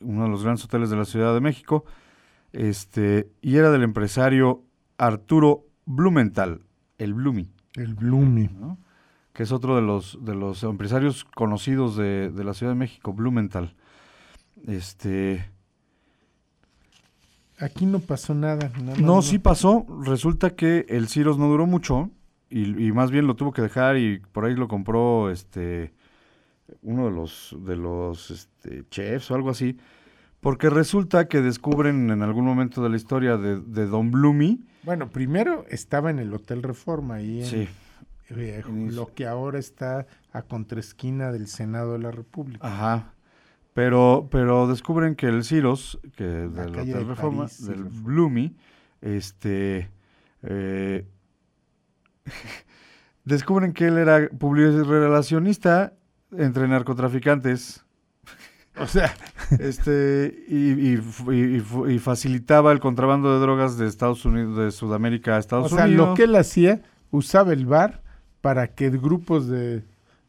uno 0.00 0.24
de 0.24 0.28
los 0.28 0.42
grandes 0.42 0.64
hoteles 0.64 0.90
de 0.90 0.96
la 0.96 1.04
Ciudad 1.04 1.32
de 1.32 1.40
México. 1.40 1.84
Este, 2.52 3.30
y 3.42 3.56
era 3.56 3.70
del 3.70 3.82
empresario 3.82 4.64
Arturo 4.96 5.66
Blumenthal, 5.84 6.62
el 6.98 7.14
Blumi 7.14 7.50
El 7.74 7.94
Blumi. 7.94 8.48
¿no? 8.48 8.78
que 9.32 9.44
es 9.44 9.52
otro 9.52 9.76
de 9.76 9.82
los, 9.82 10.18
de 10.24 10.34
los 10.34 10.64
empresarios 10.64 11.24
conocidos 11.24 11.96
de, 11.96 12.30
de 12.30 12.42
la 12.42 12.54
Ciudad 12.54 12.72
de 12.72 12.78
México, 12.78 13.12
Blumenthal. 13.12 13.76
Este, 14.66 15.48
Aquí 17.60 17.86
no 17.86 18.00
pasó 18.00 18.34
nada. 18.34 18.72
nada 18.82 18.98
no, 18.98 19.22
sí 19.22 19.38
pasó. 19.38 19.86
Resulta 20.04 20.56
que 20.56 20.86
el 20.88 21.08
Ciros 21.08 21.38
no 21.38 21.48
duró 21.48 21.66
mucho 21.66 22.10
y, 22.50 22.86
y 22.86 22.92
más 22.92 23.10
bien 23.10 23.26
lo 23.26 23.36
tuvo 23.36 23.52
que 23.52 23.62
dejar 23.62 23.96
y 23.96 24.18
por 24.18 24.44
ahí 24.44 24.54
lo 24.54 24.68
compró 24.68 25.30
este 25.30 25.92
uno 26.82 27.06
de 27.06 27.12
los 27.12 27.56
de 27.60 27.76
los 27.76 28.30
este, 28.30 28.84
chefs 28.90 29.30
o 29.30 29.34
algo 29.34 29.50
así. 29.50 29.76
Porque 30.40 30.70
resulta 30.70 31.26
que 31.26 31.40
descubren 31.40 32.10
en 32.10 32.22
algún 32.22 32.44
momento 32.44 32.82
de 32.82 32.90
la 32.90 32.96
historia 32.96 33.36
de, 33.36 33.60
de 33.60 33.86
Don 33.86 34.10
Blumi. 34.10 34.64
Bueno, 34.84 35.10
primero 35.10 35.64
estaba 35.68 36.10
en 36.10 36.18
el 36.20 36.32
Hotel 36.32 36.62
Reforma, 36.62 37.16
ahí 37.16 37.40
en, 37.40 37.46
Sí. 37.46 37.68
eh, 38.30 38.62
lo 38.68 39.12
que 39.14 39.26
ahora 39.26 39.58
está 39.58 40.06
a 40.32 40.42
contraesquina 40.42 41.32
del 41.32 41.48
Senado 41.48 41.94
de 41.94 41.98
la 41.98 42.10
República. 42.12 42.66
Ajá. 42.66 43.14
Pero, 43.74 44.28
pero 44.30 44.66
descubren 44.68 45.14
que 45.16 45.26
el 45.26 45.44
Ciros, 45.44 46.00
que 46.16 46.24
del 46.24 46.70
Hotel 46.70 46.86
de 46.86 47.04
Reforma, 47.04 47.42
París, 47.44 47.66
del 47.66 47.84
Reforma. 47.84 48.02
Blumi, 48.04 48.56
este, 49.00 49.90
eh, 50.42 51.04
descubren 53.24 53.72
que 53.72 53.86
él 53.88 53.98
era 53.98 54.28
publirelacionista 54.28 55.92
entre 56.32 56.68
narcotraficantes. 56.68 57.84
O 58.80 58.86
sea, 58.86 59.12
este, 59.58 60.44
y, 60.48 60.72
y 60.72 61.02
y- 61.32 61.92
y 61.94 61.98
facilitaba 61.98 62.72
el 62.72 62.80
contrabando 62.80 63.32
de 63.34 63.40
drogas 63.40 63.76
de 63.78 63.86
Estados 63.86 64.24
Unidos, 64.24 64.56
de 64.56 64.70
Sudamérica 64.70 65.36
a 65.36 65.38
Estados 65.38 65.72
o 65.72 65.76
sea, 65.76 65.86
Unidos. 65.86 66.08
lo 66.10 66.14
que 66.14 66.24
él 66.24 66.36
hacía, 66.36 66.82
usaba 67.10 67.52
el 67.52 67.66
bar 67.66 68.02
para 68.40 68.68
que 68.68 68.90
grupos 68.90 69.48
de, 69.48 69.84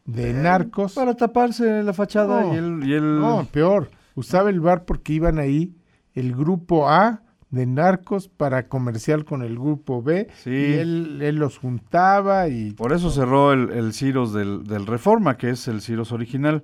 de 0.05 0.33
narcos... 0.33 0.93
Para 0.95 1.15
taparse 1.15 1.83
la 1.83 1.93
fachada 1.93 2.41
No, 2.43 2.53
y 2.53 2.57
él, 2.57 2.79
y 2.85 2.93
él- 2.93 3.19
No, 3.19 3.47
peor. 3.51 3.89
Usaba 4.15 4.49
el 4.49 4.59
bar 4.59 4.85
porque 4.85 5.13
iban 5.13 5.37
ahí 5.39 5.75
el 6.15 6.35
grupo 6.35 6.89
A 6.89 7.21
de 7.51 7.65
narcos 7.65 8.27
para 8.27 8.67
comercial 8.67 9.25
con 9.25 9.41
el 9.43 9.55
grupo 9.55 10.03
B. 10.03 10.27
Sí. 10.43 10.49
Y 10.49 10.73
él, 10.73 11.19
él 11.21 11.35
los 11.37 11.57
juntaba 11.57 12.47
y... 12.47 12.71
Por 12.73 12.93
eso 12.93 13.09
cerró 13.11 13.53
el, 13.53 13.69
el 13.71 13.93
Ciros 13.93 14.33
del, 14.33 14.63
del 14.65 14.85
Reforma, 14.85 15.37
que 15.37 15.51
es 15.51 15.67
el 15.67 15.81
Ciros 15.81 16.11
original. 16.11 16.63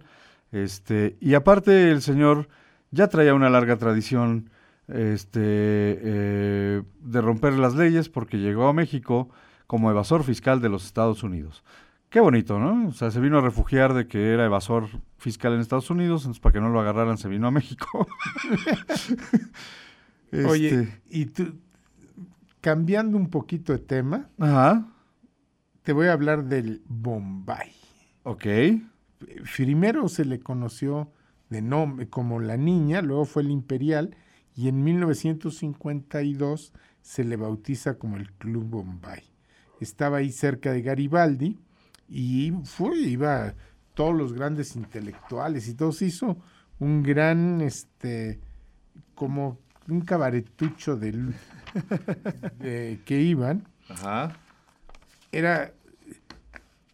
Este, 0.55 1.17
y 1.19 1.33
aparte 1.33 1.91
el 1.91 2.01
señor 2.01 2.47
ya 2.91 3.09
traía 3.09 3.33
una 3.33 3.49
larga 3.49 3.75
tradición 3.75 4.49
este, 4.87 5.41
eh, 5.41 6.81
de 7.01 7.21
romper 7.21 7.53
las 7.53 7.75
leyes 7.75 8.07
porque 8.07 8.37
llegó 8.37 8.69
a 8.69 8.73
México 8.73 9.29
como 9.67 9.91
evasor 9.91 10.23
fiscal 10.23 10.61
de 10.61 10.69
los 10.69 10.85
Estados 10.85 11.23
Unidos. 11.23 11.61
Qué 12.09 12.21
bonito, 12.21 12.57
¿no? 12.57 12.87
O 12.87 12.93
sea, 12.93 13.11
se 13.11 13.19
vino 13.19 13.39
a 13.39 13.41
refugiar 13.41 13.93
de 13.93 14.07
que 14.07 14.31
era 14.31 14.45
evasor 14.45 14.87
fiscal 15.17 15.53
en 15.53 15.59
Estados 15.59 15.89
Unidos, 15.89 16.21
entonces 16.21 16.39
para 16.39 16.53
que 16.53 16.61
no 16.61 16.69
lo 16.69 16.79
agarraran 16.79 17.17
se 17.17 17.27
vino 17.27 17.47
a 17.47 17.51
México. 17.51 18.07
Oye, 20.47 20.69
Este, 20.69 21.01
y 21.09 21.25
tú, 21.25 21.55
cambiando 22.61 23.17
un 23.17 23.29
poquito 23.29 23.73
de 23.73 23.79
tema, 23.79 24.29
Ajá, 24.39 24.87
te 25.83 25.91
voy 25.91 26.07
a 26.07 26.13
hablar 26.13 26.45
del 26.45 26.81
Bombay. 26.87 27.71
ok. 28.23 28.45
Primero 29.55 30.07
se 30.09 30.25
le 30.25 30.39
conoció 30.39 31.11
de 31.49 31.61
nombre 31.61 32.07
como 32.09 32.39
la 32.39 32.57
niña, 32.57 33.01
luego 33.01 33.25
fue 33.25 33.43
el 33.43 33.51
imperial 33.51 34.15
y 34.55 34.67
en 34.67 34.83
1952 34.83 36.73
se 37.01 37.23
le 37.23 37.35
bautiza 37.35 37.97
como 37.97 38.17
el 38.17 38.31
Club 38.33 38.65
Bombay. 38.65 39.23
Estaba 39.79 40.17
ahí 40.17 40.31
cerca 40.31 40.71
de 40.71 40.81
Garibaldi 40.81 41.57
y 42.09 42.51
fue, 42.63 42.97
iba 42.99 43.53
todos 43.93 44.15
los 44.15 44.33
grandes 44.33 44.75
intelectuales 44.75 45.67
y 45.67 45.75
todos 45.75 46.01
hizo 46.01 46.37
un 46.79 47.03
gran, 47.03 47.61
este, 47.61 48.39
como 49.13 49.59
un 49.87 50.01
cabaretucho 50.01 50.97
del, 50.97 51.33
de- 52.59 52.99
que 53.05 53.21
iban. 53.21 53.67
Ajá. 53.89 54.35
Era, 55.31 55.73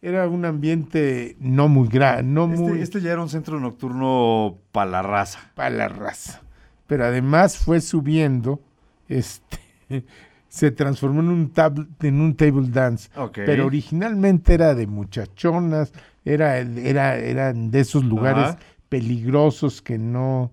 era 0.02 0.28
un 0.28 0.44
ambiente 0.44 1.36
no 1.40 1.68
muy 1.68 1.88
grande, 1.88 2.24
no 2.24 2.48
muy 2.48 2.72
Este, 2.80 2.82
este 2.82 3.00
ya 3.02 3.12
era 3.12 3.22
un 3.22 3.28
centro 3.28 3.60
nocturno 3.60 4.58
para 4.72 4.90
la 4.90 5.02
raza. 5.02 5.38
para 5.54 5.70
la 5.70 5.88
raza. 5.88 6.42
Pero 6.88 7.04
además 7.06 7.56
fue 7.56 7.80
subiendo, 7.80 8.60
este, 9.08 9.58
se 10.48 10.70
transformó 10.72 11.20
en 11.20 11.28
un, 11.28 11.52
tab- 11.54 11.86
en 12.02 12.20
un 12.20 12.34
table 12.34 12.68
dance. 12.68 13.08
Pero 13.32 13.64
originalmente 13.66 14.54
era 14.54 14.74
de 14.74 14.86
muchachonas, 14.88 15.92
era, 16.24 16.58
era, 16.58 17.16
eran 17.16 17.70
de 17.70 17.80
esos 17.80 18.04
lugares 18.04 18.44
Ajá. 18.44 18.58
peligrosos 18.88 19.80
que 19.82 19.98
no, 19.98 20.50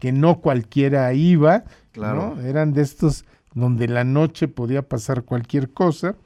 que 0.00 0.10
no 0.12 0.40
cualquiera 0.40 1.12
iba. 1.14 1.62
Claro. 1.92 2.34
¿no? 2.36 2.42
Eran 2.42 2.72
de 2.72 2.82
estos 2.82 3.24
donde 3.54 3.86
la 3.88 4.04
noche 4.04 4.48
podía 4.48 4.82
pasar 4.82 5.22
cualquier 5.22 5.70
cosa. 5.70 6.16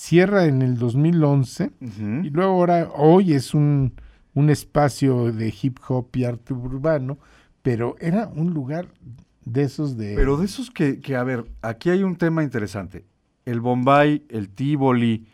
Cierra 0.00 0.44
en 0.44 0.62
el 0.62 0.78
2011 0.78 1.72
Ujú. 1.80 2.24
y 2.24 2.30
luego 2.30 2.52
ahora, 2.52 2.88
hoy 2.94 3.32
es 3.32 3.52
un, 3.52 3.94
un 4.32 4.48
espacio 4.48 5.32
de 5.32 5.52
hip 5.60 5.78
hop 5.88 6.06
y 6.14 6.22
arte 6.22 6.54
urbano, 6.54 7.18
pero 7.62 7.96
era 7.98 8.28
un 8.28 8.54
lugar 8.54 8.86
de 9.44 9.64
esos 9.64 9.96
de... 9.96 10.14
Pero 10.14 10.36
de 10.36 10.44
esos 10.44 10.70
que, 10.70 11.00
que, 11.00 11.16
a 11.16 11.24
ver, 11.24 11.46
aquí 11.62 11.90
hay 11.90 12.04
un 12.04 12.14
tema 12.14 12.44
interesante. 12.44 13.06
El 13.44 13.60
Bombay, 13.60 14.24
el 14.28 14.50
Tivoli, 14.50 15.26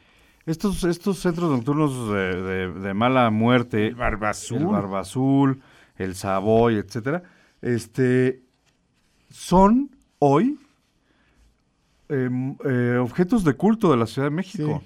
estos, 0.47 0.82
estos 0.85 1.19
centros 1.19 1.51
nocturnos 1.51 2.09
de, 2.11 2.43
de- 2.43 2.73
de 2.73 2.95
mala 2.95 3.28
muerte. 3.31 3.89
El 3.89 3.97
Barba 3.97 4.31
Azul. 4.31 4.59
El 4.62 4.66
Barba 4.66 5.01
Azul, 5.01 5.61
el 5.97 6.15
Savoy, 6.15 6.77
etcétera, 6.77 7.23
este, 7.61 8.41
son 9.28 9.91
hoy 10.20 10.59
em, 12.09 12.56
eh, 12.64 12.98
objetos 13.01 13.44
de 13.44 13.55
culto 13.55 13.90
de 13.90 13.97
la 13.97 14.06
Ciudad 14.06 14.28
de 14.28 14.35
México. 14.35 14.82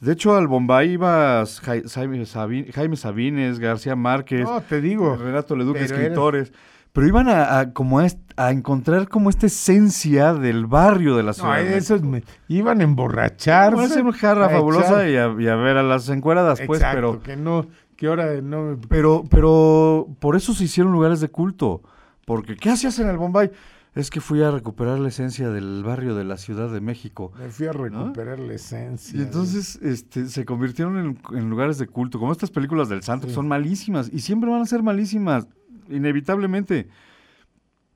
De 0.00 0.12
hecho, 0.12 0.36
al 0.36 0.46
Bombay 0.46 0.92
iba 0.92 1.42
Jai- 1.44 1.88
Jaime, 1.88 2.24
Sabi- 2.24 2.70
Jaime 2.72 2.96
Sabines, 2.96 3.58
García 3.58 3.96
Márquez, 3.96 4.42
No, 4.44 4.60
te 4.60 4.80
digo. 4.80 5.16
Renato 5.16 5.56
Leduc, 5.56 5.76
escritores. 5.76 6.52
Pero 6.92 7.06
iban 7.06 7.28
a, 7.28 7.58
a 7.60 7.72
como 7.72 7.98
a, 8.00 8.06
encontrar 8.50 9.08
como 9.08 9.28
esta 9.30 9.46
esencia 9.46 10.34
del 10.34 10.66
barrio 10.66 11.16
de 11.16 11.22
la 11.22 11.30
No, 11.30 11.34
Ciudad 11.34 11.56
México. 11.58 11.76
esos 11.76 12.02
me- 12.02 12.22
iban 12.48 12.80
a 12.80 12.84
emborracharse. 12.84 13.76
Iban 13.76 13.84
a 13.84 13.86
hacer 13.92 14.02
una 14.04 14.12
jarra 14.12 14.48
fabulosa 14.48 15.04
echar- 15.06 15.10
y 15.10 15.16
a, 15.42 15.44
y 15.44 15.48
a 15.48 15.56
ver 15.56 15.76
a 15.76 15.82
las 15.82 16.08
encueradas, 16.08 16.60
pues, 16.66 16.80
Exacto, 16.80 16.96
pero... 17.18 17.22
que 17.22 17.36
no, 17.36 17.66
que 17.96 18.06
ahora 18.06 18.40
no... 18.40 18.78
Pero, 18.88 19.24
pero 19.28 20.06
por 20.20 20.36
eso 20.36 20.54
se 20.54 20.64
hicieron 20.64 20.92
lugares 20.92 21.20
de 21.20 21.28
culto. 21.28 21.82
Porque, 22.24 22.56
¿qué 22.56 22.70
hacías 22.70 22.98
en 23.00 23.08
el 23.08 23.16
Bombay? 23.16 23.50
Es 23.94 24.10
que 24.10 24.20
fui 24.20 24.42
a 24.42 24.50
recuperar 24.50 24.98
la 24.98 25.08
esencia 25.08 25.50
del 25.50 25.82
barrio 25.82 26.14
de 26.14 26.24
la 26.24 26.36
Ciudad 26.36 26.70
de 26.70 26.80
México. 26.80 27.32
Me 27.38 27.48
fui 27.48 27.66
a 27.66 27.72
recuperar 27.72 28.38
la 28.38 28.54
esencia. 28.54 29.18
Y 29.18 29.22
entonces 29.22 29.76
este, 29.82 30.28
se 30.28 30.44
convirtieron 30.44 30.98
en, 30.98 31.18
en 31.36 31.50
lugares 31.50 31.78
de 31.78 31.86
culto, 31.86 32.18
como 32.18 32.32
estas 32.32 32.50
películas 32.50 32.88
del 32.88 33.02
santo, 33.02 33.26
que 33.26 33.32
son 33.32 33.48
malísimas. 33.48 34.10
Y 34.12 34.20
siempre 34.20 34.50
van 34.50 34.62
a 34.62 34.66
ser 34.66 34.82
malísimas, 34.82 35.48
inevitablemente. 35.88 36.88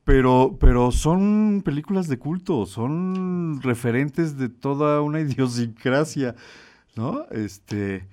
Pero, 0.05 0.56
pero 0.59 0.90
son 0.90 1.62
películas 1.64 2.09
de 2.09 2.19
culto, 2.19 2.66
son 2.66 3.60
referentes 3.62 4.36
de 4.36 4.48
toda 4.48 5.01
una 5.01 5.20
idiosincrasia, 5.20 6.35
¿no? 6.97 7.24
Este, 7.31 8.09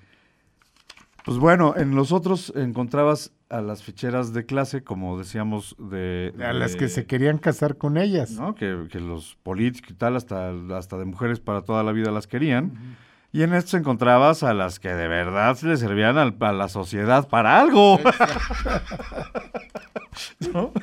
pues 1.26 1.40
bueno, 1.40 1.74
en 1.76 1.96
los 1.96 2.12
otros 2.12 2.54
encontrabas 2.56 3.32
a 3.50 3.62
las 3.62 3.82
ficheras 3.84 4.32
de 4.34 4.46
clase, 4.46 4.84
como 4.84 5.18
decíamos, 5.18 5.76
de... 5.80 6.34
A 6.44 6.54
las 6.54 6.76
que 6.76 6.88
se 6.88 7.06
querían 7.06 7.38
casar 7.40 7.78
con 7.78 7.98
ellas. 7.98 8.32
¿no? 8.32 8.54
Que, 8.56 8.88
que 8.92 9.00
los 9.00 9.36
políticos 9.44 9.92
y 9.92 9.94
tal, 9.96 10.16
hasta, 10.16 10.52
hasta 10.78 10.98
de 10.98 11.06
mujeres 11.06 11.40
para 11.40 11.62
toda 11.64 11.84
la 11.84 11.92
vida 11.92 12.12
las 12.12 12.28
querían. 12.28 12.96
Y 13.32 13.44
en 13.44 13.54
esto 13.54 13.78
encontrabas 13.78 14.42
a 14.44 14.54
las 14.54 14.80
que 14.80 14.90
de 14.90 15.08
verdad 15.08 15.58
le 15.62 15.78
servían 15.78 16.18
al- 16.18 16.36
a 16.40 16.52
la 16.52 16.68
sociedad 16.68 17.28
para 17.28 17.60
algo. 17.62 18.00
¿No? 20.54 20.72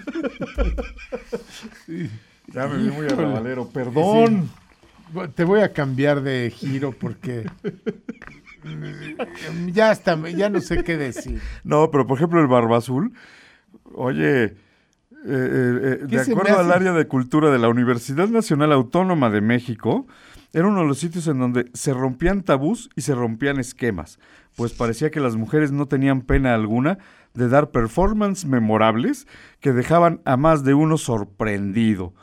Ya 2.52 2.68
me 2.68 2.76
vi 2.78 2.90
muy 2.90 3.06
arrabalero, 3.06 3.68
perdón. 3.68 4.48
Sí. 5.12 5.18
Te 5.34 5.43
voy 5.44 5.60
a 5.60 5.72
cambiar 5.72 6.22
de 6.22 6.51
giro 6.55 6.93
porque 6.93 7.44
ya 9.72 9.90
hasta 9.90 10.16
me- 10.16 10.34
ya 10.34 10.48
no 10.48 10.60
sé 10.60 10.82
qué 10.84 10.97
decir. 10.97 11.40
No, 11.64 11.90
pero 11.90 12.06
por 12.06 12.18
ejemplo 12.18 12.40
el 12.40 12.47
Barba 12.47 12.78
Azul, 12.78 13.12
oye, 13.94 14.44
eh, 14.44 14.55
eh, 15.24 15.78
eh, 15.82 15.98
¿Qué 16.09 16.16
de 16.16 16.20
acuerdo 16.32 16.59
al 16.59 16.72
área 16.72 16.93
de 16.93 17.06
cultura 17.06 17.51
de 17.51 17.59
la 17.59 17.68
Universidad 17.68 18.28
Nacional 18.28 18.72
Autónoma 18.72 19.30
de 19.30 19.40
México, 19.40 20.06
era 20.52 20.68
uno 20.68 20.80
de 20.80 20.86
los 20.86 20.98
sitios 20.98 21.26
en 21.26 21.38
donde 21.38 21.70
se 21.74 21.93
rompían 21.93 22.43
tabús 22.43 22.90
y 22.97 23.01
se 23.02 23.14
rompían 23.14 23.59
esquemas, 23.59 24.18
pues 24.56 24.72
parecía 24.72 25.10
que 25.10 25.20
las 25.20 25.36
mujeres 25.36 25.72
no 25.72 25.86
tenían 25.86 26.22
pena 26.22 26.55
alguna 26.55 26.98
de 27.34 27.48
dar 27.48 27.70
performances 27.70 28.47
memorables 28.47 29.26
que 29.60 29.72
dejaban 29.72 30.20
a 30.24 30.36
más 30.36 30.64
de 30.64 30.74
uno 30.74 30.97
sorprendido. 30.97 32.14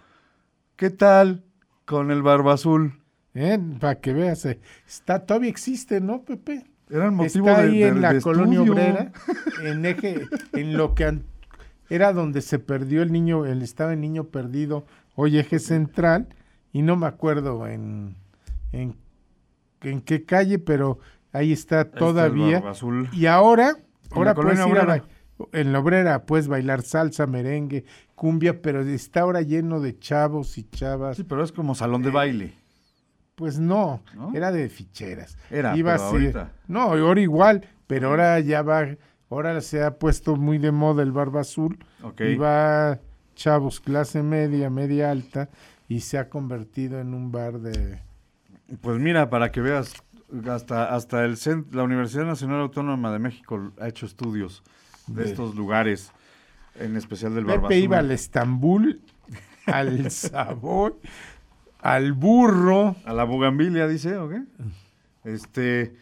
¿Qué 0.75 0.89
tal 0.89 1.43
con 1.85 2.09
el 2.09 2.23
Barba 2.23 2.53
Azul? 2.53 2.93
¿Eh? 3.35 3.59
Para 3.79 3.95
que 3.99 4.13
veas, 4.13 4.45
eh, 4.45 4.59
está 4.87 5.25
todavía 5.25 5.49
existe, 5.49 5.99
¿no, 6.01 6.21
Pepe? 6.23 6.65
Era 6.89 7.05
el 7.05 7.11
motivo 7.11 7.47
está 7.49 7.61
de- 7.63 7.67
ahí 7.69 7.79
de- 7.79 7.87
en 7.87 8.01
la 8.01 8.19
colonia 8.21 8.59
estudio. 8.59 8.73
obrera, 8.73 9.11
en 9.63 9.85
eje, 9.85 10.21
en 10.53 10.77
lo 10.77 10.93
que 10.93 11.05
an- 11.05 11.23
era 11.89 12.13
donde 12.13 12.41
se 12.41 12.59
perdió 12.59 13.01
el 13.01 13.11
niño, 13.11 13.45
el 13.45 13.61
estaba 13.63 13.93
el 13.93 14.01
niño 14.01 14.25
perdido, 14.25 14.85
hoy 15.15 15.39
eje 15.39 15.57
central, 15.59 16.27
y 16.71 16.81
no 16.83 16.95
me 16.95 17.07
acuerdo 17.07 17.67
en, 17.67 18.15
en, 18.71 18.95
en 19.81 20.01
qué 20.01 20.25
calle, 20.25 20.59
pero 20.59 20.99
ahí 21.31 21.51
está 21.53 21.89
todavía. 21.89 22.59
Azul. 22.69 23.09
Y 23.13 23.25
ahora, 23.25 23.69
En 23.69 23.75
la 23.75 24.15
ahora 24.15 24.33
puedes 24.35 24.59
ir 24.59 24.65
obrera. 24.65 25.03
en 25.53 25.73
la 25.73 25.79
obrera 25.79 26.25
puedes 26.25 26.47
bailar 26.47 26.83
salsa, 26.83 27.25
merengue, 27.25 27.85
cumbia, 28.15 28.61
pero 28.61 28.81
está 28.81 29.21
ahora 29.21 29.41
lleno 29.41 29.79
de 29.79 29.97
chavos 29.97 30.57
y 30.59 30.63
chavas. 30.69 31.17
Sí, 31.17 31.23
pero 31.23 31.43
es 31.43 31.51
como 31.51 31.73
salón 31.75 32.03
de 32.03 32.11
baile. 32.11 32.53
Pues 33.43 33.59
no, 33.59 34.01
¿No? 34.15 34.31
era 34.33 34.53
de 34.53 34.69
ficheras. 34.69 35.37
Era, 35.51 35.75
Iba 35.75 35.95
pero 35.95 36.03
ahorita. 36.05 36.51
No, 36.69 36.81
ahora 36.83 37.19
igual, 37.19 37.67
pero 37.87 38.07
ahora 38.07 38.39
ya 38.39 38.61
va, 38.61 38.87
ahora 39.29 39.59
se 39.59 39.83
ha 39.83 39.97
puesto 39.99 40.37
muy 40.37 40.59
de 40.59 40.71
moda 40.71 41.03
el 41.03 41.11
barba 41.11 41.41
azul. 41.41 41.77
Ok. 42.01 42.21
Y 42.21 42.35
va 42.35 42.99
chavos 43.35 43.81
clase 43.81 44.23
media, 44.23 44.69
media 44.69 45.11
alta, 45.11 45.49
y 45.89 45.99
se 45.99 46.17
ha 46.17 46.29
convertido 46.29 47.01
en 47.01 47.13
un 47.13 47.33
bar 47.33 47.59
de... 47.59 47.99
Pues 48.79 48.97
mira, 48.97 49.29
para 49.29 49.51
que 49.51 49.59
veas, 49.59 49.93
hasta, 50.49 50.95
hasta 50.95 51.25
el 51.25 51.33
cen- 51.35 51.65
la 51.71 51.83
Universidad 51.83 52.23
Nacional 52.23 52.61
Autónoma 52.61 53.11
de 53.11 53.19
México 53.19 53.73
ha 53.77 53.89
hecho 53.89 54.05
estudios 54.05 54.63
de 55.07 55.23
De- 55.23 55.29
estos 55.29 55.53
lugares, 55.55 56.13
en 56.79 56.95
especial 56.95 57.35
del 57.35 57.43
Barba 57.43 57.67
Pepe 57.67 57.79
iba 57.81 57.97
al 57.97 58.09
Estambul, 58.11 59.01
al 59.65 60.09
Savoy, 60.09 60.93
al 61.83 62.13
Burro. 62.13 62.95
A 63.05 63.13
la 63.13 63.25
Bugambilia, 63.25 63.87
dice, 63.87 64.15
¿o 64.17 64.29
qué? 64.29 64.41
Este, 65.25 65.95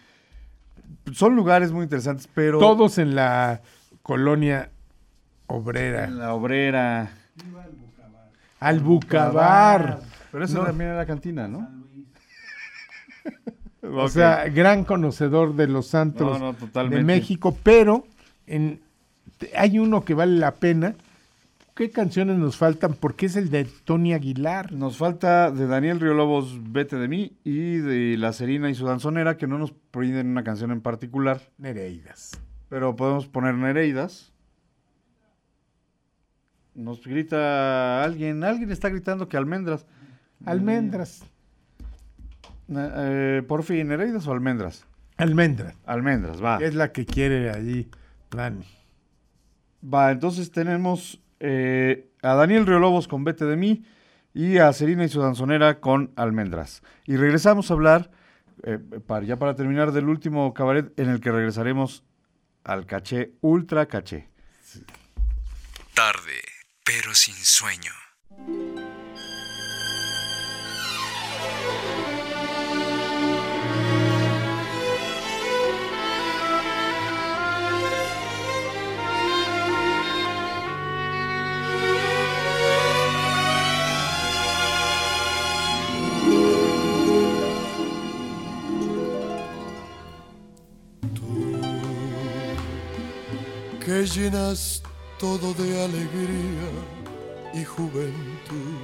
son 1.11 1.35
lugares 1.35 1.71
muy 1.71 1.83
interesantes, 1.83 2.29
pero... 2.33 2.59
Todos 2.59 2.99
en 2.99 3.15
la 3.15 3.61
colonia 4.03 4.69
obrera. 5.47 6.05
En 6.05 6.19
la 6.19 6.33
obrera. 6.35 7.11
Al 8.59 8.79
Bucabar. 8.79 9.99
Pero 10.31 10.45
eso 10.45 10.59
No. 10.59 10.65
también 10.65 10.91
era 10.91 11.05
cantina, 11.05 11.47
¿no? 11.47 11.67
O 13.83 14.03
Ok. 14.05 14.09
sea, 14.11 14.47
gran 14.47 14.85
conocedor 14.85 15.55
de 15.55 15.67
los 15.67 15.87
santos 15.87 16.39
No, 16.39 16.53
no, 16.53 16.89
de. 16.89 17.03
México, 17.03 17.57
pero 17.63 18.05
en, 18.45 18.79
hay 19.57 19.79
uno 19.79 20.05
que 20.05 20.13
vale 20.13 20.37
la 20.37 20.51
pena. 20.53 20.93
¿Qué 21.81 21.89
canciones 21.89 22.37
nos 22.37 22.57
faltan? 22.57 22.93
Porque 22.93 23.25
es 23.25 23.35
el 23.35 23.49
de 23.49 23.65
Tony 23.65 24.13
Aguilar. 24.13 24.71
Nos 24.71 24.97
falta 24.97 25.49
de 25.49 25.65
Daniel 25.65 25.99
Río 25.99 26.13
Lobos, 26.13 26.59
Vete 26.71 26.95
de 26.97 27.07
mí, 27.07 27.39
y 27.43 27.77
de 27.77 28.17
La 28.19 28.33
Serina 28.33 28.69
y 28.69 28.75
su 28.75 28.85
danzonera, 28.85 29.35
que 29.35 29.47
no 29.47 29.57
nos 29.57 29.71
piden 29.71 30.27
una 30.27 30.43
canción 30.43 30.69
en 30.69 30.81
particular. 30.81 31.41
Nereidas. 31.57 32.39
Pero 32.69 32.95
podemos 32.95 33.27
poner 33.27 33.55
Nereidas. 33.55 34.31
Nos 36.75 37.03
grita 37.03 38.03
alguien, 38.03 38.43
alguien 38.43 38.69
está 38.69 38.89
gritando 38.89 39.27
que 39.27 39.37
almendras. 39.37 39.87
Almendras. 40.45 41.23
Na- 42.67 42.91
eh, 42.95 43.41
por 43.47 43.63
fin, 43.63 43.87
¿Nereidas 43.87 44.27
o 44.27 44.31
almendras? 44.31 44.85
Almendras. 45.17 45.73
Almendras, 45.87 46.43
va. 46.43 46.57
Es 46.57 46.75
la 46.75 46.91
que 46.91 47.07
quiere 47.07 47.49
allí 47.49 47.89
Dani. 48.29 48.67
Va, 49.83 50.11
entonces 50.11 50.51
tenemos 50.51 51.19
eh, 51.41 52.07
a 52.21 52.35
Daniel 52.35 52.65
Riolobos 52.65 53.07
con 53.07 53.23
Vete 53.23 53.45
de 53.45 53.57
mí 53.57 53.83
y 54.33 54.59
a 54.59 54.71
Serina 54.73 55.03
y 55.03 55.09
su 55.09 55.21
danzonera 55.21 55.79
con 55.79 56.13
Almendras. 56.15 56.83
Y 57.05 57.17
regresamos 57.17 57.69
a 57.69 57.73
hablar, 57.73 58.11
eh, 58.63 58.79
ya 59.25 59.37
para 59.37 59.55
terminar, 59.55 59.91
del 59.91 60.07
último 60.07 60.53
cabaret 60.53 60.97
en 60.99 61.09
el 61.09 61.19
que 61.19 61.31
regresaremos 61.31 62.03
al 62.63 62.85
caché, 62.85 63.33
ultra 63.41 63.87
caché. 63.87 64.29
Tarde, 65.93 66.41
pero 66.85 67.13
sin 67.13 67.35
sueño. 67.35 68.00
Que 94.01 94.07
llenas 94.07 94.81
todo 95.19 95.53
de 95.53 95.83
alegría 95.83 96.69
y 97.53 97.63
juventud 97.63 98.79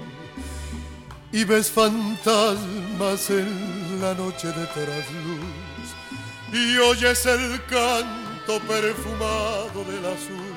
y 1.32 1.44
ves 1.44 1.72
fantasmas 1.72 3.30
en 3.32 4.00
la 4.00 4.14
noche 4.14 4.48
de 4.50 4.68
trasluz 4.68 5.88
y 6.54 6.78
oyes 6.78 7.26
el 7.26 7.60
canto 7.66 8.60
perfumado 8.68 9.84
del 9.90 10.06
azul. 10.06 10.56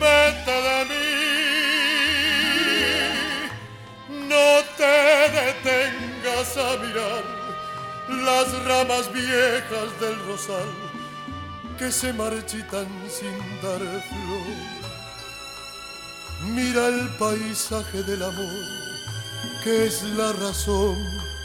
Vete 0.00 0.56
de 0.68 0.84
mí, 0.90 1.06
no 4.28 4.50
te 4.76 4.96
detengas 5.38 6.56
a 6.56 6.76
mirar 6.82 7.24
las 8.26 8.48
ramas 8.64 9.12
viejas 9.12 10.00
del 10.00 10.18
rosal 10.26 10.89
que 11.80 11.90
se 11.90 12.12
marchitan 12.12 12.88
sin 13.08 13.36
dar 13.62 13.80
flor. 14.08 14.48
Mira 16.54 16.88
el 16.88 17.08
paisaje 17.16 18.02
del 18.02 18.22
amor, 18.22 18.64
que 19.64 19.86
es 19.86 20.02
la 20.02 20.30
razón 20.34 20.94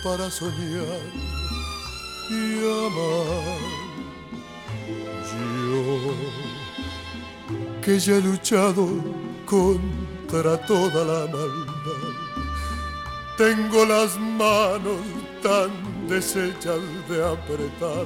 para 0.03 0.29
soñar 0.29 1.03
y 2.29 2.59
amar. 2.87 3.61
Yo, 5.31 6.13
que 7.81 7.97
ya 7.97 8.15
he 8.15 8.21
luchado 8.21 8.89
contra 9.45 10.57
toda 10.65 11.05
la 11.11 11.31
maldad, 11.31 12.13
tengo 13.37 13.85
las 13.85 14.19
manos 14.19 14.99
tan 15.41 15.71
deshechas 16.09 16.81
de 17.07 17.23
apretar 17.25 18.05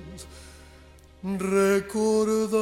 recordar. 1.23 2.61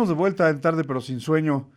Estamos 0.00 0.16
de 0.16 0.18
vuelta 0.18 0.48
en 0.48 0.62
tarde 0.62 0.82
pero 0.84 1.02
sin 1.02 1.20
sueño. 1.20 1.68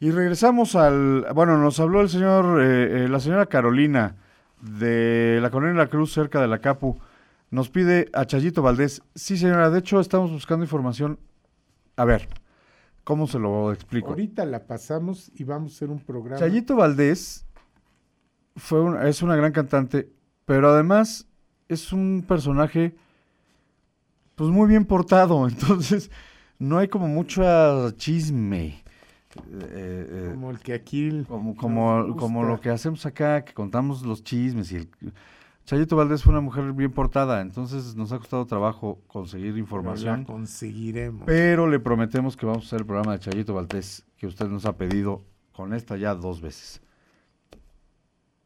Y 0.00 0.10
regresamos 0.10 0.74
al... 0.74 1.24
Bueno, 1.32 1.58
nos 1.58 1.78
habló 1.78 2.00
el 2.00 2.08
señor, 2.08 2.60
eh, 2.60 3.04
eh, 3.04 3.08
la 3.08 3.20
señora 3.20 3.46
Carolina 3.46 4.16
de 4.60 5.38
la 5.40 5.48
Colonia 5.52 5.76
La 5.76 5.86
Cruz, 5.88 6.12
cerca 6.12 6.40
de 6.40 6.48
la 6.48 6.58
Capu. 6.58 6.98
Nos 7.52 7.68
pide 7.70 8.08
a 8.14 8.24
Chayito 8.24 8.62
Valdés. 8.62 9.02
Sí, 9.14 9.36
señora, 9.38 9.70
de 9.70 9.78
hecho 9.78 10.00
estamos 10.00 10.32
buscando 10.32 10.64
información. 10.64 11.20
A 11.94 12.04
ver, 12.04 12.28
¿cómo 13.04 13.28
se 13.28 13.38
lo 13.38 13.72
explico? 13.72 14.08
Ahorita 14.08 14.44
la 14.44 14.66
pasamos 14.66 15.30
y 15.32 15.44
vamos 15.44 15.70
a 15.70 15.76
hacer 15.76 15.90
un 15.90 16.00
programa. 16.00 16.36
Chayito 16.40 16.74
Valdés 16.74 17.46
fue 18.56 18.80
un- 18.80 19.00
es 19.06 19.22
una 19.22 19.36
gran 19.36 19.52
cantante, 19.52 20.10
pero 20.46 20.70
además 20.70 21.28
es 21.68 21.92
un 21.92 22.24
personaje 22.26 22.96
pues 24.34 24.50
muy 24.50 24.66
bien 24.66 24.84
portado, 24.84 25.46
entonces 25.48 26.10
no 26.60 26.78
hay 26.78 26.86
como 26.86 27.08
mucho 27.08 27.90
chisme. 27.92 28.66
eh, 28.66 28.82
eh, 29.50 30.28
Como 30.34 30.50
el 30.50 30.60
que 30.60 30.74
aquí... 30.74 31.24
como, 31.26 31.56
como, 31.56 32.44
lo 32.44 32.60
que 32.60 32.70
hacemos 32.70 33.04
acá, 33.06 33.44
que 33.44 33.52
contamos 33.52 34.02
los 34.02 34.22
chismes. 34.22 34.70
y 34.70 34.76
el, 34.76 34.88
Chayito 35.64 35.96
Valdés 35.96 36.22
fue 36.22 36.32
una 36.32 36.40
mujer 36.40 36.72
bien 36.72 36.90
portada, 36.90 37.40
entonces 37.40 37.94
nos 37.94 38.12
ha 38.12 38.18
costado 38.18 38.44
trabajo 38.44 39.00
conseguir 39.06 39.52
Pero 39.52 39.58
información. 39.58 40.20
la 40.20 40.26
conseguiremos. 40.26 41.22
Pero 41.26 41.68
le 41.68 41.78
prometemos 41.78 42.36
que 42.36 42.44
vamos 42.44 42.64
a 42.64 42.66
hacer 42.66 42.80
el 42.80 42.86
programa 42.86 43.12
de 43.12 43.20
Chayito 43.20 43.54
Valdés 43.54 44.04
que 44.16 44.26
usted 44.26 44.46
nos 44.48 44.66
ha 44.66 44.76
pedido 44.76 45.24
con 45.52 45.72
esta 45.72 45.96
ya 45.96 46.14
dos 46.14 46.40
veces. 46.40 46.80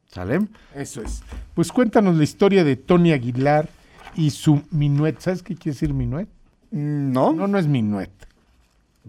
¿Sale? 0.06 0.46
Eso 0.74 1.02
es. 1.02 1.22
Pues 1.54 1.72
cuéntanos 1.72 2.14
la 2.16 2.22
historia 2.24 2.62
de 2.62 2.76
Tony 2.76 3.12
Aguilar 3.12 3.68
y 4.14 4.30
su 4.30 4.62
minuet. 4.70 5.18
¿Sabes 5.18 5.42
qué 5.42 5.56
quiere 5.56 5.74
decir 5.74 5.92
minuet? 5.92 6.28
No. 6.74 7.32
No, 7.32 7.46
no 7.46 7.56
es 7.56 7.68
minuet. 7.68 8.10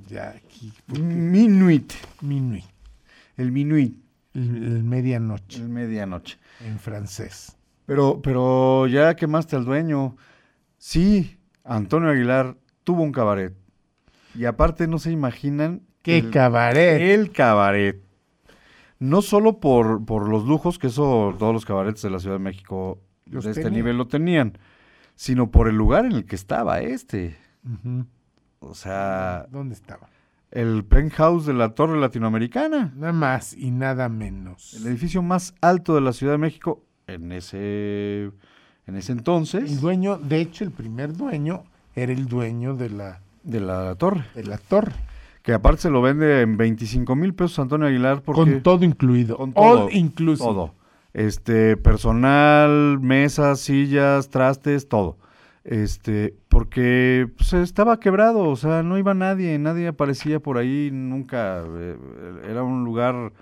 Ya 0.08 0.30
aquí. 0.30 0.72
Minuit. 1.00 1.92
Minuit. 2.22 2.64
El 3.38 3.52
minuit. 3.52 3.98
El, 4.36 4.64
el 4.64 4.84
medianoche. 4.84 5.62
El 5.62 5.70
medianoche. 5.70 6.38
En 6.64 6.78
francés. 6.78 7.58
Pero, 7.88 8.22
pero 8.22 8.86
ya 8.86 9.16
quemaste 9.16 9.56
al 9.56 9.66
dueño. 9.66 10.16
Sí, 10.78 11.40
Antonio 11.64 12.10
Aguilar 12.10 12.56
tuvo 12.84 13.02
un 13.02 13.12
cabaret. 13.12 13.56
Y 14.36 14.46
aparte 14.46 14.88
no 14.88 15.00
se 15.00 15.12
imaginan... 15.12 15.82
¡Qué 16.04 16.20
el- 16.20 16.30
cabaret! 16.30 17.02
El 17.02 17.32
cabaret. 17.32 18.04
No 19.00 19.24
solo 19.24 19.60
por, 19.60 20.06
por 20.06 20.30
los 20.30 20.46
lujos, 20.46 20.78
que 20.78 20.88
eso 20.88 21.36
todos 21.40 21.54
los 21.54 21.66
cabarets 21.66 22.04
de 22.04 22.12
la 22.12 22.20
Ciudad 22.20 22.36
de 22.36 22.44
México 22.44 23.00
Los 23.26 23.46
de 23.46 23.52
este 23.52 23.72
nivel 23.72 23.98
lo 23.98 24.08
tenían, 24.08 24.58
sino 25.16 25.50
por 25.50 25.68
el 25.68 25.76
lugar 25.76 26.06
en 26.06 26.12
el 26.12 26.26
que 26.26 26.36
estaba 26.36 26.80
este. 26.82 27.36
O 28.60 28.74
sea, 28.74 29.48
¿Dónde 29.52 29.76
estaba? 29.76 30.10
el 30.52 30.86
penthouse 30.86 31.46
de 31.46 31.54
la 31.54 31.76
Torre 31.76 32.00
Latinoamericana. 32.00 32.94
Nada 32.96 33.12
más 33.14 33.54
y 33.54 33.72
nada 33.72 34.08
menos. 34.08 34.74
El 34.76 34.88
edificio 34.88 35.22
más 35.22 35.54
alto 35.62 35.96
de 35.96 36.02
la 36.02 36.14
Ciudad 36.14 36.34
de 36.34 36.38
México 36.38 36.82
en 37.08 37.32
ese, 37.34 38.32
en 38.88 38.96
ese 38.96 39.12
entonces. 39.12 39.70
El 39.70 39.82
dueño, 39.82 40.18
de 40.18 40.40
hecho, 40.40 40.64
el 40.64 40.72
primer 40.72 41.16
dueño 41.16 41.64
era 41.96 42.14
el 42.14 42.28
dueño 42.28 42.76
de 42.76 42.90
la, 42.90 43.20
de 43.44 43.60
la 43.60 43.96
torre. 43.96 44.24
de 44.34 44.44
la 44.44 44.58
torre. 44.58 44.94
Que 45.42 45.54
aparte 45.54 45.84
se 45.84 45.90
lo 45.90 46.02
vende 46.02 46.42
en 46.42 46.58
25 46.58 47.16
mil 47.16 47.34
pesos 47.34 47.60
Antonio 47.60 47.88
Aguilar. 47.88 48.22
Porque, 48.22 48.54
Con 48.54 48.64
todo 48.64 48.86
incluido. 48.86 49.38
Con 49.38 49.52
All 49.56 49.78
todo, 49.78 49.90
inclusive. 49.92 50.48
Todo. 50.48 50.74
Este, 51.14 51.78
personal, 51.78 53.00
mesas, 53.00 53.60
sillas, 53.60 54.30
trastes, 54.30 54.90
todo. 54.90 55.18
Este, 55.66 56.38
porque 56.48 57.28
pues, 57.38 57.54
estaba 57.54 58.00
quebrado, 58.00 58.50
o 58.50 58.56
sea, 58.56 58.84
no 58.84 59.00
iba 59.00 59.16
nadie, 59.16 59.58
nadie 59.58 59.88
aparecía 59.88 60.40
por 60.40 60.60
ahí 60.60 60.92
nunca. 60.94 61.64
eh, 61.66 61.98
era 62.48 62.62
un 62.62 62.86
lugar 62.86 63.34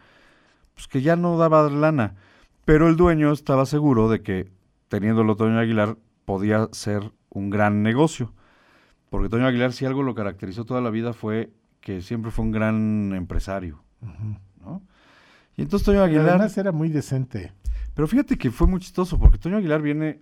pues, 0.73 0.87
que 0.87 1.01
ya 1.01 1.17
no 1.17 1.37
daba 1.37 1.69
lana. 1.69 2.15
Pero 2.63 2.87
el 2.87 2.95
dueño 2.95 3.33
estaba 3.33 3.65
seguro 3.65 4.07
de 4.09 4.21
que 4.21 4.49
teniéndolo 4.87 5.35
Toño 5.35 5.59
Aguilar 5.59 5.97
podía 6.23 6.69
ser 6.71 7.11
un 7.29 7.49
gran 7.49 7.83
negocio. 7.83 8.33
Porque 9.09 9.27
Toño 9.27 9.45
Aguilar, 9.45 9.73
si 9.73 9.85
algo 9.85 10.01
lo 10.01 10.15
caracterizó 10.15 10.63
toda 10.63 10.79
la 10.79 10.91
vida 10.91 11.11
fue 11.11 11.51
que 11.81 12.01
siempre 12.01 12.31
fue 12.31 12.45
un 12.45 12.51
gran 12.51 13.13
empresario. 13.13 13.83
¿no? 14.61 14.81
Y 15.57 15.63
entonces 15.63 15.85
Toño 15.85 16.01
Aguilar... 16.01 16.29
además 16.29 16.57
era 16.57 16.71
muy 16.71 16.87
decente. 16.87 17.51
Pero 17.93 18.07
fíjate 18.07 18.37
que 18.37 18.49
fue 18.49 18.65
muy 18.65 18.79
chistoso 18.79 19.19
porque 19.19 19.37
Toño 19.37 19.57
Aguilar 19.57 19.81
viene 19.81 20.21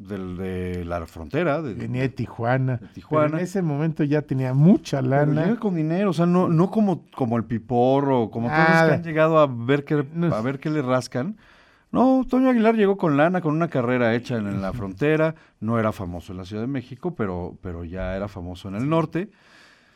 del, 0.00 0.36
de 0.36 0.84
la 0.84 1.06
frontera, 1.06 1.60
de, 1.62 1.74
Venía 1.74 2.02
de 2.02 2.08
Tijuana. 2.08 2.80
Tijuana. 2.94 3.26
Pero 3.28 3.38
en 3.38 3.44
ese 3.44 3.62
momento 3.62 4.02
ya 4.02 4.22
tenía 4.22 4.54
mucha 4.54 4.98
pero 4.98 5.10
lana. 5.10 5.44
llega 5.44 5.60
con 5.60 5.74
dinero, 5.74 6.10
o 6.10 6.12
sea, 6.12 6.26
no, 6.26 6.48
no 6.48 6.70
como, 6.70 7.04
como 7.14 7.36
el 7.36 7.44
piporro, 7.44 8.30
como 8.30 8.48
todos 8.48 8.58
los 8.60 8.82
que 8.88 8.94
han 8.94 9.02
llegado 9.02 9.38
a 9.38 9.46
ver 9.46 9.84
qué, 9.84 9.94
a 10.32 10.40
ver 10.40 10.58
qué 10.58 10.70
le 10.70 10.82
rascan. 10.82 11.36
No, 11.92 12.24
Toño 12.28 12.48
Aguilar 12.50 12.76
llegó 12.76 12.96
con 12.96 13.16
lana, 13.16 13.40
con 13.40 13.54
una 13.54 13.68
carrera 13.68 14.14
hecha 14.14 14.36
en, 14.36 14.46
en 14.46 14.62
la 14.62 14.72
frontera, 14.72 15.34
no 15.58 15.78
era 15.78 15.90
famoso 15.92 16.32
en 16.32 16.38
la 16.38 16.44
Ciudad 16.44 16.62
de 16.62 16.68
México, 16.68 17.14
pero, 17.16 17.58
pero 17.62 17.84
ya 17.84 18.16
era 18.16 18.28
famoso 18.28 18.68
en 18.68 18.76
el 18.76 18.88
norte. 18.88 19.30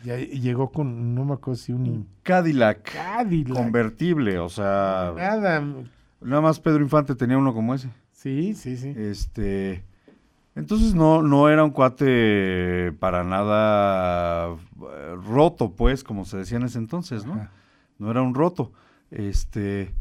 Ya 0.03 0.17
llegó 0.19 0.71
con, 0.71 1.15
no 1.15 1.25
me 1.25 1.35
acuerdo 1.35 1.57
si 1.57 1.73
un 1.73 2.07
Cadillac, 2.25 2.83
Cadillac. 2.93 3.57
convertible, 3.57 4.39
o 4.39 4.49
sea, 4.51 5.13
Nada. 5.17 5.65
nada 6.21 6.43
más 6.43 6.61
Pedro 6.61 6.83
Infante 6.83 7.15
tenía 7.15 7.39
uno 7.39 7.55
como 7.55 7.73
ese. 7.75 7.89
Sí, 8.13 8.55
sí, 8.55 8.77
sí. 8.77 8.93
Este, 8.97 9.85
entonces 10.55 10.95
no, 10.95 11.23
no 11.23 11.49
era 11.49 11.65
un 11.65 11.71
cuate 11.71 12.93
para 12.99 13.25
nada 13.25 14.55
eh, 14.55 15.17
roto, 15.27 15.75
pues, 15.75 16.05
como 16.05 16.25
se 16.25 16.39
decía 16.39 16.59
en 16.59 16.65
ese 16.65 16.79
entonces, 16.79 17.27
¿no? 17.27 17.35
Ajá. 17.35 17.51
No 17.99 18.11
era 18.11 18.23
un 18.23 18.35
roto. 18.35 18.73
Este, 19.11 19.95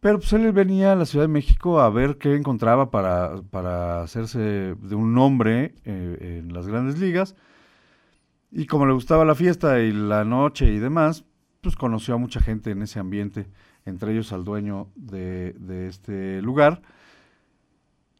pero 0.00 0.18
pues 0.18 0.32
él 0.32 0.52
venía 0.52 0.92
a 0.92 0.96
la 0.96 1.06
Ciudad 1.06 1.24
de 1.24 1.32
México 1.32 1.80
a 1.80 1.90
ver 1.90 2.18
qué 2.18 2.34
encontraba 2.34 2.90
para, 2.90 3.40
para 3.50 4.02
hacerse 4.02 4.38
de 4.38 4.94
un 4.94 5.14
nombre 5.14 5.74
eh, 5.84 6.40
en 6.40 6.52
las 6.52 6.66
grandes 6.66 6.98
ligas. 6.98 7.34
Y 8.50 8.66
como 8.66 8.86
le 8.86 8.92
gustaba 8.92 9.24
la 9.24 9.34
fiesta 9.34 9.80
y 9.80 9.92
la 9.92 10.24
noche 10.24 10.66
y 10.66 10.78
demás, 10.78 11.24
pues 11.60 11.74
conoció 11.74 12.14
a 12.14 12.18
mucha 12.18 12.40
gente 12.40 12.70
en 12.70 12.82
ese 12.82 13.00
ambiente, 13.00 13.46
entre 13.84 14.12
ellos 14.12 14.32
al 14.32 14.44
dueño 14.44 14.88
de, 14.94 15.54
de 15.58 15.88
este 15.88 16.40
lugar. 16.42 16.82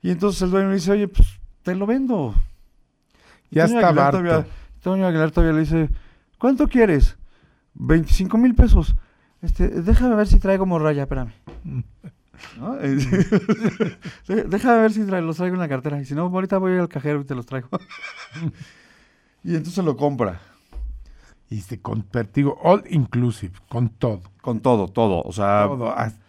Y 0.05 0.11
entonces 0.11 0.43
el 0.43 0.51
dueño 0.51 0.69
le 0.69 0.75
dice, 0.75 0.93
oye, 0.93 1.09
pues 1.09 1.27
te 1.63 1.75
lo 1.75 1.87
vendo. 1.87 2.35
Y 3.51 3.55
Ya 3.57 3.67
Toño 3.67 3.79
está 3.79 3.89
Aguilar 3.89 4.07
harto. 4.15 4.19
todavía- 4.23 4.47
Toño 4.83 5.07
Aguilar 5.07 5.31
todavía 5.31 5.55
le 5.55 5.61
dice, 5.61 5.89
¿cuánto 6.37 6.69
quieres? 6.69 7.17
25 7.73 8.37
mil 8.37 8.55
pesos. 8.55 8.95
Este, 9.41 9.67
déjame 9.69 10.15
ver 10.15 10.27
si 10.27 10.39
traigo 10.39 10.67
morraya, 10.67 11.05
espérame. 11.05 11.33
¿No? 12.59 12.75
De- 14.29 14.45
déjame 14.47 14.79
ver 14.83 14.93
si 14.93 15.01
tra- 15.05 15.23
los 15.25 15.37
traigo 15.39 15.55
en 15.55 15.61
la 15.61 15.69
cartera. 15.71 15.99
Y 15.99 16.05
si 16.05 16.15
no, 16.15 16.25
ahorita 16.25 16.59
voy 16.59 16.77
al 16.77 16.89
cajero 16.91 17.23
y 17.23 17.25
te 17.25 17.35
los 17.35 17.47
traigo. 17.47 17.69
y 19.43 19.55
entonces 19.57 19.83
lo 19.83 19.97
compra. 19.97 20.39
Y 21.49 21.61
se 21.63 21.81
convertigo, 21.81 22.59
all 22.63 22.85
inclusive, 22.91 23.55
con 23.71 23.89
todo. 23.89 24.21
Con 24.43 24.61
todo, 24.61 24.89
todo. 24.89 25.23
O 25.23 25.33
sea, 25.33 25.65
Todo, 25.67 25.91
hasta 25.97 26.21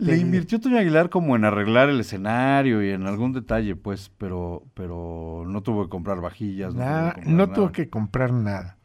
le, 0.00 0.16
invirtió 0.18 0.60
Toño 0.60 0.78
Aguilar 0.78 1.10
como 1.10 1.34
en 1.36 1.44
arreglar 1.44 1.88
el 1.88 2.00
escenario 2.00 2.82
y 2.82 2.90
en 2.90 3.06
algún 3.06 3.32
detalle, 3.32 3.74
pues, 3.76 4.10
pero, 4.18 4.62
pero 4.74 5.44
no 5.46 5.62
tuvo 5.62 5.84
que 5.84 5.88
comprar 5.90 6.20
vajillas. 6.20 6.74
No, 6.74 6.82
tuvo 6.82 6.90
que 7.14 7.14
comprar 7.14 7.26
no 7.26 7.36
nada. 7.46 7.54
tuvo 7.54 7.72
que 7.72 7.88
comprar 7.90 8.32
nada. 8.32 8.76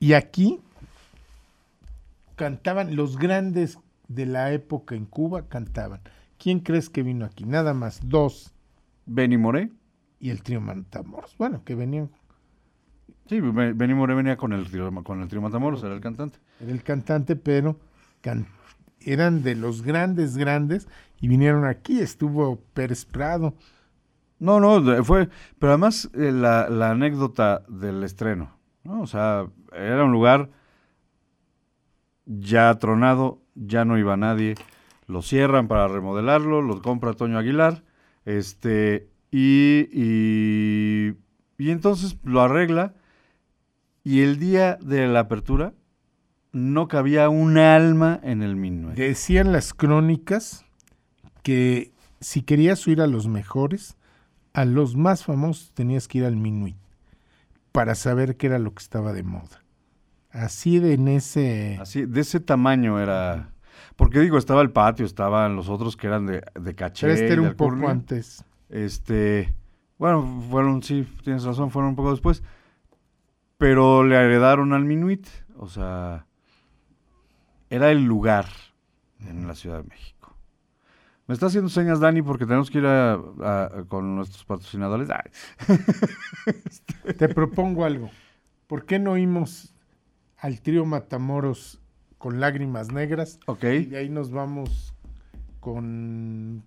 Y 0.00 0.12
aquí 0.12 0.60
cantaban 2.36 2.96
los 2.96 3.18
grandes 3.18 3.78
de 4.08 4.26
la 4.26 4.52
época 4.52 4.94
en 4.94 5.06
Cuba, 5.06 5.48
cantaban. 5.48 6.00
¿Quién 6.38 6.60
crees 6.60 6.90
que 6.90 7.02
vino 7.02 7.24
aquí? 7.24 7.44
Nada 7.44 7.74
más, 7.74 8.00
dos. 8.04 8.52
Benny 9.06 9.36
Moré. 9.38 9.70
Y 10.20 10.30
el 10.30 10.42
trío 10.42 10.60
Matamoros. 10.60 11.34
Bueno, 11.38 11.62
que 11.64 11.74
venían, 11.74 12.10
Sí, 13.28 13.40
Be- 13.40 13.72
Benny 13.72 13.94
Moré 13.94 14.14
venía 14.14 14.36
con 14.36 14.52
el 14.52 14.68
trío, 14.70 14.92
con 15.02 15.22
el 15.22 15.28
trío 15.28 15.40
Matamoros, 15.40 15.82
era 15.82 15.94
el 15.94 16.00
cantante. 16.00 16.38
era 16.60 16.70
el 16.72 16.82
cantante, 16.82 17.36
pero 17.36 17.78
can- 18.20 18.46
eran 19.04 19.42
de 19.42 19.54
los 19.54 19.82
grandes, 19.82 20.36
grandes, 20.36 20.88
y 21.20 21.28
vinieron 21.28 21.64
aquí. 21.64 22.00
Estuvo 22.00 22.60
Pérez. 22.74 23.06
No, 24.38 24.60
no, 24.60 25.04
fue, 25.04 25.28
pero 25.58 25.72
además 25.72 26.10
eh, 26.14 26.32
la, 26.32 26.68
la 26.68 26.90
anécdota 26.90 27.62
del 27.68 28.02
estreno, 28.02 28.58
¿no? 28.82 29.00
O 29.00 29.06
sea, 29.06 29.46
era 29.72 30.04
un 30.04 30.12
lugar 30.12 30.50
ya 32.26 32.78
tronado, 32.78 33.42
ya 33.54 33.84
no 33.84 33.96
iba 33.98 34.16
nadie, 34.16 34.56
lo 35.06 35.22
cierran 35.22 35.68
para 35.68 35.88
remodelarlo, 35.88 36.62
lo 36.62 36.82
compra 36.82 37.14
Toño 37.14 37.38
Aguilar, 37.38 37.84
este, 38.24 39.08
y, 39.30 39.88
y, 39.92 41.14
y 41.58 41.70
entonces 41.70 42.18
lo 42.24 42.42
arregla, 42.42 42.94
y 44.02 44.22
el 44.22 44.38
día 44.38 44.76
de 44.82 45.06
la 45.06 45.20
apertura 45.20 45.74
no 46.54 46.88
cabía 46.88 47.28
un 47.28 47.58
alma 47.58 48.20
en 48.22 48.42
el 48.42 48.56
minuet. 48.56 48.94
Decían 48.94 49.52
las 49.52 49.74
crónicas 49.74 50.64
que 51.42 51.92
si 52.20 52.42
querías 52.42 52.86
ir 52.86 53.02
a 53.02 53.06
los 53.06 53.26
mejores, 53.26 53.96
a 54.54 54.64
los 54.64 54.96
más 54.96 55.24
famosos 55.24 55.72
tenías 55.74 56.08
que 56.08 56.18
ir 56.18 56.24
al 56.24 56.36
Minuit 56.36 56.76
para 57.72 57.96
saber 57.96 58.36
qué 58.36 58.46
era 58.46 58.58
lo 58.58 58.72
que 58.72 58.82
estaba 58.82 59.12
de 59.12 59.24
moda. 59.24 59.64
Así 60.30 60.78
de 60.78 60.94
en 60.94 61.08
ese... 61.08 61.76
Así, 61.80 62.06
de 62.06 62.20
ese 62.20 62.40
tamaño 62.40 63.00
era. 63.00 63.50
Porque 63.96 64.20
digo, 64.20 64.38
estaba 64.38 64.62
el 64.62 64.70
patio, 64.70 65.04
estaban 65.04 65.56
los 65.56 65.68
otros 65.68 65.96
que 65.96 66.06
eran 66.06 66.26
de, 66.26 66.42
de 66.54 66.74
caché. 66.74 67.06
Pero 67.06 67.14
este 67.14 67.32
era 67.32 67.42
un 67.42 67.54
poco 67.54 67.88
antes. 67.88 68.44
Este, 68.68 69.54
bueno, 69.98 70.42
fueron, 70.50 70.82
sí, 70.82 71.06
tienes 71.24 71.44
razón, 71.44 71.70
fueron 71.70 71.90
un 71.90 71.96
poco 71.96 72.12
después. 72.12 72.42
Pero 73.58 74.04
le 74.04 74.16
heredaron 74.16 74.72
al 74.72 74.84
Minuit, 74.84 75.26
o 75.56 75.68
sea, 75.68 76.26
era 77.70 77.90
el 77.90 78.04
lugar 78.04 78.46
en 79.20 79.46
la 79.46 79.54
Ciudad 79.54 79.78
de 79.82 79.88
México. 79.88 80.36
Me 81.26 81.32
está 81.34 81.46
haciendo 81.46 81.70
señas 81.70 82.00
Dani 82.00 82.20
porque 82.22 82.44
tenemos 82.44 82.70
que 82.70 82.78
ir 82.78 82.86
a- 82.86 83.14
a- 83.14 83.64
a- 83.64 83.84
con 83.88 84.14
nuestros 84.14 84.44
patrocinadores. 84.44 85.08
Te 87.18 87.28
propongo 87.28 87.84
algo. 87.84 88.10
¿Por 88.66 88.84
qué 88.84 88.98
no 88.98 89.12
oímos 89.12 89.74
al 90.38 90.60
trío 90.60 90.84
Matamoros 90.84 91.80
con 92.18 92.40
lágrimas 92.40 92.92
negras? 92.92 93.38
Ok. 93.46 93.64
Y 93.64 93.84
de 93.86 93.98
ahí 93.98 94.08
nos 94.10 94.30
vamos 94.30 94.94
con... 95.60 96.62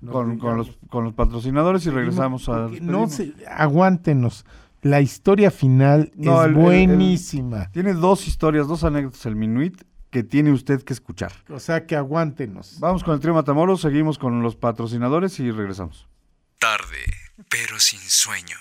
nos 0.00 0.12
Con, 0.12 0.38
con 0.38 0.56
los, 0.58 0.78
con 0.90 1.04
los 1.04 1.14
patrocinadores 1.14 1.86
y 1.86 1.90
regresamos 1.90 2.48
a... 2.48 2.68
No 2.80 3.08
se, 3.08 3.32
aguántenos. 3.48 4.44
La 4.82 5.00
historia 5.00 5.50
final 5.50 6.12
No, 6.14 6.42
es 6.42 6.48
el- 6.48 6.50
el- 6.52 6.58
el- 6.58 6.62
buenísima. 6.62 7.70
Tiene 7.70 7.94
dos 7.94 8.26
historias, 8.28 8.68
dos 8.68 8.84
anécdotas 8.84 9.24
el 9.24 9.36
Minuit 9.36 9.82
que 10.14 10.22
tiene 10.22 10.52
usted 10.52 10.84
que 10.84 10.92
escuchar. 10.92 11.32
O 11.48 11.58
sea 11.58 11.86
que 11.86 11.96
aguántenos. 11.96 12.78
Vamos 12.78 13.02
con 13.02 13.14
el 13.14 13.20
trío 13.20 13.34
Matamoros, 13.34 13.80
seguimos 13.80 14.16
con 14.16 14.44
los 14.44 14.54
patrocinadores 14.54 15.40
y 15.40 15.50
regresamos. 15.50 16.06
Tarde, 16.60 17.04
pero 17.48 17.80
sin 17.80 17.98
sueño. 17.98 18.56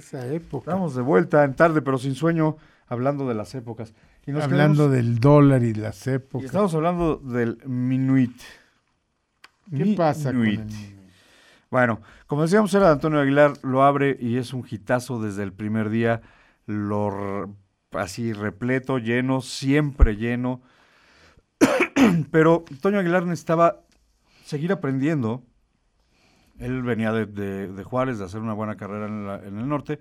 Esa 0.00 0.26
época. 0.26 0.70
Estamos 0.70 0.94
de 0.94 1.02
vuelta 1.02 1.44
en 1.44 1.54
tarde, 1.54 1.82
pero 1.82 1.98
sin 1.98 2.14
sueño, 2.14 2.56
hablando 2.88 3.28
de 3.28 3.34
las 3.34 3.54
épocas. 3.54 3.92
Y 4.26 4.32
nos 4.32 4.44
Hablando 4.44 4.84
quedamos- 4.84 4.92
del 4.96 5.20
dólar 5.20 5.62
y 5.62 5.74
las 5.74 6.06
y 6.06 6.10
épocas. 6.10 6.46
estamos 6.46 6.74
hablando 6.74 7.16
del 7.16 7.58
Minuit. 7.66 8.32
¿Qué 9.76 9.94
pasa 9.96 10.32
con 10.32 10.46
el? 10.46 10.64
Bueno, 11.70 12.00
como 12.26 12.42
decíamos, 12.42 12.72
era 12.74 12.86
de 12.86 12.92
Antonio 12.92 13.20
Aguilar, 13.20 13.52
lo 13.62 13.82
abre 13.84 14.16
y 14.18 14.36
es 14.38 14.52
un 14.52 14.66
hitazo 14.68 15.20
desde 15.22 15.42
el 15.44 15.52
primer 15.52 15.88
día, 15.90 16.20
lo 16.66 17.54
así 17.92 18.32
repleto, 18.32 18.98
lleno, 18.98 19.40
siempre 19.42 20.16
lleno. 20.16 20.62
Pero 22.30 22.64
Antonio 22.70 22.98
Aguilar 23.00 23.24
necesitaba 23.26 23.80
seguir 24.44 24.72
aprendiendo. 24.72 25.42
Él 26.60 26.82
venía 26.82 27.12
de, 27.12 27.26
de- 27.26 27.84
Juárez, 27.84 28.18
de 28.18 28.26
hacer 28.26 28.40
una 28.40 28.52
buena 28.52 28.76
carrera 28.76 29.06
en, 29.06 29.58
el 29.58 29.68
norte, 29.68 29.98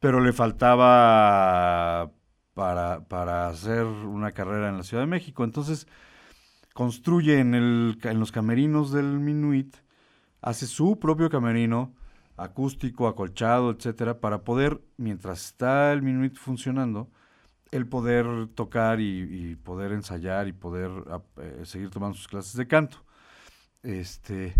pero 0.00 0.20
le 0.20 0.32
faltaba 0.32 2.10
para, 2.54 3.04
para 3.08 3.48
hacer 3.48 3.84
una 3.84 4.32
carrera 4.32 4.68
en 4.68 4.78
la 4.78 4.84
Ciudad 4.84 5.02
de 5.02 5.08
México. 5.08 5.44
Entonces 5.44 5.88
construye 6.74 7.40
en, 7.40 7.54
el, 7.54 7.98
en 8.02 8.20
los 8.20 8.32
camerinos 8.32 8.92
del 8.92 9.18
Minuit, 9.18 9.76
hace 10.40 10.66
su 10.66 10.98
propio 10.98 11.28
camerino, 11.30 11.94
acústico, 12.36 13.08
acolchado, 13.08 13.70
etcétera, 13.70 14.20
para 14.20 14.44
poder, 14.44 14.80
mientras 14.96 15.44
está 15.46 15.92
el 15.92 16.02
Minuit 16.02 16.36
funcionando, 16.36 17.10
el 17.72 17.86
poder 17.88 18.48
tocar 18.54 19.00
y, 19.00 19.56
poder 19.56 19.92
ensayar 19.92 20.46
y 20.48 20.52
poder 20.52 20.90
eh, 21.38 21.62
seguir 21.64 21.90
tomando 21.90 22.16
sus 22.16 22.28
clases 22.28 22.54
de 22.54 22.66
canto. 22.66 22.98
Este, 23.82 24.54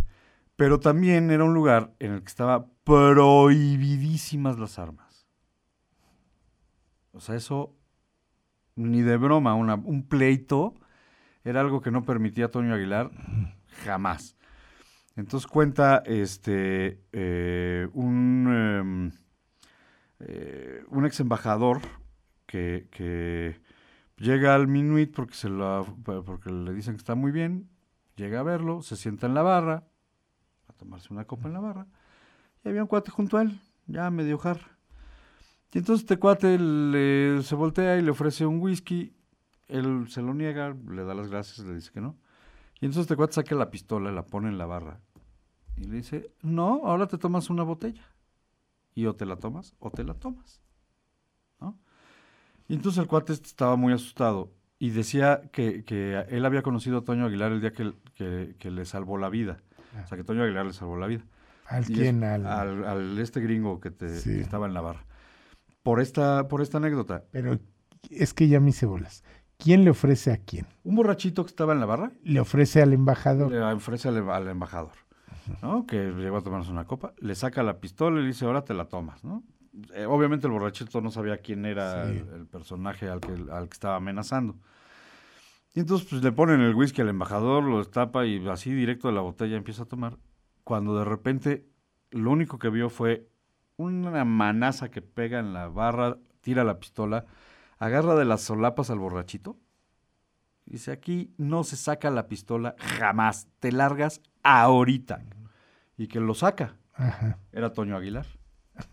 pero 0.62 0.78
también 0.78 1.32
era 1.32 1.42
un 1.42 1.54
lugar 1.54 1.92
en 1.98 2.12
el 2.12 2.20
que 2.20 2.28
estaba 2.28 2.68
prohibidísimas 2.84 4.60
las 4.60 4.78
armas. 4.78 5.26
O 7.10 7.18
sea, 7.18 7.34
eso 7.34 7.74
ni 8.76 9.02
de 9.02 9.16
broma, 9.16 9.56
un 9.56 10.06
pleito 10.06 10.74
era 11.42 11.60
algo 11.60 11.80
que 11.80 11.90
no 11.90 12.04
permitía 12.04 12.52
Toño 12.52 12.74
Aguilar 12.74 13.10
jamás. 13.84 14.36
Entonces 15.16 15.48
cuenta 15.48 16.00
este 16.06 17.00
eh, 17.10 17.88
un, 17.92 18.46
em, 18.48 19.10
eh, 20.20 20.84
un 20.90 21.06
ex 21.06 21.18
embajador 21.18 21.80
que, 22.46 22.86
que 22.92 23.60
llega 24.16 24.54
al 24.54 24.68
Minuit 24.68 25.12
porque, 25.12 25.34
se 25.34 25.48
la, 25.48 25.84
porque 26.04 26.52
le 26.52 26.72
dicen 26.72 26.94
que 26.94 26.98
está 26.98 27.16
muy 27.16 27.32
bien, 27.32 27.68
llega 28.14 28.38
a 28.38 28.44
verlo, 28.44 28.80
se 28.82 28.94
sienta 28.94 29.26
en 29.26 29.34
la 29.34 29.42
barra, 29.42 29.74
a 29.74 29.91
tomarse 30.82 31.12
una 31.12 31.24
copa 31.24 31.48
en 31.48 31.54
la 31.54 31.60
barra, 31.60 31.86
y 32.64 32.68
había 32.68 32.82
un 32.82 32.88
cuate 32.88 33.10
junto 33.10 33.38
a 33.38 33.42
él, 33.42 33.60
ya 33.86 34.10
medio 34.10 34.38
jarra. 34.38 34.68
Y 35.72 35.78
entonces 35.78 36.02
este 36.02 36.18
cuate 36.18 36.58
le- 36.58 37.42
se 37.42 37.54
voltea 37.54 37.96
y 37.96 38.02
le 38.02 38.10
ofrece 38.10 38.44
un 38.44 38.60
whisky, 38.60 39.14
él 39.68 40.06
se 40.08 40.20
lo 40.20 40.34
niega, 40.34 40.76
le 40.90 41.04
da 41.04 41.14
las 41.14 41.28
gracias, 41.28 41.66
le 41.66 41.74
dice 41.74 41.90
que 41.92 42.00
no. 42.00 42.16
Y 42.80 42.86
entonces 42.86 43.02
este 43.02 43.16
cuate 43.16 43.34
saca 43.34 43.54
la 43.54 43.70
pistola, 43.70 44.10
la 44.12 44.26
pone 44.26 44.48
en 44.48 44.58
la 44.58 44.66
barra 44.66 45.00
y 45.76 45.84
le 45.84 45.96
dice, 45.96 46.30
no, 46.42 46.82
ahora 46.84 47.06
te 47.06 47.16
tomas 47.16 47.48
una 47.48 47.62
botella. 47.62 48.02
Y 48.94 49.06
o 49.06 49.14
te 49.14 49.24
la 49.24 49.36
tomas 49.36 49.74
o 49.78 49.90
te 49.90 50.04
la 50.04 50.14
tomas. 50.14 50.60
Y 52.68 52.74
entonces 52.74 53.02
el 53.02 53.08
cuate 53.08 53.32
este 53.32 53.46
estaba 53.48 53.76
muy 53.76 53.92
asustado 53.92 54.50
y 54.78 54.90
decía 54.90 55.42
que, 55.52 55.84
que 55.84 56.24
él 56.28 56.44
había 56.46 56.62
conocido 56.62 56.98
a 56.98 57.04
Toño 57.04 57.26
Aguilar 57.26 57.52
el 57.52 57.60
día 57.60 57.72
que- 57.72 58.56
que 58.58 58.70
le 58.70 58.84
salvó 58.84 59.18
la 59.18 59.28
vida. 59.28 59.60
O 60.02 60.06
sea, 60.06 60.16
que 60.18 60.24
Toño 60.24 60.42
Aguilar 60.44 60.66
le 60.66 60.72
salvó 60.72 60.96
la 60.96 61.06
vida. 61.06 61.22
¿Al 61.66 61.84
Y 61.90 61.94
quién? 61.94 62.22
es- 62.22 62.30
Al- 62.30 62.46
al, 62.46 62.84
al 62.84 63.18
este 63.18 63.40
gringo 63.40 63.80
que, 63.80 63.90
te, 63.90 64.08
Sí. 64.18 64.30
que 64.30 64.40
estaba 64.40 64.66
en 64.66 64.74
la 64.74 64.80
barra. 64.80 65.04
Por 65.82 66.00
esta, 66.00 66.48
por 66.48 66.62
esta 66.62 66.78
anécdota. 66.78 67.24
Pero 67.30 67.58
es 68.10 68.34
que 68.34 68.48
ya 68.48 68.60
me 68.60 68.70
hice 68.70 68.86
bolas. 68.86 69.24
¿Quién 69.58 69.84
le 69.84 69.90
ofrece 69.90 70.32
a 70.32 70.38
quién? 70.38 70.66
Un 70.82 70.96
borrachito 70.96 71.44
que 71.44 71.50
estaba 71.50 71.72
en 71.72 71.80
la 71.80 71.86
barra 71.86 72.10
Le 72.24 72.40
ofrece 72.40 72.82
al 72.82 72.92
embajador. 72.92 73.50
le 73.50 73.62
ofrece 73.62 74.08
al, 74.08 74.28
al 74.28 74.48
embajador, 74.48 74.92
¿no? 75.62 75.86
Que 75.86 76.10
llegó 76.10 76.38
a 76.38 76.42
tomarnos 76.42 76.68
una 76.68 76.84
copa, 76.84 77.14
le 77.18 77.34
saca 77.36 77.62
la 77.62 77.78
pistola 77.78 78.18
y 78.18 78.22
le 78.22 78.28
dice, 78.28 78.44
ahora 78.44 78.64
te 78.64 78.74
la 78.74 78.86
tomas, 78.86 79.22
¿no? 79.24 79.44
Eh, 79.94 80.04
obviamente 80.04 80.46
el 80.48 80.52
borrachito 80.52 81.00
no 81.00 81.10
sabía 81.12 81.38
quién 81.38 81.64
era 81.64 82.06
Sí. 82.06 82.18
el, 82.18 82.40
el 82.40 82.46
personaje 82.46 83.08
al 83.08 83.20
que, 83.20 83.32
al 83.52 83.68
que 83.68 83.72
estaba 83.74 83.96
amenazando. 83.96 84.56
Y 85.74 85.80
entonces 85.80 86.06
pues, 86.08 86.22
le 86.22 86.32
ponen 86.32 86.60
el 86.60 86.74
whisky 86.74 87.00
al 87.00 87.08
embajador, 87.08 87.64
lo 87.64 87.78
destapa 87.78 88.26
y 88.26 88.46
así 88.48 88.72
directo 88.72 89.08
de 89.08 89.14
la 89.14 89.20
botella 89.22 89.56
empieza 89.56 89.84
a 89.84 89.86
tomar. 89.86 90.18
Cuando 90.64 90.98
de 90.98 91.04
repente 91.04 91.66
lo 92.10 92.30
único 92.30 92.58
que 92.58 92.68
vio 92.68 92.90
fue 92.90 93.28
una 93.76 94.24
manaza 94.24 94.90
que 94.90 95.02
pega 95.02 95.38
en 95.38 95.54
la 95.54 95.68
barra, 95.68 96.18
tira 96.40 96.62
la 96.62 96.78
pistola, 96.78 97.24
agarra 97.78 98.14
de 98.14 98.24
las 98.24 98.42
solapas 98.42 98.90
al 98.90 98.98
borrachito. 98.98 99.56
Dice, 100.66 100.92
aquí 100.92 101.34
no 101.38 101.64
se 101.64 101.76
saca 101.76 102.10
la 102.10 102.28
pistola 102.28 102.76
jamás, 102.78 103.48
te 103.58 103.72
largas 103.72 104.20
ahorita. 104.42 105.22
Y 105.96 106.06
que 106.06 106.20
lo 106.20 106.34
saca. 106.34 106.76
Ajá. 106.94 107.38
Era 107.50 107.72
Toño 107.72 107.96
Aguilar. 107.96 108.26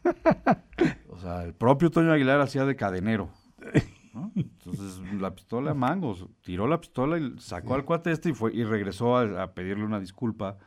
O 1.12 1.22
sea, 1.22 1.44
el 1.44 1.54
propio 1.54 1.92
Toño 1.92 2.14
Aguilar 2.14 2.40
hacía 2.40 2.64
de 2.64 2.78
cadenero. 2.78 3.30
¿no? 4.20 4.32
Entonces, 4.36 5.02
la 5.20 5.34
pistola, 5.34 5.74
mangos, 5.74 6.26
tiró 6.42 6.68
la 6.68 6.80
pistola 6.80 7.18
y 7.18 7.36
sacó 7.40 7.76
al 7.76 7.86
cuate 7.86 8.12
este 8.12 8.30
y 8.30 8.34
fue 8.34 8.54
y 8.54 8.64
regresó 8.64 9.18
a, 9.18 9.44
a 9.44 9.54
pedirle 9.54 9.84
una 9.86 10.00
disculpa 10.00 10.58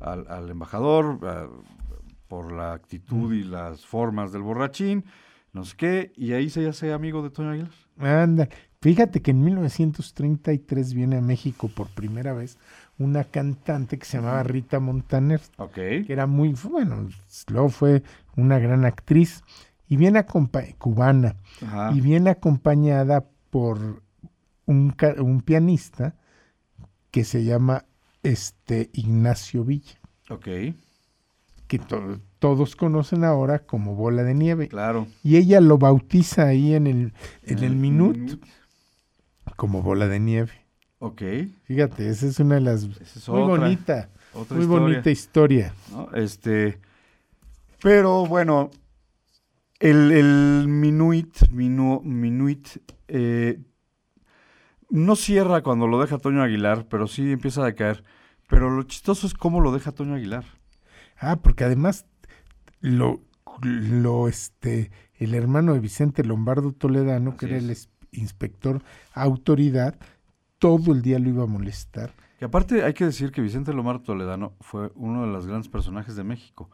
al, 0.00 0.26
al 0.28 0.50
embajador 0.50 1.18
a- 1.26 1.48
por 2.28 2.52
la 2.52 2.74
actitud 2.74 3.32
y 3.32 3.42
las 3.42 3.86
formas 3.86 4.32
del 4.32 4.42
borrachín, 4.42 5.04
no 5.54 5.64
sé 5.64 5.76
qué, 5.76 6.12
y 6.14 6.32
ahí 6.34 6.50
se 6.50 6.68
hace 6.68 6.92
amigo 6.92 7.22
de 7.22 7.30
Toño 7.30 7.50
Aguilar. 7.52 7.70
Anda, 7.98 8.48
fíjate 8.82 9.22
que 9.22 9.30
en 9.30 9.42
1933 9.42 10.92
viene 10.94 11.16
a 11.16 11.20
México 11.22 11.68
por 11.74 11.88
primera 11.88 12.32
vez 12.34 12.58
una 12.98 13.24
cantante 13.24 13.98
que 13.98 14.04
se 14.04 14.18
llamaba 14.18 14.42
Rita 14.42 14.78
Montaner, 14.80 15.40
Ok. 15.56 15.72
que 15.74 16.06
era 16.08 16.26
muy, 16.26 16.54
bueno, 16.64 17.08
luego 17.50 17.68
fue 17.70 18.02
una 18.36 18.58
gran 18.58 18.84
actriz, 18.84 19.42
y 19.88 19.96
viene 19.96 20.24
cubana, 20.78 21.36
Ajá. 21.62 21.92
y 21.94 22.00
viene 22.00 22.30
acompañada 22.30 23.24
por 23.50 24.02
un, 24.66 24.94
un 25.18 25.40
pianista 25.40 26.14
que 27.10 27.24
se 27.24 27.44
llama 27.44 27.84
este 28.22 28.90
Ignacio 28.92 29.64
Villa, 29.64 29.98
Ok, 30.30 30.46
que 31.66 31.78
to- 31.78 32.20
todos 32.38 32.76
conocen 32.76 33.24
ahora 33.24 33.60
como 33.60 33.94
Bola 33.94 34.22
de 34.22 34.34
Nieve. 34.34 34.68
claro. 34.68 35.06
Y 35.22 35.36
ella 35.36 35.60
lo 35.60 35.78
bautiza 35.78 36.46
ahí 36.46 36.74
en 36.74 36.86
el, 36.86 37.12
en 37.44 37.58
el 37.64 37.74
Minut 37.76 38.16
Minut. 38.16 38.44
como 39.56 39.82
Bola 39.82 40.06
de 40.08 40.20
Nieve. 40.20 40.52
Ok. 41.00 41.22
Fíjate, 41.64 42.08
esa 42.08 42.26
es 42.26 42.38
una 42.40 42.56
de 42.56 42.60
las 42.60 42.82
es 42.84 43.28
muy 43.28 43.40
otra- 43.42 43.56
bonita, 43.56 44.08
otra 44.34 44.56
muy 44.56 44.64
historia. 44.64 44.80
bonita 44.88 45.10
historia. 45.10 45.74
¿no? 45.92 46.10
Este, 46.14 46.78
pero 47.80 48.26
bueno, 48.26 48.70
el, 49.80 50.12
el 50.12 50.66
Minuit, 50.68 51.34
Minu- 51.50 52.02
Minuit, 52.02 52.68
eh, 53.08 53.60
no 54.90 55.16
cierra 55.16 55.62
cuando 55.62 55.86
lo 55.86 56.00
deja 56.00 56.18
Toño 56.18 56.42
Aguilar, 56.42 56.86
pero 56.88 57.06
sí 57.06 57.30
empieza 57.32 57.62
a 57.62 57.66
decaer. 57.66 58.04
Pero 58.48 58.70
lo 58.70 58.82
chistoso 58.84 59.26
es 59.26 59.34
cómo 59.34 59.60
lo 59.60 59.72
deja 59.72 59.92
Toño 59.92 60.14
Aguilar. 60.14 60.44
Ah, 61.20 61.36
porque 61.36 61.64
además 61.64 62.06
lo, 62.80 63.20
lo 63.62 64.28
este, 64.28 64.90
el 65.18 65.34
hermano 65.34 65.74
de 65.74 65.80
Vicente 65.80 66.24
Lombardo 66.24 66.72
Toledano, 66.72 67.36
que 67.36 67.46
era 67.46 67.58
el 67.58 67.70
es. 67.70 67.90
inspector 68.12 68.82
autoridad, 69.12 69.98
todo 70.58 70.92
el 70.92 71.02
día 71.02 71.18
lo 71.18 71.28
iba 71.28 71.42
a 71.42 71.46
molestar. 71.46 72.12
Que 72.38 72.44
aparte 72.46 72.84
hay 72.84 72.94
que 72.94 73.04
decir 73.04 73.32
que 73.32 73.40
Vicente 73.42 73.72
Lomar 73.72 73.98
Toledano 73.98 74.54
fue 74.60 74.92
uno 74.94 75.26
de 75.26 75.32
los 75.32 75.46
grandes 75.46 75.68
personajes 75.68 76.14
de 76.16 76.22
México. 76.24 76.70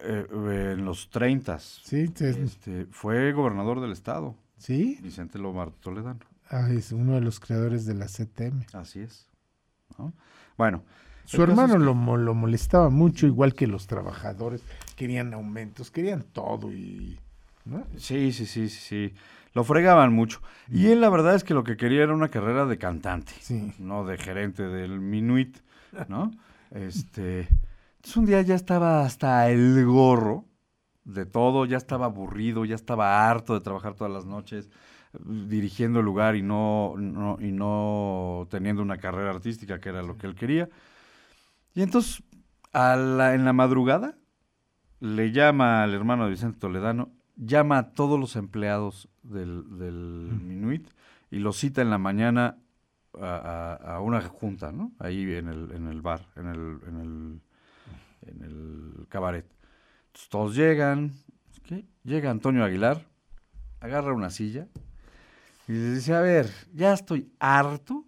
Eh, 0.00 0.26
eh, 0.30 0.70
en 0.76 0.84
los 0.84 1.08
30 1.10 1.58
Sí, 1.58 2.12
este, 2.20 2.86
fue 2.90 3.32
gobernador 3.32 3.80
del 3.80 3.92
estado, 3.92 4.34
sí. 4.58 4.98
Vicente 5.02 5.38
Lomar 5.38 5.70
Toledano. 5.70 6.20
Ah, 6.50 6.68
es 6.70 6.92
uno 6.92 7.14
de 7.14 7.20
los 7.22 7.40
creadores 7.40 7.86
de 7.86 7.94
la 7.94 8.06
CTM. 8.06 8.66
Así 8.74 9.00
es. 9.00 9.28
¿no? 9.98 10.12
Bueno. 10.56 10.82
Su 11.26 11.42
hermano 11.42 11.74
es 11.74 11.78
que- 11.78 11.84
lo, 11.86 12.16
lo 12.18 12.34
molestaba 12.34 12.90
mucho, 12.90 13.26
igual 13.26 13.54
que 13.54 13.66
los 13.66 13.86
trabajadores. 13.86 14.62
Querían 14.96 15.32
aumentos, 15.32 15.90
querían 15.90 16.22
todo 16.22 16.70
y... 16.70 17.18
¿no? 17.64 17.82
Sí, 17.96 18.30
sí, 18.32 18.44
sí, 18.44 18.68
sí, 18.68 18.78
sí. 19.08 19.14
Lo 19.54 19.64
fregaban 19.64 20.12
mucho. 20.12 20.42
Y 20.68 20.88
él 20.88 21.00
la 21.00 21.08
verdad 21.08 21.34
es 21.34 21.42
que 21.44 21.54
lo 21.54 21.64
que 21.64 21.78
quería 21.78 22.02
era 22.02 22.12
una 22.12 22.28
carrera 22.28 22.66
de 22.66 22.76
cantante, 22.76 23.32
Sí. 23.40 23.72
no 23.78 24.04
de 24.04 24.18
gerente 24.18 24.64
del 24.64 25.00
Minuit, 25.00 25.56
¿no? 26.08 26.30
Este, 26.72 27.48
entonces 28.04 28.16
un 28.18 28.26
día 28.26 28.42
ya 28.42 28.54
estaba 28.54 29.02
hasta 29.04 29.48
el 29.50 29.82
gorro 29.86 30.44
de 31.04 31.24
todo, 31.24 31.64
ya 31.64 31.78
estaba 31.78 32.06
aburrido, 32.06 32.64
ya 32.66 32.74
estaba 32.74 33.30
harto 33.30 33.54
de 33.54 33.60
trabajar 33.60 33.94
todas 33.94 34.12
las 34.12 34.26
noches 34.26 34.68
eh, 35.14 35.18
dirigiendo 35.48 36.00
el 36.00 36.04
lugar 36.04 36.36
y 36.36 36.42
no, 36.42 36.94
no- 36.98 37.38
y 37.40 37.50
no 37.50 38.46
teniendo 38.50 38.82
una 38.82 38.98
carrera 38.98 39.30
artística 39.30 39.80
que 39.80 39.88
era 39.88 40.02
lo 40.02 40.18
que 40.18 40.26
él 40.26 40.34
quería. 40.34 40.68
Y 41.74 41.82
entonces 41.82 42.22
a 42.72 42.96
la- 42.96 43.34
en 43.34 43.44
la 43.46 43.52
madrugada 43.54 44.16
le 45.00 45.32
llama 45.32 45.82
al 45.82 45.94
hermano 45.94 46.24
de 46.24 46.30
Vicente 46.30 46.58
Toledano, 46.58 47.10
llama 47.36 47.78
a 47.78 47.90
todos 47.92 48.18
los 48.20 48.36
empleados 48.36 49.08
del, 49.22 49.78
del 49.78 50.30
Minuit 50.42 50.88
y 51.30 51.38
los 51.38 51.56
cita 51.56 51.80
en 51.82 51.88
la 51.90 51.98
mañana 51.98 52.58
a, 53.20 53.78
a- 53.80 53.94
a 53.96 54.00
una 54.00 54.20
junta, 54.22 54.72
¿no? 54.72 54.92
Ahí 54.98 55.22
en 55.34 55.48
el, 55.48 55.72
en 55.72 55.86
el 55.88 56.02
bar, 56.02 56.28
en 56.36 56.46
el, 56.48 56.78
en 56.86 57.00
el, 57.00 57.40
en 58.26 58.42
el 58.42 59.06
cabaret. 59.08 59.46
Entonces, 60.06 60.28
todos 60.28 60.56
llegan, 60.56 61.12
llega 62.04 62.30
Antonio 62.30 62.64
Aguilar, 62.64 63.06
agarra 63.80 64.12
una 64.12 64.30
silla 64.30 64.68
y 65.66 65.72
les 65.72 65.94
dice, 65.96 66.14
a 66.14 66.20
ver, 66.20 66.50
ya 66.72 66.92
estoy 66.92 67.32
harto, 67.38 68.04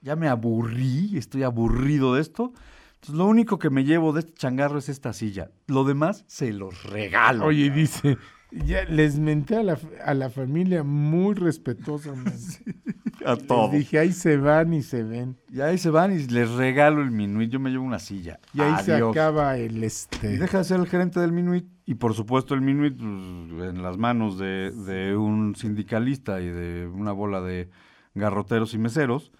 ya 0.00 0.16
me 0.16 0.28
aburrí, 0.28 1.16
estoy 1.16 1.42
aburrido 1.42 2.14
de 2.14 2.20
esto. 2.20 2.52
Entonces, 2.94 3.14
lo 3.16 3.26
único 3.26 3.58
que 3.58 3.70
me 3.70 3.84
llevo 3.84 4.12
de 4.12 4.20
este 4.20 4.34
changarro 4.34 4.78
es 4.78 4.88
esta 4.88 5.12
silla. 5.12 5.50
Lo 5.66 5.84
demás 5.84 6.24
se 6.28 6.52
los 6.52 6.84
regalo. 6.84 7.46
Oye, 7.46 7.70
dice, 7.70 8.18
ya 8.52 8.84
les 8.84 9.18
menté 9.18 9.56
a 9.56 9.62
la, 9.62 9.78
a 10.04 10.14
la 10.14 10.30
familia 10.30 10.82
muy 10.82 11.34
respetuosamente. 11.34 12.62
a 13.24 13.34
Les 13.34 13.46
todo. 13.46 13.68
dije, 13.70 13.98
ahí 13.98 14.12
se 14.12 14.36
van 14.36 14.72
y 14.74 14.82
se 14.82 15.02
ven. 15.02 15.36
Y 15.50 15.60
ahí 15.60 15.78
se 15.78 15.90
van 15.90 16.12
y 16.12 16.18
les 16.26 16.50
regalo 16.50 17.02
el 17.02 17.10
Minuit. 17.10 17.50
Yo 17.50 17.60
me 17.60 17.70
llevo 17.70 17.84
una 17.84 17.98
silla. 17.98 18.40
Y 18.52 18.60
ahí 18.60 18.74
se 18.84 18.94
acaba 18.94 19.56
el 19.56 19.78
Y 19.78 19.84
este. 19.86 20.38
deja 20.38 20.58
de 20.58 20.64
ser 20.64 20.80
el 20.80 20.86
gerente 20.86 21.20
del 21.20 21.32
Minuit. 21.32 21.66
Y 21.86 21.94
por 21.94 22.14
supuesto, 22.14 22.54
el 22.54 22.60
Minuit 22.60 22.96
pues, 22.96 23.70
en 23.70 23.82
las 23.82 23.96
manos 23.98 24.38
de, 24.38 24.70
de 24.70 25.16
un 25.16 25.54
sindicalista 25.56 26.40
y 26.40 26.48
de 26.48 26.86
una 26.86 27.12
bola 27.12 27.40
de 27.40 27.70
garroteros 28.14 28.74
y 28.74 28.78
meseros, 28.78 29.32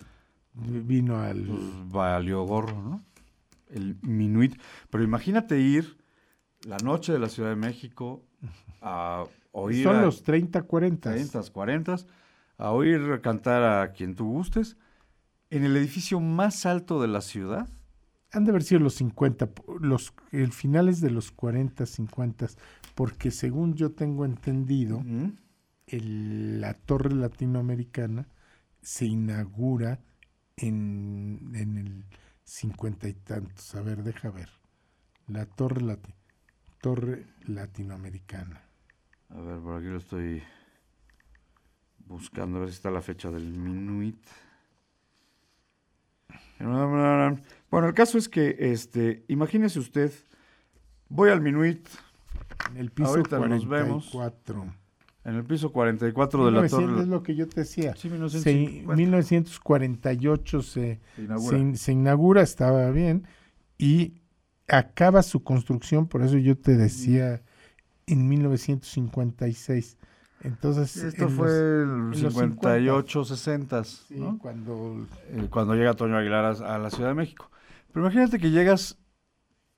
Vino 0.54 1.18
al. 1.20 1.44
pues 1.44 1.60
valió 1.90 2.42
gorro, 2.44 2.80
¿no? 2.82 3.02
El 3.70 3.96
Minuit. 4.02 4.60
Pero 4.90 5.02
imagínate 5.04 5.58
ir 5.60 5.96
la 6.66 6.76
noche 6.78 7.12
de 7.12 7.18
la 7.18 7.28
Ciudad 7.28 7.50
de 7.50 7.56
México 7.56 8.22
a 8.80 9.24
oír. 9.52 9.82
Son 9.84 9.96
a- 9.96 10.02
los 10.02 10.22
30, 10.22 10.62
40. 10.62 11.10
30, 11.12 11.42
40, 11.52 11.96
a 12.58 12.70
oír 12.72 13.20
cantar 13.22 13.62
a 13.62 13.92
quien 13.92 14.14
tú 14.14 14.26
gustes, 14.30 14.76
en 15.50 15.64
el 15.64 15.76
edificio 15.76 16.20
más 16.20 16.64
alto 16.66 17.00
de 17.02 17.08
la 17.08 17.20
ciudad. 17.20 17.68
Han 18.32 18.44
de 18.44 18.50
haber 18.50 18.62
sido 18.62 18.80
los 18.80 18.94
50, 18.94 19.50
los, 19.80 20.14
el 20.30 20.52
finales 20.52 21.00
de 21.02 21.10
los 21.10 21.30
40, 21.32 21.84
50, 21.84 22.46
porque 22.94 23.30
según 23.30 23.74
yo 23.74 23.92
tengo 23.92 24.24
entendido, 24.24 25.02
el- 25.86 26.60
la 26.60 26.74
torre 26.74 27.14
latinoamericana 27.14 28.26
se 28.80 29.04
inaugura 29.06 30.00
en, 30.56 31.52
en 31.54 31.76
el 31.76 32.04
50 32.44 33.08
y 33.08 33.14
tantos. 33.14 33.74
A 33.74 33.82
ver, 33.82 34.02
deja 34.02 34.30
ver. 34.30 34.48
La 35.28 35.44
torre, 35.46 35.82
lati- 35.82 36.14
torre 36.86 37.24
latinoamericana. 37.46 38.60
A 39.30 39.40
ver, 39.40 39.58
por 39.60 39.76
aquí 39.78 39.86
lo 39.86 39.96
estoy 39.96 40.42
buscando, 42.06 42.58
a 42.58 42.60
ver 42.62 42.68
si 42.70 42.74
está 42.74 42.90
la 42.90 43.00
fecha 43.00 43.30
del 43.30 43.56
Minuit. 43.56 44.18
Bueno, 47.70 47.88
el 47.88 47.94
caso 47.94 48.18
es 48.18 48.28
que, 48.28 48.56
este, 48.58 49.24
imagínese 49.28 49.78
usted, 49.78 50.12
voy 51.08 51.30
al 51.30 51.40
Minuit, 51.40 51.88
En 52.70 52.76
el 52.76 52.90
piso 52.90 53.08
Ahorita 53.10 53.38
nos 53.40 53.66
vemos. 53.66 54.08
44. 54.10 54.74
En 55.24 55.34
el 55.36 55.44
piso 55.44 55.72
44 55.72 56.46
de 56.46 56.50
la 56.52 56.58
1900 56.62 56.90
torre. 56.90 57.02
es 57.02 57.08
lo 57.08 57.22
que 57.22 57.34
yo 57.34 57.48
te 57.48 57.60
decía. 57.60 57.94
Sí, 57.96 58.08
Se- 58.08 58.14
1950. 58.14 58.94
1948 58.96 60.62
se, 60.62 61.00
Se 61.16 61.22
inaugura. 61.22 61.56
se 61.56 61.62
in- 61.62 61.76
se 61.76 61.92
inaugura, 61.92 62.42
estaba 62.42 62.90
bien, 62.90 63.26
y 63.78 64.21
acaba 64.72 65.22
su 65.22 65.42
construcción, 65.44 66.06
por 66.08 66.22
eso 66.22 66.36
yo 66.38 66.56
te 66.56 66.76
decía, 66.76 67.42
en 68.06 68.28
1956. 68.28 69.98
Entonces, 70.42 70.96
Esto 70.96 71.24
en 71.24 71.30
fue 71.30 71.46
los- 71.46 71.56
el 71.56 71.88
en 72.18 72.22
los 72.24 72.34
58, 72.34 73.24
60, 73.24 73.84
Sí, 73.84 74.14
¿no? 74.18 74.38
cuando 74.38 75.06
Eh, 75.28 75.46
cuando 75.50 75.74
llega 75.76 75.94
Toño 75.94 76.16
Aguilar 76.16 76.44
a, 76.44 76.74
a 76.74 76.78
la 76.78 76.90
Ciudad 76.90 77.10
de 77.10 77.14
México. 77.14 77.48
Pero 77.92 78.04
imagínate 78.06 78.38
que 78.40 78.50
llegas 78.50 78.98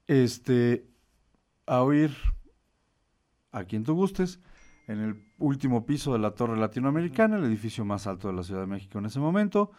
este, 0.07 0.87
a 1.67 1.83
oír 1.83 2.15
a 3.53 3.65
quien 3.65 3.85
tú 3.85 3.95
gustes 3.95 4.41
en 4.87 5.01
el 5.01 5.23
último 5.39 5.85
piso 5.87 6.13
de 6.13 6.19
la 6.19 6.31
Torre 6.33 6.57
Latinoamericana, 6.59 7.37
el 7.39 7.45
edificio 7.45 7.85
más 7.85 8.07
alto 8.07 8.29
de 8.29 8.35
la 8.35 8.43
Ciudad 8.43 8.61
de 8.61 8.67
México 8.67 8.99
en 8.99 9.07
ese 9.07 9.21
momento. 9.21 9.71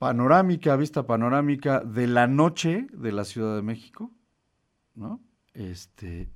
Panorámica, 0.00 0.76
vista 0.76 1.06
panorámica 1.06 1.80
de 1.80 2.06
la 2.06 2.26
noche 2.26 2.86
de 2.90 3.12
la 3.12 3.24
Ciudad 3.26 3.54
de 3.54 3.60
México, 3.60 4.10
¿no? 4.94 5.20
Este, 5.52 6.30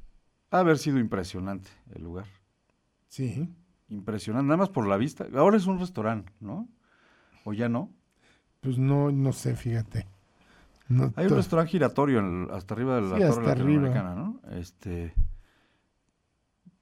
ha 0.50 0.58
haber 0.58 0.76
sido 0.76 0.98
impresionante 0.98 1.70
el 1.94 2.02
lugar. 2.02 2.26
Sí. 3.08 3.48
Impresionante, 3.88 4.48
nada 4.48 4.58
más 4.58 4.68
por 4.68 4.86
la 4.86 4.98
vista. 4.98 5.26
Ahora 5.34 5.56
es 5.56 5.64
un 5.64 5.78
restaurante, 5.78 6.30
¿no? 6.40 6.68
¿O 7.44 7.54
ya 7.54 7.70
no? 7.70 7.90
Pues 8.60 8.76
no, 8.76 9.10
no 9.10 9.32
sé, 9.32 9.56
fíjate. 9.56 10.06
No 10.88 11.14
Hay 11.16 11.24
un 11.24 11.36
restaurante 11.36 11.70
giratorio 11.72 12.18
en 12.18 12.42
el- 12.44 12.50
hasta 12.50 12.74
arriba 12.74 12.96
de 12.96 13.00
la 13.00 13.16
Sí, 13.16 13.22
torre 13.22 13.30
hasta 13.30 13.50
arriba. 13.52 13.80
latinoamericana, 13.88 14.14
¿no? 14.14 14.40
Este, 14.50 15.14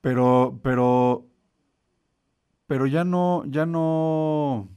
pero, 0.01 0.59
pero, 0.65 1.27
pero 2.67 2.87
ya 2.89 3.05
no, 3.05 3.45
ya 3.47 3.67
no, 3.67 4.69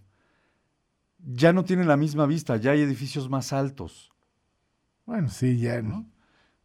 ya 1.25 1.53
no 1.53 1.63
tiene 1.65 1.83
la 1.85 1.97
misma 1.97 2.25
vista. 2.25 2.57
Ya 2.57 2.71
hay 2.71 2.81
edificios 2.81 3.29
más 3.29 3.51
altos, 3.53 4.11
Bueno, 5.05 5.29
sí, 5.29 5.57
ya 5.59 5.81
¿no? 5.81 6.05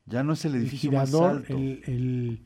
Ya 0.06 0.22
no 0.24 0.32
es 0.32 0.44
el 0.44 0.54
El 0.54 0.62
edificio 0.62 0.90
más 0.92 1.08
girador, 1.10 1.36
alto. 1.38 1.52
el, 1.56 1.82
el, 1.86 2.44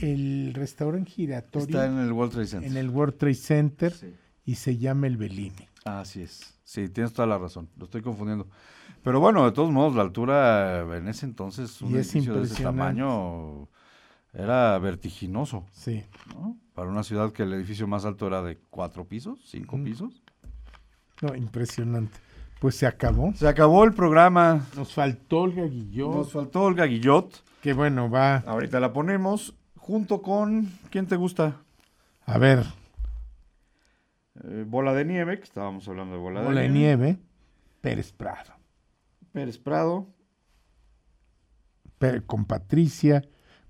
el 0.00 0.54
restaurante 0.54 1.10
giratorio 1.10 1.66
Está 1.66 1.86
en 1.86 1.98
el 1.98 2.12
World 2.12 2.32
Trade 2.32 2.46
Center. 2.46 2.70
en 2.70 2.76
el 2.76 2.90
World 2.90 3.16
Trade 3.16 3.34
Center 3.34 3.92
Sí. 3.92 4.14
y 4.44 4.54
se 4.56 4.76
llama 4.78 5.06
el 5.06 5.16
Bellini. 5.16 5.68
Así 5.84 6.22
es. 6.22 6.54
Sí, 6.64 6.88
tienes 6.88 7.12
toda 7.12 7.26
la 7.28 7.38
razón. 7.38 7.68
Lo 7.76 7.84
estoy 7.84 8.00
confundiendo. 8.02 8.48
Pero 9.02 9.20
bueno, 9.20 9.44
de 9.44 9.52
todos 9.52 9.70
modos, 9.70 9.94
la 9.94 10.02
altura 10.02 10.80
en 10.96 11.08
ese 11.08 11.26
entonces, 11.26 11.80
un 11.82 11.90
es 11.96 12.06
edificio 12.14 12.34
de 12.36 12.44
ese 12.44 12.62
tamaño 12.62 13.68
era 14.32 14.78
vertiginoso. 14.78 15.66
Sí. 15.72 16.02
¿no? 16.34 16.56
Para 16.74 16.88
una 16.88 17.04
ciudad 17.04 17.32
que 17.32 17.42
el 17.42 17.52
edificio 17.52 17.86
más 17.86 18.04
alto 18.06 18.26
era 18.26 18.42
de 18.42 18.56
cuatro 18.70 19.06
pisos, 19.06 19.40
cinco 19.44 19.76
pisos. 19.84 20.22
No, 21.24 21.34
impresionante. 21.34 22.18
Pues 22.60 22.76
se 22.76 22.86
acabó. 22.86 23.32
Se 23.34 23.48
acabó 23.48 23.84
el 23.84 23.92
programa. 23.94 24.66
Nos 24.76 24.92
faltó 24.94 25.40
Olga 25.40 25.64
Guillot, 25.64 26.14
Nos 26.14 26.32
faltó 26.32 26.62
Olga 26.62 26.84
Guillot. 26.84 27.42
que 27.62 27.72
bueno, 27.72 28.10
va 28.10 28.36
Ahorita 28.46 28.78
la 28.80 28.92
ponemos 28.92 29.54
junto 29.76 30.20
con. 30.22 30.70
¿Quién 30.90 31.06
te 31.06 31.16
gusta? 31.16 31.56
a 32.26 32.38
ver, 32.38 32.64
Eh, 34.44 34.64
Bola 34.66 34.92
de 34.94 35.04
Nieve, 35.04 35.38
que 35.38 35.44
estábamos 35.44 35.86
hablando 35.88 36.14
de 36.14 36.20
Bola, 36.20 36.42
Bola 36.42 36.62
de 36.62 36.68
Nieve, 36.70 37.18
Pérez 37.80 38.12
Prado, 38.12 38.52
Pérez 39.32 39.58
Prado. 39.58 40.08
Con 42.26 42.44
Patricia, 42.44 43.22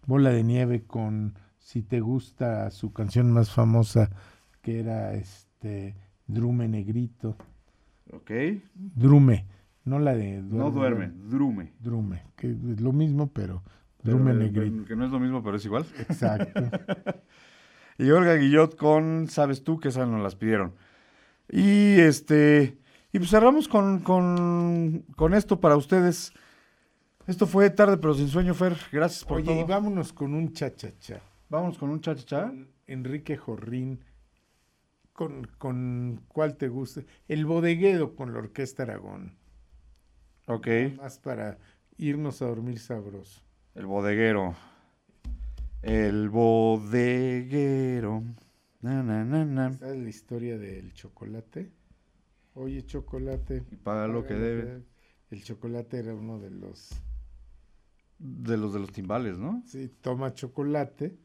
Bola 0.07 0.31
de 0.31 0.43
Nieve 0.43 0.83
con, 0.85 1.39
si 1.59 1.83
te 1.83 2.01
gusta, 2.01 2.69
su 2.73 2.93
canción 2.93 3.31
más 3.31 3.51
famosa, 3.53 4.11
que 4.61 4.81
era 4.81 5.15
este 5.15 5.95
Drume 6.27 6.69
Negrito. 6.69 7.37
Ok. 8.13 8.31
Drume, 8.75 9.47
no 9.85 9.99
la 9.99 10.15
de 10.15 10.43
No 10.43 10.71
duerme, 10.71 11.11
drume. 11.29 11.73
Drume, 11.81 12.23
que 12.37 12.51
es 12.51 12.81
lo 12.81 12.93
mismo, 12.93 13.29
pero 13.33 13.63
Pero, 14.03 14.17
Drume 14.19 14.35
Negrito. 14.35 14.85
Que 14.85 14.97
no 14.97 15.05
es 15.05 15.11
lo 15.11 15.21
mismo, 15.21 15.43
pero 15.43 15.57
es 15.57 15.65
igual. 15.65 15.85
Exacto. 15.99 16.63
Y 17.97 18.11
Olga 18.11 18.35
Guillot 18.35 18.75
con 18.77 19.29
Sabes 19.29 19.63
tú 19.63 19.79
que 19.79 19.87
esas 19.89 20.09
nos 20.09 20.21
las 20.21 20.35
pidieron. 20.35 20.75
Y 21.49 22.01
este. 22.01 22.77
Y 23.13 23.19
pues 23.19 23.31
cerramos 23.31 23.69
con, 23.69 24.01
con, 24.01 25.05
con 25.15 25.33
esto 25.33 25.61
para 25.61 25.77
ustedes. 25.77 26.33
Esto 27.29 27.47
fue 27.47 27.71
tarde 27.71 27.97
pero 27.99 28.15
sin 28.15 28.27
sueño, 28.27 28.53
Fer. 28.53 28.77
Gracias 28.91 29.25
por 29.25 29.37
Oye, 29.39 29.47
todo. 29.47 29.61
y 29.61 29.63
vámonos 29.63 30.13
con 30.13 30.35
un 30.35 30.53
cha-cha-cha. 30.53 31.21
Vámonos 31.49 31.79
con 31.79 31.91
un 31.91 32.01
cha-cha-cha. 32.01 32.53
Enrique 32.89 33.37
Jorrín, 33.37 34.01
con, 35.15 35.47
con 35.59 36.24
cuál 36.28 36.57
te 36.57 36.69
gusta. 36.69 37.03
El 37.28 37.47
bodeguedo 37.47 38.15
con 38.15 38.32
la 38.35 38.41
Orquesta 38.41 38.82
Aragón. 38.82 39.39
Ok. 40.47 40.69
Más 40.99 41.19
para 41.19 41.59
irnos 41.97 42.43
a 42.43 42.47
dormir 42.47 42.78
sabroso. 42.78 43.41
El 43.74 43.86
bodeguero. 43.86 44.55
El 45.81 46.28
bodeguero. 46.28 48.23
Na, 48.81 49.03
na, 49.03 49.24
na, 49.24 49.45
na. 49.45 49.73
¿Sabes 49.73 50.03
la 50.03 50.09
historia 50.09 50.59
del 50.59 50.93
chocolate? 50.93 51.73
Oye, 52.55 52.85
chocolate. 52.85 53.65
Y 53.70 53.77
paga 53.77 54.09
lo 54.09 54.27
que 54.27 54.35
debe. 54.35 54.82
El 55.31 55.43
chocolate 55.43 55.99
era 55.99 56.15
uno 56.15 56.39
de 56.39 56.51
los... 56.51 56.91
De 58.19 58.57
los 58.57 58.73
de 58.73 58.81
los 58.81 58.93
timbales, 58.93 59.39
¿no? 59.39 59.62
Sí, 59.66 59.89
toma 60.01 60.35
chocolate, 60.35 61.19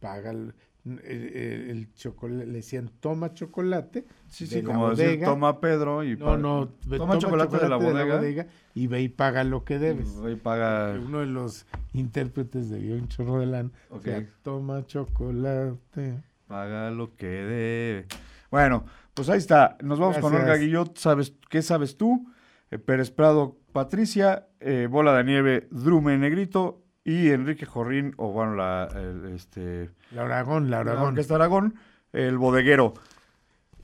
paga 0.00 0.30
el, 0.30 0.54
el, 0.84 1.88
chocolate, 1.94 2.46
le 2.46 2.52
decían 2.54 2.90
toma 3.00 3.34
chocolate. 3.34 4.04
Sí, 4.28 4.44
de 4.46 4.50
sí, 4.50 4.62
la 4.62 4.72
como 4.72 4.94
decir, 4.94 5.24
toma 5.24 5.60
Pedro 5.60 6.02
y 6.02 6.16
No, 6.16 6.36
no, 6.36 6.68
toma, 6.96 7.18
chocolate, 7.18 7.58
de 7.58 7.68
la 7.68 7.76
bodega. 7.76 8.46
y 8.74 8.86
ve 8.88 9.02
y 9.02 9.08
paga 9.08 9.44
lo 9.44 9.64
que 9.64 9.78
debes. 9.78 10.08
Y 10.30 10.36
paga. 10.36 10.98
Uno 10.98 11.20
de 11.20 11.26
los 11.26 11.66
intérpretes 11.92 12.70
de 12.70 12.94
un 12.94 13.08
chorro 13.08 13.38
de 13.38 13.46
lana. 13.46 13.70
o 13.90 13.96
Ok. 13.96 14.02
sea, 14.04 14.26
toma 14.42 14.84
chocolate. 14.86 16.20
Paga 16.48 16.90
lo 16.90 17.14
que 17.16 17.26
debe. 17.26 18.06
Bueno, 18.50 18.84
pues 19.14 19.28
ahí 19.28 19.38
está. 19.38 19.76
Nos 19.82 19.98
vamos 19.98 20.18
con. 20.18 20.34
Olga 20.34 20.56
Guillot. 20.56 20.98
¿Sabes, 20.98 21.34
¿Qué 21.48 21.62
sabes 21.62 21.96
tú? 21.96 22.26
Eh, 22.70 22.78
Pérez 22.78 23.10
Prado, 23.10 23.56
Patricia, 23.72 24.48
eh, 24.60 24.88
Bola 24.90 25.14
de 25.16 25.24
Nieve, 25.24 25.68
Drume 25.70 26.18
Negrito 26.18 26.82
y 27.04 27.30
Enrique 27.30 27.66
Jorrín, 27.66 28.14
o 28.16 28.30
bueno, 28.32 28.54
la, 28.54 28.88
el, 28.94 29.34
este, 29.34 29.90
La 30.12 30.22
Aragón, 30.22 30.70
la 30.70 30.84
la 30.84 30.92
Aragón. 30.92 31.08
Orquesta 31.10 31.34
Aragón, 31.34 31.74
el 32.12 32.38
bodeguero. 32.38 32.94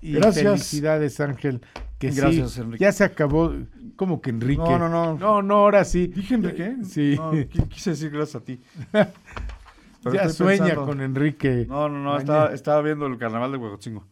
Y 0.01 0.13
Gracias. 0.15 0.45
felicidades, 0.45 1.19
Ángel. 1.21 1.61
Que 1.99 2.11
Gracias, 2.13 2.53
sí, 2.53 2.61
Enrique. 2.61 2.85
ya 2.85 2.93
se 2.93 3.03
acabó. 3.03 3.53
como 3.97 4.21
que 4.21 4.31
Enrique? 4.31 4.57
No, 4.63 4.79
no, 4.79 4.89
no. 4.89 5.19
No, 5.19 5.43
no, 5.43 5.55
ahora 5.57 5.85
sí. 5.85 6.07
¿Dije 6.07 6.35
Enrique? 6.35 6.77
Sí. 6.85 7.15
No, 7.17 7.33
qui- 7.33 7.67
quise 7.69 7.91
decir 7.91 8.11
gracias 8.11 8.37
a 8.41 8.45
ti. 8.45 8.61
Pero 10.05 10.15
ya 10.15 10.29
sueña 10.29 10.59
pensando- 10.67 10.87
con 10.87 11.01
Enrique. 11.01 11.67
No, 11.69 11.89
no, 11.89 11.99
no, 12.03 12.17
estaba, 12.19 12.53
estaba 12.55 12.83
viendo 12.83 13.07
el 13.07 13.19
carnaval 13.19 13.51
de 13.51 13.59
Huejotzingo. 13.59 14.07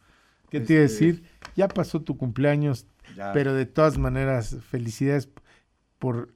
¿Qué 0.50 0.58
te 0.60 0.72
iba 0.74 0.82
a 0.82 0.86
Este, 0.86 1.06
decir? 1.06 1.24
Ya 1.54 1.68
pasó 1.68 2.02
tu 2.02 2.16
cumpleaños, 2.16 2.86
Ya. 3.16 3.32
pero 3.32 3.54
de 3.54 3.66
todas 3.66 3.98
maneras, 3.98 4.56
felicidades 4.68 5.28
por 6.00 6.34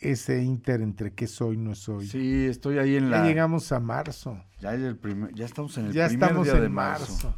ese 0.00 0.42
inter 0.42 0.80
entre 0.80 1.12
qué 1.14 1.26
soy, 1.26 1.56
no 1.56 1.74
soy. 1.74 2.06
Sí, 2.08 2.46
estoy 2.46 2.78
ahí 2.78 2.96
en 2.96 3.10
ya 3.10 3.18
la... 3.18 3.24
llegamos 3.26 3.70
a 3.72 3.80
marzo. 3.80 4.42
Ya, 4.60 4.74
es 4.74 4.80
el 4.80 4.96
primer- 4.96 5.34
ya 5.34 5.44
estamos 5.44 5.76
en 5.78 5.86
el 5.86 5.92
Ya 5.92 6.06
primer 6.08 6.24
estamos 6.24 6.46
día 6.46 6.54
en 6.56 6.62
de 6.62 6.68
marzo. 6.68 7.12
marzo. 7.12 7.34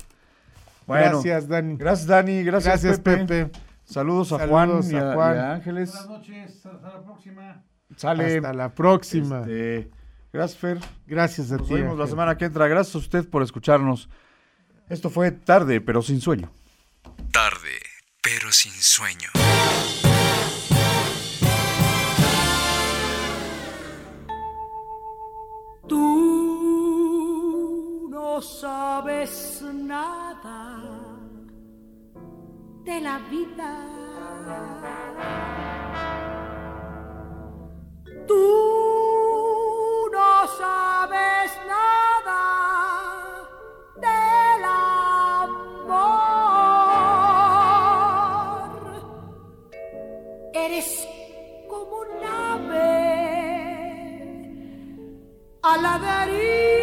Bueno, 0.87 1.11
Gracias, 1.23 1.49
Dani. 1.49 1.77
Gracias, 1.77 2.07
Dani. 2.07 2.43
Gracias, 2.43 2.83
Gracias, 2.83 3.01
Pepe. 3.01 3.27
Pepe. 3.47 3.59
Saludos 3.85 4.33
a 4.33 4.39
Saludos 4.39 4.51
Juan, 4.51 4.71
a 4.71 4.93
y, 4.93 4.97
a, 5.11 5.15
Juan. 5.15 5.35
y 5.35 5.39
a 5.39 5.53
Ángeles. 5.55 5.91
Buenas 5.93 6.09
noches, 6.09 6.67
hasta 6.67 6.89
la 6.89 7.03
próxima. 7.05 7.65
Sale. 7.97 8.37
Hasta 8.37 8.53
la 8.53 8.75
próxima. 8.75 9.41
Este, 9.41 9.91
gracias, 10.33 10.59
Fer. 10.61 10.79
Gracias 11.07 11.53
a 11.53 11.57
Nos 11.59 11.69
ti. 11.69 11.75
vemos 11.75 11.99
la 11.99 12.07
semana 12.07 12.37
que 12.37 12.45
entra. 12.47 12.67
Gracias 12.69 12.95
a 12.95 12.99
usted 12.99 13.29
por 13.29 13.43
escucharnos. 13.43 14.09
Esto 14.89 15.11
fue 15.11 15.31
tarde, 15.31 15.81
pero 15.81 16.01
sin 16.03 16.21
sueño. 16.21 16.51
Tarde, 17.31 17.79
pero 18.23 18.51
sin 18.53 18.73
sueño. 18.73 19.29
Sabes 28.43 29.63
nada 29.63 30.81
de 32.85 33.01
la 33.01 33.19
vida. 33.31 33.87
Tú 38.27 40.09
no 40.13 40.47
sabes 40.59 41.53
nada 41.69 42.43
del 44.05 44.65
amor. 44.65 46.03
Eres 50.53 51.09
como 51.69 51.97
un 52.01 52.25
ave 52.25 52.91
a 55.63 55.77
la 55.77 55.99
deriva. 55.99 56.82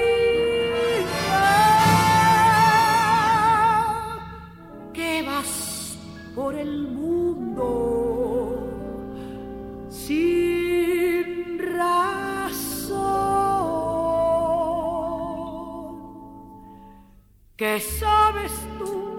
¿Qué 17.60 17.77
sabes 17.81 18.53
tú 18.77 19.18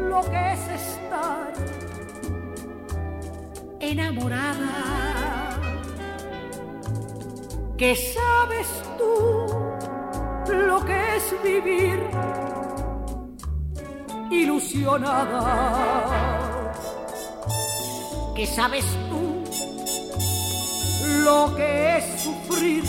lo 0.00 0.20
que 0.30 0.52
es 0.54 0.60
estar 0.80 1.52
enamorada? 3.80 5.60
¿Qué 7.76 7.94
sabes 7.94 8.66
tú 8.96 9.44
lo 10.54 10.82
que 10.86 11.16
es 11.16 11.34
vivir 11.44 12.00
ilusionada? 14.30 15.42
¿Qué 18.34 18.46
sabes 18.46 18.86
tú 19.10 19.44
lo 21.26 21.54
que 21.54 21.98
es 21.98 22.22
sufrir 22.22 22.84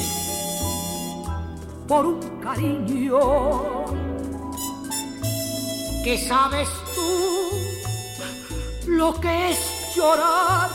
por 1.89 2.05
un 2.05 2.39
cariño? 2.39 4.09
¿Qué 6.03 6.17
sabes 6.17 6.69
tú 6.95 7.51
lo 8.88 9.13
que 9.19 9.51
es 9.51 9.93
llorar 9.93 10.69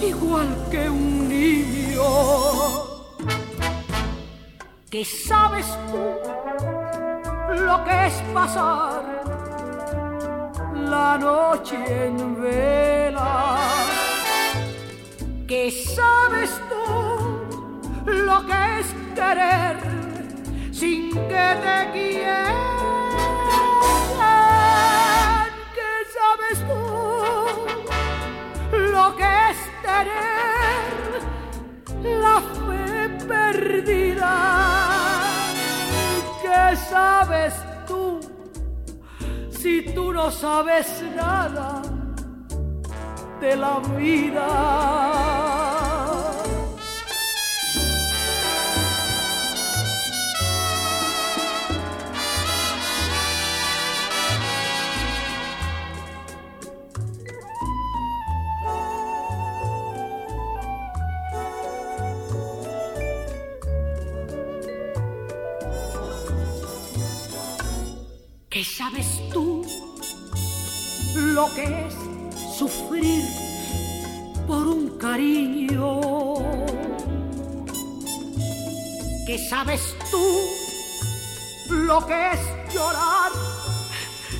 igual 0.00 0.46
que 0.70 0.88
un 0.88 1.28
niño? 1.28 2.02
¿Qué 4.88 5.04
sabes 5.04 5.66
tú 5.90 6.04
lo 7.64 7.84
que 7.84 8.06
es 8.06 8.14
pasar 8.32 9.02
la 10.74 11.18
noche 11.18 12.06
en 12.06 12.40
vela? 12.40 13.58
¿Qué 15.48 15.70
sabes 15.70 16.50
tú 16.70 18.12
lo 18.12 18.46
que 18.46 18.80
es 18.80 18.86
querer 19.16 19.76
sin 20.72 21.10
que 21.12 21.46
te 21.64 21.90
quieran? 21.92 22.75
¿Qué 25.76 25.92
sabes 26.18 26.56
tú 26.68 26.82
lo 28.92 29.06
que 29.16 29.30
es 29.50 29.58
tener 29.82 30.86
la 32.20 32.36
fe 32.66 32.90
perdida? 33.26 34.34
¿Qué 36.42 36.76
sabes 36.76 37.54
tú 37.86 38.20
si 39.50 39.82
tú 39.94 40.12
no 40.12 40.30
sabes 40.30 41.02
nada 41.14 41.82
de 43.40 43.56
la 43.56 43.78
vida? 43.96 45.75
Sabes 68.76 69.22
tú 69.32 69.64
lo 71.14 71.46
que 71.54 71.64
es 71.64 71.94
sufrir 72.58 73.24
por 74.46 74.68
un 74.68 74.98
cariño? 74.98 76.00
¿Qué 79.26 79.38
sabes 79.48 79.96
tú 80.10 80.26
lo 81.70 82.06
que 82.06 82.32
es 82.32 82.40
llorar 82.74 83.32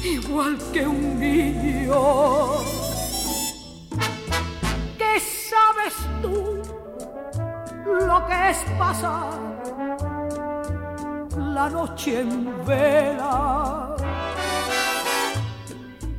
igual 0.04 0.58
que 0.70 0.86
un 0.86 1.18
niño? 1.18 2.02
¿Qué 4.98 5.14
sabes 5.50 5.94
tú 6.20 6.60
lo 7.86 8.26
que 8.26 8.50
es 8.50 8.58
pasar 8.78 9.32
la 11.38 11.70
noche 11.70 12.20
en 12.20 12.66
vela? 12.66 13.96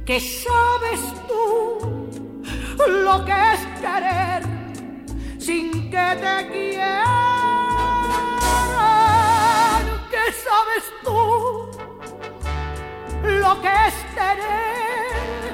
¿Qué 0.07 0.19
sabes 0.21 1.01
tú 1.27 1.79
lo 2.87 3.25
que 3.25 3.33
es 3.53 3.59
querer 3.81 4.41
sin 5.37 5.91
que 5.91 6.07
te 6.23 6.47
quieran? 6.49 7.03
¿Qué 10.09 10.25
sabes 10.45 10.85
tú 11.03 11.21
lo 13.21 13.61
que 13.61 13.73
es 13.87 13.95
tener 14.15 15.51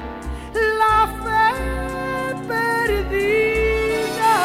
la 0.78 0.98
fe 1.24 1.48
perdida? 2.46 4.36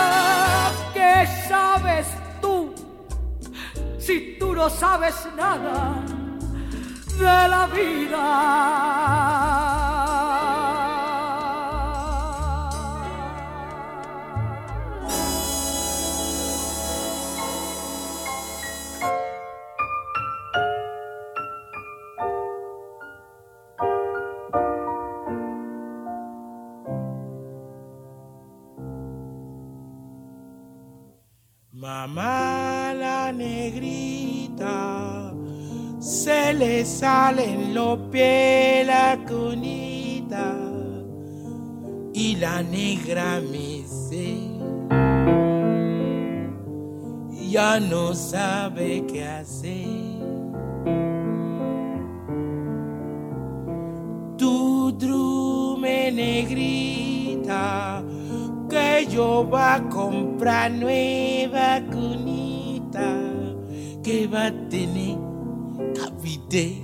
¿Qué 0.92 1.16
sabes 1.48 2.08
tú 2.42 2.74
si 4.00 4.38
tú 4.40 4.56
no 4.56 4.72
sabes 4.72 5.28
nada 5.38 6.04
de 7.16 7.48
la 7.48 7.68
vida? 7.68 8.20
Mamá 32.00 32.94
la 32.94 33.34
negrita, 33.34 35.34
se 36.00 36.54
le 36.54 36.86
salen 36.86 37.74
los 37.74 38.00
pies 38.10 38.88
la 38.88 39.20
cunita 39.28 40.56
y 42.14 42.38
la 42.38 42.64
negra 42.64 43.42
me 43.42 43.84
dice, 43.84 44.38
ya 47.50 47.82
no 47.82 48.16
sabe 48.16 49.04
qué 49.06 49.28
hacer. 49.28 50.24
Tu 54.38 54.92
drume 54.94 56.14
negrita, 56.14 58.02
que 58.70 59.08
yo 59.08 59.50
va 59.50 59.76
a 59.76 59.90
comprar 59.90 60.72
nueva 60.72 61.82
cunita 61.92 63.16
que 64.04 64.28
va 64.28 64.46
a 64.48 64.70
tener 64.70 65.18
cavite 65.96 66.84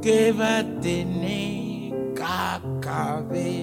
que 0.00 0.32
va 0.32 0.58
a 0.58 0.80
tener 0.80 2.14
cacabe. 2.14 3.62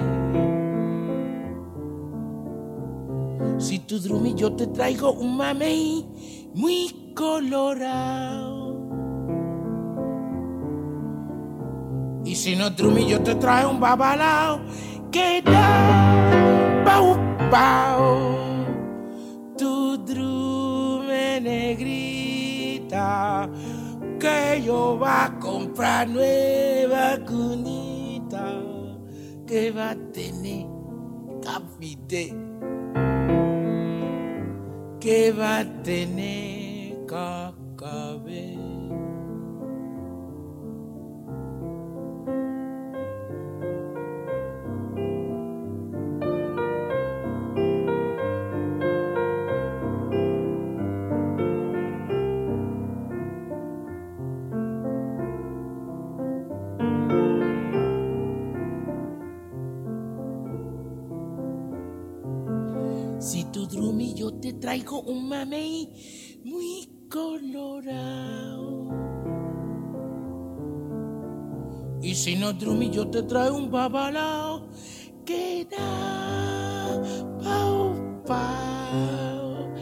Si 3.58 3.80
tu 3.80 4.00
drumi 4.00 4.36
yo 4.36 4.54
te 4.54 4.68
traigo 4.68 5.14
un 5.14 5.38
mamey 5.38 6.06
muy 6.54 7.14
colorado. 7.16 8.76
Y 12.26 12.36
si 12.36 12.56
no 12.56 12.70
drumi 12.70 13.08
yo 13.08 13.22
te 13.22 13.36
traigo 13.36 13.72
un 13.72 13.80
babalao 13.80 14.60
que 15.16 15.42
da 15.42 15.72
pau 16.84 17.16
pau. 17.50 18.04
Tu 19.58 19.98
drume 20.10 21.40
negrita 21.40 23.10
que 24.20 24.62
yo 24.68 25.00
va 25.00 25.26
a 25.28 25.40
comprar 25.40 26.06
nueva 26.10 27.18
cunita 27.26 28.46
que 29.48 29.72
va 29.72 29.92
a 29.92 30.00
tener 30.12 30.68
café 31.42 31.96
que 35.00 35.32
va 35.32 35.60
a 35.60 35.66
tener 35.84 37.06
Rumi, 63.76 64.14
yo 64.14 64.34
te 64.34 64.54
traigo 64.54 65.02
un 65.02 65.28
mamey 65.28 65.90
muy 66.44 66.88
colorado. 67.10 68.86
Y 72.02 72.14
si 72.16 72.36
no, 72.36 72.54
Drumi, 72.54 72.90
yo 72.90 73.08
te 73.10 73.24
traigo 73.24 73.58
un 73.58 73.72
babalao 73.72 74.68
que 75.26 75.68
da 75.70 77.02
pau 77.44 78.22
pau. 78.26 79.74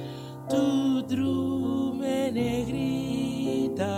Tu 0.49 1.01
drume 1.03 2.31
negrita, 2.31 3.95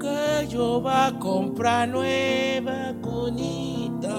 que 0.00 0.48
yo 0.48 0.82
va 0.82 1.08
a 1.08 1.18
comprar 1.18 1.88
nueva 1.88 2.94
conita, 3.02 4.16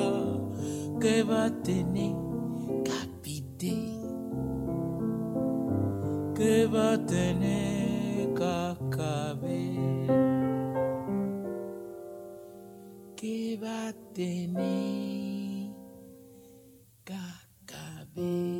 que 0.99 1.23
va 1.23 1.45
a 1.45 1.61
tener 1.63 2.18
que 6.39 6.65
va 6.67 6.93
a 6.93 6.97
tener 6.97 8.33
cacabé, 8.33 9.75
que 13.17 13.59
va 13.61 13.89
a 13.89 13.93
tener 14.13 15.73
cacabé. 17.03 18.57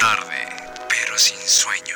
Tarde, 0.00 0.42
pero 0.88 1.16
sin 1.16 1.38
sueño. 1.38 1.94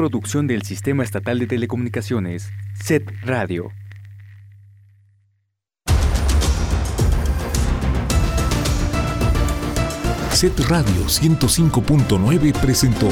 producción 0.00 0.46
del 0.46 0.62
Sistema 0.62 1.02
Estatal 1.02 1.38
de 1.38 1.46
Telecomunicaciones, 1.46 2.48
SET 2.82 3.06
Radio. 3.22 3.70
SET 10.32 10.58
Radio 10.60 11.04
105.9 11.04 12.58
presentó 12.62 13.10